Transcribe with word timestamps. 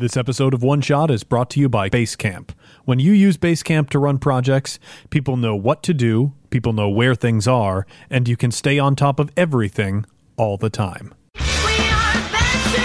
This 0.00 0.16
episode 0.16 0.54
of 0.54 0.62
One 0.62 0.80
Shot 0.80 1.10
is 1.10 1.24
brought 1.24 1.50
to 1.50 1.60
you 1.60 1.68
by 1.68 1.90
Basecamp. 1.90 2.52
When 2.86 2.98
you 2.98 3.12
use 3.12 3.36
Basecamp 3.36 3.90
to 3.90 3.98
run 3.98 4.16
projects, 4.16 4.78
people 5.10 5.36
know 5.36 5.54
what 5.54 5.82
to 5.82 5.92
do, 5.92 6.32
people 6.48 6.72
know 6.72 6.88
where 6.88 7.14
things 7.14 7.46
are, 7.46 7.86
and 8.08 8.26
you 8.26 8.34
can 8.34 8.50
stay 8.50 8.78
on 8.78 8.96
top 8.96 9.20
of 9.20 9.30
everything 9.36 10.06
all 10.38 10.56
the 10.56 10.70
time. 10.70 11.12
We 11.34 11.42
are 11.42 12.16
adventurers. 12.16 12.80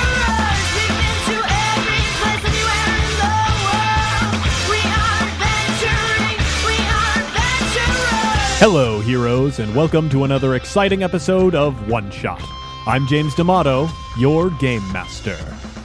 We've 0.76 0.92
been 0.92 1.16
to 1.32 1.40
every 1.40 2.04
place 2.20 2.44
anywhere 2.52 2.84
in 3.00 3.16
the. 3.16 4.44
We 4.70 4.80
are 4.84 5.16
adventuring. 5.32 6.36
We 6.68 6.76
are 6.84 7.16
adventurers. 7.24 8.60
Hello, 8.60 9.00
heroes, 9.00 9.60
and 9.60 9.74
welcome 9.74 10.10
to 10.10 10.26
another 10.26 10.56
exciting 10.56 11.02
episode 11.02 11.56
of 11.56 11.88
One 11.90 12.12
Shot. 12.12 12.44
I'm 12.86 13.08
James 13.08 13.34
D'Amato, 13.36 13.88
your 14.18 14.50
Game 14.50 14.84
Master, 14.92 15.38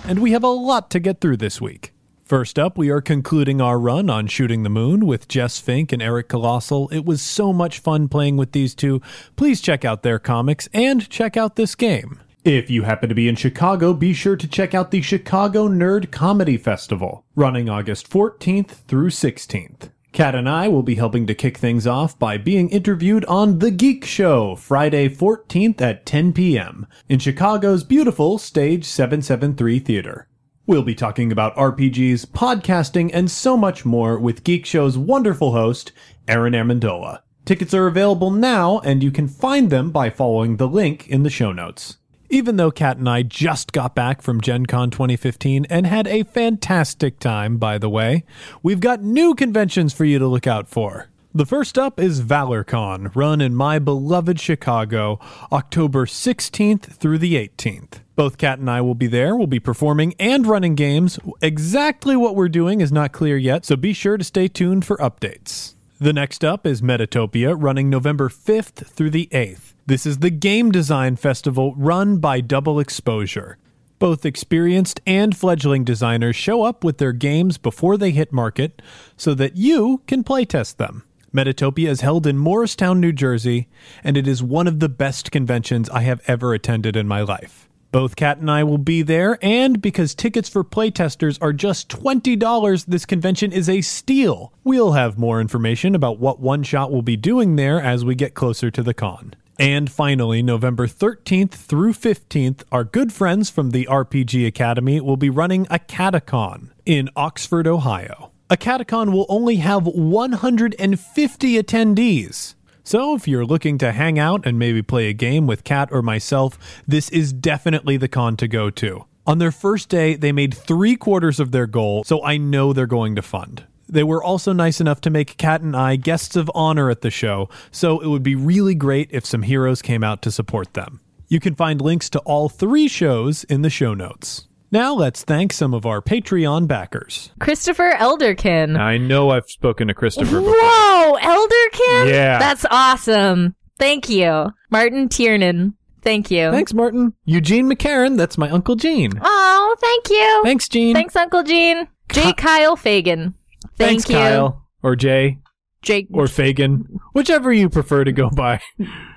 and 0.06 0.18
we 0.20 0.32
have 0.32 0.44
a 0.44 0.48
lot 0.48 0.90
to 0.90 1.00
get 1.00 1.20
through 1.20 1.36
this 1.36 1.60
week. 1.60 1.92
First 2.24 2.58
up, 2.58 2.78
we 2.78 2.90
are 2.90 3.00
concluding 3.00 3.60
our 3.60 3.78
run 3.78 4.08
on 4.08 4.28
Shooting 4.28 4.62
the 4.62 4.68
Moon 4.68 5.04
with 5.04 5.26
Jess 5.26 5.58
Fink 5.58 5.90
and 5.90 6.00
Eric 6.00 6.28
Colossal. 6.28 6.88
It 6.90 7.04
was 7.04 7.20
so 7.20 7.52
much 7.52 7.80
fun 7.80 8.06
playing 8.08 8.36
with 8.36 8.52
these 8.52 8.74
two. 8.74 9.02
Please 9.34 9.60
check 9.60 9.84
out 9.84 10.02
their 10.04 10.20
comics 10.20 10.68
and 10.72 11.08
check 11.10 11.36
out 11.36 11.56
this 11.56 11.74
game. 11.74 12.20
If 12.44 12.70
you 12.70 12.84
happen 12.84 13.08
to 13.08 13.14
be 13.14 13.28
in 13.28 13.34
Chicago, 13.34 13.92
be 13.92 14.12
sure 14.12 14.36
to 14.36 14.46
check 14.46 14.74
out 14.74 14.92
the 14.92 15.02
Chicago 15.02 15.68
Nerd 15.68 16.10
Comedy 16.10 16.56
Festival, 16.56 17.24
running 17.34 17.68
August 17.68 18.08
14th 18.08 18.70
through 18.86 19.10
16th. 19.10 19.90
Kat 20.12 20.34
and 20.34 20.48
I 20.48 20.66
will 20.66 20.82
be 20.82 20.96
helping 20.96 21.28
to 21.28 21.36
kick 21.36 21.56
things 21.56 21.86
off 21.86 22.18
by 22.18 22.36
being 22.36 22.68
interviewed 22.70 23.24
on 23.26 23.60
The 23.60 23.70
Geek 23.70 24.04
Show 24.04 24.56
Friday 24.56 25.08
14th 25.08 25.80
at 25.80 26.04
10 26.04 26.32
p.m. 26.32 26.88
in 27.08 27.20
Chicago's 27.20 27.84
beautiful 27.84 28.36
Stage 28.36 28.84
773 28.84 29.78
Theater. 29.78 30.26
We'll 30.66 30.82
be 30.82 30.96
talking 30.96 31.30
about 31.30 31.54
RPGs, 31.54 32.26
podcasting, 32.26 33.12
and 33.14 33.30
so 33.30 33.56
much 33.56 33.84
more 33.84 34.18
with 34.18 34.42
Geek 34.42 34.66
Show's 34.66 34.98
wonderful 34.98 35.52
host, 35.52 35.92
Aaron 36.26 36.54
Amendola. 36.54 37.20
Tickets 37.44 37.72
are 37.72 37.86
available 37.86 38.32
now, 38.32 38.80
and 38.80 39.04
you 39.04 39.12
can 39.12 39.28
find 39.28 39.70
them 39.70 39.92
by 39.92 40.10
following 40.10 40.56
the 40.56 40.68
link 40.68 41.06
in 41.08 41.22
the 41.22 41.30
show 41.30 41.52
notes. 41.52 41.98
Even 42.32 42.54
though 42.54 42.70
Kat 42.70 42.96
and 42.96 43.08
I 43.08 43.24
just 43.24 43.72
got 43.72 43.96
back 43.96 44.22
from 44.22 44.40
Gen 44.40 44.66
Con 44.66 44.90
2015 44.90 45.66
and 45.68 45.84
had 45.84 46.06
a 46.06 46.22
fantastic 46.22 47.18
time, 47.18 47.56
by 47.56 47.76
the 47.76 47.90
way, 47.90 48.22
we've 48.62 48.78
got 48.78 49.02
new 49.02 49.34
conventions 49.34 49.92
for 49.92 50.04
you 50.04 50.20
to 50.20 50.28
look 50.28 50.46
out 50.46 50.68
for. 50.68 51.08
The 51.34 51.44
first 51.44 51.76
up 51.76 51.98
is 51.98 52.22
ValorCon, 52.22 53.16
run 53.16 53.40
in 53.40 53.56
my 53.56 53.80
beloved 53.80 54.38
Chicago, 54.38 55.18
October 55.50 56.06
16th 56.06 56.82
through 56.84 57.18
the 57.18 57.34
18th. 57.34 57.98
Both 58.14 58.38
Kat 58.38 58.60
and 58.60 58.70
I 58.70 58.80
will 58.80 58.94
be 58.94 59.08
there. 59.08 59.34
We'll 59.34 59.48
be 59.48 59.58
performing 59.58 60.14
and 60.20 60.46
running 60.46 60.76
games. 60.76 61.18
Exactly 61.42 62.14
what 62.14 62.36
we're 62.36 62.48
doing 62.48 62.80
is 62.80 62.92
not 62.92 63.10
clear 63.10 63.36
yet, 63.36 63.64
so 63.64 63.74
be 63.74 63.92
sure 63.92 64.16
to 64.16 64.22
stay 64.22 64.46
tuned 64.46 64.84
for 64.84 64.96
updates. 64.98 65.74
The 65.98 66.12
next 66.12 66.44
up 66.44 66.64
is 66.64 66.80
Metatopia, 66.80 67.56
running 67.58 67.90
November 67.90 68.28
5th 68.28 68.86
through 68.86 69.10
the 69.10 69.28
8th. 69.32 69.69
This 69.86 70.06
is 70.06 70.18
the 70.18 70.30
game 70.30 70.70
design 70.70 71.16
festival 71.16 71.74
run 71.76 72.18
by 72.18 72.40
Double 72.40 72.78
Exposure. 72.78 73.56
Both 73.98 74.24
experienced 74.24 75.00
and 75.06 75.36
fledgling 75.36 75.84
designers 75.84 76.36
show 76.36 76.62
up 76.62 76.84
with 76.84 76.98
their 76.98 77.12
games 77.12 77.58
before 77.58 77.96
they 77.96 78.10
hit 78.10 78.32
market 78.32 78.80
so 79.16 79.34
that 79.34 79.56
you 79.56 80.02
can 80.06 80.22
playtest 80.22 80.76
them. 80.76 81.04
Metatopia 81.34 81.88
is 81.88 82.00
held 82.00 82.26
in 82.26 82.38
Morristown, 82.38 83.00
New 83.00 83.12
Jersey, 83.12 83.68
and 84.02 84.16
it 84.16 84.26
is 84.26 84.42
one 84.42 84.66
of 84.66 84.80
the 84.80 84.88
best 84.88 85.30
conventions 85.30 85.88
I 85.90 86.02
have 86.02 86.20
ever 86.26 86.54
attended 86.54 86.96
in 86.96 87.06
my 87.08 87.22
life. 87.22 87.68
Both 87.92 88.16
Kat 88.16 88.38
and 88.38 88.50
I 88.50 88.62
will 88.64 88.78
be 88.78 89.02
there, 89.02 89.38
and 89.42 89.82
because 89.82 90.14
tickets 90.14 90.48
for 90.48 90.62
playtesters 90.62 91.38
are 91.40 91.52
just 91.52 91.88
$20, 91.88 92.86
this 92.86 93.04
convention 93.04 93.52
is 93.52 93.68
a 93.68 93.80
steal. 93.80 94.52
We'll 94.62 94.92
have 94.92 95.18
more 95.18 95.40
information 95.40 95.94
about 95.94 96.20
what 96.20 96.40
One 96.40 96.62
Shot 96.62 96.92
will 96.92 97.02
be 97.02 97.16
doing 97.16 97.56
there 97.56 97.80
as 97.80 98.04
we 98.04 98.14
get 98.14 98.34
closer 98.34 98.70
to 98.70 98.82
the 98.82 98.94
con. 98.94 99.34
And 99.60 99.92
finally, 99.92 100.42
November 100.42 100.86
13th 100.86 101.50
through 101.50 101.92
15th, 101.92 102.62
our 102.72 102.82
good 102.82 103.12
friends 103.12 103.50
from 103.50 103.72
the 103.72 103.86
RPG 103.90 104.46
Academy 104.46 105.02
will 105.02 105.18
be 105.18 105.28
running 105.28 105.66
AcadeCon 105.66 106.70
in 106.86 107.10
Oxford, 107.14 107.66
Ohio. 107.66 108.32
AcadeCon 108.48 109.12
will 109.12 109.26
only 109.28 109.56
have 109.56 109.86
150 109.86 111.62
attendees. 111.62 112.54
So, 112.84 113.14
if 113.14 113.28
you're 113.28 113.44
looking 113.44 113.76
to 113.76 113.92
hang 113.92 114.18
out 114.18 114.46
and 114.46 114.58
maybe 114.58 114.80
play 114.80 115.08
a 115.08 115.12
game 115.12 115.46
with 115.46 115.62
Kat 115.62 115.90
or 115.92 116.00
myself, 116.00 116.82
this 116.88 117.10
is 117.10 117.30
definitely 117.30 117.98
the 117.98 118.08
con 118.08 118.38
to 118.38 118.48
go 118.48 118.70
to. 118.70 119.04
On 119.26 119.40
their 119.40 119.52
first 119.52 119.90
day, 119.90 120.14
they 120.14 120.32
made 120.32 120.54
three 120.54 120.96
quarters 120.96 121.38
of 121.38 121.52
their 121.52 121.66
goal, 121.66 122.02
so 122.04 122.24
I 122.24 122.38
know 122.38 122.72
they're 122.72 122.86
going 122.86 123.14
to 123.16 123.22
fund. 123.22 123.66
They 123.90 124.04
were 124.04 124.22
also 124.22 124.52
nice 124.52 124.80
enough 124.80 125.00
to 125.02 125.10
make 125.10 125.36
Kat 125.36 125.60
and 125.60 125.76
I 125.76 125.96
guests 125.96 126.36
of 126.36 126.50
honor 126.54 126.90
at 126.90 127.00
the 127.00 127.10
show, 127.10 127.48
so 127.70 128.00
it 128.00 128.06
would 128.06 128.22
be 128.22 128.34
really 128.34 128.74
great 128.74 129.08
if 129.12 129.26
some 129.26 129.42
heroes 129.42 129.82
came 129.82 130.04
out 130.04 130.22
to 130.22 130.30
support 130.30 130.74
them. 130.74 131.00
You 131.28 131.40
can 131.40 131.54
find 131.54 131.80
links 131.80 132.08
to 132.10 132.18
all 132.20 132.48
three 132.48 132.88
shows 132.88 133.44
in 133.44 133.62
the 133.62 133.70
show 133.70 133.94
notes. 133.94 134.46
Now 134.72 134.94
let's 134.94 135.24
thank 135.24 135.52
some 135.52 135.74
of 135.74 135.84
our 135.84 136.00
Patreon 136.00 136.68
backers. 136.68 137.32
Christopher 137.40 137.92
Elderkin. 137.98 138.78
I 138.78 138.98
know 138.98 139.30
I've 139.30 139.48
spoken 139.50 139.88
to 139.88 139.94
Christopher 139.94 140.40
Whoa, 140.40 141.18
Elderkin? 141.20 142.08
Yeah. 142.08 142.38
That's 142.38 142.64
awesome. 142.70 143.56
Thank 143.78 144.08
you. 144.08 144.52
Martin 144.70 145.08
Tiernan. 145.08 145.74
Thank 146.02 146.30
you. 146.30 146.50
Thanks, 146.50 146.72
Martin. 146.72 147.12
Eugene 147.24 147.68
McCarran, 147.68 148.16
that's 148.16 148.38
my 148.38 148.48
Uncle 148.48 148.76
Gene. 148.76 149.12
Oh, 149.20 149.76
thank 149.80 150.08
you. 150.10 150.40
Thanks, 150.44 150.68
Gene. 150.68 150.94
Thanks, 150.94 151.16
Uncle 151.16 151.42
Gene. 151.42 151.88
J. 152.10 152.22
Ki- 152.22 152.32
Kyle 152.34 152.76
Fagan. 152.76 153.34
Thank 153.80 154.02
Thanks, 154.04 154.10
you. 154.10 154.16
Kyle. 154.16 154.66
Or 154.82 154.94
Jay. 154.94 155.38
Jake. 155.82 156.08
Or 156.12 156.26
Fagan. 156.26 157.00
Whichever 157.14 157.50
you 157.52 157.70
prefer 157.70 158.04
to 158.04 158.12
go 158.12 158.28
by. 158.28 158.60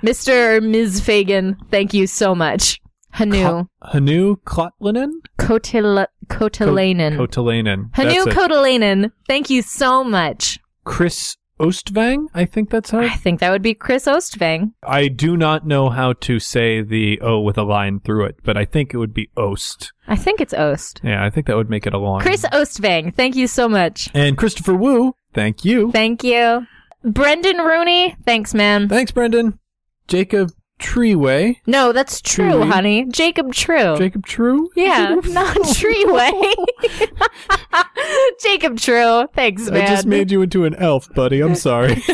Mr. 0.02 0.58
or 0.58 0.62
Ms. 0.62 1.02
Fagan. 1.02 1.58
Thank 1.70 1.94
you 1.94 2.08
so 2.08 2.34
much. 2.34 2.80
Hanu. 3.12 3.68
Hanu 3.84 4.38
Klotlinen? 4.46 5.12
Kotil- 5.38 6.08
Kotalainen. 6.28 7.18
Kotalainen. 7.18 7.90
Hanu 7.94 8.10
That's 8.10 8.28
it. 8.28 8.34
Kotalainen. 8.36 9.12
Thank 9.28 9.50
you 9.50 9.62
so 9.62 10.04
much. 10.04 10.60
Chris 10.86 11.36
Ostvang? 11.60 12.28
I 12.34 12.46
think 12.46 12.70
that's 12.70 12.90
how. 12.90 13.00
I 13.00 13.10
think 13.10 13.40
that 13.40 13.52
would 13.52 13.62
be 13.62 13.74
Chris 13.74 14.06
Ostvang. 14.06 14.74
I 14.86 15.08
do 15.08 15.38
not 15.38 15.66
know 15.66 15.90
how 15.90 16.14
to 16.14 16.40
say 16.40 16.82
the 16.82 17.20
O 17.22 17.40
with 17.40 17.58
a 17.58 17.64
line 17.64 18.00
through 18.00 18.26
it, 18.26 18.38
but 18.44 18.58
I 18.58 18.66
think 18.66 18.94
it 18.94 18.98
would 18.98 19.14
be 19.14 19.30
Ost. 19.38 19.92
I 20.08 20.16
think 20.16 20.42
it's 20.42 20.54
Ost. 20.54 21.02
Yeah, 21.04 21.24
I 21.24 21.30
think 21.30 21.48
that 21.48 21.56
would 21.56 21.70
make 21.70 21.86
it 21.86 21.94
a 21.94 21.98
long. 21.98 22.22
Chris 22.22 22.46
Ostvang. 22.52 23.14
Thank 23.14 23.36
you 23.36 23.48
so 23.48 23.70
much. 23.70 24.10
And 24.14 24.38
Christopher 24.38 24.74
Wu, 24.74 25.16
thank 25.34 25.64
you. 25.64 25.92
Thank 25.92 26.24
you. 26.24 26.66
Brendan 27.04 27.58
Rooney. 27.58 28.16
Thanks, 28.26 28.54
man. 28.54 28.90
Thanks, 28.90 29.12
Brendan. 29.12 29.60
Jacob 30.08 30.52
Treeway. 30.84 31.56
No, 31.66 31.92
that's 31.94 32.22
true, 32.22 32.52
Truly. 32.52 32.68
honey. 32.68 33.06
Jacob 33.06 33.54
True. 33.54 33.98
Jacob 33.98 34.26
True? 34.26 34.70
yeah, 34.76 35.16
not 35.26 35.56
Treeway. 35.58 36.54
Jacob 38.42 38.78
True. 38.78 39.28
Thanks, 39.34 39.70
man. 39.70 39.82
I 39.82 39.88
just 39.88 40.06
made 40.06 40.32
you 40.32 40.42
into 40.42 40.66
an 40.66 40.76
elf, 40.76 41.12
buddy. 41.14 41.42
I'm 41.42 41.56
sorry. 41.56 42.04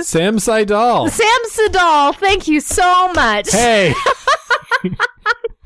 Sam 0.00 0.38
Seidel. 0.38 1.08
Sam 1.10 1.40
Sedal. 1.52 2.14
Thank 2.16 2.48
you 2.48 2.60
so 2.60 3.12
much. 3.12 3.50
Hey, 3.52 3.92
you 4.86 4.96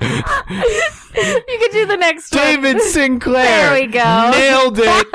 can 0.02 1.70
do 1.72 1.86
the 1.86 1.96
next 1.98 2.34
one. 2.34 2.44
David 2.44 2.80
Sinclair. 2.82 3.44
There 3.44 3.74
we 3.80 3.86
go. 3.86 4.30
Nailed 4.32 4.78
it. 4.78 5.06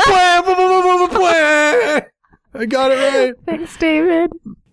I 2.55 2.65
got 2.67 2.91
it 2.91 2.95
right. 2.95 3.33
Thanks, 3.45 3.77
David. 3.77 4.31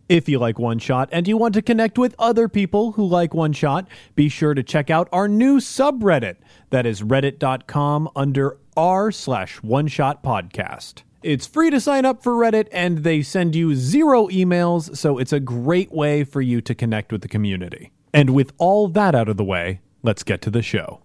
If 0.09 0.28
you 0.28 0.39
like 0.39 0.59
One 0.59 0.78
Shot 0.78 1.09
and 1.11 1.27
you 1.27 1.37
want 1.37 1.55
to 1.55 1.62
connect 1.62 1.99
with 1.99 2.15
other 2.19 2.49
people 2.49 2.93
who 2.93 3.05
like 3.05 3.34
One 3.34 3.53
Shot, 3.53 3.89
be 4.15 4.28
sure 4.28 4.55
to 4.55 4.62
check 4.62 4.89
out 4.89 5.09
our 5.11 5.27
new 5.27 5.59
subreddit. 5.59 6.37
That 6.71 6.87
is 6.87 7.03
reddit.com 7.03 8.10
under 8.15 8.57
r 8.77 9.10
slash 9.10 9.57
One 9.63 9.89
Shot 9.89 10.22
Podcast. 10.22 11.03
It's 11.25 11.47
free 11.47 11.71
to 11.71 11.80
sign 11.80 12.04
up 12.04 12.22
for 12.22 12.34
Reddit 12.34 12.69
and 12.71 12.98
they 12.98 13.21
send 13.22 13.57
you 13.57 13.75
zero 13.75 14.28
emails, 14.28 14.97
so 14.97 15.19
it's 15.19 15.33
a 15.33 15.41
great 15.41 15.91
way 15.91 16.22
for 16.22 16.41
you 16.41 16.60
to 16.60 16.75
connect 16.75 17.10
with 17.10 17.22
the 17.22 17.28
community. 17.28 17.91
And 18.15 18.30
with 18.30 18.53
all 18.59 18.86
that 18.89 19.16
out 19.16 19.28
of 19.28 19.36
the 19.36 19.45
way, 19.45 19.80
let's 20.04 20.22
get 20.22 20.41
to 20.42 20.51
the 20.51 20.63
show. 20.63 21.03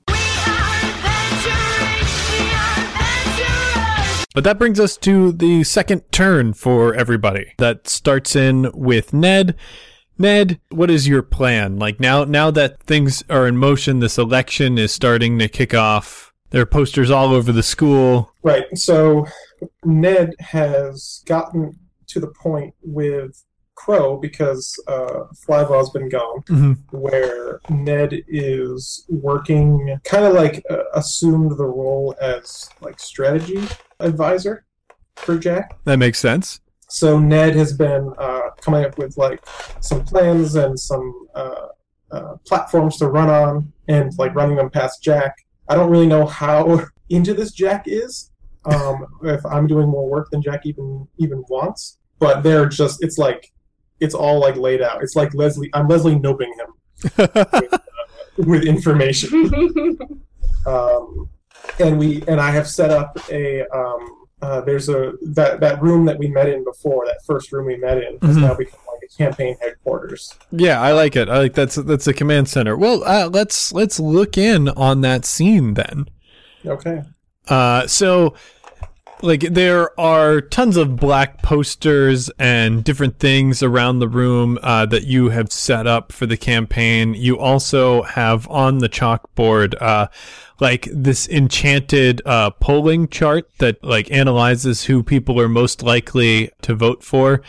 But 4.33 4.43
that 4.45 4.59
brings 4.59 4.79
us 4.79 4.95
to 4.97 5.31
the 5.31 5.63
second 5.63 6.09
turn 6.11 6.53
for 6.53 6.95
everybody. 6.95 7.53
That 7.57 7.87
starts 7.87 8.35
in 8.35 8.71
with 8.73 9.13
Ned. 9.13 9.55
Ned, 10.17 10.59
what 10.69 10.89
is 10.89 11.07
your 11.07 11.21
plan? 11.21 11.77
Like 11.79 11.99
now 11.99 12.23
now 12.23 12.51
that 12.51 12.81
things 12.83 13.23
are 13.29 13.47
in 13.47 13.57
motion, 13.57 13.99
this 13.99 14.17
election 14.17 14.77
is 14.77 14.93
starting 14.93 15.39
to 15.39 15.47
kick 15.47 15.73
off. 15.73 16.31
There 16.51 16.61
are 16.61 16.67
posters 16.67 17.09
all 17.09 17.33
over 17.33 17.51
the 17.51 17.63
school. 17.63 18.31
Right. 18.43 18.65
So 18.77 19.25
Ned 19.83 20.35
has 20.39 21.23
gotten 21.25 21.79
to 22.07 22.19
the 22.19 22.27
point 22.27 22.73
with 22.81 23.43
Crow 23.85 24.17
because 24.17 24.77
uh, 24.87 25.23
Flyvaw's 25.45 25.89
been 25.89 26.09
gone, 26.09 26.41
Mhm. 26.49 26.77
where 26.91 27.59
Ned 27.69 28.21
is 28.27 29.05
working, 29.09 29.97
kind 30.03 30.25
of 30.25 30.33
like 30.33 30.63
uh, 30.69 30.83
assumed 30.93 31.57
the 31.57 31.65
role 31.65 32.15
as 32.21 32.69
like 32.81 32.99
strategy 32.99 33.63
advisor 33.99 34.65
for 35.15 35.37
Jack. 35.37 35.77
That 35.85 35.97
makes 35.97 36.19
sense. 36.19 36.59
So 36.89 37.17
Ned 37.19 37.55
has 37.55 37.73
been 37.75 38.13
uh, 38.19 38.49
coming 38.59 38.85
up 38.85 38.97
with 38.97 39.17
like 39.17 39.43
some 39.79 40.03
plans 40.03 40.55
and 40.55 40.79
some 40.79 41.27
uh, 41.33 41.67
uh, 42.11 42.35
platforms 42.45 42.97
to 42.97 43.07
run 43.07 43.29
on, 43.29 43.71
and 43.87 44.11
like 44.19 44.35
running 44.35 44.57
them 44.57 44.69
past 44.69 45.01
Jack. 45.01 45.33
I 45.69 45.75
don't 45.75 45.89
really 45.89 46.07
know 46.07 46.25
how 46.25 46.85
into 47.09 47.33
this 47.33 47.51
Jack 47.51 47.85
is. 47.87 48.29
Um, 48.65 49.07
if 49.23 49.43
I'm 49.45 49.65
doing 49.65 49.87
more 49.89 50.07
work 50.07 50.29
than 50.29 50.41
Jack 50.43 50.65
even 50.65 51.07
even 51.17 51.43
wants, 51.49 51.97
but 52.19 52.43
they're 52.43 52.67
just 52.67 53.03
it's 53.03 53.17
like 53.17 53.51
it's 54.01 54.13
all 54.13 54.39
like 54.39 54.57
laid 54.57 54.81
out. 54.81 55.01
It's 55.03 55.15
like 55.15 55.33
Leslie. 55.33 55.69
I'm 55.73 55.87
Leslie 55.87 56.15
Knoping 56.19 56.53
him 56.59 57.29
with 58.37 58.65
information. 58.65 59.97
um, 60.65 61.29
and 61.79 61.97
we 61.97 62.23
and 62.27 62.41
I 62.41 62.51
have 62.51 62.67
set 62.67 62.89
up 62.89 63.17
a 63.29 63.61
um, 63.75 64.17
uh, 64.41 64.61
there's 64.61 64.89
a 64.89 65.13
that 65.21 65.59
that 65.61 65.81
room 65.81 66.05
that 66.05 66.17
we 66.17 66.27
met 66.27 66.49
in 66.49 66.63
before 66.63 67.05
that 67.05 67.19
first 67.25 67.51
room 67.51 67.67
we 67.67 67.77
met 67.77 67.97
in 67.99 68.17
has 68.21 68.35
Mhm. 68.37 68.41
now 68.41 68.53
become 68.55 68.79
like 68.91 69.09
a 69.09 69.17
campaign 69.17 69.55
headquarters. 69.61 70.33
Yeah, 70.51 70.81
I 70.81 70.93
like 70.93 71.15
it. 71.15 71.29
I 71.29 71.37
like 71.37 71.53
that's 71.53 71.75
that's 71.75 72.07
a 72.07 72.13
command 72.13 72.49
center. 72.49 72.75
Well, 72.75 73.03
uh, 73.03 73.29
let's 73.31 73.71
let's 73.71 73.99
look 73.99 74.37
in 74.37 74.69
on 74.69 75.01
that 75.01 75.25
scene 75.25 75.75
then. 75.75 76.07
Okay. 76.65 77.03
Uh, 77.47 77.85
so, 77.87 78.35
like, 79.21 79.41
there 79.41 79.99
are 79.99 80.41
tons 80.41 80.77
of 80.77 80.95
black 80.95 81.41
posters 81.41 82.29
and 82.39 82.83
different 82.83 83.19
things 83.19 83.61
around 83.61 83.99
the 83.99 84.07
room 84.07 84.57
uh, 84.61 84.85
that 84.87 85.03
you 85.03 85.29
have 85.29 85.51
set 85.51 85.87
up 85.87 86.11
for 86.11 86.25
the 86.25 86.37
campaign. 86.37 87.13
You 87.13 87.37
also 87.37 88.03
have 88.03 88.47
on 88.49 88.79
the 88.79 88.89
chalkboard, 88.89 89.81
uh, 89.81 90.07
like 90.59 90.87
this 90.91 91.27
enchanted 91.27 92.21
uh, 92.25 92.51
polling 92.51 93.07
chart 93.07 93.49
that 93.57 93.83
like 93.83 94.11
analyzes 94.11 94.85
who 94.85 95.03
people 95.03 95.39
are 95.39 95.49
most 95.49 95.81
likely 95.81 96.51
to 96.61 96.75
vote 96.75 97.03
for. 97.03 97.41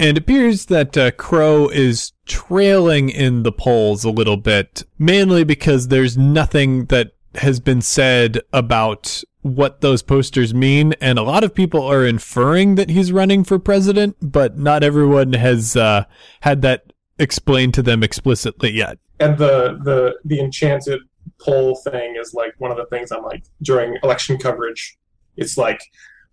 And 0.00 0.16
it 0.16 0.18
appears 0.18 0.66
that 0.66 0.96
uh, 0.96 1.10
Crow 1.12 1.68
is 1.68 2.12
trailing 2.24 3.10
in 3.10 3.42
the 3.42 3.50
polls 3.50 4.04
a 4.04 4.10
little 4.10 4.36
bit, 4.36 4.84
mainly 4.98 5.42
because 5.42 5.88
there's 5.88 6.16
nothing 6.16 6.84
that 6.86 7.12
has 7.38 7.60
been 7.60 7.80
said 7.80 8.40
about 8.52 9.22
what 9.42 9.80
those 9.80 10.02
posters 10.02 10.52
mean, 10.52 10.94
and 11.00 11.18
a 11.18 11.22
lot 11.22 11.44
of 11.44 11.54
people 11.54 11.82
are 11.82 12.04
inferring 12.04 12.74
that 12.74 12.90
he's 12.90 13.12
running 13.12 13.44
for 13.44 13.58
president, 13.58 14.16
but 14.20 14.58
not 14.58 14.82
everyone 14.82 15.32
has 15.32 15.76
uh, 15.76 16.04
had 16.40 16.62
that 16.62 16.92
explained 17.18 17.74
to 17.74 17.82
them 17.82 18.02
explicitly 18.02 18.72
yet. 18.72 18.98
And 19.20 19.38
the 19.38 19.78
the 19.82 20.16
the 20.24 20.40
enchanted 20.40 21.00
poll 21.40 21.76
thing 21.76 22.16
is 22.20 22.34
like 22.34 22.54
one 22.58 22.70
of 22.70 22.76
the 22.76 22.86
things 22.86 23.12
I'm 23.12 23.22
like 23.22 23.44
during 23.62 23.96
election 24.02 24.38
coverage. 24.38 24.96
It's 25.36 25.56
like 25.56 25.80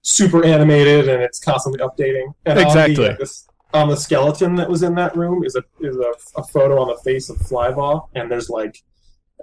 super 0.01 0.43
animated 0.43 1.09
and 1.09 1.21
it's 1.21 1.39
constantly 1.39 1.79
updating. 1.79 2.33
And 2.45 2.59
Exactly. 2.59 2.95
On 2.95 3.11
the, 3.11 3.13
uh, 3.13 3.17
this, 3.17 3.47
on 3.73 3.89
the 3.89 3.97
skeleton 3.97 4.55
that 4.55 4.69
was 4.69 4.83
in 4.83 4.95
that 4.95 5.15
room 5.15 5.43
is 5.43 5.55
a 5.55 5.63
is 5.81 5.97
a, 5.97 6.13
a 6.39 6.43
photo 6.43 6.79
on 6.79 6.87
the 6.87 6.97
face 7.03 7.29
of 7.29 7.37
Flyvaw, 7.37 8.07
and 8.15 8.31
there's 8.31 8.49
like 8.49 8.81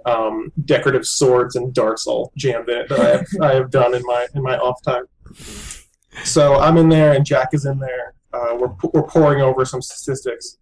um, 0.05 0.51
decorative 0.65 1.05
swords 1.05 1.55
and 1.55 1.73
darts 1.73 2.07
all 2.07 2.31
jammed 2.37 2.69
in 2.69 2.77
it 2.77 2.89
that 2.89 2.99
I 2.99 3.09
have, 3.09 3.27
I 3.41 3.53
have 3.55 3.71
done 3.71 3.93
in 3.93 4.03
my 4.03 4.27
in 4.33 4.43
my 4.43 4.57
off 4.57 4.81
time. 4.83 5.05
So 6.23 6.55
I'm 6.55 6.77
in 6.77 6.89
there 6.89 7.13
and 7.13 7.25
Jack 7.25 7.49
is 7.53 7.65
in 7.65 7.79
there. 7.79 8.13
Uh, 8.33 8.55
we're 8.57 8.73
we're 8.93 9.07
poring 9.07 9.41
over 9.41 9.65
some 9.65 9.81
statistics. 9.81 10.57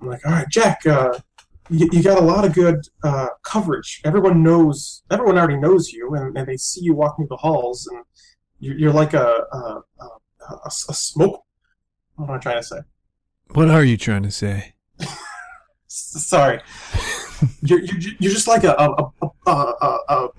I'm 0.00 0.08
like, 0.08 0.24
all 0.26 0.32
right, 0.32 0.48
Jack, 0.48 0.86
uh, 0.86 1.18
you, 1.70 1.88
you 1.92 2.02
got 2.02 2.18
a 2.18 2.24
lot 2.24 2.44
of 2.44 2.52
good 2.52 2.80
uh, 3.02 3.28
coverage. 3.42 4.00
Everyone 4.04 4.42
knows, 4.42 5.02
everyone 5.10 5.38
already 5.38 5.56
knows 5.56 5.92
you, 5.92 6.14
and, 6.14 6.36
and 6.36 6.46
they 6.46 6.56
see 6.56 6.82
you 6.82 6.94
walking 6.94 7.26
the 7.30 7.36
halls, 7.36 7.86
and 7.86 8.04
you're, 8.58 8.76
you're 8.76 8.92
like 8.92 9.14
a 9.14 9.44
a, 9.52 9.80
a, 10.00 10.04
a, 10.50 10.70
a 10.88 10.94
smoke. 10.94 11.42
What 12.16 12.28
am 12.28 12.34
I 12.34 12.38
trying 12.38 12.58
to 12.58 12.62
say? 12.62 12.78
What 13.52 13.70
are 13.70 13.84
you 13.84 13.96
trying 13.96 14.22
to 14.24 14.30
say? 14.30 14.74
Sorry 15.88 16.60
you're, 17.62 17.80
you're, 17.80 18.12
you're 18.18 18.32
just 18.32 18.48
like 18.48 18.64
a, 18.64 18.72
a, 18.72 19.12
a, 19.46 20.30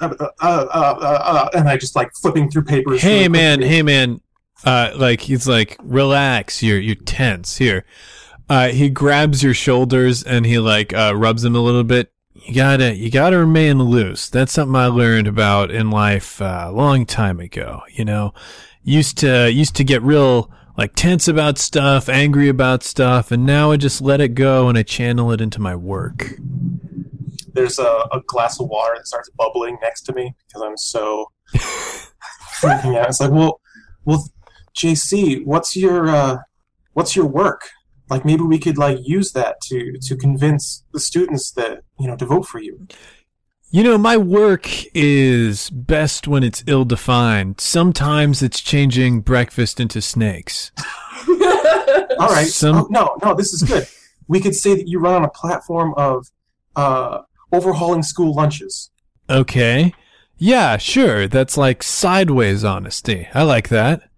a, 0.41 1.49
and 1.53 1.69
I 1.69 1.77
just 1.77 1.95
like 1.95 2.13
flipping 2.13 2.49
through 2.49 2.63
papers. 2.63 3.01
Hey 3.01 3.27
man, 3.27 3.61
hey 3.61 3.81
man, 3.81 4.21
uh, 4.63 4.91
like 4.95 5.21
he's 5.21 5.47
like, 5.47 5.77
relax, 5.81 6.63
you're 6.63 6.79
you're 6.79 6.95
tense 6.95 7.57
here. 7.57 7.85
Uh, 8.49 8.69
he 8.69 8.89
grabs 8.89 9.43
your 9.43 9.53
shoulders 9.53 10.23
and 10.23 10.45
he 10.45 10.59
like 10.59 10.93
uh, 10.93 11.13
rubs 11.15 11.41
them 11.41 11.55
a 11.55 11.59
little 11.59 11.83
bit. 11.83 12.11
You 12.33 12.53
gotta 12.53 12.95
you 12.95 13.09
gotta 13.09 13.37
remain 13.37 13.79
loose. 13.79 14.29
That's 14.29 14.53
something 14.53 14.75
I 14.75 14.87
learned 14.87 15.27
about 15.27 15.71
in 15.71 15.89
life 15.89 16.39
a 16.41 16.71
long 16.71 17.05
time 17.05 17.39
ago. 17.39 17.81
You 17.91 18.05
know, 18.05 18.33
used 18.83 19.17
to 19.19 19.51
used 19.51 19.75
to 19.77 19.83
get 19.83 20.01
real 20.03 20.51
like 20.77 20.93
tense 20.95 21.27
about 21.27 21.57
stuff, 21.57 22.09
angry 22.09 22.49
about 22.49 22.83
stuff, 22.83 23.31
and 23.31 23.45
now 23.45 23.71
I 23.71 23.77
just 23.77 24.01
let 24.01 24.21
it 24.21 24.35
go 24.35 24.67
and 24.67 24.77
I 24.77 24.83
channel 24.83 25.31
it 25.31 25.41
into 25.41 25.61
my 25.61 25.75
work. 25.75 26.33
There's 27.55 27.79
a, 27.79 28.05
a 28.11 28.21
glass 28.27 28.59
of 28.59 28.67
water 28.67 28.93
that 28.97 29.07
starts 29.07 29.29
bubbling 29.31 29.77
next 29.81 30.01
to 30.03 30.13
me 30.13 30.35
because 30.47 30.61
I'm 30.61 30.77
so 30.77 31.31
freaking 32.61 32.97
out. 32.97 33.09
It's 33.09 33.19
like, 33.19 33.31
well, 33.31 33.59
well, 34.03 34.27
JC, 34.77 35.43
what's 35.45 35.75
your 35.75 36.07
uh, 36.09 36.37
what's 36.93 37.15
your 37.15 37.25
work? 37.25 37.61
Like 38.09 38.23
maybe 38.25 38.43
we 38.43 38.59
could 38.59 38.77
like 38.77 38.99
use 39.03 39.31
that 39.31 39.61
to 39.69 39.97
to 40.01 40.15
convince 40.15 40.83
the 40.93 40.99
students 40.99 41.51
that 41.53 41.81
you 41.99 42.07
know 42.07 42.15
to 42.17 42.25
vote 42.25 42.45
for 42.45 42.59
you. 42.59 42.87
You 43.71 43.83
know, 43.83 43.97
my 43.97 44.15
work 44.15 44.69
is 44.93 45.69
best 45.69 46.27
when 46.27 46.43
it's 46.43 46.63
ill 46.67 46.85
defined. 46.85 47.59
Sometimes 47.59 48.41
it's 48.43 48.61
changing 48.61 49.21
breakfast 49.21 49.79
into 49.79 50.01
snakes. 50.01 50.71
All 52.19 52.29
right. 52.29 52.47
Some- 52.47 52.75
Oh, 52.77 52.87
no, 52.89 53.17
no, 53.23 53.33
this 53.33 53.51
is 53.53 53.63
good. 53.63 53.87
We 54.27 54.39
could 54.39 54.55
say 54.55 54.75
that 54.75 54.87
you 54.87 54.99
run 54.99 55.15
on 55.15 55.23
a 55.25 55.29
platform 55.29 55.93
of 55.97 56.27
uh, 56.75 57.23
overhauling 57.55 58.03
school 58.03 58.33
lunches. 58.33 58.91
Okay. 59.29 59.93
Yeah, 60.37 60.77
sure. 60.77 61.27
That's 61.27 61.57
like 61.57 61.81
sideways 61.81 62.63
honesty. 62.63 63.27
I 63.33 63.43
like 63.43 63.69
that. 63.69 64.09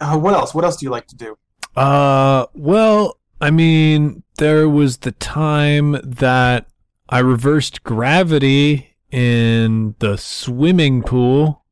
Uh, 0.00 0.16
what 0.18 0.34
else? 0.34 0.54
What 0.54 0.64
else 0.64 0.76
do 0.76 0.86
you 0.86 0.90
like 0.90 1.06
to 1.08 1.16
do? 1.16 1.36
Uh, 1.76 2.46
well, 2.54 3.18
I 3.40 3.50
mean, 3.50 4.22
there 4.38 4.68
was 4.68 4.98
the 4.98 5.12
time 5.12 5.98
that 6.04 6.66
I 7.08 7.18
reversed 7.18 7.82
gravity 7.82 8.96
in 9.10 9.94
the 9.98 10.16
swimming 10.16 11.02
pool. 11.02 11.64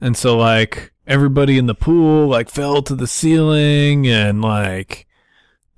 And 0.00 0.16
so 0.16 0.36
like 0.36 0.92
everybody 1.06 1.58
in 1.58 1.66
the 1.66 1.74
pool 1.74 2.28
like 2.28 2.50
fell 2.50 2.82
to 2.82 2.94
the 2.94 3.06
ceiling 3.06 4.06
and 4.06 4.42
like 4.42 5.06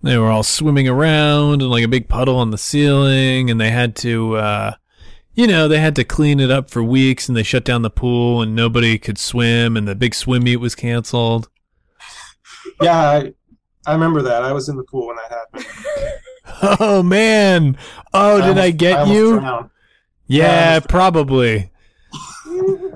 they 0.04 0.16
were 0.18 0.30
all 0.30 0.42
swimming 0.42 0.88
around 0.88 1.62
and 1.62 1.70
like 1.70 1.84
a 1.84 1.88
big 1.88 2.08
puddle 2.08 2.36
on 2.36 2.50
the 2.50 2.58
ceiling 2.58 3.50
and 3.50 3.60
they 3.60 3.70
had 3.70 3.96
to 3.96 4.36
uh 4.36 4.72
you 5.36 5.48
know, 5.48 5.66
they 5.66 5.80
had 5.80 5.96
to 5.96 6.04
clean 6.04 6.38
it 6.38 6.50
up 6.50 6.70
for 6.70 6.80
weeks 6.82 7.26
and 7.28 7.36
they 7.36 7.42
shut 7.42 7.64
down 7.64 7.82
the 7.82 7.90
pool 7.90 8.40
and 8.40 8.54
nobody 8.54 8.98
could 8.98 9.18
swim 9.18 9.76
and 9.76 9.88
the 9.88 9.96
big 9.96 10.14
swim 10.14 10.44
meet 10.44 10.58
was 10.58 10.76
canceled. 10.76 11.48
Yeah, 12.80 12.96
I, 12.96 13.32
I 13.86 13.92
remember 13.94 14.22
that. 14.22 14.44
I 14.44 14.52
was 14.52 14.68
in 14.68 14.76
the 14.76 14.84
pool 14.84 15.08
when 15.08 15.16
that 15.16 15.30
happened. 15.30 15.66
Oh 16.78 17.02
man. 17.02 17.76
Oh, 18.12 18.36
did 18.36 18.58
I 18.58 18.66
almost- 18.66 18.76
get 18.76 18.98
almost 18.98 19.16
you? 19.18 19.40
drowned. 19.40 19.70
Yeah, 20.26 20.80
probably. 20.80 21.70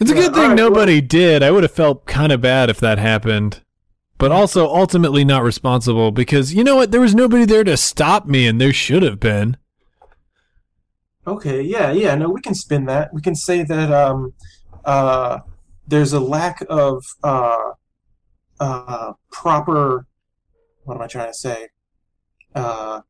It's 0.00 0.10
a 0.10 0.14
Yeah, 0.14 0.20
good 0.22 0.32
thing 0.34 0.42
alright, 0.44 0.56
nobody 0.56 1.00
did. 1.02 1.42
I 1.42 1.50
would 1.50 1.62
have 1.62 1.72
felt 1.72 2.06
kind 2.06 2.32
of 2.32 2.40
bad 2.40 2.70
if 2.70 2.80
that 2.80 2.98
happened. 2.98 3.60
But 4.20 4.32
also 4.32 4.68
ultimately 4.68 5.24
not 5.24 5.42
responsible 5.42 6.12
because 6.12 6.52
you 6.52 6.62
know 6.62 6.76
what? 6.76 6.90
There 6.92 7.00
was 7.00 7.14
nobody 7.14 7.46
there 7.46 7.64
to 7.64 7.76
stop 7.78 8.26
me 8.26 8.46
and 8.46 8.60
there 8.60 8.72
should 8.72 9.02
have 9.02 9.18
been. 9.18 9.56
Okay, 11.26 11.62
yeah, 11.62 11.90
yeah. 11.90 12.14
No, 12.16 12.28
we 12.28 12.42
can 12.42 12.54
spin 12.54 12.84
that. 12.84 13.14
We 13.14 13.22
can 13.22 13.34
say 13.34 13.62
that 13.62 13.90
um, 13.90 14.34
uh, 14.84 15.38
there's 15.88 16.12
a 16.12 16.20
lack 16.20 16.62
of 16.68 17.02
uh, 17.24 17.70
uh, 18.60 19.12
proper. 19.32 20.06
What 20.84 20.96
am 20.96 21.02
I 21.02 21.06
trying 21.06 21.28
to 21.28 21.34
say? 21.34 21.68
Uh, 22.54 23.00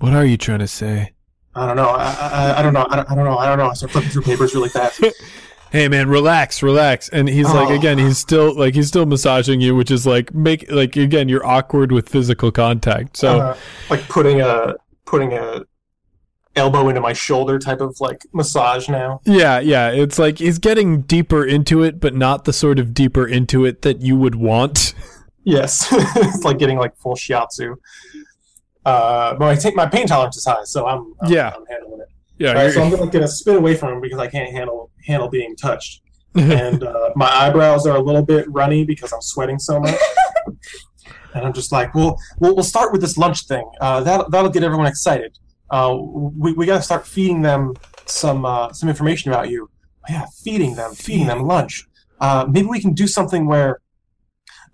What 0.00 0.12
are 0.12 0.26
you 0.26 0.36
trying 0.36 0.58
to 0.58 0.68
say? 0.68 1.14
I 1.54 1.66
don't 1.66 1.76
know. 1.76 1.88
I, 1.88 2.10
I, 2.12 2.58
I 2.58 2.62
don't 2.62 2.74
know. 2.74 2.86
I 2.90 2.96
don't, 2.96 3.10
I 3.10 3.14
don't 3.14 3.24
know. 3.24 3.38
I 3.38 3.46
don't 3.46 3.58
know. 3.58 3.70
I 3.70 3.72
start 3.72 3.92
flipping 3.92 4.10
through 4.10 4.22
papers 4.22 4.54
really 4.54 4.68
fast. 4.68 5.02
Hey 5.70 5.88
man, 5.88 6.08
relax, 6.08 6.62
relax. 6.62 7.08
And 7.10 7.28
he's 7.28 7.46
like 7.46 7.68
Oh. 7.68 7.74
again, 7.74 7.98
he's 7.98 8.18
still 8.18 8.54
like 8.56 8.74
he's 8.74 8.88
still 8.88 9.06
massaging 9.06 9.60
you, 9.60 9.74
which 9.74 9.90
is 9.90 10.06
like 10.06 10.32
make 10.34 10.70
like 10.70 10.96
again, 10.96 11.28
you're 11.28 11.44
awkward 11.46 11.92
with 11.92 12.08
physical 12.08 12.50
contact. 12.50 13.16
So 13.16 13.40
uh, 13.40 13.56
like 13.90 14.08
putting 14.08 14.40
a 14.40 14.74
putting 15.04 15.32
a 15.34 15.62
elbow 16.56 16.88
into 16.88 17.00
my 17.00 17.12
shoulder 17.12 17.58
type 17.58 17.80
of 17.80 17.96
like 18.00 18.22
massage 18.32 18.88
now. 18.88 19.20
Yeah, 19.24 19.60
yeah. 19.60 19.90
It's 19.90 20.18
like 20.18 20.38
he's 20.38 20.58
getting 20.58 21.02
deeper 21.02 21.44
into 21.44 21.82
it, 21.82 22.00
but 22.00 22.14
not 22.14 22.44
the 22.46 22.52
sort 22.52 22.78
of 22.78 22.94
deeper 22.94 23.26
into 23.26 23.64
it 23.64 23.82
that 23.82 24.00
you 24.00 24.16
would 24.16 24.34
want. 24.36 24.94
Yes, 25.44 25.88
it's 25.92 26.42
like 26.44 26.58
getting 26.58 26.78
like 26.78 26.96
full 26.96 27.14
shiatsu. 27.14 27.74
Uh, 28.84 29.34
but 29.34 29.44
I 29.48 29.54
ta- 29.56 29.70
my 29.74 29.86
pain 29.86 30.06
tolerance 30.06 30.36
is 30.36 30.44
high, 30.46 30.64
so 30.64 30.86
I'm, 30.86 31.12
I'm 31.20 31.30
Yeah. 31.32 31.52
I'm 31.56 31.64
handling 31.66 31.97
it. 31.97 31.97
Yeah, 32.38 32.52
right, 32.52 32.72
so 32.72 32.82
I'm 32.82 32.90
gonna, 32.90 33.10
gonna 33.10 33.28
spin 33.28 33.56
away 33.56 33.74
from 33.74 33.94
him 33.94 34.00
because 34.00 34.18
I 34.18 34.28
can't 34.28 34.50
handle 34.50 34.90
handle 35.04 35.28
being 35.28 35.56
touched, 35.56 36.02
and 36.34 36.82
uh, 36.82 37.10
my 37.16 37.28
eyebrows 37.28 37.86
are 37.86 37.96
a 37.96 38.00
little 38.00 38.24
bit 38.24 38.46
runny 38.50 38.84
because 38.84 39.12
I'm 39.12 39.22
sweating 39.22 39.58
so 39.58 39.80
much. 39.80 39.98
and 41.34 41.44
I'm 41.44 41.52
just 41.52 41.72
like, 41.72 41.94
well, 41.94 42.18
we'll, 42.38 42.54
we'll 42.54 42.64
start 42.64 42.92
with 42.92 43.00
this 43.00 43.18
lunch 43.18 43.46
thing. 43.46 43.68
Uh, 43.80 44.00
that 44.02 44.30
that'll 44.30 44.50
get 44.50 44.62
everyone 44.62 44.86
excited. 44.86 45.36
Uh, 45.70 45.96
we 46.00 46.52
we 46.52 46.66
gotta 46.66 46.82
start 46.82 47.06
feeding 47.06 47.42
them 47.42 47.74
some 48.06 48.44
uh, 48.44 48.72
some 48.72 48.88
information 48.88 49.32
about 49.32 49.50
you. 49.50 49.68
Yeah, 50.08 50.26
feeding 50.42 50.74
them, 50.74 50.94
feeding 50.94 51.26
them 51.26 51.42
lunch. 51.42 51.86
Uh, 52.20 52.46
maybe 52.48 52.66
we 52.66 52.80
can 52.80 52.94
do 52.94 53.06
something 53.06 53.46
where 53.46 53.80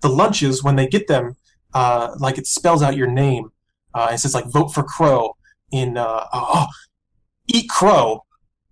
the 0.01 0.09
lunches, 0.09 0.63
when 0.63 0.75
they 0.75 0.87
get 0.87 1.07
them, 1.07 1.35
uh, 1.73 2.15
like 2.19 2.37
it 2.37 2.47
spells 2.47 2.81
out 2.81 2.95
your 2.95 3.07
name. 3.07 3.51
Uh, 3.93 4.09
it 4.13 4.17
says 4.19 4.33
like 4.33 4.45
vote 4.45 4.69
for 4.69 4.83
Crow 4.83 5.35
in 5.71 5.97
uh, 5.97 6.25
oh, 6.33 6.67
eat 7.47 7.69
Crow, 7.69 8.23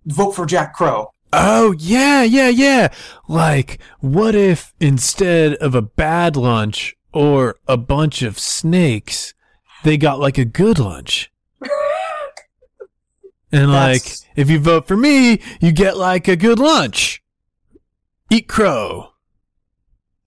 vote 0.06 0.32
for 0.32 0.46
Jack 0.46 0.74
Crow. 0.74 1.10
Oh, 1.32 1.74
yeah, 1.78 2.22
yeah, 2.22 2.48
yeah. 2.48 2.88
Like, 3.28 3.80
what 4.00 4.34
if 4.34 4.72
instead 4.80 5.54
of 5.54 5.74
a 5.74 5.82
bad 5.82 6.36
lunch 6.36 6.96
or 7.12 7.56
a 7.66 7.76
bunch 7.76 8.22
of 8.22 8.38
snakes, 8.38 9.34
they 9.82 9.96
got 9.96 10.20
like 10.20 10.38
a 10.38 10.44
good 10.44 10.78
lunch? 10.78 11.32
And 13.52 13.70
like, 13.70 14.02
That's- 14.02 14.26
if 14.34 14.50
you 14.50 14.58
vote 14.58 14.88
for 14.88 14.96
me, 14.96 15.40
you 15.60 15.70
get 15.70 15.96
like 15.96 16.26
a 16.26 16.34
good 16.34 16.58
lunch. 16.58 17.22
Eat 18.28 18.48
crow. 18.48 19.10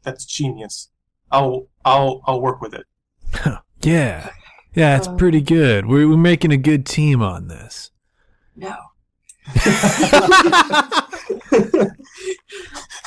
That's 0.04 0.24
genius. 0.24 0.90
I'll 1.30 1.68
I'll 1.84 2.22
I'll 2.26 2.40
work 2.42 2.62
with 2.62 2.74
it. 2.74 2.86
Yeah. 3.84 4.32
Yeah, 4.74 4.98
it's 4.98 5.08
Uh, 5.08 5.16
pretty 5.18 5.40
good. 5.42 5.86
We're, 5.86 6.08
we're 6.10 6.18
making 6.18 6.52
a 6.52 6.58
good 6.58 6.86
team 6.86 7.22
on 7.22 7.48
this. 7.48 7.92
No. 8.58 8.76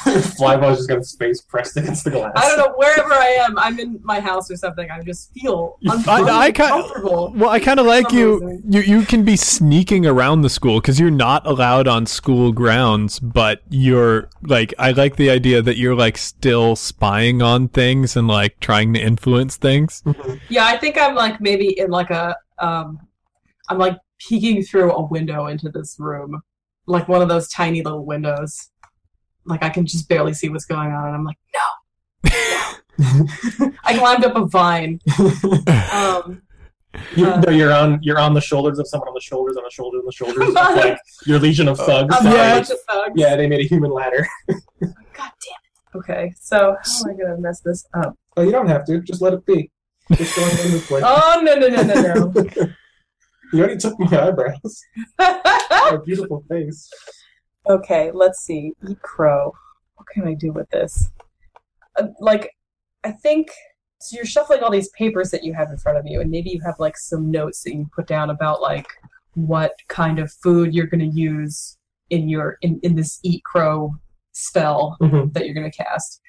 Flyboy's 0.06 0.78
just 0.78 0.88
got 0.88 0.98
his 0.98 1.14
face 1.16 1.42
pressed 1.42 1.76
against 1.76 2.04
the 2.04 2.10
glass. 2.10 2.32
I 2.34 2.48
don't 2.48 2.56
know 2.58 2.72
wherever 2.76 3.12
I 3.12 3.26
am. 3.42 3.58
I'm 3.58 3.78
in 3.78 4.00
my 4.02 4.20
house 4.20 4.50
or 4.50 4.56
something. 4.56 4.90
I 4.90 5.02
just 5.02 5.32
feel 5.34 5.76
un- 5.88 6.02
I, 6.08 6.22
I 6.22 6.50
kind 6.52 6.76
uncomfortable. 6.76 7.34
well, 7.36 7.50
I 7.50 7.60
kind 7.60 7.78
of 7.78 7.84
like 7.84 8.10
you, 8.12 8.40
reason. 8.40 8.72
you. 8.72 8.80
You 8.80 9.02
can 9.02 9.24
be 9.24 9.36
sneaking 9.36 10.06
around 10.06 10.40
the 10.40 10.48
school 10.48 10.80
because 10.80 10.98
you're 10.98 11.10
not 11.10 11.46
allowed 11.46 11.86
on 11.86 12.06
school 12.06 12.52
grounds. 12.52 13.18
But 13.20 13.60
you're 13.68 14.30
like, 14.42 14.72
I 14.78 14.92
like 14.92 15.16
the 15.16 15.28
idea 15.28 15.60
that 15.60 15.76
you're 15.76 15.96
like 15.96 16.16
still 16.16 16.76
spying 16.76 17.42
on 17.42 17.68
things 17.68 18.16
and 18.16 18.26
like 18.28 18.60
trying 18.60 18.94
to 18.94 19.00
influence 19.00 19.56
things. 19.56 20.02
Yeah, 20.48 20.64
I 20.64 20.78
think 20.78 20.96
I'm 20.96 21.14
like 21.14 21.40
maybe 21.40 21.78
in 21.78 21.90
like 21.90 22.10
a 22.10 22.36
um, 22.58 23.06
I'm 23.68 23.76
like 23.78 23.98
peeking 24.28 24.62
through 24.62 24.92
a 24.92 25.06
window 25.06 25.46
into 25.46 25.68
this 25.70 25.96
room, 25.98 26.42
like 26.86 27.08
one 27.08 27.22
of 27.22 27.28
those 27.28 27.48
tiny 27.48 27.82
little 27.82 28.04
windows. 28.04 28.70
Like 29.46 29.62
I 29.62 29.70
can 29.70 29.86
just 29.86 30.08
barely 30.08 30.34
see 30.34 30.48
what's 30.48 30.66
going 30.66 30.90
on, 30.92 31.06
and 31.06 31.14
I'm 31.16 31.24
like, 31.24 31.38
no. 31.54 32.30
I 33.84 33.96
climbed 33.98 34.24
up 34.24 34.36
a 34.36 34.46
vine. 34.46 35.00
Um, 35.92 36.42
You, 37.16 37.26
Uh, 37.28 37.40
no, 37.40 37.52
you're 37.52 37.72
on 37.72 38.00
you're 38.02 38.18
on 38.18 38.34
the 38.34 38.40
shoulders 38.40 38.78
of 38.80 38.86
someone 38.88 39.08
on 39.08 39.14
the 39.14 39.20
shoulders 39.20 39.56
on 39.56 39.62
the 39.62 39.70
shoulders 39.70 40.00
on 40.00 40.06
the 40.06 40.12
shoulders 40.12 40.48
of 40.48 40.54
like 40.54 40.98
your 41.24 41.38
legion 41.38 41.68
of 41.68 41.78
thugs. 41.78 42.14
Yeah. 42.22 42.58
of 42.58 42.66
thugs. 42.66 43.12
Yeah, 43.14 43.36
they 43.36 43.46
made 43.46 43.60
a 43.60 43.68
human 43.68 43.92
ladder. 43.92 44.26
God 44.48 44.58
damn 45.14 45.28
it. 45.28 45.96
Okay, 45.96 46.34
so 46.40 46.76
how 46.82 47.00
am 47.08 47.14
I 47.14 47.22
gonna 47.22 47.38
mess 47.38 47.60
this 47.60 47.86
up? 47.94 48.16
Oh, 48.36 48.42
you 48.42 48.50
don't 48.50 48.66
have 48.68 48.84
to. 48.86 49.00
Just 49.00 49.22
let 49.22 49.32
it 49.34 49.46
be. 49.46 49.70
Just 50.12 50.34
go 50.34 50.42
in 50.42 50.72
this 50.72 50.90
way. 50.90 51.00
Oh 51.04 51.40
no 51.44 51.54
no 51.54 51.68
no 51.68 51.82
no 51.82 51.94
no. 52.02 52.72
You 53.52 53.60
already 53.60 53.78
took 53.78 53.98
my 53.98 54.28
eyebrows. 54.28 54.80
My 55.18 55.98
beautiful 56.04 56.44
face. 56.48 56.88
Okay, 57.68 58.10
let's 58.12 58.40
see. 58.40 58.72
Eat 58.88 59.00
crow. 59.02 59.52
What 59.96 60.06
can 60.12 60.26
I 60.26 60.34
do 60.34 60.52
with 60.52 60.68
this? 60.70 61.10
Uh, 61.96 62.08
like, 62.20 62.50
I 63.04 63.10
think 63.12 63.50
so. 64.00 64.16
You're 64.16 64.24
shuffling 64.24 64.62
all 64.62 64.70
these 64.70 64.88
papers 64.90 65.30
that 65.30 65.42
you 65.44 65.52
have 65.54 65.70
in 65.70 65.76
front 65.78 65.98
of 65.98 66.04
you, 66.06 66.20
and 66.20 66.30
maybe 66.30 66.50
you 66.50 66.60
have 66.64 66.76
like 66.78 66.96
some 66.96 67.30
notes 67.30 67.62
that 67.64 67.74
you 67.74 67.88
put 67.94 68.06
down 68.06 68.30
about 68.30 68.60
like 68.60 68.86
what 69.34 69.72
kind 69.88 70.18
of 70.18 70.30
food 70.42 70.74
you're 70.74 70.86
going 70.86 71.00
to 71.10 71.16
use 71.18 71.76
in 72.10 72.28
your 72.28 72.56
in, 72.62 72.80
in 72.82 72.94
this 72.96 73.18
eat 73.22 73.42
crow 73.44 73.94
spell 74.32 74.96
Mm-hmm. 75.00 75.32
that 75.32 75.44
you're 75.44 75.54
going 75.54 75.70
to 75.70 75.76
cast. 75.76 76.20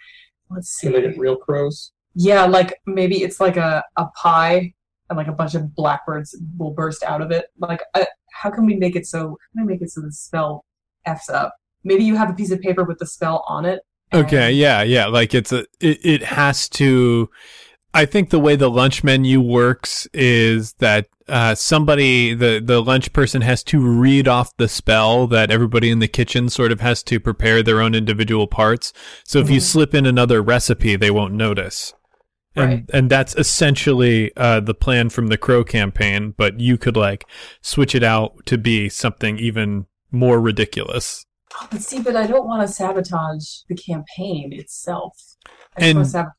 Let's 0.50 0.70
see. 0.70 0.88
Can 0.92 1.01
they 1.01 1.08
get 1.10 1.18
real 1.20 1.36
crows? 1.38 1.92
Yeah, 2.13 2.46
like 2.46 2.75
maybe 2.86 3.24
it's 3.24 3.40
like 3.40 3.58
a, 3.58 3.84
a 3.96 4.06
pie 4.22 4.74
and 5.12 5.18
like 5.18 5.27
a 5.27 5.34
bunch 5.34 5.56
of 5.56 5.75
blackbirds 5.75 6.36
will 6.58 6.72
burst 6.72 7.03
out 7.03 7.22
of 7.22 7.32
it. 7.32 7.48
Like, 7.60 7.84
uh, 7.94 8.06
how 8.32 8.50
can 8.50 8.65
we 8.65 8.77
make 8.77 8.96
it 8.96 9.06
so? 9.06 9.20
How 9.20 9.36
can 9.53 9.63
I 9.63 9.63
make 9.65 9.82
it 9.82 9.91
so 9.91 10.00
the 10.01 10.12
spell 10.12 10.65
f's 11.06 11.30
up? 11.30 11.53
Maybe 11.84 12.06
you 12.06 12.15
have 12.15 12.30
a 12.30 12.34
piece 12.34 12.51
of 12.51 12.62
paper 12.62 12.86
with 12.86 12.98
the 12.98 13.06
spell 13.06 13.44
on 13.48 13.65
it. 13.65 13.82
Okay, 14.13 14.51
yeah, 14.51 14.82
yeah. 14.84 15.08
Like 15.08 15.34
it's 15.34 15.51
a, 15.51 15.65
it, 15.80 16.00
it 16.03 16.24
has 16.24 16.70
to. 16.70 17.30
I 17.94 18.06
think 18.06 18.30
the 18.30 18.39
way 18.39 18.56
the 18.56 18.70
lunch 18.70 19.03
menu 19.03 19.41
works 19.41 20.08
is 20.13 20.74
that 20.75 21.08
uh, 21.27 21.56
somebody, 21.56 22.34
the 22.34 22.62
the 22.63 22.82
lunch 22.82 23.12
person, 23.12 23.41
has 23.41 23.63
to 23.65 23.82
read 23.82 24.30
off 24.30 24.56
the 24.56 24.70
spell 24.70 25.27
that 25.27 25.51
everybody 25.51 25.89
in 25.89 26.00
the 26.00 26.08
kitchen 26.08 26.48
sort 26.50 26.72
of 26.72 26.80
has 26.80 27.03
to 27.03 27.20
prepare 27.20 27.62
their 27.62 27.82
own 27.82 27.96
individual 27.96 28.48
parts. 28.48 28.94
So 29.25 29.39
if 29.39 29.50
you 29.50 29.60
Mhm. 29.60 29.63
slip 29.63 29.94
in 29.94 30.06
another 30.06 30.41
recipe, 30.41 30.96
they 30.96 31.12
won't 31.12 31.34
notice. 31.34 31.94
And 32.55 32.70
Right. 32.70 32.86
and 32.93 33.10
that's 33.10 33.36
essentially 33.36 34.31
uh, 34.36 34.60
the 34.60 34.74
plan 34.74 35.10
from 35.10 35.27
the 35.27 35.38
Crow 35.38 35.63
campaign. 35.63 36.34
But 36.38 36.60
you 36.60 36.77
could 36.77 36.98
like 36.98 37.25
switch 37.62 37.96
it 37.96 38.03
out 38.03 38.46
to 38.48 38.58
be 38.58 38.89
something 38.89 39.38
even 39.39 39.86
more 40.12 40.39
ridiculous. 40.41 41.25
Oh, 41.55 41.67
but 41.72 41.81
see, 41.81 42.01
but 42.01 42.15
I 42.15 42.27
don't 42.27 42.46
want 42.48 42.65
to 42.67 42.74
sabotage 42.74 43.46
the 43.70 43.75
campaign 43.75 44.51
itself. 44.53 45.17
I 45.77 45.86
And- 45.86 45.98
want 45.98 46.05
to 46.08 46.12
sabotage 46.12 46.31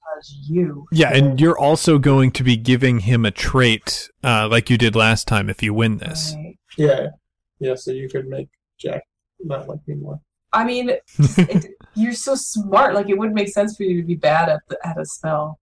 you. 0.49 0.87
Yeah, 0.93 1.13
and 1.15 1.41
you're 1.41 1.59
also 1.59 1.99
going 1.99 2.31
to 2.33 2.43
be 2.45 2.57
giving 2.57 3.01
him 3.01 3.25
a 3.27 3.31
trait, 3.31 4.09
uh, 4.25 4.49
like 4.51 4.71
you 4.71 4.79
did 4.79 4.95
last 4.97 5.27
time, 5.29 5.49
if 5.51 5.63
you 5.63 5.73
win 5.75 5.99
this. 5.99 6.35
Right. 6.37 6.59
Yeah. 6.79 7.07
Yeah, 7.59 7.75
so 7.75 7.91
you 7.93 8.09
could 8.09 8.27
make 8.27 8.49
Jack 8.79 9.03
not 9.41 9.69
like 9.69 9.81
me 9.87 9.95
more. 9.97 10.21
I 10.55 10.65
mean, 10.65 10.91
it, 11.19 11.67
you're 11.95 12.13
so 12.13 12.35
smart. 12.35 12.95
Like, 12.95 13.09
it 13.09 13.17
wouldn't 13.19 13.35
make 13.35 13.49
sense 13.49 13.77
for 13.77 13.83
you 13.85 14.01
to 14.01 14.07
be 14.07 14.15
bad 14.17 14.49
at 14.49 14.61
the, 14.69 14.79
at 14.87 14.99
a 14.99 15.05
spell. 15.07 15.59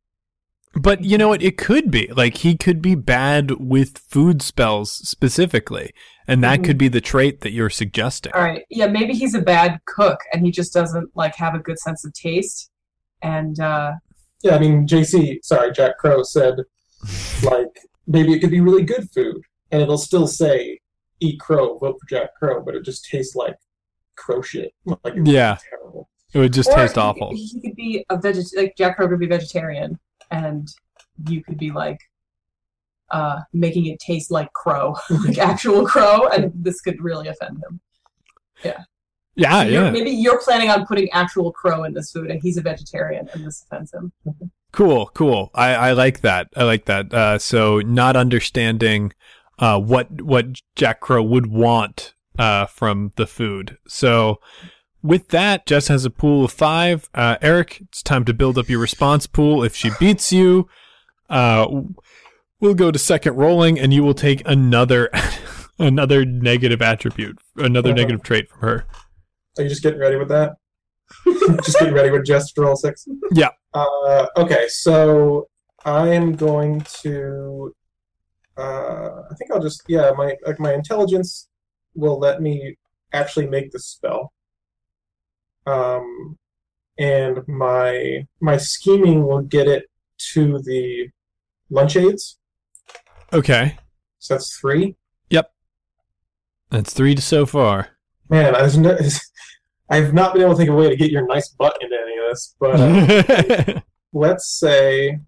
But 0.75 1.05
you 1.05 1.19
know 1.19 1.29
what? 1.29 1.43
It 1.43 1.59
could 1.59 1.91
be 1.91 2.07
like 2.15 2.39
he 2.39 2.57
could 2.57 2.81
be 2.81 2.95
bad 2.95 3.53
with 3.53 3.99
food 3.99 4.41
spells 4.41 4.93
specifically, 4.93 5.93
and 6.29 6.45
that 6.45 6.61
Mhm. 6.61 6.65
could 6.65 6.79
be 6.79 6.89
the 6.89 7.00
trait 7.00 7.41
that 7.41 7.50
you're 7.53 7.71
suggesting. 7.71 8.33
All 8.35 8.43
right. 8.43 8.65
Yeah, 8.71 8.87
maybe 8.87 9.15
he's 9.15 9.35
a 9.35 9.41
bad 9.43 9.81
cook 9.87 10.21
and 10.33 10.45
he 10.45 10.53
just 10.53 10.73
doesn't 10.73 11.11
like 11.17 11.35
have 11.37 11.55
a 11.55 11.59
good 11.59 11.79
sense 11.79 12.05
of 12.05 12.12
taste. 12.12 12.71
And 13.23 13.59
uh 13.61 13.93
Yeah, 14.43 14.55
I 14.55 14.59
mean, 14.61 14.87
JC, 14.87 15.41
sorry, 15.43 15.71
Jack 15.73 15.99
Crow 15.99 16.23
said, 16.23 16.55
like, 17.43 17.69
maybe 18.07 18.33
it 18.33 18.39
could 18.41 18.50
be 18.50 18.61
really 18.61 18.83
good 18.85 19.11
food, 19.12 19.43
and 19.71 19.83
it'll 19.83 19.99
still 19.99 20.27
say, 20.27 20.79
eat 21.21 21.39
crow, 21.41 21.77
vote 21.79 21.99
for 22.00 22.07
Jack 22.09 22.31
Crow, 22.39 22.62
but 22.62 22.75
it 22.75 22.83
just 22.85 23.05
tastes 23.05 23.35
like 23.37 23.57
crow 24.17 24.41
shit. 24.41 24.73
Like, 24.87 25.15
Yeah. 25.25 25.59
terrible. 25.69 26.09
It 26.33 26.39
would 26.39 26.53
just 26.55 26.71
or 26.71 26.77
taste 26.77 26.95
he, 26.95 27.00
awful. 27.00 27.33
He 27.35 27.61
could 27.61 27.75
be 27.77 28.05
a 28.09 28.17
veget 28.17 28.57
like 28.57 28.75
Jack 28.79 28.97
Crow 28.97 29.09
could 29.09 29.19
be 29.19 29.27
vegetarian 29.27 29.99
and 30.30 30.68
you 31.28 31.42
could 31.42 31.58
be 31.58 31.70
like 31.70 31.99
uh 33.10 33.40
making 33.52 33.87
it 33.87 33.99
taste 33.99 34.30
like 34.30 34.52
crow, 34.52 34.96
like 35.25 35.38
actual 35.52 35.87
crow, 35.87 36.28
and 36.28 36.52
this 36.54 36.80
could 36.80 37.02
really 37.02 37.28
offend 37.28 37.58
him. 37.58 37.80
Yeah, 38.64 38.84
So 39.37 39.62
yeah. 39.62 39.90
Maybe 39.90 40.10
you're 40.10 40.40
planning 40.40 40.70
on 40.70 40.87
putting 40.87 41.10
actual 41.12 41.52
crow 41.52 41.84
in 41.84 41.94
this 41.94 42.12
food 42.12 42.30
and 42.30 42.40
he's 42.42 42.56
a 42.56 42.62
vegetarian 42.62 43.28
and 43.32 43.46
this 43.46 43.64
offends 43.64 43.92
him. 43.92 44.12
Cool, 44.72 45.10
cool. 45.14 45.50
I, 45.54 45.75
I 45.75 45.92
like 45.92 46.20
that. 46.20 46.49
I 46.56 46.64
like 46.64 46.84
that. 46.84 47.12
Uh, 47.12 47.38
so 47.38 47.80
not 47.80 48.16
understanding 48.16 49.12
uh, 49.58 49.80
what 49.80 50.22
what 50.22 50.46
Jack 50.76 51.00
Crow 51.00 51.22
would 51.22 51.46
want 51.46 52.14
uh, 52.38 52.66
from 52.66 53.12
the 53.16 53.26
food. 53.26 53.78
So 53.88 54.40
with 55.02 55.28
that, 55.28 55.66
Jess 55.66 55.88
has 55.88 56.04
a 56.04 56.11
pool 56.11 56.45
of 56.45 56.52
five. 56.52 57.09
Uh, 57.14 57.37
Eric, 57.42 57.80
it's 57.83 58.02
time 58.02 58.25
to 58.25 58.35
build 58.35 58.59
up 58.59 58.69
your 58.69 58.80
response 58.80 59.26
pool. 59.26 59.62
If 59.62 59.75
she 59.75 59.90
beats 59.99 60.33
you, 60.33 60.69
uh, 61.28 61.66
we'll 62.61 62.75
go 62.75 62.90
to 62.90 62.99
second 62.99 63.35
rolling, 63.37 63.78
and 63.78 63.92
you 63.95 64.02
will 64.02 64.14
take 64.14 64.42
another 64.47 65.11
another 65.78 66.25
negative 66.25 66.83
attribute, 66.83 67.38
another 67.57 67.90
Uh-huh. 67.90 67.97
negative 67.97 68.23
trait 68.23 68.49
from 68.50 68.61
her. 68.61 68.87
Are 69.59 69.62
you 69.64 69.69
just 69.69 69.83
getting 69.83 70.00
ready 70.00 70.16
with 70.16 70.28
that? 70.28 70.52
just 71.64 71.78
getting 71.78 71.95
ready 71.95 72.11
with 72.11 72.25
Jess 72.25 72.52
to 72.52 72.61
roll 72.62 72.76
six? 72.76 73.07
Yeah. 73.33 73.49
Uh, 73.75 74.26
okay, 74.37 74.66
so 74.69 75.49
I 75.85 76.09
am 76.09 76.35
going 76.37 76.83
to. 77.02 77.75
Uh, 78.57 79.23
I 79.30 79.35
think 79.38 79.50
I'll 79.50 79.62
just 79.62 79.83
yeah 79.88 80.11
my 80.16 80.35
like 80.47 80.61
my 80.61 80.75
intelligence 80.75 81.49
will 81.95 82.19
let 82.19 82.42
me 82.42 82.76
actually 83.12 83.47
make 83.47 83.71
the 83.73 83.78
spell. 83.80 84.33
Um, 85.67 86.38
and 86.99 87.47
my 87.49 88.26
my 88.40 88.57
scheming 88.57 89.26
will 89.26 89.43
get 89.43 89.67
it 89.67 89.85
to 90.33 90.59
the 90.59 91.09
lunch 91.71 91.97
aides. 91.97 92.38
Okay. 93.33 93.76
So 94.19 94.35
that's 94.35 94.59
three. 94.59 94.97
Yep. 95.31 95.52
That's 96.71 96.93
three 96.93 97.17
so 97.17 97.47
far. 97.47 97.88
Man, 98.29 98.55
I 98.55 98.62
was 98.62 98.76
no, 98.76 98.97
I've 99.90 100.14
not 100.14 100.33
been 100.33 100.43
able 100.43 100.52
to 100.52 100.59
think 100.59 100.69
of 100.69 100.76
a 100.76 100.79
way 100.79 100.88
to 100.88 100.97
get 100.97 101.11
your 101.11 101.26
nice 101.26 101.49
butt 101.49 101.76
into 101.81 101.97
any 101.97 102.19
of 102.19 102.31
this, 102.31 102.55
but 102.61 102.81
uh, 102.81 103.81
let's 104.12 104.49
say, 104.59 105.19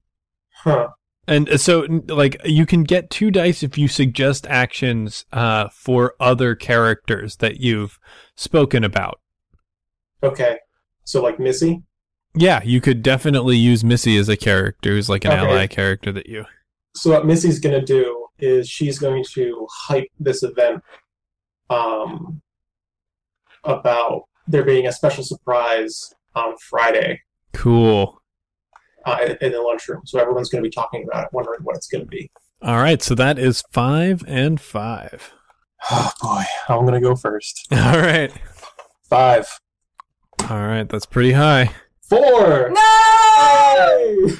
huh? 0.54 0.88
and 1.26 1.48
uh, 1.48 1.56
so, 1.56 1.86
like, 2.08 2.40
you 2.44 2.66
can 2.66 2.84
get 2.84 3.10
two 3.10 3.30
dice 3.30 3.62
if 3.62 3.76
you 3.76 3.88
suggest 3.88 4.46
actions 4.46 5.24
uh, 5.32 5.68
for 5.72 6.14
other 6.20 6.54
characters 6.54 7.36
that 7.36 7.58
you've 7.58 7.98
spoken 8.36 8.84
about. 8.84 9.20
Okay, 10.22 10.58
so 11.04 11.22
like 11.22 11.38
Missy. 11.40 11.82
Yeah, 12.34 12.62
you 12.64 12.80
could 12.80 13.02
definitely 13.02 13.56
use 13.56 13.84
Missy 13.84 14.16
as 14.16 14.28
a 14.28 14.36
character 14.36 14.90
who's 14.90 15.08
like 15.10 15.24
an 15.24 15.32
Okay. 15.32 15.40
ally 15.40 15.66
character 15.66 16.12
that 16.12 16.26
you. 16.28 16.44
So 16.94 17.10
what 17.10 17.26
Missy's 17.26 17.58
gonna 17.60 17.84
do 17.84 18.26
is 18.38 18.68
she's 18.68 18.98
going 18.98 19.24
to 19.34 19.66
hype 19.70 20.08
this 20.18 20.42
event, 20.42 20.82
um, 21.70 22.40
about 23.64 24.24
there 24.48 24.64
being 24.64 24.86
a 24.86 24.92
special 24.92 25.22
surprise 25.24 26.12
on 26.34 26.56
Friday 26.58 27.20
Cool. 27.52 28.20
uh, 29.04 29.18
in- 29.26 29.36
in 29.40 29.52
the 29.52 29.60
lunchroom. 29.60 30.02
So 30.06 30.18
everyone's 30.18 30.48
gonna 30.48 30.62
be 30.62 30.70
talking 30.70 31.04
about 31.04 31.24
it, 31.24 31.32
wondering 31.32 31.60
what 31.62 31.76
it's 31.76 31.86
gonna 31.88 32.04
be. 32.06 32.30
All 32.62 32.76
right, 32.76 33.02
so 33.02 33.14
that 33.16 33.38
is 33.38 33.62
five 33.72 34.22
and 34.26 34.60
five. 34.60 35.32
Oh 35.90 36.12
boy, 36.22 36.42
I'm 36.68 36.84
gonna 36.84 37.00
go 37.00 37.16
first. 37.16 37.66
All 37.72 37.98
right. 37.98 38.32
Five, 39.10 39.48
All 40.48 40.58
right, 40.66 40.88
that's 40.88 41.06
pretty 41.06 41.32
high. 41.32 41.72
four. 42.00 42.70
No! 42.70 44.28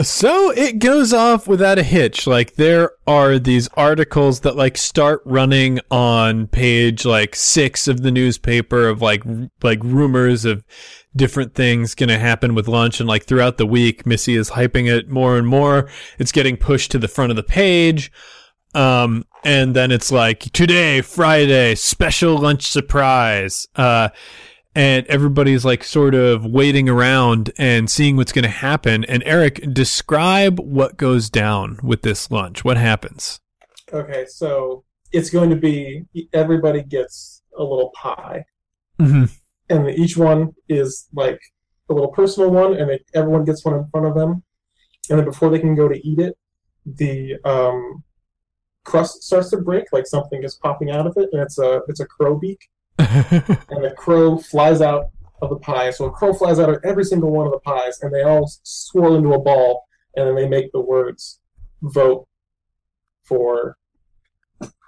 So 0.00 0.50
it 0.50 0.78
goes 0.78 1.12
off 1.12 1.46
without 1.46 1.78
a 1.78 1.82
hitch. 1.82 2.26
Like 2.26 2.54
there 2.54 2.92
are 3.06 3.38
these 3.38 3.68
articles 3.74 4.40
that 4.40 4.56
like 4.56 4.78
start 4.78 5.20
running 5.26 5.78
on 5.90 6.46
page 6.46 7.04
like 7.04 7.36
6 7.36 7.86
of 7.86 8.00
the 8.02 8.10
newspaper 8.10 8.88
of 8.88 9.02
like 9.02 9.22
like 9.62 9.78
rumors 9.84 10.46
of 10.46 10.64
different 11.14 11.54
things 11.54 11.94
going 11.94 12.08
to 12.08 12.18
happen 12.18 12.54
with 12.54 12.66
lunch 12.66 12.98
and 12.98 13.08
like 13.08 13.24
throughout 13.24 13.58
the 13.58 13.66
week 13.66 14.06
Missy 14.06 14.36
is 14.36 14.50
hyping 14.52 14.90
it 14.90 15.10
more 15.10 15.36
and 15.36 15.46
more. 15.46 15.86
It's 16.18 16.32
getting 16.32 16.56
pushed 16.56 16.90
to 16.92 16.98
the 16.98 17.06
front 17.08 17.30
of 17.30 17.36
the 17.36 17.42
page. 17.42 18.10
Um 18.74 19.26
and 19.44 19.76
then 19.76 19.90
it's 19.90 20.10
like 20.10 20.40
today 20.52 21.02
Friday 21.02 21.74
special 21.74 22.38
lunch 22.38 22.66
surprise. 22.66 23.66
Uh 23.76 24.08
and 24.74 25.06
everybody's 25.06 25.64
like 25.64 25.84
sort 25.84 26.14
of 26.14 26.44
waiting 26.46 26.88
around 26.88 27.52
and 27.58 27.90
seeing 27.90 28.16
what's 28.16 28.32
going 28.32 28.44
to 28.44 28.48
happen. 28.48 29.04
And 29.04 29.22
Eric, 29.26 29.72
describe 29.72 30.58
what 30.58 30.96
goes 30.96 31.28
down 31.30 31.78
with 31.82 32.02
this 32.02 32.30
lunch. 32.30 32.64
What 32.64 32.76
happens? 32.76 33.40
Okay, 33.92 34.24
so 34.26 34.84
it's 35.12 35.28
going 35.30 35.50
to 35.50 35.56
be 35.56 36.04
everybody 36.32 36.82
gets 36.82 37.42
a 37.58 37.62
little 37.62 37.90
pie, 37.94 38.44
Mm-hmm. 39.00 39.24
and 39.68 39.90
each 39.90 40.16
one 40.16 40.54
is 40.68 41.08
like 41.12 41.40
a 41.90 41.92
little 41.92 42.12
personal 42.12 42.50
one, 42.50 42.74
and 42.74 42.90
it, 42.90 43.04
everyone 43.14 43.44
gets 43.44 43.64
one 43.64 43.74
in 43.74 43.86
front 43.90 44.06
of 44.06 44.14
them. 44.14 44.42
And 45.10 45.18
then 45.18 45.24
before 45.24 45.50
they 45.50 45.58
can 45.58 45.74
go 45.74 45.88
to 45.88 46.06
eat 46.06 46.20
it, 46.20 46.38
the 46.86 47.36
um, 47.44 48.04
crust 48.84 49.22
starts 49.24 49.50
to 49.50 49.56
break, 49.56 49.86
like 49.92 50.06
something 50.06 50.42
is 50.44 50.54
popping 50.54 50.90
out 50.90 51.06
of 51.06 51.16
it, 51.16 51.28
and 51.32 51.42
it's 51.42 51.58
a 51.58 51.80
it's 51.88 52.00
a 52.00 52.06
crow 52.06 52.38
beak, 52.38 52.68
and 52.98 53.84
the 53.84 53.94
crow 53.96 54.38
flies 54.38 54.80
out 54.80 55.06
of 55.40 55.50
the 55.50 55.56
pie. 55.56 55.90
So 55.90 56.04
a 56.06 56.10
crow 56.10 56.32
flies 56.32 56.58
out 56.58 56.68
of 56.70 56.78
every 56.84 57.04
single 57.04 57.30
one 57.30 57.46
of 57.46 57.52
the 57.52 57.58
pies, 57.60 58.00
and 58.02 58.12
they 58.14 58.22
all 58.22 58.50
swirl 58.62 59.16
into 59.16 59.32
a 59.32 59.38
ball, 59.40 59.84
and 60.16 60.26
then 60.28 60.34
they 60.34 60.48
make 60.48 60.70
the 60.72 60.80
words 60.80 61.40
"vote 61.82 62.26
for." 63.24 63.76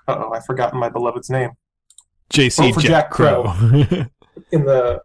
Oh, 0.07 0.33
I 0.33 0.41
forgot 0.41 0.75
my 0.75 0.89
beloved's 0.91 1.31
name. 1.31 1.51
JC 2.33 2.57
Vote 2.69 2.75
for 2.75 2.81
Jack, 2.81 2.91
Jack 2.91 3.11
Crow. 3.11 3.45
In 4.53 4.65
the 4.65 5.01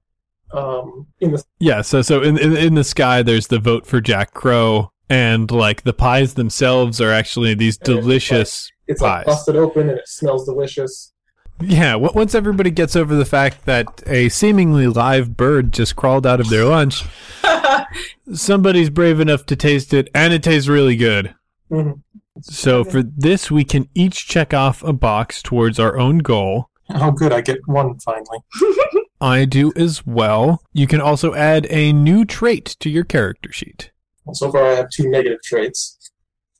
um 0.52 1.06
in 1.22 1.32
the 1.32 1.44
yeah. 1.60 1.82
So 1.82 2.02
so 2.02 2.24
in, 2.24 2.38
in 2.38 2.58
in 2.58 2.74
the 2.76 2.84
sky, 2.84 3.22
there's 3.22 3.48
the 3.48 3.60
vote 3.60 3.86
for 3.86 4.02
Jack 4.02 4.34
Crow, 4.34 4.92
and 5.10 5.50
like 5.52 5.84
the 5.84 5.94
pies 5.94 6.34
themselves 6.34 7.00
are 7.00 7.12
actually 7.12 7.54
these 7.54 7.78
And 7.78 7.90
it's 7.90 8.00
delicious. 8.02 8.72
it's 8.88 9.02
Pies. 9.02 9.18
like 9.18 9.26
busted 9.28 9.56
open 9.56 9.90
and 9.90 10.00
it 10.00 10.08
smells 10.08 10.46
delicious. 10.46 11.14
Yeah. 11.62 11.96
Once 11.96 12.34
everybody 12.36 12.72
gets 12.72 12.96
over 12.96 13.16
the 13.16 13.26
fact 13.26 13.66
that 13.66 14.02
a 14.08 14.30
seemingly 14.30 14.88
live 14.88 15.36
bird 15.36 15.72
just 15.74 15.96
crawled 15.96 16.26
out 16.26 16.40
of 16.40 16.50
their 16.50 16.66
lunch, 16.66 17.04
somebody's 18.34 18.90
brave 18.90 19.20
enough 19.20 19.46
to 19.48 19.56
taste 19.56 19.94
it, 19.94 20.10
and 20.14 20.34
it 20.34 20.44
tastes 20.44 20.68
really 20.68 20.96
good. 20.96 21.34
Mhm. 21.72 22.02
So 22.42 22.84
for 22.86 23.04
this, 23.04 23.52
we 23.52 23.64
can 23.66 23.90
each 23.94 24.28
check 24.28 24.54
off 24.54 24.82
a 24.84 24.94
box 24.94 25.42
towards 25.42 25.80
our 25.80 25.98
own 25.98 26.20
goal. 26.20 26.70
Oh, 26.96 27.12
good! 27.12 27.34
I 27.34 27.42
get 27.42 27.60
one 27.68 28.00
finally. 28.00 28.40
I 29.22 29.46
do 29.46 29.74
as 29.76 30.06
well. 30.08 30.62
You 30.74 30.88
can 30.88 31.02
also 31.02 31.34
add 31.36 31.68
a 31.70 31.92
new 31.92 32.24
trait 32.26 32.78
to 32.80 32.90
your 32.90 33.04
character 33.04 33.52
sheet. 33.52 33.92
Well, 34.24 34.34
so 34.34 34.52
far, 34.52 34.66
I 34.66 34.76
have 34.76 34.90
two 34.90 35.10
negative 35.10 35.40
traits. 35.44 35.98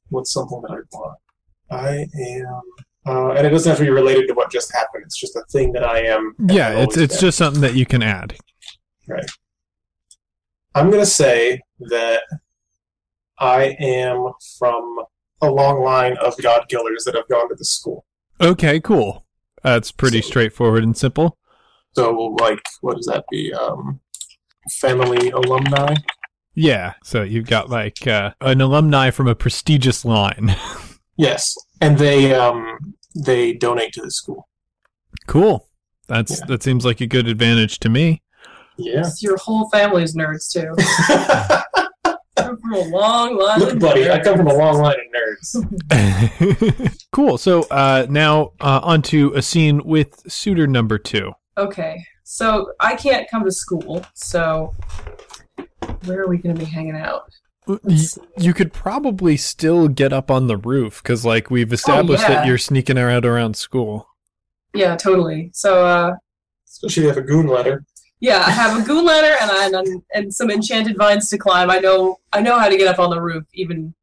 What's 0.10 0.34
something 0.34 0.62
that 0.64 0.72
I 0.72 0.80
want? 0.92 1.18
I 1.72 2.08
am, 2.20 2.62
uh, 3.10 3.32
and 3.32 3.46
it 3.48 3.50
doesn't 3.50 3.70
have 3.70 3.80
to 3.80 3.84
be 3.84 3.90
related 3.90 4.28
to 4.28 4.34
what 4.34 4.52
just 4.52 4.72
happened. 4.74 5.04
It's 5.06 5.20
just 5.20 5.36
a 5.36 5.44
thing 5.52 5.72
that 5.74 5.84
I 5.84 6.00
am. 6.06 6.36
Yeah, 6.48 6.80
it's 6.84 6.98
it's 6.98 7.16
been. 7.16 7.22
just 7.28 7.38
something 7.38 7.62
that 7.62 7.74
you 7.76 7.86
can 7.86 8.04
add. 8.04 8.36
Right. 9.08 9.26
I'm 10.76 10.90
gonna 10.92 11.06
say 11.06 11.62
that 11.80 12.22
I 13.40 13.76
am 13.80 14.32
from 14.58 15.00
a 15.42 15.50
long 15.50 15.82
line 15.84 16.18
of 16.18 16.38
God 16.42 16.66
killers 16.70 17.04
that 17.06 17.16
have 17.16 17.28
gone 17.30 17.50
to 17.50 17.56
the 17.56 17.66
school. 17.66 18.06
Okay, 18.42 18.80
cool. 18.80 19.26
That's 19.64 19.92
pretty 19.92 20.22
So- 20.22 20.28
straightforward 20.30 20.84
and 20.84 20.96
simple. 20.96 21.38
So, 21.96 22.12
like, 22.40 22.62
what 22.82 22.98
does 22.98 23.08
that 23.08 23.26
be? 23.32 23.52
Um, 23.52 24.00
family 24.80 25.32
alumni. 25.32 25.96
Yeah, 26.54 26.94
so 27.04 27.24
you've 27.24 27.48
got 27.48 27.70
like 27.70 28.06
uh, 28.06 28.32
an 28.42 28.62
alumni 28.62 29.10
from 29.12 29.28
a 29.28 29.36
prestigious 29.36 30.06
line. 30.06 30.56
Yes, 31.22 31.54
and 31.82 31.98
they 31.98 32.34
um 32.34 32.94
they 33.16 33.54
donate 33.54 33.94
to 33.94 34.02
the 34.02 34.12
school. 34.12 34.48
cool. 35.28 35.68
That's 36.08 36.40
Yeah. 36.40 36.46
that 36.48 36.64
seems 36.64 36.86
like 36.86 37.02
a 37.02 37.08
good 37.08 37.28
advantage 37.28 37.80
to 37.80 37.90
me. 37.90 38.22
Yeah. 38.78 39.08
Your 39.20 39.38
whole 39.38 39.70
family's 39.70 40.16
nerds 40.16 40.50
too. 40.52 40.74
Come 42.38 42.58
from 42.62 42.74
a 42.74 42.80
long 42.80 43.38
line. 43.38 43.60
Look, 43.60 43.74
of 43.74 43.80
buddy, 43.80 44.10
I 44.10 44.20
come 44.24 44.38
from 44.38 44.48
a 44.48 44.54
long 44.54 44.78
line 44.82 44.96
of 44.96 45.06
nerds. 45.92 46.98
cool. 47.12 47.38
So 47.38 47.64
uh, 47.70 48.08
now 48.10 48.54
uh, 48.62 48.80
on 48.82 49.02
to 49.04 49.34
a 49.36 49.42
scene 49.42 49.84
with 49.84 50.20
suitor 50.32 50.66
number 50.66 50.98
two. 50.98 51.34
Okay, 51.58 52.02
so 52.24 52.72
I 52.80 52.96
can't 52.96 53.30
come 53.30 53.44
to 53.44 53.52
school, 53.52 54.06
so 54.16 54.74
where 56.06 56.22
are 56.22 56.28
we 56.30 56.38
going 56.38 56.56
to 56.56 56.60
be 56.60 56.66
hanging 56.66 56.96
out? 56.96 57.24
Y- 57.84 57.98
you 58.38 58.54
could 58.54 58.74
probably 58.74 59.38
still 59.38 59.88
get 59.88 60.12
up 60.12 60.32
on 60.32 60.48
the 60.48 60.58
roof 60.58 61.02
because, 61.04 61.24
like, 61.26 61.50
we've 61.52 61.72
established 61.72 62.24
yeah. 62.24 62.30
that 62.30 62.48
you're 62.48 62.58
sneaking 62.58 62.98
around 62.98 63.26
around 63.26 63.56
school. 63.56 64.08
Yeah, 64.74 64.96
totally. 64.96 65.52
So, 65.54 65.86
uh, 65.86 66.16
Especially 66.68 67.08
if 67.08 67.18
a 67.18 67.22
goon 67.22 67.48
letter. 67.48 67.84
yeah, 68.20 68.44
I 68.46 68.52
have 68.52 68.82
a 68.82 68.86
goon 68.86 69.06
ladder 69.06 69.36
and 69.42 69.76
and 69.76 70.04
and 70.14 70.34
some 70.34 70.50
enchanted 70.52 70.98
vines 70.98 71.30
to 71.30 71.38
climb. 71.38 71.70
I 71.70 71.80
know 71.80 72.18
I 72.34 72.42
know 72.42 72.58
how 72.60 72.70
to 72.70 72.78
get 72.78 72.88
up 72.88 73.00
on 73.00 73.10
the 73.10 73.22
roof, 73.22 73.44
even 73.54 73.94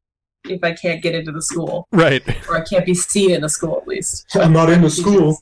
if 0.45 0.63
I 0.63 0.73
can't 0.73 1.01
get 1.01 1.13
into 1.15 1.31
the 1.31 1.41
school, 1.41 1.87
Right. 1.91 2.23
or 2.49 2.55
I 2.57 2.61
can't 2.61 2.85
be 2.85 2.93
seen 2.93 3.31
in 3.31 3.41
the 3.41 3.49
school 3.49 3.77
at 3.81 3.87
least. 3.87 4.25
I'm 4.35 4.53
not 4.53 4.69
in 4.69 4.81
the 4.81 4.89
school. 4.89 5.37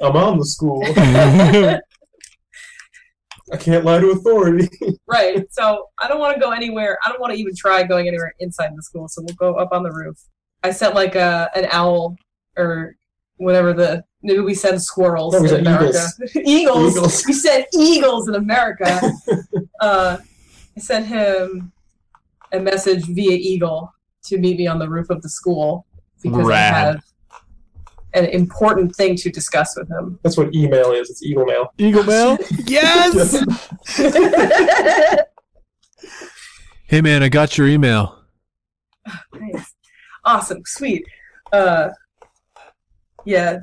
I'm 0.00 0.16
on 0.16 0.38
the 0.38 0.44
school. 0.44 0.82
I 3.52 3.56
can't 3.56 3.84
lie 3.84 4.00
to 4.00 4.10
authority. 4.10 4.68
Right. 5.08 5.46
So 5.52 5.86
I 6.02 6.08
don't 6.08 6.18
want 6.18 6.34
to 6.34 6.40
go 6.40 6.50
anywhere. 6.50 6.98
I 7.04 7.10
don't 7.10 7.20
want 7.20 7.32
to 7.32 7.38
even 7.38 7.54
try 7.54 7.84
going 7.84 8.08
anywhere 8.08 8.34
inside 8.40 8.72
the 8.76 8.82
school. 8.82 9.06
So 9.06 9.22
we'll 9.22 9.36
go 9.36 9.54
up 9.54 9.68
on 9.70 9.84
the 9.84 9.92
roof. 9.92 10.18
I 10.64 10.72
sent 10.72 10.96
like 10.96 11.14
a 11.14 11.48
an 11.54 11.68
owl 11.70 12.16
or 12.58 12.96
whatever 13.36 13.72
the 13.72 14.02
maybe 14.24 14.40
we 14.40 14.52
send 14.52 14.82
squirrels 14.82 15.32
No, 15.34 15.42
we 15.42 15.48
in 15.50 15.60
America. 15.60 16.04
eagles. 16.44 16.96
Eagles. 16.96 17.24
We 17.24 17.32
sent 17.34 17.66
eagles 17.72 18.28
in 18.28 18.34
America. 18.34 19.00
uh, 19.80 20.18
I 20.76 20.80
sent 20.80 21.06
him 21.06 21.72
a 22.52 22.58
message 22.58 23.04
via 23.04 23.36
eagle 23.36 23.92
to 24.24 24.38
meet 24.38 24.58
me 24.58 24.66
on 24.66 24.80
the 24.80 24.88
roof 24.88 25.08
of 25.08 25.22
the 25.22 25.28
school 25.28 25.86
because 26.20 26.46
Rad. 26.46 26.74
I 26.74 26.78
have 26.78 27.04
an 28.16 28.24
important 28.26 28.96
thing 28.96 29.14
to 29.16 29.30
discuss 29.30 29.76
with 29.76 29.88
him. 29.88 30.18
That's 30.22 30.36
what 30.36 30.54
email 30.54 30.92
is. 30.92 31.10
It's 31.10 31.22
eagle 31.22 31.44
mail. 31.44 31.72
Eagle 31.78 32.04
Mail? 32.12 32.38
yes! 32.66 33.44
hey, 36.86 37.00
man, 37.00 37.22
I 37.22 37.28
got 37.28 37.56
your 37.58 37.68
email. 37.68 38.18
Nice. 39.34 39.74
Awesome. 40.24 40.62
Sweet. 40.64 41.04
Uh 41.52 41.90
yeah. 43.24 43.58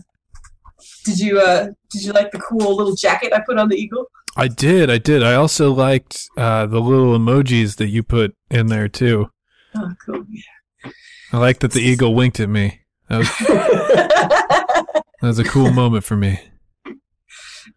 Did 1.04 1.20
you 1.20 1.40
uh 1.40 1.68
did 1.92 2.04
you 2.04 2.14
like 2.14 2.32
the 2.32 2.40
cool 2.40 2.76
little 2.78 2.96
jacket 2.96 3.34
I 3.34 3.42
put 3.46 3.58
on 3.58 3.68
the 3.68 3.76
eagle? 3.76 4.08
I 4.36 4.48
did. 4.48 4.90
I 4.90 4.98
did. 4.98 5.22
I 5.22 5.36
also 5.36 5.72
liked 5.72 6.28
uh, 6.38 6.66
the 6.66 6.80
little 6.80 7.18
emojis 7.18 7.76
that 7.76 7.90
you 7.90 8.02
put 8.02 8.36
in 8.50 8.66
there, 8.66 8.88
too. 8.88 9.30
Oh, 9.76 9.92
cool. 10.04 10.26
Yeah. 10.28 10.92
I 11.32 11.38
like 11.38 11.60
that 11.60 11.72
the 11.72 11.82
eagle 11.82 12.16
winked 12.16 12.40
at 12.40 12.50
me. 12.50 12.80
That 13.10 13.18
was, 13.20 13.30
that 13.48 15.04
was 15.22 15.40
a 15.40 15.44
cool 15.44 15.72
moment 15.72 16.04
for 16.04 16.16
me. 16.16 16.40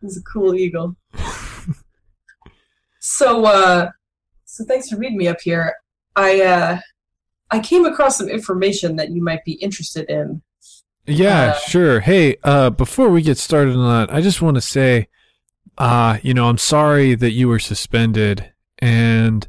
He's 0.00 0.16
a 0.16 0.22
cool 0.22 0.54
eagle. 0.54 0.96
so, 3.00 3.44
uh, 3.44 3.90
so 4.44 4.64
thanks 4.64 4.88
for 4.88 4.96
reading 4.96 5.18
me 5.18 5.28
up 5.28 5.40
here. 5.40 5.74
I, 6.14 6.40
uh, 6.42 6.78
I 7.50 7.60
came 7.60 7.84
across 7.84 8.18
some 8.18 8.28
information 8.28 8.96
that 8.96 9.10
you 9.10 9.22
might 9.22 9.44
be 9.44 9.52
interested 9.52 10.08
in. 10.10 10.42
Yeah, 11.06 11.52
Uh, 11.54 11.58
sure. 11.60 12.00
Hey, 12.00 12.36
uh, 12.42 12.70
before 12.70 13.10
we 13.10 13.22
get 13.22 13.38
started 13.38 13.76
on 13.76 13.88
that, 13.88 14.12
I 14.14 14.20
just 14.20 14.42
want 14.42 14.56
to 14.56 14.60
say, 14.60 15.08
uh, 15.78 16.18
you 16.22 16.34
know, 16.34 16.48
I'm 16.48 16.58
sorry 16.58 17.14
that 17.14 17.30
you 17.32 17.48
were 17.48 17.60
suspended. 17.60 18.52
And 18.78 19.46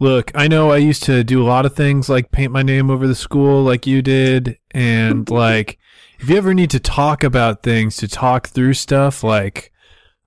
look, 0.00 0.32
I 0.34 0.48
know 0.48 0.72
I 0.72 0.78
used 0.78 1.04
to 1.04 1.22
do 1.22 1.42
a 1.42 1.46
lot 1.46 1.66
of 1.66 1.76
things 1.76 2.08
like 2.08 2.32
paint 2.32 2.52
my 2.52 2.62
name 2.62 2.90
over 2.90 3.06
the 3.06 3.14
school 3.14 3.62
like 3.62 3.86
you 3.86 4.02
did. 4.02 4.58
And 4.72 5.30
like, 5.30 5.78
if 6.18 6.28
you 6.28 6.36
ever 6.36 6.54
need 6.54 6.70
to 6.70 6.80
talk 6.80 7.22
about 7.22 7.62
things, 7.62 7.96
to 7.98 8.08
talk 8.08 8.48
through 8.48 8.74
stuff, 8.74 9.22
like, 9.22 9.72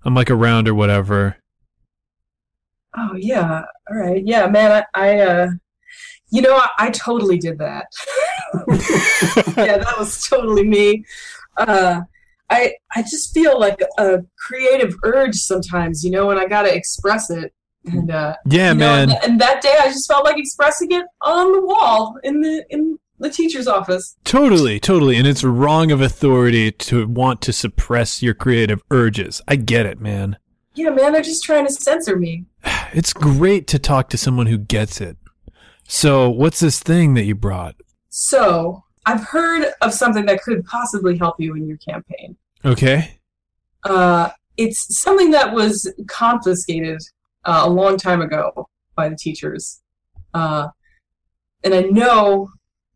I'm 0.06 0.16
like 0.16 0.32
around 0.32 0.68
or 0.68 0.76
whatever. 0.76 1.38
Oh 2.96 3.16
yeah, 3.16 3.64
all 3.90 3.98
right, 3.98 4.22
yeah, 4.24 4.46
man. 4.48 4.84
I, 4.94 5.02
I 5.02 5.20
uh, 5.20 5.48
you 6.30 6.42
know, 6.42 6.56
I, 6.56 6.68
I 6.78 6.90
totally 6.92 7.40
did 7.40 7.58
that. 7.58 7.88
yeah, 9.58 9.78
that 9.78 9.96
was 9.98 10.28
totally 10.28 10.68
me. 10.68 11.04
Uh, 11.58 12.02
I 12.52 12.74
I 12.96 13.02
just 13.02 13.34
feel 13.34 13.60
like 13.60 13.82
a 13.98 14.20
creative 14.38 14.94
urge 15.04 15.36
sometimes, 15.36 16.04
you 16.04 16.12
know, 16.12 16.30
and 16.30 16.40
I 16.40 16.46
gotta 16.46 16.74
express 16.76 17.32
it. 17.32 17.52
And 17.86 18.12
uh, 18.12 18.36
Yeah, 18.46 18.74
know, 18.74 18.80
man. 18.80 19.12
and, 19.12 19.20
and 19.24 19.42
that 19.42 19.62
day, 19.62 19.76
I 19.80 19.88
just 19.88 20.08
felt 20.08 20.26
like 20.26 20.38
expressing 20.38 20.92
it 20.92 21.06
on 21.22 21.52
the 21.52 21.62
wall 21.62 22.18
in 22.24 22.42
the 22.42 22.64
in 22.70 22.98
the 23.20 23.30
teacher's 23.30 23.68
office. 23.68 24.16
Totally, 24.24 24.80
totally. 24.80 25.18
And 25.18 25.28
it's 25.28 25.44
wrong 25.44 25.92
of 25.92 26.02
authority 26.02 26.72
to 26.72 27.08
want 27.08 27.42
to 27.42 27.54
suppress 27.54 28.22
your 28.24 28.34
creative 28.34 28.82
urges. 28.92 29.42
I 29.48 29.56
get 29.56 29.86
it, 29.86 30.00
man. 30.02 30.38
Yeah, 30.76 30.90
man, 30.90 31.14
they're 31.14 31.22
just 31.22 31.44
trying 31.44 31.68
to 31.68 31.74
censor 31.74 32.18
me. 32.18 32.46
It's 32.96 33.12
great 33.12 33.66
to 33.70 33.80
talk 33.80 34.10
to 34.10 34.18
someone 34.20 34.46
who 34.46 34.58
gets 34.60 35.02
it. 35.02 35.18
So, 35.88 36.30
what's 36.30 36.60
this 36.60 36.80
thing 36.80 37.16
that 37.16 37.24
you 37.24 37.34
brought? 37.34 37.76
So 38.10 38.84
I've 39.08 39.24
heard 39.24 39.74
of 39.82 39.94
something 39.94 40.28
that 40.28 40.44
could 40.44 40.64
possibly 40.66 41.18
help 41.18 41.40
you 41.40 41.56
in 41.56 41.68
your 41.68 41.78
campaign. 41.78 42.38
Okay. 42.64 43.20
Uh, 43.84 44.30
it's 44.58 45.02
something 45.02 45.32
that 45.32 45.54
was 45.54 45.92
confiscated 46.08 47.02
uh, 47.46 47.64
a 47.66 47.70
long 47.70 47.98
time 47.98 48.22
ago 48.22 48.70
by 48.96 49.10
the 49.10 49.16
teachers. 49.16 49.82
Uh, 50.34 50.70
and 51.64 51.74
I 51.74 51.82
know 51.82 52.50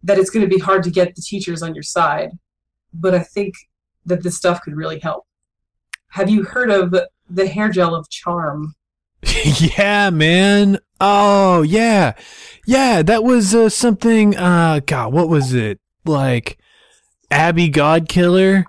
that 0.03 0.17
it's 0.17 0.29
going 0.29 0.47
to 0.47 0.53
be 0.53 0.61
hard 0.61 0.83
to 0.83 0.91
get 0.91 1.15
the 1.15 1.21
teachers 1.21 1.61
on 1.61 1.73
your 1.73 1.83
side, 1.83 2.31
but 2.93 3.13
I 3.13 3.19
think 3.19 3.55
that 4.05 4.23
this 4.23 4.37
stuff 4.37 4.61
could 4.61 4.75
really 4.75 4.99
help. 4.99 5.25
Have 6.09 6.29
you 6.29 6.43
heard 6.43 6.71
of 6.71 6.95
the 7.29 7.47
hair 7.47 7.69
gel 7.69 7.93
of 7.93 8.09
charm? 8.09 8.75
yeah, 9.77 10.09
man. 10.09 10.79
Oh, 10.99 11.61
yeah. 11.61 12.13
Yeah, 12.65 13.01
that 13.01 13.23
was 13.23 13.53
uh, 13.53 13.69
something 13.69 14.35
uh 14.35 14.81
god, 14.85 15.13
what 15.13 15.29
was 15.29 15.53
it? 15.53 15.79
Like 16.05 16.57
Abby 17.29 17.69
Godkiller 17.69 18.65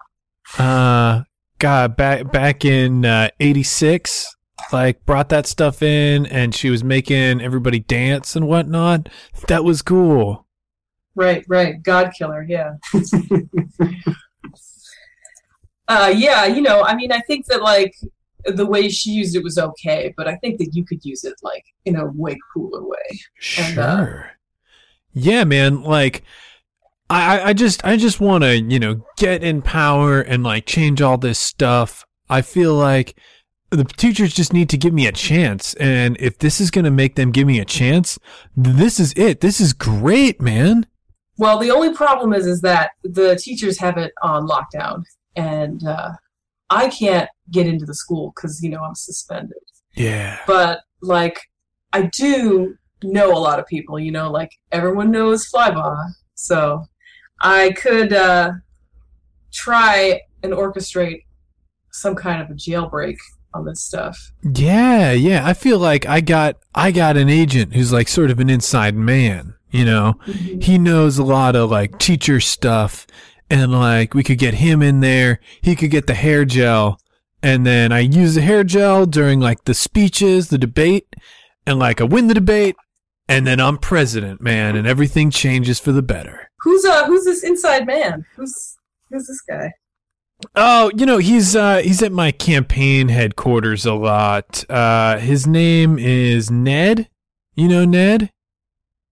uh 0.59 1.23
god 1.59 1.97
back 1.97 2.33
back 2.33 2.65
in 2.65 3.05
uh 3.05 3.29
86 3.39 4.35
like 4.73 5.05
brought 5.07 5.29
that 5.31 5.47
stuff 5.47 5.83
in 5.83 6.27
and 6.27 6.55
she 6.55 6.71
was 6.71 6.83
making 6.85 7.41
everybody 7.41 7.79
dance 7.81 8.37
and 8.37 8.47
whatnot. 8.47 9.09
That 9.49 9.65
was 9.65 9.83
cool. 9.83 10.47
Right, 11.15 11.45
right. 11.49 11.83
God 11.83 12.13
killer, 12.17 12.45
yeah. 12.49 12.75
uh, 15.89 16.13
yeah, 16.15 16.45
you 16.47 16.61
know, 16.61 16.83
I 16.83 16.95
mean, 16.95 17.11
I 17.13 17.21
think 17.21 17.47
that, 17.47 17.63
like, 17.63 17.95
the 18.45 18.67
way 18.67 18.89
she 18.89 19.11
used 19.11 19.35
it 19.35 19.43
was 19.43 19.59
okay, 19.59 20.13
but 20.17 20.29
I 20.29 20.37
think 20.37 20.59
that 20.59 20.71
you 20.75 20.85
could 20.85 21.05
use 21.05 21.25
it, 21.25 21.35
like, 21.43 21.65
in 21.85 21.97
a 21.97 22.07
way 22.07 22.37
cooler 22.53 22.83
way. 22.87 23.21
And, 23.59 23.79
uh, 23.79 23.97
Sure. 23.97 24.31
yeah, 25.13 25.45
man. 25.45 25.83
Like, 25.83 26.23
I, 27.11 27.39
I- 27.41 27.45
I 27.49 27.53
just, 27.55 27.85
I 27.85 27.97
just 27.97 28.21
want 28.21 28.45
to, 28.45 28.57
you 28.61 28.79
know, 28.79 29.03
get 29.17 29.43
in 29.43 29.63
power 29.63 30.21
and 30.21 30.45
like 30.45 30.67
change 30.67 31.01
all 31.01 31.17
this 31.17 31.39
stuff. 31.39 32.05
I 32.29 32.43
feel 32.43 32.75
like 32.75 33.19
the 33.71 33.85
teachers 33.85 34.33
just 34.33 34.53
need 34.53 34.69
to 34.71 34.77
give 34.77 34.95
me 34.95 35.07
a 35.07 35.13
chance, 35.13 35.75
and 35.75 36.17
if 36.21 36.39
this 36.39 36.61
is 36.61 36.71
gonna 36.71 36.91
make 36.91 37.17
them 37.17 37.31
give 37.31 37.47
me 37.47 37.61
a 37.61 37.65
chance, 37.65 38.19
this 38.57 38.99
is 38.99 39.13
it. 39.17 39.41
This 39.41 39.61
is 39.61 39.73
great, 39.73 40.41
man. 40.41 40.87
Well, 41.37 41.59
the 41.59 41.71
only 41.71 41.95
problem 41.95 42.33
is, 42.33 42.47
is 42.47 42.63
that 42.63 42.91
the 43.05 43.37
teachers 43.37 43.79
have 43.79 43.97
it 43.97 44.13
on 44.23 44.49
lockdown, 44.49 45.05
and 45.37 45.87
uh, 45.87 46.13
I 46.71 46.89
can't 46.89 47.29
get 47.51 47.67
into 47.67 47.85
the 47.87 47.95
school 47.95 48.33
because, 48.35 48.63
you 48.63 48.71
know, 48.71 48.83
I'm 48.83 48.95
suspended. 48.95 49.59
Yeah. 49.95 50.39
but 50.47 50.81
like 51.03 51.41
I 51.93 52.03
do 52.03 52.77
know 53.03 53.33
a 53.33 53.39
lot 53.39 53.59
of 53.59 53.67
people, 53.67 53.99
you 53.99 54.13
know, 54.13 54.31
like 54.31 54.51
everyone 54.71 55.11
knows 55.11 55.49
Flyvaw, 55.51 56.11
so 56.35 56.85
I 57.41 57.73
could 57.73 58.13
uh, 58.13 58.53
try 59.53 60.21
and 60.43 60.53
orchestrate 60.53 61.25
some 61.93 62.15
kind 62.15 62.43
of 62.43 62.51
a 62.51 62.55
jailbreak 62.55 63.17
on 63.59 63.65
this 63.65 63.83
stuff. 63.83 64.33
Yeah, 64.43 65.13
yeah. 65.13 65.47
I 65.47 65.53
feel 65.53 65.79
like 65.79 66.07
I 66.07 66.21
got 66.21 66.57
I 66.75 66.91
got 66.93 67.17
an 67.17 67.29
agent 67.29 67.75
who's 67.75 67.93
like 67.93 68.09
sort 68.09 68.31
of 68.31 68.41
an 68.41 68.49
inside 68.49 68.95
man, 68.95 69.55
you 69.71 69.85
know. 69.85 70.15
He 70.25 70.79
knows 70.79 71.19
a 71.19 71.25
lot 71.25 71.57
of 71.57 71.71
like 71.71 71.99
teacher 71.99 72.41
stuff 72.41 73.07
and 73.51 73.73
like 73.73 74.15
we 74.15 74.23
could 74.23 74.39
get 74.39 74.55
him 74.55 74.83
in 74.83 75.01
there. 75.01 75.41
He 75.61 75.75
could 75.77 75.91
get 75.91 76.07
the 76.07 76.15
hair 76.15 76.45
gel 76.45 77.01
and 77.43 77.67
then 77.67 77.93
I 77.93 78.01
use 78.01 78.35
the 78.35 78.41
hair 78.41 78.65
gel 78.65 79.07
during 79.07 79.41
like 79.41 79.65
the 79.65 79.75
speeches, 79.75 80.49
the 80.49 80.59
debate, 80.59 81.15
and 81.67 81.79
like 81.79 82.01
I 82.01 82.05
win 82.05 82.29
the 82.29 82.35
debate 82.35 82.77
and 83.29 83.47
then 83.47 83.61
I'm 83.61 83.79
president, 83.79 84.41
man, 84.41 84.75
and 84.77 84.87
everything 84.87 85.31
changes 85.31 85.79
for 85.79 85.93
the 85.93 86.03
better. 86.03 86.51
Who's 86.61 86.85
uh 86.85 87.07
who's 87.07 87.25
this 87.25 87.45
inside 87.45 87.87
man? 87.87 88.25
Who's 88.37 88.77
who's 89.11 89.27
this 89.27 89.41
guy? 89.43 89.73
Oh, 90.55 90.91
you 90.97 91.05
know, 91.05 91.19
he's 91.19 91.57
uh 91.57 91.79
he's 91.79 92.03
at 92.03 92.13
my 92.13 92.31
campaign 92.31 93.09
headquarters 93.09 93.85
a 93.85 93.95
lot. 93.95 94.65
Uh 94.71 95.19
his 95.19 95.47
name 95.47 95.99
is 95.99 96.51
Ned. 96.51 97.09
You 97.55 97.69
know 97.69 97.85
Ned? 97.85 98.31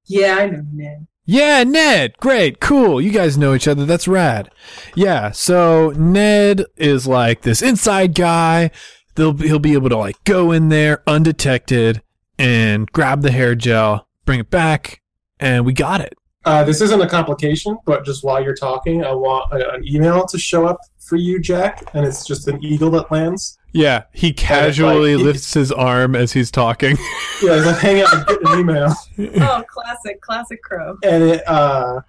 Yeah, 0.04 0.36
I 0.36 0.46
know 0.46 0.62
Ned. 0.72 1.06
Yeah, 1.24 1.64
Ned. 1.64 2.16
Great. 2.18 2.60
Cool. 2.60 3.00
You 3.00 3.10
guys 3.10 3.36
know 3.36 3.54
each 3.54 3.66
other. 3.66 3.84
That's 3.84 4.06
rad. 4.06 4.50
Yeah. 4.94 5.32
So 5.32 5.90
Ned 5.96 6.64
is 6.76 7.08
like 7.08 7.42
this 7.42 7.62
inside 7.62 8.14
guy. 8.14 8.70
They'll 9.16 9.36
he'll 9.36 9.58
be 9.58 9.72
able 9.72 9.88
to 9.88 9.96
like 9.96 10.22
go 10.24 10.52
in 10.52 10.68
there 10.68 11.02
undetected 11.06 12.02
and 12.38 12.86
grab 12.92 13.22
the 13.22 13.32
hair 13.32 13.54
gel, 13.56 14.06
bring 14.24 14.38
it 14.40 14.50
back, 14.50 15.00
and 15.40 15.66
we 15.66 15.72
got 15.72 16.00
it. 16.00 16.14
Uh, 16.46 16.62
this 16.64 16.80
isn't 16.80 17.00
a 17.02 17.08
complication, 17.08 17.76
but 17.86 18.04
just 18.04 18.22
while 18.24 18.42
you're 18.42 18.54
talking, 18.54 19.04
I 19.04 19.12
want 19.12 19.52
a, 19.52 19.72
an 19.74 19.84
email 19.86 20.24
to 20.26 20.38
show 20.38 20.64
up 20.64 20.78
for 21.00 21.16
you, 21.16 21.40
Jack, 21.40 21.82
and 21.92 22.06
it's 22.06 22.24
just 22.24 22.46
an 22.48 22.64
eagle 22.64 22.90
that 22.92 23.10
lands. 23.10 23.58
Yeah. 23.72 24.04
He 24.12 24.32
casually 24.32 25.16
like- 25.16 25.24
lifts 25.26 25.52
his 25.54 25.72
arm 25.72 26.14
as 26.14 26.32
he's 26.32 26.50
talking. 26.52 26.96
Yeah, 27.42 27.56
it's 27.56 27.66
like, 27.66 27.78
hang 27.78 28.00
out 28.00 28.28
get 28.28 28.40
an 28.42 28.60
email, 28.60 28.94
Oh, 29.18 29.62
classic, 29.68 30.20
classic 30.20 30.62
crow. 30.62 30.96
and 31.02 31.22
it 31.22 31.46
uh, 31.48 32.00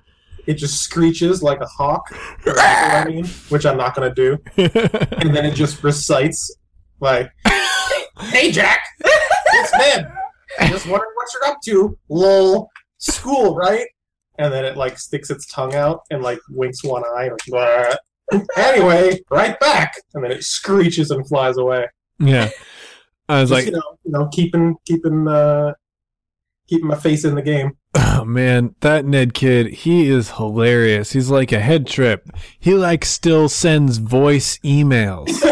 it 0.45 0.53
just 0.53 0.79
screeches 0.81 1.43
like 1.43 1.59
a 1.59 1.65
hawk. 1.65 2.03
you 2.45 2.53
I 2.55 3.03
mean, 3.05 3.25
which 3.49 3.65
I'm 3.65 3.75
not 3.75 3.95
gonna 3.95 4.13
do, 4.13 4.37
and 4.55 5.35
then 5.35 5.45
it 5.45 5.55
just 5.55 5.83
recites 5.83 6.55
like, 7.01 7.29
"Hey, 8.21 8.51
Jack, 8.51 8.79
it's 9.03 9.73
Ned. 9.73 10.09
Just 10.69 10.87
wondering 10.87 11.11
what 11.15 11.27
you're 11.33 11.51
up 11.51 11.57
to. 11.65 11.97
Lol, 12.07 12.69
school, 12.99 13.55
right?" 13.55 13.85
And 14.37 14.53
then 14.53 14.65
it 14.65 14.77
like 14.77 14.99
sticks 14.99 15.29
its 15.29 15.45
tongue 15.47 15.73
out 15.75 16.01
and 16.11 16.21
like 16.21 16.39
winks 16.49 16.83
one 16.83 17.03
eye. 17.03 17.29
Like, 17.49 17.97
anyway, 18.57 19.19
right 19.31 19.59
back, 19.59 19.93
and 20.13 20.23
then 20.23 20.31
it 20.31 20.43
screeches 20.43 21.11
and 21.11 21.27
flies 21.27 21.57
away. 21.57 21.87
yeah. 22.19 22.49
I 23.29 23.41
was 23.41 23.49
Just, 23.49 23.57
like, 23.57 23.65
you 23.67 23.71
know, 23.73 23.97
you 24.05 24.11
know, 24.11 24.27
keeping 24.31 24.75
keeping 24.85 25.27
uh, 25.27 25.73
keeping 26.69 26.87
my 26.87 26.95
face 26.95 27.25
in 27.25 27.35
the 27.35 27.41
game. 27.41 27.71
Oh 27.95 28.23
man, 28.23 28.73
that 28.81 29.05
Ned 29.05 29.33
kid, 29.33 29.67
he 29.67 30.07
is 30.09 30.31
hilarious. 30.31 31.11
He's 31.11 31.29
like 31.29 31.51
a 31.51 31.59
head 31.59 31.87
trip. 31.87 32.29
He 32.59 32.73
like 32.73 33.03
still 33.03 33.49
sends 33.49 33.97
voice 33.97 34.57
emails. 34.59 35.27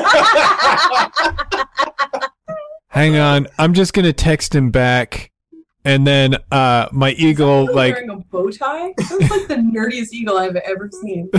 Hang 2.90 3.18
on, 3.18 3.48
I'm 3.58 3.74
just 3.74 3.94
gonna 3.94 4.14
text 4.14 4.56
him 4.56 4.72
back, 4.72 5.32
and 5.86 6.06
then 6.06 6.36
uh 6.52 6.88
my 6.92 7.12
eagle 7.12 7.74
like 7.74 7.94
wearing 7.94 8.10
a 8.10 8.18
bow 8.18 8.50
tie. 8.50 8.94
That's 8.98 9.12
like 9.12 9.48
the 9.48 9.56
nerdiest 9.56 10.12
eagle 10.12 10.38
I've 10.38 10.56
ever 10.56 10.90
seen. 10.92 11.30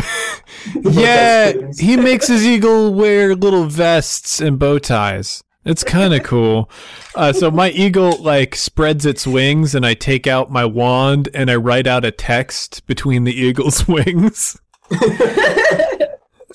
yeah, 0.83 1.53
he 1.79 1.97
makes 1.97 2.29
his 2.29 2.47
eagle 2.47 2.95
wear 2.95 3.35
little 3.35 3.65
vests 3.65 4.41
and 4.41 4.59
bow 4.59 4.79
ties, 4.79 5.43
It's 5.65 5.85
kind 5.85 6.15
of 6.15 6.23
cool. 6.23 6.71
Uh, 7.15 7.33
so 7.33 7.51
my 7.51 7.71
eagle 7.71 8.23
like 8.23 8.55
spreads 8.55 9.05
its 9.05 9.27
wings, 9.27 9.75
and 9.75 9.85
I 9.85 9.95
take 9.95 10.27
out 10.27 10.51
my 10.51 10.65
wand 10.65 11.29
and 11.35 11.51
I 11.51 11.57
write 11.57 11.87
out 11.87 12.05
a 12.05 12.11
text 12.13 12.87
between 12.87 13.25
the 13.25 13.35
eagle's 13.35 13.89
wings, 13.89 14.57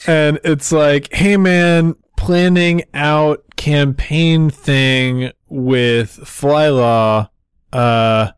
and 0.08 0.40
it's 0.44 0.72
like, 0.72 1.14
"Hey 1.14 1.36
man, 1.36 1.96
planning 2.16 2.84
out 2.94 3.44
campaign 3.58 4.50
thing 4.50 5.32
with 5.50 6.20
Flyvaw. 6.24 7.28
Uh, 7.72 8.32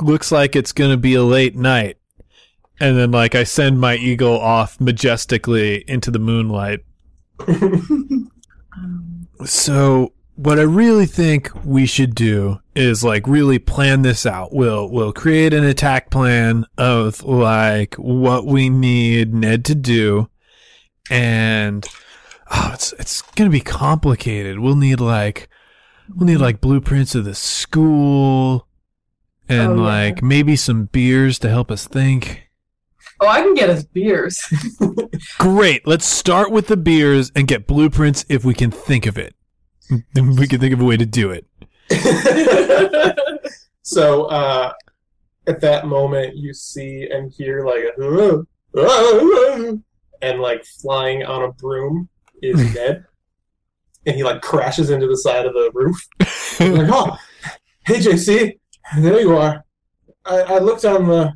looks 0.00 0.30
like 0.30 0.56
it's 0.56 0.72
gonna 0.72 0.96
be 0.96 1.14
a 1.14 1.22
late 1.22 1.56
night." 1.56 1.96
And 2.80 2.96
then 2.96 3.10
like 3.10 3.34
I 3.34 3.44
send 3.44 3.80
my 3.80 3.96
eagle 3.96 4.38
off 4.38 4.80
majestically 4.80 5.84
into 5.88 6.10
the 6.10 6.18
moonlight. 6.18 6.80
So 9.44 10.12
what 10.34 10.58
I 10.58 10.62
really 10.62 11.06
think 11.06 11.50
we 11.64 11.86
should 11.86 12.14
do 12.14 12.60
is 12.74 13.04
like 13.04 13.26
really 13.26 13.58
plan 13.58 14.02
this 14.02 14.26
out. 14.26 14.52
We'll 14.52 14.90
we'll 14.90 15.12
create 15.12 15.54
an 15.54 15.64
attack 15.64 16.10
plan 16.10 16.64
of 16.76 17.22
like 17.24 17.94
what 17.94 18.46
we 18.46 18.68
need 18.68 19.34
Ned 19.34 19.64
to 19.66 19.74
do, 19.74 20.28
and 21.10 21.86
oh, 22.50 22.70
it's 22.74 22.92
it's 22.94 23.22
gonna 23.22 23.50
be 23.50 23.60
complicated. 23.60 24.58
We'll 24.58 24.76
need 24.76 25.00
like 25.00 25.48
we'll 26.14 26.26
need 26.26 26.38
like 26.38 26.60
blueprints 26.60 27.14
of 27.14 27.24
the 27.24 27.34
school, 27.34 28.66
and 29.48 29.72
Oh, 29.72 29.74
yeah. 29.76 29.80
like 29.82 30.22
maybe 30.22 30.56
some 30.56 30.84
beers 30.86 31.38
to 31.40 31.48
help 31.48 31.70
us 31.70 31.86
think. 31.86 32.44
Oh, 33.20 33.26
I 33.26 33.40
can 33.42 33.54
get 33.54 33.68
us 33.68 33.82
beers. 33.82 34.40
Great. 35.38 35.86
Let's 35.86 36.06
start 36.06 36.52
with 36.52 36.68
the 36.68 36.76
beers 36.76 37.32
and 37.34 37.48
get 37.48 37.66
blueprints 37.66 38.24
if 38.28 38.44
we 38.44 38.54
can 38.54 38.70
think 38.70 39.06
of 39.06 39.18
it. 39.18 39.34
Then 40.12 40.36
we 40.36 40.46
can 40.46 40.60
think 40.60 40.72
of 40.72 40.80
a 40.80 40.84
way 40.84 40.96
to 40.96 41.06
do 41.06 41.30
it. 41.32 41.46
so 43.82 44.26
uh, 44.26 44.72
at 45.48 45.60
that 45.62 45.86
moment, 45.86 46.36
you 46.36 46.54
see 46.54 47.08
and 47.10 47.32
hear 47.32 47.64
like 47.66 47.82
a 47.98 48.44
and 50.22 50.40
like 50.40 50.64
flying 50.64 51.24
on 51.24 51.42
a 51.44 51.52
broom 51.52 52.08
is 52.42 52.74
Ned, 52.74 53.04
and 54.06 54.16
he 54.16 54.22
like 54.24 54.40
crashes 54.42 54.90
into 54.90 55.06
the 55.06 55.16
side 55.16 55.46
of 55.46 55.52
the 55.54 55.70
roof. 55.74 56.00
Like, 56.60 56.88
oh, 56.92 57.16
hey 57.86 57.98
JC, 58.00 58.58
there 58.98 59.20
you 59.20 59.36
are. 59.36 59.64
I, 60.24 60.40
I 60.40 60.58
looked 60.58 60.84
on 60.84 61.06
the 61.06 61.32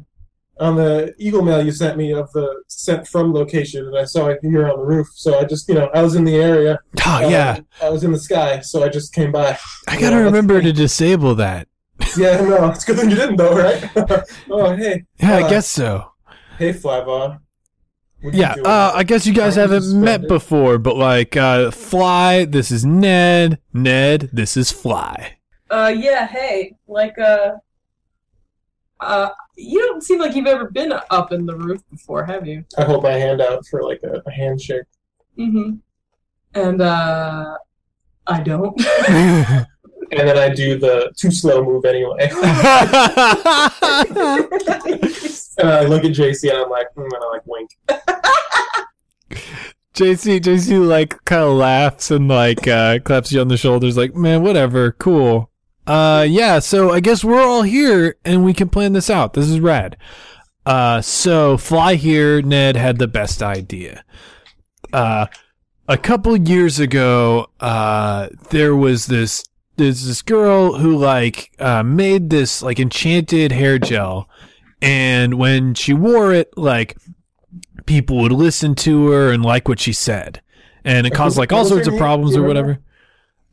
on 0.59 0.75
the 0.75 1.15
Eagle 1.17 1.43
mail 1.43 1.65
you 1.65 1.71
sent 1.71 1.97
me 1.97 2.13
of 2.13 2.31
the 2.33 2.63
sent 2.67 3.07
from 3.07 3.33
location, 3.33 3.87
and 3.87 3.97
I 3.97 4.05
saw 4.05 4.27
it 4.29 4.41
here 4.43 4.69
on 4.69 4.79
the 4.81 4.85
roof. 4.85 5.07
So 5.15 5.39
I 5.39 5.45
just, 5.45 5.69
you 5.69 5.75
know, 5.77 5.89
I 5.95 6.03
was 6.03 6.17
in 6.17 6.25
the 6.25 6.35
area. 6.37 6.81
Oh, 7.07 7.25
um, 7.25 7.31
yeah. 7.31 7.61
I 7.81 7.89
was 7.89 8.03
in 8.03 8.11
the 8.11 8.19
sky, 8.19 8.61
so 8.61 8.83
I 8.83 8.89
just 8.89 9.15
came 9.15 9.31
by. 9.31 9.57
I 9.87 10.01
gotta 10.01 10.17
remember 10.17 10.61
to 10.61 10.73
disable 10.73 11.37
that. 11.37 11.69
Yeah, 12.17 12.41
no, 12.41 12.69
it's 12.71 12.85
good 12.85 12.97
thing 12.99 13.11
you 13.11 13.17
didn't 13.17 13.37
though, 13.37 13.57
right? 13.57 13.89
oh, 14.51 14.75
hey, 14.75 15.05
Yeah, 15.21 15.37
I 15.37 15.43
Uh, 15.45 15.49
guess 15.49 15.69
so. 15.69 16.13
hey, 16.59 16.73
Flyvaw. 16.73 17.39
What 18.23 18.35
you 18.35 18.41
Yeah, 18.41 18.55
uh, 18.65 18.93
I 18.95 19.03
guess 19.03 19.27
you 19.27 19.35
guys 19.35 19.57
haven't 19.57 19.93
met 20.01 20.29
before, 20.29 20.79
but 20.79 20.97
like, 20.97 21.37
uh, 21.37 21.73
Fly, 21.73 22.45
this 22.45 22.71
is 22.71 22.85
Ned. 22.85 23.59
Ned, 23.73 24.31
this 24.33 24.57
is 24.57 24.71
Fly. 24.71 25.39
uh, 25.71 25.93
yeah, 25.97 26.27
hey, 26.29 26.77
like, 26.87 27.19
uh, 27.19 27.53
uh, 29.01 29.31
you 29.57 29.81
don't 29.81 30.03
seem 30.03 30.21
like 30.21 30.37
you've 30.37 30.47
ever 30.47 30.71
been 30.71 30.93
up 31.11 31.33
in 31.33 31.47
the 31.47 31.57
roof 31.57 31.83
before, 31.91 32.25
have 32.25 32.47
you? 32.47 32.65
I 32.79 32.85
hold 32.85 33.03
my 33.03 33.13
hand 33.13 33.41
out 33.41 33.67
for 33.67 33.83
like 33.83 34.01
a, 34.05 34.23
a 34.25 34.31
handshake. 34.31 34.85
Mm-hmm. 35.37 35.75
And, 36.55 36.81
uh, 36.81 37.57
I 38.27 38.41
don't. 38.41 38.81
And 40.13 40.29
then 40.29 40.37
I 40.39 40.51
do 40.51 40.79
the 40.79 41.11
too 41.17 41.31
slow 41.31 41.65
move 41.65 41.87
anyway. 41.87 42.29
and 45.59 45.69
I 45.69 45.85
look 45.85 46.05
at 46.05 46.13
JC 46.13 46.51
and 46.51 46.59
I'm 46.59 46.71
like, 46.71 46.89
mm, 46.95 47.05
and 47.05 47.15
I 47.15 47.29
like 47.29 47.43
wink. 47.47 47.71
JC, 49.95 50.41
JC, 50.41 50.87
like, 50.87 51.23
kind 51.27 51.43
of 51.43 51.53
laughs 51.53 52.11
and, 52.11 52.27
like, 52.27 52.67
uh, 52.67 52.99
claps 53.01 53.31
you 53.31 53.41
on 53.41 53.49
the 53.49 53.59
shoulders, 53.59 53.97
like, 53.97 54.15
man, 54.15 54.43
whatever, 54.43 54.93
cool. 54.93 55.51
Uh, 55.87 56.27
yeah, 56.29 56.61
so 56.61 56.91
I 56.93 57.01
guess 57.01 57.23
we're 57.23 57.43
all 57.43 57.63
here 57.63 58.17
and 58.25 58.45
we 58.45 58.55
can 58.55 58.71
plan 58.71 58.95
this 58.95 59.11
out. 59.11 59.35
This 59.35 59.49
is 59.49 59.61
rad. 59.61 59.99
Uh, 60.65 61.03
so 61.03 61.57
Fly 61.59 61.97
here, 61.97 62.41
Ned 62.41 62.77
had 62.77 62.99
the 62.99 63.09
best 63.09 63.43
idea. 63.43 64.05
Uh, 64.93 65.27
a 65.89 65.99
couple 65.99 66.37
years 66.37 66.79
ago, 66.79 67.49
uh, 67.61 68.29
there 68.51 68.75
was 68.75 69.07
this, 69.07 69.45
there's 69.77 70.07
this 70.07 70.23
girl 70.23 70.79
who, 70.79 70.97
like, 70.97 71.53
uh, 71.59 71.83
made 71.83 72.31
this, 72.31 72.63
like, 72.63 72.79
enchanted 72.79 73.53
hair 73.53 73.79
gel. 73.79 74.29
And 74.81 75.35
when 75.35 75.75
she 75.75 75.93
wore 75.93 76.33
it, 76.33 76.57
like, 76.57 76.97
people 77.87 78.19
would 78.19 78.33
listen 78.33 78.75
to 78.77 79.09
her 79.09 79.33
and 79.33 79.45
like 79.45 79.69
what 79.69 79.81
she 79.81 79.93
said. 79.93 80.41
And 80.85 81.07
it 81.07 81.15
caused, 81.15 81.39
like, 81.39 81.53
all 81.53 81.65
sorts 81.65 81.89
of 81.89 81.97
problems 81.97 82.37
or 82.37 82.43
whatever. 82.43 82.79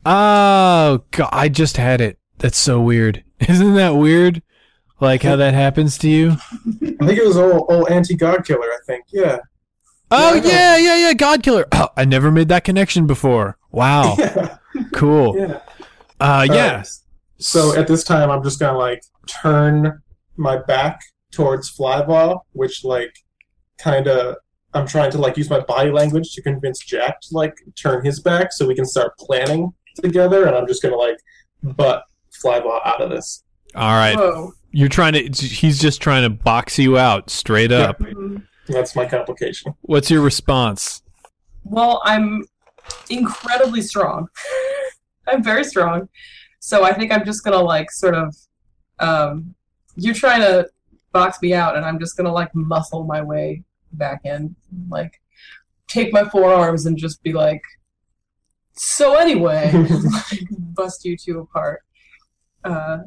Oh, 0.04 1.04
God, 1.10 1.28
I 1.32 1.48
just 1.48 1.76
had 1.76 2.00
it. 2.00 2.18
That's 2.38 2.58
so 2.58 2.80
weird. 2.80 3.22
Isn't 3.48 3.74
that 3.74 3.90
weird? 3.96 4.42
Like 5.00 5.22
how 5.22 5.36
that 5.36 5.54
happens 5.54 5.96
to 5.98 6.10
you? 6.10 6.32
I 6.32 7.06
think 7.06 7.18
it 7.18 7.26
was 7.26 7.38
old, 7.38 7.66
old 7.70 7.88
anti 7.88 8.14
god 8.14 8.44
killer. 8.44 8.66
I 8.66 8.78
think, 8.86 9.06
yeah. 9.08 9.38
Oh 10.10 10.34
yeah, 10.34 10.76
yeah, 10.76 10.96
yeah, 10.96 11.12
God 11.14 11.42
Killer. 11.42 11.66
Oh, 11.72 11.88
I 11.96 12.04
never 12.04 12.30
made 12.30 12.48
that 12.48 12.64
connection 12.64 13.06
before. 13.06 13.56
Wow, 13.70 14.16
yeah. 14.18 14.58
cool. 14.92 15.38
yeah. 15.38 15.60
Uh, 16.20 16.46
yeah. 16.48 16.66
Alright. 16.66 16.88
So 17.38 17.74
at 17.76 17.86
this 17.88 18.04
time, 18.04 18.30
I'm 18.30 18.42
just 18.42 18.58
gonna 18.60 18.76
like 18.78 19.02
turn 19.26 20.00
my 20.36 20.58
back 20.58 21.00
towards 21.32 21.74
Flyvaw, 21.74 22.40
which 22.52 22.84
like 22.84 23.12
kind 23.78 24.06
of 24.06 24.36
I'm 24.74 24.86
trying 24.86 25.10
to 25.12 25.18
like 25.18 25.36
use 25.36 25.48
my 25.50 25.60
body 25.60 25.90
language 25.90 26.32
to 26.34 26.42
convince 26.42 26.78
Jack 26.84 27.20
to 27.22 27.28
like 27.32 27.54
turn 27.76 28.04
his 28.04 28.20
back 28.20 28.52
so 28.52 28.66
we 28.66 28.74
can 28.74 28.84
start 28.84 29.16
planning 29.18 29.72
together. 29.96 30.46
And 30.46 30.54
I'm 30.54 30.66
just 30.66 30.82
gonna 30.82 30.96
like 30.96 31.16
butt 31.62 32.04
Flyvaw 32.44 32.80
out 32.84 33.00
of 33.00 33.10
this. 33.10 33.42
All 33.74 33.94
right. 33.96 34.16
Whoa. 34.16 34.52
You're 34.72 34.88
trying 34.88 35.14
to. 35.14 35.46
He's 35.46 35.80
just 35.80 36.00
trying 36.00 36.22
to 36.22 36.30
box 36.30 36.78
you 36.78 36.98
out 36.98 37.30
straight 37.30 37.72
up. 37.72 37.98
Mhm. 37.98 38.44
That's 38.68 38.94
my 38.94 39.04
complication. 39.06 39.74
What's 39.80 40.10
your 40.10 40.20
response? 40.20 41.02
Well, 41.64 42.00
I'm 42.04 42.44
incredibly 43.08 43.82
strong. 43.82 44.28
I'm 45.28 45.42
very 45.42 45.64
strong. 45.64 46.08
So 46.60 46.84
I 46.84 46.92
think 46.92 47.12
I'm 47.12 47.24
just 47.24 47.44
gonna 47.44 47.60
like 47.62 47.90
sort 47.90 48.14
of 48.14 48.34
um 48.98 49.54
you're 49.96 50.14
trying 50.14 50.40
to 50.40 50.68
box 51.12 51.38
me 51.42 51.54
out 51.54 51.76
and 51.76 51.84
I'm 51.84 51.98
just 51.98 52.16
gonna 52.16 52.32
like 52.32 52.54
muscle 52.54 53.04
my 53.04 53.22
way 53.22 53.64
back 53.92 54.20
in. 54.24 54.54
Like 54.88 55.20
take 55.88 56.12
my 56.12 56.24
forearms 56.24 56.86
and 56.86 56.96
just 56.96 57.22
be 57.22 57.32
like 57.32 57.62
so 58.72 59.16
anyway 59.16 59.70
like, 60.12 60.40
bust 60.50 61.04
you 61.04 61.16
two 61.16 61.40
apart. 61.40 61.80
Uh 62.64 62.98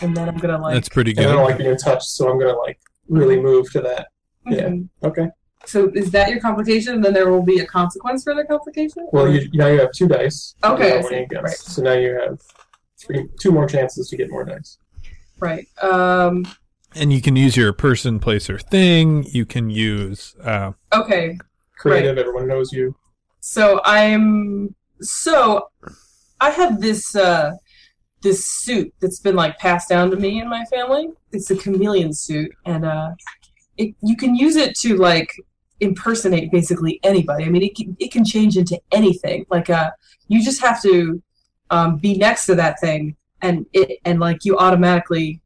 and 0.00 0.16
then 0.16 0.28
I'm 0.28 0.36
gonna 0.38 0.58
like 0.60 0.74
That's 0.74 0.88
pretty 0.88 1.12
good. 1.12 1.26
I 1.26 1.32
don't 1.32 1.36
good. 1.44 1.50
like 1.50 1.58
being 1.58 1.76
touched, 1.76 2.04
so 2.08 2.30
I'm 2.30 2.38
gonna 2.38 2.56
like 2.58 2.80
really 3.08 3.38
move 3.40 3.70
to 3.72 3.80
that. 3.82 4.08
yeah. 4.46 4.68
Mhm. 4.68 4.88
Okay. 5.04 5.28
So 5.66 5.90
is 5.94 6.10
that 6.10 6.28
your 6.30 6.40
complication? 6.40 6.94
And 6.94 7.04
then 7.04 7.12
there 7.12 7.30
will 7.30 7.42
be 7.42 7.60
a 7.60 7.66
consequence 7.66 8.24
for 8.24 8.34
the 8.34 8.44
complication? 8.44 9.06
Well, 9.12 9.28
you 9.28 9.48
now 9.54 9.68
you 9.68 9.80
have 9.80 9.92
two 9.92 10.08
dice. 10.08 10.54
Okay, 10.64 10.98
I 10.98 11.02
see. 11.02 11.26
Right. 11.34 11.50
So 11.56 11.82
now 11.82 11.92
you 11.94 12.18
have 12.20 12.40
three, 13.00 13.28
two 13.40 13.52
more 13.52 13.66
chances 13.66 14.08
to 14.08 14.16
get 14.16 14.30
more 14.30 14.44
dice. 14.44 14.78
right. 15.40 15.66
Um 15.82 16.44
And 16.94 17.12
you 17.12 17.22
can 17.22 17.36
use 17.36 17.56
your 17.56 17.72
person, 17.72 18.18
place, 18.18 18.50
or 18.50 18.58
thing. 18.58 19.24
You 19.24 19.46
can 19.46 19.70
use. 19.70 20.34
Uh, 20.42 20.72
okay. 20.92 21.38
Creative, 21.78 22.18
everyone 22.18 22.46
knows 22.46 22.72
you. 22.72 22.94
So 23.40 23.80
I'm 23.84 24.74
so 25.00 25.68
I 26.40 26.50
have 26.50 26.80
this 26.80 27.16
uh 27.16 27.52
this 28.22 28.46
suit 28.46 28.92
that's 29.00 29.18
been 29.20 29.34
like 29.34 29.58
passed 29.58 29.88
down 29.88 30.10
to 30.10 30.16
me 30.16 30.38
and 30.40 30.48
my 30.48 30.64
family. 30.66 31.08
It's 31.32 31.50
a 31.50 31.56
chameleon 31.56 32.12
suit 32.12 32.52
and 32.66 32.84
uh 32.84 33.10
it, 33.78 33.94
you 34.02 34.16
can 34.16 34.36
use 34.36 34.56
it 34.56 34.76
to 34.80 34.96
like 34.96 35.30
impersonate 35.82 36.50
basically 36.50 36.98
anybody. 37.02 37.44
I 37.44 37.48
mean 37.50 37.62
it 37.62 37.74
can, 37.76 37.96
it 38.00 38.10
can 38.12 38.24
change 38.24 38.56
into 38.56 38.80
anything. 38.92 39.44
Like 39.50 39.68
uh 39.70 39.90
you 40.28 40.42
just 40.42 40.60
have 40.62 40.80
to 40.82 41.22
um, 41.70 41.96
be 41.98 42.16
next 42.16 42.46
to 42.46 42.54
that 42.54 42.78
thing 42.80 43.16
and 43.42 43.66
it 43.72 43.98
and 44.04 44.20
like 44.20 44.44
you 44.44 44.56
automatically 44.58 45.40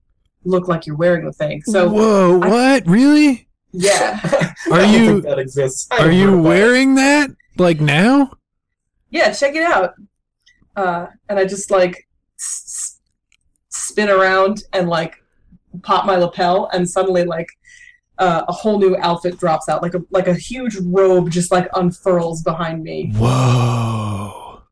look 0.44 0.68
like 0.68 0.86
you're 0.86 0.96
wearing 0.96 1.24
the 1.24 1.32
thing. 1.32 1.62
So 1.62 1.88
whoa! 1.88 2.40
I- 2.42 2.48
What? 2.48 2.86
Really? 2.86 3.48
yeah. 3.72 4.20
Are 4.70 4.74
I 4.74 4.78
don't 4.82 4.92
you- 4.94 5.06
think 5.06 5.24
that 5.24 5.38
exists? 5.38 5.88
I 5.90 5.98
Are 6.06 6.10
you 6.10 6.28
about 6.28 6.38
it. 6.38 6.42
wearing 6.42 6.94
that 6.96 7.30
like 7.58 7.80
now? 7.80 8.30
yeah, 9.10 9.32
check 9.32 9.54
it 9.54 9.62
out. 9.62 9.94
Uh, 10.76 11.06
and 11.28 11.38
I 11.38 11.44
just 11.46 11.70
like 11.70 12.06
s- 12.38 12.64
s- 12.66 13.00
spin 13.70 14.10
around 14.10 14.64
and 14.74 14.88
like 14.88 15.14
pop 15.82 16.04
my 16.06 16.16
lapel, 16.16 16.68
and 16.72 16.88
suddenly 16.88 17.24
like 17.24 17.48
uh, 18.18 18.44
a 18.48 18.52
whole 18.52 18.78
new 18.78 18.96
outfit 18.98 19.38
drops 19.38 19.68
out, 19.68 19.82
like 19.82 19.94
a 19.94 20.02
like 20.10 20.26
a 20.28 20.34
huge 20.34 20.76
robe 20.82 21.30
just 21.30 21.50
like 21.50 21.68
unfurls 21.74 22.42
behind 22.42 22.82
me. 22.82 23.12
Whoa! 23.16 24.62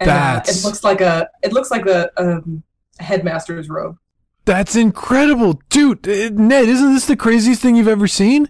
And 0.00 0.10
uh, 0.10 0.42
it 0.46 0.64
looks 0.64 0.82
like 0.84 1.00
a 1.00 1.28
it 1.42 1.52
looks 1.52 1.70
like 1.70 1.86
a, 1.86 2.10
um, 2.20 2.62
a 2.98 3.02
headmaster's 3.04 3.68
robe. 3.68 3.96
That's 4.46 4.74
incredible, 4.74 5.60
dude. 5.68 6.08
uh, 6.08 6.30
Ned, 6.30 6.68
isn't 6.68 6.94
this 6.94 7.06
the 7.06 7.16
craziest 7.16 7.60
thing 7.62 7.76
you've 7.76 7.86
ever 7.88 8.08
seen? 8.08 8.48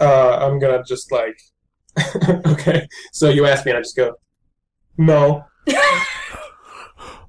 Uh, 0.00 0.36
I'm 0.36 0.58
gonna 0.58 0.84
just 0.84 1.10
like, 1.10 1.40
okay. 2.46 2.86
So 3.12 3.30
you 3.30 3.46
asked 3.46 3.64
me, 3.66 3.72
and 3.72 3.78
I 3.78 3.82
just 3.82 3.96
go, 3.96 4.14
no. 4.96 5.44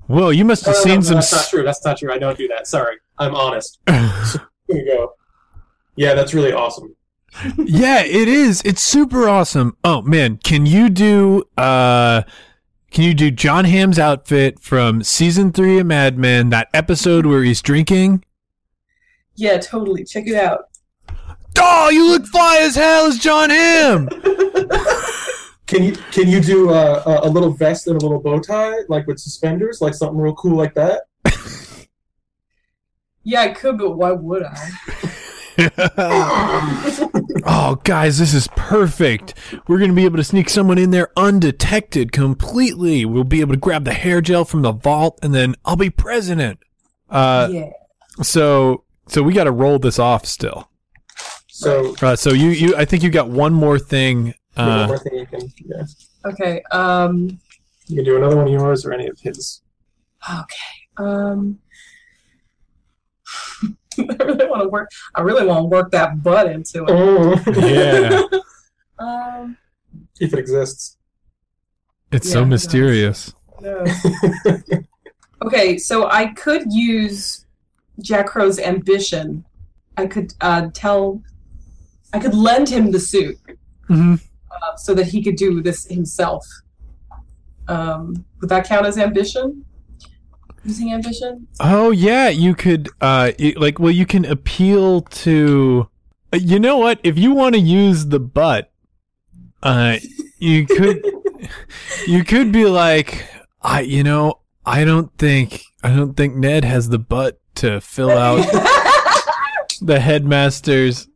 Well, 0.07 0.33
you 0.33 0.43
must 0.43 0.65
have 0.65 0.75
no, 0.75 0.79
no, 0.79 0.83
seen 0.83 0.95
no, 0.95 1.01
some. 1.01 1.15
that's 1.15 1.31
not 1.31 1.47
true. 1.49 1.63
That's 1.63 1.85
not 1.85 1.97
true. 1.97 2.11
I 2.11 2.17
don't 2.17 2.37
do 2.37 2.47
that. 2.49 2.67
Sorry. 2.67 2.97
I'm 3.17 3.33
honest. 3.33 3.79
s- 3.87 4.37
Here 4.67 4.77
you 4.77 4.85
go. 4.85 5.13
Yeah, 6.01 6.15
that's 6.15 6.33
really 6.33 6.51
awesome. 6.51 6.95
yeah, 7.59 8.01
it 8.03 8.27
is. 8.27 8.63
It's 8.65 8.81
super 8.81 9.29
awesome. 9.29 9.77
Oh 9.83 10.01
man, 10.01 10.37
can 10.43 10.65
you 10.65 10.89
do? 10.89 11.43
uh 11.59 12.23
Can 12.89 13.03
you 13.03 13.13
do 13.13 13.29
Jon 13.29 13.65
Hamm's 13.65 13.99
outfit 13.99 14.59
from 14.59 15.03
season 15.03 15.51
three 15.51 15.77
of 15.77 15.85
Mad 15.85 16.17
Men? 16.17 16.49
That 16.49 16.69
episode 16.73 17.27
where 17.27 17.43
he's 17.43 17.61
drinking. 17.61 18.25
Yeah, 19.35 19.59
totally. 19.59 20.03
Check 20.03 20.25
it 20.25 20.33
out. 20.33 20.69
Oh, 21.59 21.91
you 21.91 22.09
look 22.09 22.25
fly 22.25 22.57
as 22.61 22.73
hell 22.73 23.05
as 23.05 23.19
Jon 23.19 23.51
Hamm. 23.51 24.09
Can 25.67 25.83
you 25.83 25.91
can 26.11 26.27
you 26.27 26.41
do 26.41 26.71
uh, 26.71 27.03
a, 27.05 27.27
a 27.27 27.29
little 27.29 27.51
vest 27.51 27.85
and 27.85 27.95
a 27.95 27.99
little 28.03 28.19
bow 28.19 28.39
tie, 28.39 28.79
like 28.89 29.05
with 29.05 29.19
suspenders, 29.19 29.81
like 29.81 29.93
something 29.93 30.17
real 30.17 30.33
cool 30.33 30.57
like 30.57 30.73
that? 30.73 31.03
Yeah, 33.23 33.41
I 33.41 33.49
could, 33.49 33.77
but 33.77 33.91
why 33.91 34.11
would 34.13 34.41
I? 34.41 34.71
oh, 37.45 37.79
guys, 37.83 38.17
this 38.19 38.33
is 38.33 38.47
perfect. 38.55 39.33
We're 39.67 39.77
going 39.77 39.91
to 39.91 39.95
be 39.95 40.05
able 40.05 40.17
to 40.17 40.23
sneak 40.23 40.49
someone 40.49 40.77
in 40.77 40.91
there 40.91 41.11
undetected 41.17 42.11
completely. 42.11 43.05
We'll 43.05 43.23
be 43.23 43.41
able 43.41 43.53
to 43.53 43.59
grab 43.59 43.85
the 43.85 43.93
hair 43.93 44.21
gel 44.21 44.45
from 44.45 44.61
the 44.61 44.71
vault, 44.71 45.19
and 45.21 45.33
then 45.33 45.55
I'll 45.65 45.75
be 45.75 45.89
president. 45.89 46.59
Uh, 47.09 47.49
yeah. 47.51 47.69
so, 48.21 48.83
so 49.07 49.21
we 49.23 49.33
got 49.33 49.43
to 49.45 49.51
roll 49.51 49.79
this 49.79 49.99
off 49.99 50.25
still. 50.25 50.69
So 51.47 51.93
Uh, 52.01 52.15
so 52.15 52.31
you, 52.31 52.49
you, 52.49 52.75
I 52.75 52.85
think 52.85 53.03
you 53.03 53.09
got 53.09 53.29
one 53.29 53.53
more 53.53 53.77
thing. 53.77 54.33
one 54.55 54.67
Uh, 54.69 54.87
more 54.87 54.97
thing 54.97 55.13
you 55.19 55.25
can 55.25 55.51
yeah. 55.65 55.83
Okay. 56.25 56.61
Um. 56.71 57.39
you 57.87 57.97
can 57.97 58.05
do 58.05 58.17
another 58.17 58.35
one 58.35 58.47
of 58.47 58.53
yours 58.53 58.85
or 58.85 58.93
any 58.93 59.07
of 59.07 59.19
his. 59.19 59.61
Okay. 60.27 60.77
Um. 60.97 61.59
I 63.99 64.23
really 64.23 64.47
want 64.47 64.61
to 64.63 64.69
work. 64.69 64.89
I 65.15 65.21
really 65.21 65.45
want 65.45 65.63
to 65.63 65.67
work 65.67 65.91
that 65.91 66.23
butt 66.23 66.49
into 66.51 66.83
it. 66.85 66.89
Oh, 66.89 67.41
yeah, 67.59 68.21
Um. 68.99 69.57
if 70.19 70.33
it 70.33 70.39
exists. 70.39 70.97
it's 72.11 72.27
Yeah, 72.27 72.33
so 72.33 72.45
mysterious. 72.45 73.33
No. 73.59 73.85
okay, 75.45 75.77
so 75.77 76.09
I 76.09 76.27
could 76.33 76.71
use 76.71 77.45
Jack 78.01 78.27
Crow's 78.27 78.59
ambition. 78.59 79.45
I 79.97 80.07
could 80.07 80.33
uh, 80.41 80.69
tell. 80.73 81.21
I 82.13 82.19
could 82.19 82.33
lend 82.35 82.67
him 82.69 82.91
the 82.91 82.99
suit 82.99 83.37
hmm 83.87 84.15
uh, 84.51 84.75
so 84.75 84.93
that 84.93 85.07
he 85.07 85.23
could 85.23 85.35
do 85.37 85.61
this 85.61 85.85
himself. 85.85 86.45
Um, 87.67 88.25
would 88.39 88.49
that 88.49 88.65
count 88.67 88.85
as 88.85 88.97
ambition? 88.97 89.65
Using 90.63 90.93
ambition? 90.93 91.47
Oh 91.59 91.91
yeah, 91.91 92.29
you 92.29 92.53
could 92.55 92.87
uh 93.01 93.31
y- 93.39 93.53
like 93.57 93.79
well 93.79 93.91
you 93.91 94.05
can 94.05 94.25
appeal 94.25 95.01
to 95.01 95.89
uh, 96.33 96.37
you 96.37 96.59
know 96.59 96.77
what 96.77 96.99
if 97.03 97.17
you 97.17 97.33
want 97.33 97.55
to 97.55 97.61
use 97.61 98.07
the 98.07 98.19
butt 98.19 98.71
uh 99.63 99.97
you 100.37 100.65
could 100.67 101.03
you 102.07 102.23
could 102.23 102.51
be 102.51 102.65
like 102.65 103.25
I 103.61 103.81
you 103.81 104.03
know 104.03 104.39
I 104.65 104.83
don't 104.85 105.11
think 105.17 105.63
I 105.83 105.95
don't 105.95 106.15
think 106.15 106.35
Ned 106.35 106.63
has 106.63 106.89
the 106.89 106.99
butt 106.99 107.39
to 107.55 107.81
fill 107.81 108.11
out 108.11 108.45
the 109.81 109.99
headmaster's 109.99 111.07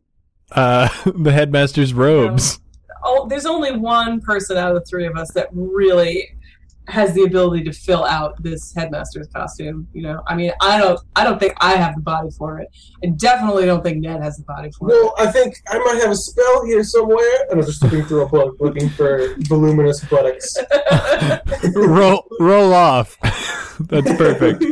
uh 0.52 0.88
the 1.14 1.30
headmaster's 1.32 1.94
robes. 1.94 2.58
oh, 3.04 3.26
there's 3.28 3.46
only 3.46 3.72
one 3.76 4.20
person 4.20 4.56
out 4.56 4.74
of 4.74 4.80
the 4.80 4.84
three 4.84 5.06
of 5.06 5.16
us 5.16 5.30
that 5.34 5.48
really 5.52 6.35
has 6.88 7.14
the 7.14 7.22
ability 7.22 7.64
to 7.64 7.72
fill 7.72 8.04
out 8.04 8.40
this 8.42 8.74
headmaster's 8.74 9.28
costume. 9.28 9.88
You 9.92 10.02
know, 10.02 10.22
I 10.26 10.34
mean, 10.34 10.52
I 10.60 10.78
don't, 10.78 11.00
I 11.14 11.24
don't 11.24 11.38
think 11.38 11.54
I 11.60 11.76
have 11.76 11.94
the 11.94 12.00
body 12.00 12.30
for 12.36 12.60
it, 12.60 12.68
and 13.02 13.18
definitely 13.18 13.66
don't 13.66 13.82
think 13.82 13.98
Ned 13.98 14.22
has 14.22 14.36
the 14.36 14.44
body 14.44 14.70
for 14.70 14.88
it. 14.90 14.92
Well, 14.92 15.14
I 15.18 15.26
think 15.26 15.56
I 15.68 15.78
might 15.78 16.00
have 16.00 16.10
a 16.10 16.16
spell 16.16 16.64
here 16.66 16.84
somewhere, 16.84 17.46
and 17.50 17.60
I'm 17.60 17.66
just 17.66 17.82
looking 17.82 18.04
through 18.04 18.22
a 18.22 18.28
book, 18.28 18.56
looking 18.60 18.88
for 18.90 19.34
voluminous 19.40 20.04
buttocks. 20.04 20.56
roll 21.74 22.26
roll 22.40 22.72
off. 22.72 23.16
That's 23.80 24.16
perfect. 24.16 24.64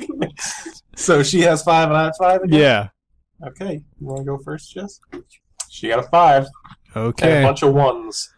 so 0.97 1.23
she 1.23 1.41
has 1.41 1.63
five, 1.63 1.89
and 1.89 1.97
I 1.97 2.05
have 2.05 2.15
five. 2.19 2.43
again? 2.43 2.61
Yeah. 2.61 2.89
Okay, 3.47 3.85
you 4.01 4.07
want 4.07 4.21
to 4.21 4.25
go 4.25 4.39
first, 4.39 4.73
Jess? 4.73 5.01
She 5.69 5.89
got 5.89 5.99
a 5.99 6.09
five 6.09 6.47
and 6.95 7.21
a 7.21 7.43
bunch 7.43 7.63
of 7.63 7.75
ones. 7.75 8.34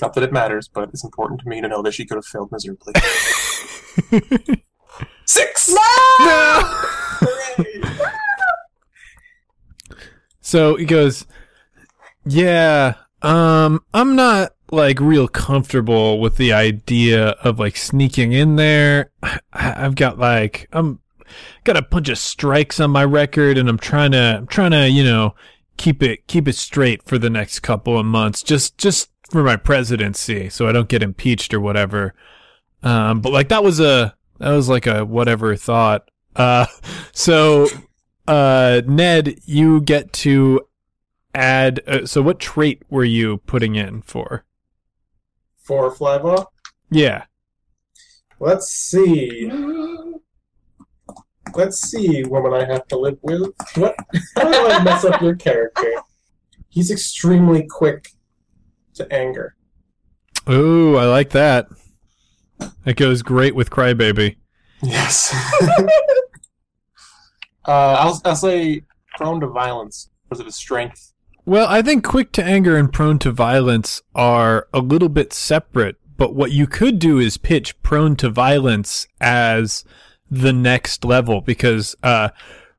Not 0.00 0.14
that 0.14 0.22
it 0.22 0.32
matters, 0.32 0.68
but 0.68 0.90
it's 0.92 1.04
important 1.04 1.40
to 1.40 1.48
me 1.48 1.60
to 1.60 1.68
know 1.68 1.82
that 1.82 1.92
she 1.92 2.04
could 2.04 2.16
have 2.16 2.26
failed 2.26 2.50
miserably. 2.52 2.94
Six. 5.26 5.70
No. 5.70 6.84
So 10.42 10.74
he 10.74 10.84
goes, 10.84 11.26
"Yeah, 12.24 12.94
um, 13.22 13.84
I'm 13.94 14.16
not 14.16 14.52
like 14.72 14.98
real 14.98 15.28
comfortable 15.28 16.20
with 16.20 16.38
the 16.38 16.52
idea 16.52 17.30
of 17.44 17.60
like 17.60 17.76
sneaking 17.76 18.32
in 18.32 18.56
there. 18.56 19.12
I, 19.22 19.38
I've 19.52 19.94
got 19.94 20.18
like 20.18 20.68
I'm 20.72 20.98
got 21.62 21.76
a 21.76 21.82
bunch 21.82 22.08
of 22.08 22.18
strikes 22.18 22.80
on 22.80 22.90
my 22.90 23.04
record, 23.04 23.58
and 23.58 23.68
I'm 23.68 23.78
trying 23.78 24.12
to 24.12 24.38
I'm 24.38 24.46
trying 24.48 24.72
to 24.72 24.88
you 24.88 25.04
know 25.04 25.34
keep 25.76 26.02
it 26.02 26.26
keep 26.26 26.48
it 26.48 26.56
straight 26.56 27.04
for 27.04 27.16
the 27.18 27.30
next 27.30 27.60
couple 27.60 27.98
of 27.98 28.06
months, 28.06 28.42
just 28.42 28.76
just 28.78 29.09
for 29.30 29.42
my 29.42 29.56
presidency, 29.56 30.48
so 30.48 30.66
I 30.66 30.72
don't 30.72 30.88
get 30.88 31.02
impeached 31.02 31.52
or 31.54 31.60
whatever. 31.60 32.14
Um, 32.82 33.20
but 33.20 33.32
like 33.32 33.48
that 33.48 33.62
was 33.62 33.80
a 33.80 34.14
that 34.38 34.50
was 34.50 34.68
like 34.68 34.86
a 34.86 35.04
whatever 35.04 35.54
thought. 35.56 36.10
Uh, 36.34 36.66
so 37.12 37.68
uh, 38.30 38.82
Ned, 38.86 39.40
you 39.44 39.80
get 39.80 40.12
to 40.12 40.60
add. 41.34 41.80
Uh, 41.86 42.06
so, 42.06 42.22
what 42.22 42.38
trait 42.38 42.82
were 42.88 43.04
you 43.04 43.38
putting 43.38 43.74
in 43.74 44.02
for? 44.02 44.44
For 45.62 45.92
Flyvaw. 45.92 46.46
Yeah. 46.90 47.24
Let's 48.38 48.68
see. 48.68 49.50
Let's 51.54 51.80
see, 51.80 52.22
woman 52.24 52.54
I 52.54 52.64
have 52.72 52.86
to 52.88 52.98
live 52.98 53.18
with. 53.22 53.50
What? 53.74 53.96
How 54.36 54.44
do 54.44 54.68
I 54.68 54.82
mess 54.84 55.04
up 55.04 55.20
your 55.20 55.34
character? 55.34 55.92
He's 56.68 56.92
extremely 56.92 57.66
quick 57.68 58.12
to 59.00 59.12
anger. 59.12 59.56
Ooh, 60.48 60.96
I 60.96 61.04
like 61.04 61.30
that. 61.30 61.68
That 62.84 62.96
goes 62.96 63.22
great 63.22 63.54
with 63.54 63.70
Crybaby. 63.70 64.36
Yes. 64.82 65.34
uh, 67.66 67.96
I'll, 67.98 68.20
I'll 68.24 68.36
say 68.36 68.82
prone 69.16 69.40
to 69.40 69.46
violence 69.46 70.10
because 70.24 70.40
of 70.40 70.46
his 70.46 70.56
strength. 70.56 71.12
Well, 71.44 71.66
I 71.68 71.82
think 71.82 72.04
quick 72.04 72.32
to 72.32 72.44
anger 72.44 72.76
and 72.76 72.92
prone 72.92 73.18
to 73.20 73.32
violence 73.32 74.02
are 74.14 74.68
a 74.72 74.80
little 74.80 75.08
bit 75.08 75.32
separate, 75.32 75.96
but 76.16 76.34
what 76.34 76.52
you 76.52 76.66
could 76.66 76.98
do 76.98 77.18
is 77.18 77.36
pitch 77.36 77.80
prone 77.82 78.16
to 78.16 78.28
violence 78.28 79.06
as 79.20 79.84
the 80.30 80.52
next 80.52 81.04
level 81.04 81.40
because 81.40 81.96
uh, 82.02 82.28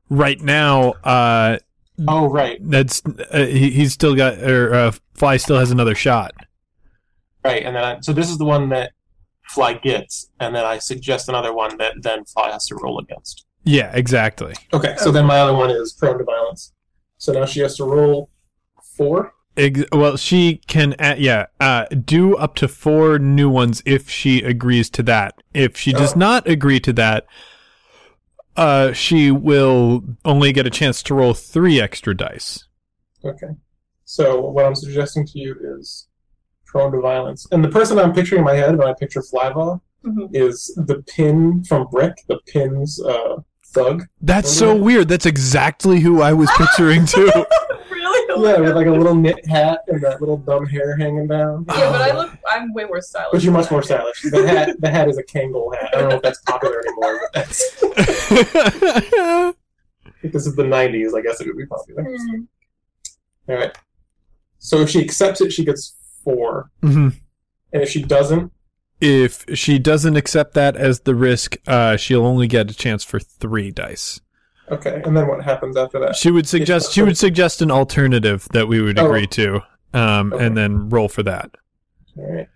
right 0.08 0.40
now 0.40 0.92
uh, 1.04 1.58
Oh, 2.08 2.28
right, 2.28 2.58
that's 2.62 3.02
uh, 3.30 3.44
he, 3.46 3.70
he's 3.70 3.92
still 3.92 4.14
got 4.14 4.38
or 4.38 4.74
uh, 4.74 4.92
Fly 5.14 5.36
still 5.36 5.58
has 5.58 5.70
another 5.70 5.94
shot. 5.94 6.32
right. 7.44 7.62
And 7.62 7.76
then 7.76 7.84
I, 7.84 8.00
so 8.00 8.12
this 8.12 8.30
is 8.30 8.38
the 8.38 8.44
one 8.44 8.68
that 8.70 8.92
Fly 9.48 9.74
gets, 9.74 10.30
and 10.40 10.54
then 10.54 10.64
I 10.64 10.78
suggest 10.78 11.28
another 11.28 11.52
one 11.52 11.76
that 11.78 11.94
then 12.02 12.24
Fly 12.24 12.50
has 12.50 12.66
to 12.68 12.76
roll 12.76 12.98
against. 12.98 13.44
Yeah, 13.64 13.90
exactly. 13.94 14.54
Okay, 14.72 14.94
so 14.98 15.12
then 15.12 15.26
my 15.26 15.38
other 15.38 15.54
one 15.54 15.70
is 15.70 15.92
prone 15.92 16.18
to 16.18 16.24
violence. 16.24 16.72
So 17.18 17.32
now 17.32 17.44
she 17.46 17.60
has 17.60 17.76
to 17.76 17.84
roll 17.84 18.30
four. 18.96 19.34
Ex- 19.56 19.84
well, 19.92 20.16
she 20.16 20.56
can, 20.66 20.94
uh, 20.98 21.14
yeah, 21.18 21.46
uh, 21.60 21.84
do 21.86 22.34
up 22.36 22.54
to 22.56 22.66
four 22.66 23.18
new 23.18 23.48
ones 23.50 23.82
if 23.84 24.08
she 24.08 24.42
agrees 24.42 24.88
to 24.90 25.02
that. 25.04 25.34
If 25.54 25.76
she 25.76 25.92
does 25.92 26.14
Oh. 26.14 26.18
not 26.18 26.48
agree 26.48 26.80
to 26.80 26.92
that, 26.94 27.26
uh, 28.56 28.92
she 28.92 29.30
will 29.30 30.02
only 30.24 30.52
get 30.52 30.66
a 30.66 30.70
chance 30.70 31.02
to 31.04 31.14
roll 31.14 31.34
three 31.34 31.80
extra 31.80 32.16
dice. 32.16 32.64
Okay. 33.24 33.48
So 34.04 34.40
what 34.40 34.64
I'm 34.66 34.74
suggesting 34.74 35.26
to 35.26 35.38
you 35.38 35.56
is 35.78 36.08
prone 36.66 36.92
to 36.92 37.00
violence. 37.00 37.46
And 37.52 37.62
the 37.64 37.68
person 37.68 37.98
I'm 37.98 38.12
picturing 38.12 38.40
in 38.40 38.44
my 38.44 38.54
head 38.54 38.76
when 38.76 38.88
I 38.88 38.92
picture 38.94 39.22
Flyvaw 39.22 39.80
Mhm. 40.04 40.30
is 40.34 40.74
the 40.86 41.02
pin 41.02 41.62
from 41.64 41.86
Brick, 41.90 42.14
the 42.28 42.38
pin's 42.46 43.00
uh, 43.02 43.36
thug. 43.72 44.04
That's 44.20 44.50
so 44.52 44.66
Remember? 44.68 44.84
weird. 44.84 45.08
That's 45.08 45.26
exactly 45.26 46.00
who 46.00 46.20
I 46.20 46.32
was 46.32 46.50
picturing 46.58 47.06
too. 47.06 47.30
really? 48.38 48.52
Yeah, 48.52 48.60
with 48.60 48.76
like 48.76 48.86
a 48.86 48.90
little 48.90 49.14
knit 49.14 49.44
hat 49.46 49.80
and 49.88 50.00
that 50.02 50.20
little 50.20 50.36
dumb 50.36 50.66
hair 50.66 50.96
hanging 50.96 51.26
down. 51.26 51.64
Yeah, 51.68 51.90
but 51.90 52.00
I 52.02 52.12
look. 52.16 52.30
I'm 52.50 52.72
way 52.74 52.84
more 52.84 53.00
stylish. 53.00 53.30
But 53.32 53.42
you're 53.42 53.52
much 53.52 53.70
more 53.70 53.82
stylish. 53.82 54.22
The 54.22 54.46
hat, 54.46 54.76
the 54.80 54.90
hat 54.90 55.08
is 55.08 55.18
a 55.18 55.22
Kangol 55.22 55.74
hat. 55.74 55.90
I 55.94 56.00
don't 56.00 56.08
know 56.10 56.16
if 56.16 56.22
that's 56.22 56.40
popular 56.42 56.80
anymore, 56.80 57.20
but 57.20 57.32
that's 57.34 57.82
if 57.82 59.52
this 60.32 60.46
is 60.46 60.54
the 60.56 60.62
'90s. 60.64 61.16
I 61.16 61.22
guess 61.22 61.40
it 61.40 61.46
would 61.46 61.56
be 61.56 61.66
popular. 61.66 62.04
Hmm. 62.04 62.42
All 63.48 63.56
right. 63.56 63.76
So 64.58 64.78
if 64.80 64.90
she 64.90 65.00
accepts 65.02 65.40
it, 65.40 65.52
she 65.52 65.64
gets 65.64 65.96
four, 66.24 66.70
Mhm. 66.82 67.14
and 67.72 67.82
if 67.82 67.88
she 67.90 68.00
doesn't, 68.02 68.52
If 69.00 69.44
she 69.54 69.80
doesn't 69.80 70.14
accept 70.16 70.54
that 70.54 70.76
as 70.76 71.00
the 71.00 71.16
risk, 71.16 71.56
uh, 71.66 71.96
she'll 71.96 72.24
only 72.24 72.46
get 72.46 72.70
a 72.70 72.74
chance 72.74 73.02
for 73.02 73.18
three 73.18 73.72
dice. 73.72 74.20
Okay. 74.70 75.02
And 75.04 75.16
then 75.16 75.26
what 75.28 75.42
happens 75.44 75.76
after 75.76 75.98
that? 76.00 76.16
She 76.16 76.30
would 76.30 76.46
suggest 76.48 76.92
she 76.92 77.02
would 77.02 77.18
suggest 77.18 77.60
an 77.62 77.70
alternative 77.70 78.46
that 78.52 78.68
we 78.68 78.80
would 78.80 78.98
Oh. 78.98 79.06
agree 79.06 79.26
to, 79.28 79.60
um, 79.94 80.32
Okay. 80.32 80.46
and 80.46 80.56
then 80.56 80.88
roll 80.88 81.08
for 81.08 81.22
that. 81.24 81.50
All 82.18 82.32
right. 82.34 82.48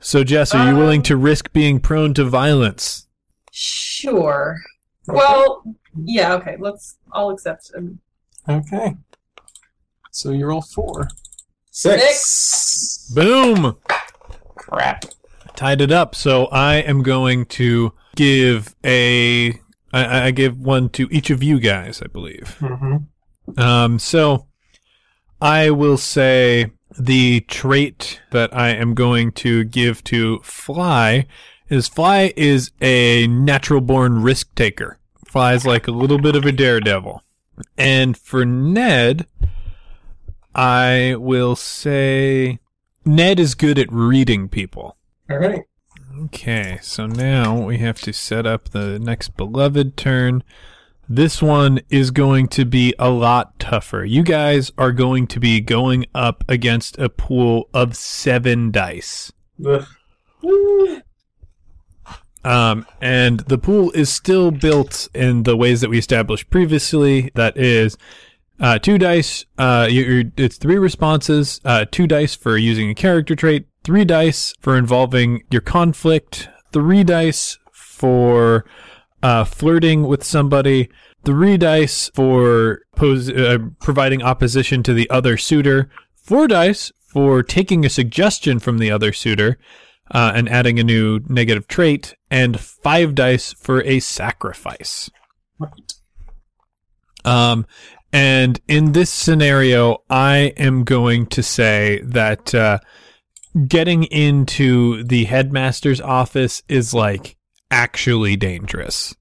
So, 0.00 0.22
Jess, 0.22 0.54
are 0.54 0.68
you 0.70 0.76
willing 0.76 1.00
Um, 1.00 1.04
to 1.04 1.16
risk 1.16 1.52
being 1.52 1.80
prone 1.80 2.12
to 2.14 2.24
violence? 2.24 3.06
Sure. 3.50 4.58
Well, 5.06 5.62
yeah. 6.04 6.34
Okay. 6.34 6.56
Let's. 6.58 6.96
I'll 7.12 7.30
accept. 7.30 7.70
Um, 7.76 8.00
Okay. 8.48 8.94
So 10.10 10.30
you 10.30 10.46
roll 10.46 10.60
four. 10.60 11.08
Six. 11.70 13.10
Boom! 13.14 13.76
Crap. 14.54 15.06
Tied 15.56 15.80
it 15.80 15.90
up. 15.90 16.14
So 16.14 16.46
I 16.46 16.74
am 16.76 17.02
going 17.02 17.46
to 17.46 17.92
give 18.16 18.74
a. 18.84 19.58
I, 19.94 20.26
I 20.26 20.30
give 20.32 20.60
one 20.60 20.88
to 20.90 21.08
each 21.10 21.30
of 21.30 21.42
you 21.42 21.60
guys, 21.60 22.02
I 22.02 22.08
believe. 22.08 22.56
Mm-hmm. 22.60 23.60
Um, 23.60 23.98
so 23.98 24.46
I 25.40 25.70
will 25.70 25.98
say 25.98 26.72
the 26.98 27.40
trait 27.40 28.20
that 28.30 28.54
I 28.56 28.70
am 28.70 28.94
going 28.94 29.32
to 29.32 29.64
give 29.64 30.02
to 30.04 30.40
Fly 30.40 31.26
is 31.68 31.88
Fly 31.88 32.32
is 32.36 32.72
a 32.80 33.26
natural 33.26 33.80
born 33.80 34.22
risk 34.22 34.54
taker. 34.54 34.98
Fly 35.26 35.54
is 35.54 35.64
like 35.64 35.86
a 35.86 35.92
little 35.92 36.18
bit 36.18 36.36
of 36.36 36.44
a 36.44 36.52
daredevil. 36.52 37.22
And 37.78 38.16
for 38.16 38.44
Ned, 38.44 39.26
I 40.54 41.14
will 41.18 41.56
say 41.56 42.58
Ned 43.04 43.38
is 43.38 43.54
good 43.54 43.78
at 43.78 43.92
reading 43.92 44.48
people. 44.48 44.96
All 45.30 45.38
right. 45.38 45.62
Okay, 46.26 46.78
so 46.80 47.06
now 47.06 47.60
we 47.60 47.78
have 47.78 48.00
to 48.02 48.12
set 48.12 48.46
up 48.46 48.70
the 48.70 48.98
next 48.98 49.36
beloved 49.36 49.96
turn. 49.96 50.42
This 51.08 51.42
one 51.42 51.80
is 51.90 52.10
going 52.10 52.48
to 52.48 52.64
be 52.64 52.94
a 52.98 53.10
lot 53.10 53.58
tougher. 53.58 54.04
You 54.04 54.22
guys 54.22 54.72
are 54.78 54.92
going 54.92 55.26
to 55.28 55.40
be 55.40 55.60
going 55.60 56.06
up 56.14 56.42
against 56.48 56.98
a 56.98 57.10
pool 57.10 57.68
of 57.74 57.94
seven 57.94 58.70
dice. 58.70 59.32
Um, 62.42 62.86
and 63.02 63.40
the 63.40 63.58
pool 63.58 63.90
is 63.90 64.08
still 64.08 64.50
built 64.50 65.08
in 65.14 65.42
the 65.42 65.56
ways 65.56 65.82
that 65.82 65.90
we 65.90 65.98
established 65.98 66.48
previously. 66.48 67.32
That 67.34 67.58
is, 67.58 67.98
uh, 68.60 68.78
two 68.78 68.96
dice. 68.96 69.44
Uh, 69.58 69.88
you 69.90 70.02
you're, 70.02 70.24
it's 70.38 70.56
three 70.56 70.78
responses. 70.78 71.60
Uh, 71.64 71.84
two 71.90 72.06
dice 72.06 72.34
for 72.34 72.56
using 72.56 72.88
a 72.88 72.94
character 72.94 73.34
trait. 73.34 73.66
Three 73.84 74.06
dice 74.06 74.54
for 74.60 74.78
involving 74.78 75.42
your 75.50 75.60
conflict. 75.60 76.48
Three 76.72 77.04
dice 77.04 77.58
for 77.70 78.64
uh, 79.22 79.44
flirting 79.44 80.04
with 80.04 80.24
somebody. 80.24 80.88
Three 81.24 81.58
dice 81.58 82.10
for 82.14 82.80
pose, 82.96 83.28
uh, 83.30 83.58
providing 83.80 84.22
opposition 84.22 84.82
to 84.84 84.94
the 84.94 85.08
other 85.10 85.36
suitor. 85.36 85.90
Four 86.14 86.48
dice 86.48 86.92
for 87.06 87.42
taking 87.42 87.84
a 87.84 87.90
suggestion 87.90 88.58
from 88.58 88.78
the 88.78 88.90
other 88.90 89.12
suitor 89.12 89.58
uh, 90.10 90.32
and 90.34 90.48
adding 90.48 90.78
a 90.78 90.84
new 90.84 91.20
negative 91.28 91.68
trait, 91.68 92.14
and 92.30 92.58
five 92.58 93.14
dice 93.14 93.52
for 93.52 93.82
a 93.82 94.00
sacrifice. 94.00 95.10
Um, 97.24 97.66
and 98.12 98.60
in 98.66 98.92
this 98.92 99.10
scenario, 99.10 100.02
I 100.08 100.52
am 100.56 100.84
going 100.84 101.26
to 101.26 101.42
say 101.42 102.00
that 102.04 102.54
uh, 102.54 102.78
getting 103.68 104.04
into 104.04 105.04
the 105.04 105.24
headmaster's 105.24 106.00
office 106.00 106.62
is 106.68 106.92
like 106.94 107.36
actually 107.70 108.36
dangerous. 108.36 109.14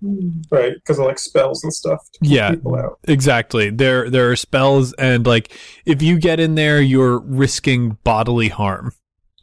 Hmm. 0.00 0.30
Right, 0.50 0.74
because 0.74 0.98
of 0.98 1.06
like 1.06 1.18
spells 1.18 1.64
and 1.64 1.72
stuff 1.72 2.00
to 2.14 2.18
Yeah. 2.28 2.54
out. 2.66 2.98
Exactly. 3.08 3.70
There 3.70 4.10
there 4.10 4.30
are 4.30 4.36
spells 4.36 4.92
and 4.94 5.26
like 5.26 5.52
if 5.86 6.02
you 6.02 6.18
get 6.18 6.40
in 6.40 6.54
there 6.56 6.80
you're 6.80 7.18
risking 7.20 7.98
bodily 8.04 8.48
harm. 8.48 8.92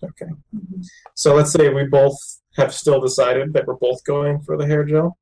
Okay. 0.03 0.31
So 1.15 1.35
let's 1.35 1.51
say 1.51 1.69
we 1.69 1.85
both 1.85 2.17
have 2.57 2.73
still 2.73 2.99
decided 2.99 3.53
that 3.53 3.65
we're 3.67 3.75
both 3.75 4.03
going 4.03 4.41
for 4.41 4.57
the 4.57 4.65
hair 4.65 4.83
gel. 4.83 5.17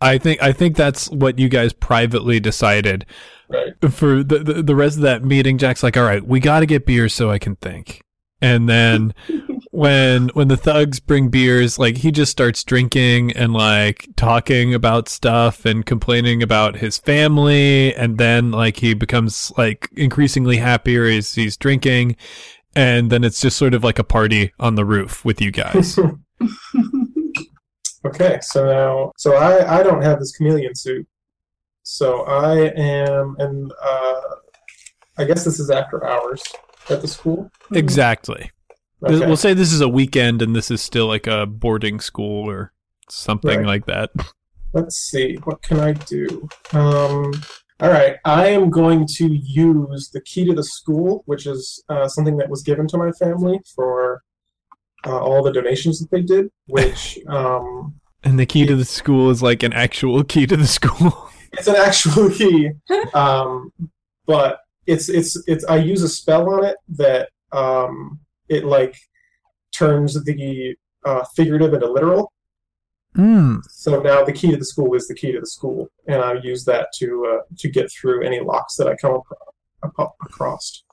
I 0.00 0.18
think 0.18 0.42
I 0.42 0.52
think 0.52 0.76
that's 0.76 1.08
what 1.10 1.38
you 1.38 1.48
guys 1.48 1.72
privately 1.72 2.40
decided. 2.40 3.06
Right. 3.48 3.92
For 3.92 4.22
the 4.22 4.40
the, 4.40 4.62
the 4.62 4.76
rest 4.76 4.96
of 4.96 5.02
that 5.02 5.24
meeting 5.24 5.58
Jack's 5.58 5.82
like, 5.82 5.96
"All 5.96 6.04
right, 6.04 6.26
we 6.26 6.40
got 6.40 6.60
to 6.60 6.66
get 6.66 6.86
beers 6.86 7.14
so 7.14 7.30
I 7.30 7.38
can 7.38 7.56
think." 7.56 8.02
And 8.42 8.68
then 8.68 9.14
when 9.70 10.28
when 10.28 10.48
the 10.48 10.56
thugs 10.56 11.00
bring 11.00 11.28
beers, 11.28 11.78
like 11.78 11.98
he 11.98 12.10
just 12.10 12.32
starts 12.32 12.64
drinking 12.64 13.32
and 13.32 13.52
like 13.52 14.08
talking 14.16 14.74
about 14.74 15.08
stuff 15.08 15.64
and 15.64 15.86
complaining 15.86 16.42
about 16.42 16.76
his 16.76 16.98
family 16.98 17.94
and 17.94 18.18
then 18.18 18.50
like 18.50 18.78
he 18.78 18.94
becomes 18.94 19.52
like 19.56 19.88
increasingly 19.96 20.58
happier 20.58 21.04
as 21.04 21.34
he's 21.34 21.56
drinking 21.56 22.16
and 22.76 23.10
then 23.10 23.24
it's 23.24 23.40
just 23.40 23.56
sort 23.56 23.72
of 23.72 23.82
like 23.82 23.98
a 23.98 24.04
party 24.04 24.52
on 24.60 24.74
the 24.74 24.84
roof 24.84 25.24
with 25.24 25.40
you 25.40 25.50
guys. 25.50 25.98
Okay, 28.06 28.38
so 28.42 28.64
now, 28.66 29.12
so 29.16 29.34
I 29.34 29.80
I 29.80 29.82
don't 29.82 30.02
have 30.02 30.18
this 30.18 30.36
chameleon 30.36 30.74
suit, 30.74 31.06
so 31.82 32.22
I 32.22 32.68
am, 32.76 33.36
and 33.38 33.72
uh, 33.82 34.20
I 35.18 35.24
guess 35.24 35.44
this 35.44 35.58
is 35.58 35.70
after 35.70 36.06
hours 36.06 36.42
at 36.90 37.00
the 37.02 37.08
school. 37.08 37.50
exactly. 37.72 38.50
Okay. 39.04 39.26
We'll 39.26 39.36
say 39.36 39.52
this 39.54 39.72
is 39.72 39.80
a 39.82 39.88
weekend 39.88 40.40
and 40.40 40.56
this 40.56 40.70
is 40.70 40.80
still 40.80 41.06
like 41.06 41.26
a 41.26 41.44
boarding 41.46 42.00
school 42.00 42.48
or 42.50 42.72
something 43.10 43.58
Right. 43.58 43.66
like 43.66 43.86
that. 43.86 44.10
Let's 44.72 44.96
see, 44.96 45.36
what 45.44 45.60
can 45.62 45.80
I 45.80 45.92
do? 45.92 46.48
Um, 46.72 47.32
all 47.80 47.90
right, 47.90 48.16
I 48.24 48.48
am 48.48 48.70
going 48.70 49.06
to 49.16 49.26
use 49.28 50.10
the 50.12 50.20
key 50.22 50.44
to 50.46 50.54
the 50.54 50.64
school, 50.64 51.22
which 51.26 51.46
is 51.46 51.82
uh, 51.88 52.08
something 52.08 52.36
that 52.38 52.48
was 52.48 52.62
given 52.62 52.86
to 52.88 52.98
my 52.98 53.10
family 53.12 53.60
for 53.74 54.22
uh, 55.06 55.18
all 55.18 55.42
the 55.42 55.52
donations 55.52 56.00
that 56.00 56.10
they 56.10 56.22
did. 56.22 56.50
Which 56.66 57.18
um, 57.28 57.94
And 58.24 58.38
the 58.38 58.46
key 58.46 58.66
to 58.66 58.76
the 58.76 58.84
school 58.84 59.30
is 59.30 59.42
like 59.42 59.62
an 59.62 59.72
actual 59.72 60.24
key 60.24 60.46
to 60.46 60.56
the 60.56 60.66
school. 60.66 61.30
it's 61.52 61.68
an 61.68 61.76
actual 61.76 62.30
key, 62.30 62.70
um, 63.14 63.72
but 64.26 64.60
it's 64.86 65.08
it's 65.08 65.40
it's. 65.46 65.64
I 65.64 65.76
use 65.76 66.02
a 66.02 66.08
spell 66.08 66.48
on 66.50 66.64
it 66.64 66.76
that 66.90 67.30
um, 67.52 68.20
it 68.48 68.64
like 68.64 68.96
turns 69.72 70.22
the 70.24 70.76
uh, 71.04 71.24
figurative 71.34 71.72
into 71.72 71.90
literal. 71.90 72.32
Mm. 73.16 73.62
So 73.70 74.02
now 74.02 74.24
the 74.24 74.32
key 74.32 74.50
to 74.50 74.56
the 74.58 74.64
school 74.64 74.94
is 74.94 75.08
the 75.08 75.14
key 75.14 75.32
to 75.32 75.40
the 75.40 75.46
school, 75.46 75.88
and 76.06 76.20
I 76.20 76.34
use 76.34 76.64
that 76.66 76.88
to 76.98 77.26
uh, 77.26 77.42
to 77.58 77.68
get 77.70 77.90
through 77.90 78.24
any 78.24 78.40
locks 78.40 78.76
that 78.76 78.88
I 78.88 78.96
come 78.96 79.22
across. 80.22 80.84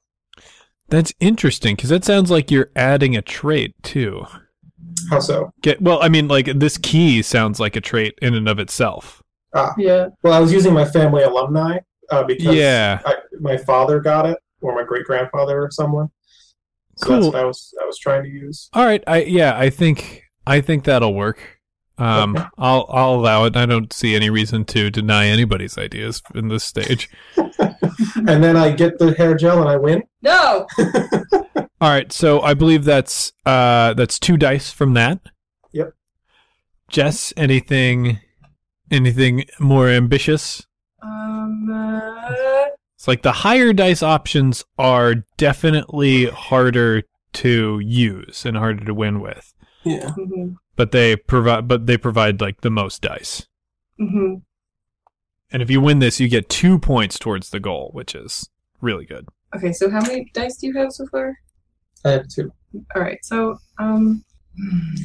That's 0.93 1.11
interesting 1.19 1.75
because 1.75 1.89
that 1.89 2.05
sounds 2.05 2.29
like 2.29 2.51
you're 2.51 2.69
adding 2.75 3.15
a 3.17 3.23
trait 3.23 3.73
too. 3.81 4.25
How 5.09 5.19
so? 5.19 5.51
Get 5.63 5.81
well, 5.81 5.99
I 6.03 6.07
mean, 6.07 6.27
like 6.27 6.45
this 6.45 6.77
key 6.77 7.23
sounds 7.23 7.59
like 7.59 7.75
a 7.75 7.81
trait 7.81 8.13
in 8.21 8.35
and 8.35 8.47
of 8.47 8.59
itself. 8.59 9.23
Yeah. 9.75 10.09
Well, 10.21 10.33
I 10.33 10.39
was 10.39 10.53
using 10.53 10.71
my 10.71 10.85
family 10.85 11.23
alumni 11.23 11.79
uh, 12.11 12.23
because 12.23 12.55
Yeah. 12.55 12.99
I, 13.07 13.15
my 13.39 13.57
father 13.57 13.99
got 14.01 14.27
it, 14.27 14.37
or 14.61 14.75
my 14.75 14.83
great 14.83 15.05
grandfather, 15.05 15.63
or 15.63 15.71
someone. 15.71 16.09
So 16.97 17.07
Cool. 17.07 17.15
that's 17.21 17.25
what 17.33 17.35
I 17.37 17.45
was 17.45 17.73
I 17.81 17.85
was 17.85 17.97
trying 17.97 18.21
to 18.23 18.29
use. 18.29 18.69
All 18.73 18.85
right, 18.85 19.03
I 19.07 19.23
yeah, 19.23 19.57
I 19.57 19.71
think 19.71 20.21
I 20.45 20.61
think 20.61 20.83
that'll 20.83 21.15
work. 21.15 21.59
Um, 21.97 22.35
Okay. 22.37 22.45
I'll 22.59 22.85
I'll 22.89 23.15
allow 23.15 23.45
it. 23.45 23.55
I 23.55 23.65
don't 23.65 23.91
see 23.91 24.15
any 24.15 24.29
reason 24.29 24.63
to 24.65 24.91
deny 24.91 25.25
anybody's 25.25 25.75
ideas 25.75 26.21
in 26.35 26.49
this 26.49 26.63
stage. 26.63 27.09
And 28.27 28.43
then 28.43 28.55
I 28.57 28.71
get 28.71 28.97
the 28.99 29.13
hair 29.13 29.35
gel 29.35 29.59
and 29.61 29.69
I 29.69 29.75
win. 29.77 30.03
No. 30.21 30.67
All 31.81 31.89
right, 31.89 32.11
so 32.11 32.41
I 32.41 32.53
believe 32.53 32.83
that's 32.85 33.33
uh 33.45 33.93
that's 33.93 34.17
two 34.19 34.37
dice 34.37 34.71
from 34.71 34.93
that. 34.93 35.19
Yep. 35.73 35.93
Jess, 36.89 37.33
anything 37.35 38.19
anything 38.91 39.45
more 39.59 39.89
ambitious? 39.89 40.65
Um. 41.01 41.69
Uh, 41.71 42.65
It's 42.95 43.07
like 43.07 43.21
the 43.23 43.31
higher 43.31 43.73
dice 43.73 44.01
options 44.01 44.63
are 44.77 45.15
definitely 45.37 46.27
harder 46.27 47.03
to 47.33 47.79
use 47.83 48.45
and 48.45 48.55
harder 48.55 48.85
to 48.85 48.93
win 48.93 49.19
with, 49.19 49.53
Yeah. 49.83 50.11
mhm, 50.17 50.55
but 50.77 50.91
they 50.91 51.15
provide 51.17 51.67
but 51.67 51.85
they 51.87 51.97
provide 51.97 52.39
like 52.39 52.61
the 52.61 52.69
most 52.69 53.01
dice. 53.01 53.47
mhm. 53.99 54.43
And 55.53 55.61
if 55.61 55.69
you 55.69 55.79
win 55.79 55.99
this, 55.99 56.19
you 56.19 56.27
get 56.27 56.49
two 56.49 56.79
points 56.79 57.19
towards 57.19 57.51
the 57.51 57.59
goal, 57.59 57.91
which 57.93 58.15
is 58.15 58.49
really 58.81 59.05
good. 59.05 59.27
Okay, 59.55 59.71
so 59.71 59.89
how 59.89 60.01
many 60.01 60.29
dice 60.33 60.57
do 60.57 60.65
you 60.67 60.73
have 60.73 60.91
so 60.91 61.05
far? 61.07 61.37
I 62.03 62.09
have 62.09 62.27
two. 62.27 62.51
All 62.95 63.01
right, 63.03 63.19
so 63.23 63.57
um, 63.77 64.25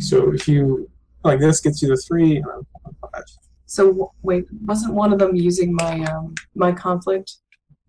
So 0.00 0.32
if 0.32 0.48
you 0.48 0.88
like 1.22 1.38
this 1.38 1.60
gets 1.60 1.82
you 1.82 1.88
the 1.88 2.02
three, 2.08 2.36
and 2.36 2.46
I'm 2.86 2.96
five. 3.12 3.24
so 3.66 4.12
wait, 4.22 4.46
wasn't 4.64 4.94
one 4.94 5.12
of 5.12 5.18
them 5.18 5.36
using 5.36 5.74
my 5.74 6.00
um 6.04 6.34
my 6.54 6.72
conflict? 6.72 7.36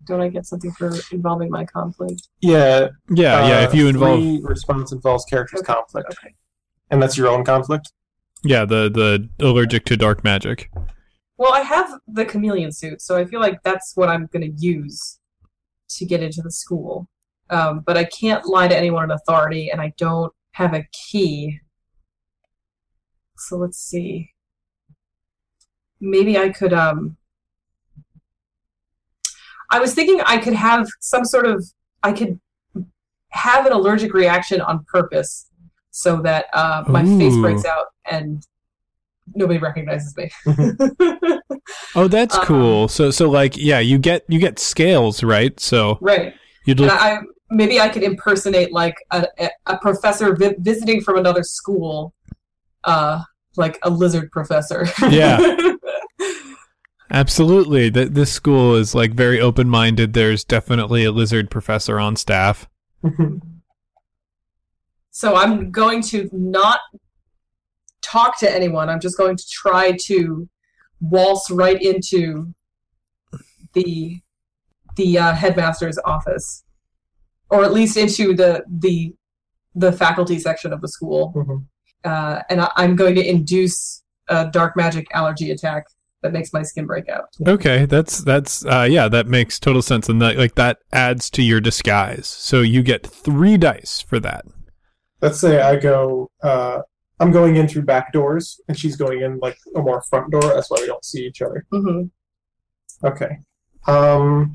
Don't 0.04 0.20
I 0.20 0.28
get 0.28 0.44
something 0.46 0.72
for 0.72 0.92
involving 1.12 1.50
my 1.50 1.64
conflict? 1.64 2.28
Yeah, 2.42 2.88
Yeah, 3.10 3.46
yeah. 3.48 3.58
uh, 3.60 3.62
If 3.62 3.74
you 3.74 3.88
involve, 3.88 4.20
three 4.20 4.40
response 4.42 4.92
involves 4.92 5.24
character's 5.24 5.60
Okay. 5.60 5.72
conflict, 5.72 6.10
Okay. 6.12 6.34
and 6.90 7.02
that's 7.02 7.16
your 7.16 7.28
own 7.28 7.42
conflict. 7.44 7.90
yeah, 8.44 8.66
the 8.66 8.90
the 8.90 9.28
allergic 9.46 9.86
to 9.86 9.96
dark 9.96 10.22
magic. 10.24 10.70
Well, 11.40 11.54
I 11.54 11.60
have 11.60 12.00
the 12.06 12.26
chameleon 12.26 12.70
suit, 12.70 13.00
so 13.00 13.16
I 13.16 13.24
feel 13.24 13.40
like 13.40 13.62
that's 13.62 13.96
what 13.96 14.10
I'm 14.10 14.26
going 14.26 14.42
to 14.42 14.62
use 14.62 15.20
to 15.88 16.04
get 16.04 16.22
into 16.22 16.42
the 16.42 16.50
school. 16.50 17.08
Um, 17.48 17.80
but 17.80 17.96
I 17.96 18.04
can't 18.04 18.44
lie 18.44 18.68
to 18.68 18.76
anyone 18.76 19.04
in 19.04 19.10
authority, 19.10 19.70
and 19.70 19.80
I 19.80 19.94
don't 19.96 20.34
have 20.52 20.74
a 20.74 20.84
key. 20.92 21.58
So 23.38 23.56
let's 23.56 23.78
see. 23.78 24.32
Maybe 25.98 26.36
I 26.36 26.50
could. 26.50 26.74
Um, 26.74 27.16
I 29.70 29.78
was 29.78 29.94
thinking 29.94 30.20
I 30.26 30.36
could 30.36 30.52
have 30.52 30.88
some 31.00 31.24
sort 31.24 31.46
of. 31.46 31.64
I 32.02 32.12
could 32.12 32.38
have 33.30 33.64
an 33.64 33.72
allergic 33.72 34.12
reaction 34.12 34.60
on 34.60 34.84
purpose, 34.84 35.48
so 35.90 36.20
that 36.20 36.48
uh, 36.52 36.84
my 36.86 37.02
face 37.02 37.36
breaks 37.38 37.64
out 37.64 37.86
and 38.10 38.46
nobody 39.34 39.58
recognizes 39.58 40.16
me. 40.16 40.30
Oh, 41.94 42.08
that's 42.08 42.34
Uh-huh. 42.34 42.44
cool. 42.46 42.88
So 42.88 43.10
so 43.10 43.28
like 43.30 43.56
yeah, 43.56 43.78
you 43.80 43.98
get 43.98 44.24
you 44.28 44.38
get 44.40 44.58
scales, 44.58 45.22
right? 45.22 45.58
So 45.60 45.98
right. 46.00 46.34
you'd 46.64 46.80
look 46.80 46.90
I, 46.90 47.16
I 47.16 47.20
maybe 47.50 47.80
I 47.80 47.88
could 47.88 48.02
impersonate 48.02 48.72
like 48.72 48.94
a, 49.10 49.26
a, 49.66 49.76
professor 49.78 50.34
vi- 50.36 50.54
visiting 50.58 51.00
from 51.00 51.16
another 51.18 51.42
school, 51.42 52.14
uh, 52.84 53.22
like 53.56 53.78
a 53.82 53.90
lizard 53.90 54.30
professor. 54.32 54.86
Yeah. 55.10 55.38
Absolutely. 57.12 57.90
Th- 57.90 58.08
this 58.08 58.32
school 58.32 58.76
is 58.76 58.94
like 58.94 59.12
very 59.14 59.40
open 59.40 59.68
minded. 59.68 60.12
There's 60.12 60.44
definitely 60.44 61.04
a 61.04 61.10
lizard 61.12 61.50
professor 61.50 61.98
on 61.98 62.14
staff. 62.16 62.68
so 65.10 65.34
I'm 65.34 65.70
going 65.72 66.02
to 66.04 66.28
not 66.32 66.80
talk 68.02 68.38
to 68.40 68.50
anyone. 68.50 68.88
I'm 68.88 69.00
just 69.00 69.16
going 69.16 69.36
to 69.36 69.46
try 69.50 69.96
to 70.06 70.48
waltz 71.00 71.50
right 71.50 71.80
into 71.80 72.54
the 73.72 74.20
the 74.96 75.18
uh, 75.18 75.34
headmaster's 75.34 75.98
office, 76.04 76.64
or 77.48 77.64
at 77.64 77.72
least 77.72 77.96
into 77.96 78.34
the 78.34 78.64
the 78.68 79.14
the 79.74 79.92
faculty 79.92 80.38
section 80.38 80.72
of 80.72 80.80
the 80.80 80.88
school. 80.88 81.32
Mhm. 81.36 81.64
uh, 82.04 82.42
and 82.50 82.60
I, 82.60 82.70
I'm 82.76 82.96
going 82.96 83.14
to 83.14 83.26
induce 83.26 84.02
a 84.28 84.50
dark 84.50 84.76
magic 84.76 85.06
allergy 85.14 85.50
attack 85.50 85.84
that 86.22 86.32
makes 86.32 86.52
my 86.52 86.62
skin 86.62 86.86
break 86.86 87.08
out. 87.08 87.28
Okay, 87.46 87.86
that's 87.86 88.18
that's 88.18 88.64
uh 88.66 88.86
yeah, 88.88 89.08
that 89.08 89.26
makes 89.26 89.58
total 89.58 89.80
sense 89.82 90.08
and 90.08 90.20
that 90.20 90.36
like 90.36 90.54
that 90.56 90.78
adds 90.92 91.30
to 91.30 91.42
your 91.42 91.60
disguise. 91.60 92.26
So 92.26 92.60
you 92.60 92.82
get 92.82 93.06
3 93.06 93.56
dice 93.56 94.00
for 94.06 94.20
that. 94.20 94.44
Let's 95.22 95.40
say 95.40 95.60
I 95.60 95.76
go. 95.76 96.30
Uh, 96.42 96.80
I'm 97.20 97.30
going 97.32 97.56
in 97.56 97.68
through 97.68 97.82
back 97.82 98.12
doors, 98.12 98.60
and 98.66 98.78
she's 98.78 98.96
going 98.96 99.20
in 99.20 99.38
like 99.38 99.58
a 99.76 99.82
more 99.82 100.02
front 100.08 100.30
door. 100.32 100.40
That's 100.42 100.70
why 100.70 100.78
we 100.80 100.86
don't 100.86 101.04
see 101.04 101.26
each 101.26 101.42
other. 101.42 101.64
hmm 101.70 102.02
Okay. 103.04 103.38
Um. 103.86 104.52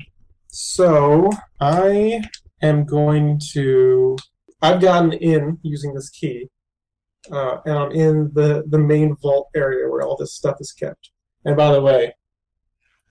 So 0.48 1.30
I 1.60 2.22
am 2.62 2.84
going 2.84 3.40
to. 3.52 4.16
I've 4.62 4.80
gotten 4.80 5.12
in 5.12 5.58
using 5.62 5.94
this 5.94 6.08
key, 6.10 6.48
uh, 7.30 7.58
and 7.64 7.76
I'm 7.78 7.92
in 7.92 8.30
the 8.34 8.64
the 8.68 8.78
main 8.78 9.16
vault 9.16 9.48
area 9.54 9.88
where 9.90 10.02
all 10.02 10.16
this 10.16 10.34
stuff 10.34 10.56
is 10.60 10.72
kept. 10.72 11.10
And 11.44 11.56
by 11.56 11.72
the 11.72 11.80
way, 11.82 12.14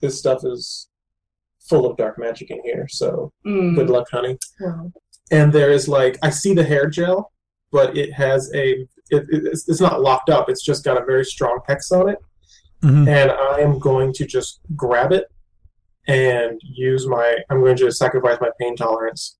this 0.00 0.18
stuff 0.18 0.40
is 0.44 0.88
full 1.68 1.86
of 1.90 1.96
dark 1.96 2.18
magic 2.18 2.50
in 2.50 2.60
here. 2.64 2.86
So 2.88 3.32
Mm. 3.46 3.74
good 3.74 3.90
luck, 3.90 4.08
honey. 4.10 4.38
Wow. 4.60 4.92
and 5.30 5.52
there 5.52 5.70
is 5.70 5.88
like 5.88 6.18
I 6.22 6.30
see 6.30 6.54
the 6.54 6.64
hair 6.64 6.88
gel, 6.88 7.32
but 7.76 7.96
it 7.96 8.10
has 8.14 8.50
a 8.54 8.64
it, 9.10 9.24
it's, 9.28 9.68
it's 9.68 9.80
not 9.80 10.00
locked 10.00 10.30
up. 10.30 10.48
It's 10.48 10.64
just 10.64 10.82
got 10.84 11.00
a 11.00 11.04
very 11.04 11.24
strong 11.24 11.60
hex 11.68 11.92
on 11.92 12.08
it, 12.08 12.18
Mhm. 12.82 13.06
and 13.08 13.30
I 13.30 13.60
am 13.60 13.78
going 13.78 14.12
to 14.14 14.24
just 14.26 14.60
grab 14.74 15.12
it 15.12 15.26
and 16.08 16.60
use 16.62 17.06
my. 17.06 17.36
I'm 17.50 17.60
going 17.60 17.76
to 17.76 17.90
sacrifice 17.92 18.38
my 18.40 18.50
pain 18.60 18.74
tolerance 18.76 19.36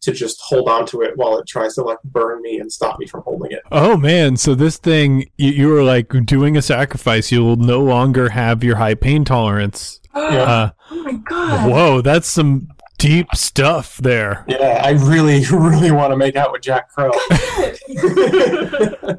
to 0.00 0.12
just 0.12 0.40
hold 0.48 0.68
on 0.68 0.86
to 0.86 1.02
it 1.02 1.12
while 1.16 1.36
it 1.38 1.46
tries 1.48 1.74
to 1.74 1.82
like 1.82 1.98
burn 2.04 2.40
me 2.40 2.58
and 2.60 2.72
stop 2.72 2.98
me 3.00 3.06
from 3.06 3.22
holding 3.22 3.50
it. 3.52 3.62
Oh 3.72 3.96
man, 3.96 4.36
so 4.36 4.54
this 4.54 4.76
thing 4.78 5.28
you, 5.36 5.50
you 5.50 5.68
were 5.68 5.82
like 5.82 6.08
doing 6.24 6.56
a 6.56 6.62
sacrifice. 6.62 7.30
You 7.32 7.42
will 7.44 7.56
no 7.56 7.80
longer 7.82 8.30
have 8.30 8.62
your 8.64 8.76
high 8.76 8.94
pain 8.94 9.24
tolerance. 9.24 10.00
Uh, 10.18 10.70
oh 10.90 11.02
my 11.04 11.12
god. 11.12 11.70
whoa, 11.70 12.00
that's 12.00 12.26
some 12.26 12.66
deep 12.98 13.28
stuff 13.34 13.96
there. 13.98 14.44
Yeah, 14.48 14.80
I 14.84 14.90
really, 14.90 15.44
really 15.50 15.90
want 15.90 16.12
to 16.12 16.16
make 16.16 16.36
out 16.36 16.52
with 16.52 16.62
Jack 16.62 16.90
Crow. 16.90 17.10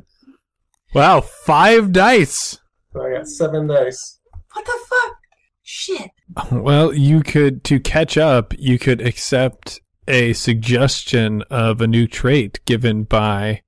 Wow, 0.96 1.22
5 1.22 1.92
dice. 1.92 2.58
so 2.94 3.02
I 3.04 3.12
got 3.14 3.28
seven 3.28 3.68
dice. 3.68 4.20
What 4.54 4.66
the 4.66 4.80
fuck? 4.90 5.18
Shit. 5.62 6.10
Well, 6.52 6.96
you 6.96 7.22
could 7.22 7.64
to 7.66 7.80
catch 7.80 8.18
up, 8.18 8.56
you 8.58 8.80
could 8.80 9.00
accept 9.00 9.82
a 10.08 10.34
suggestion 10.34 11.44
of 11.52 11.80
a 11.80 11.86
new 11.88 12.08
trait 12.08 12.60
given 12.66 13.04
by 13.04 13.62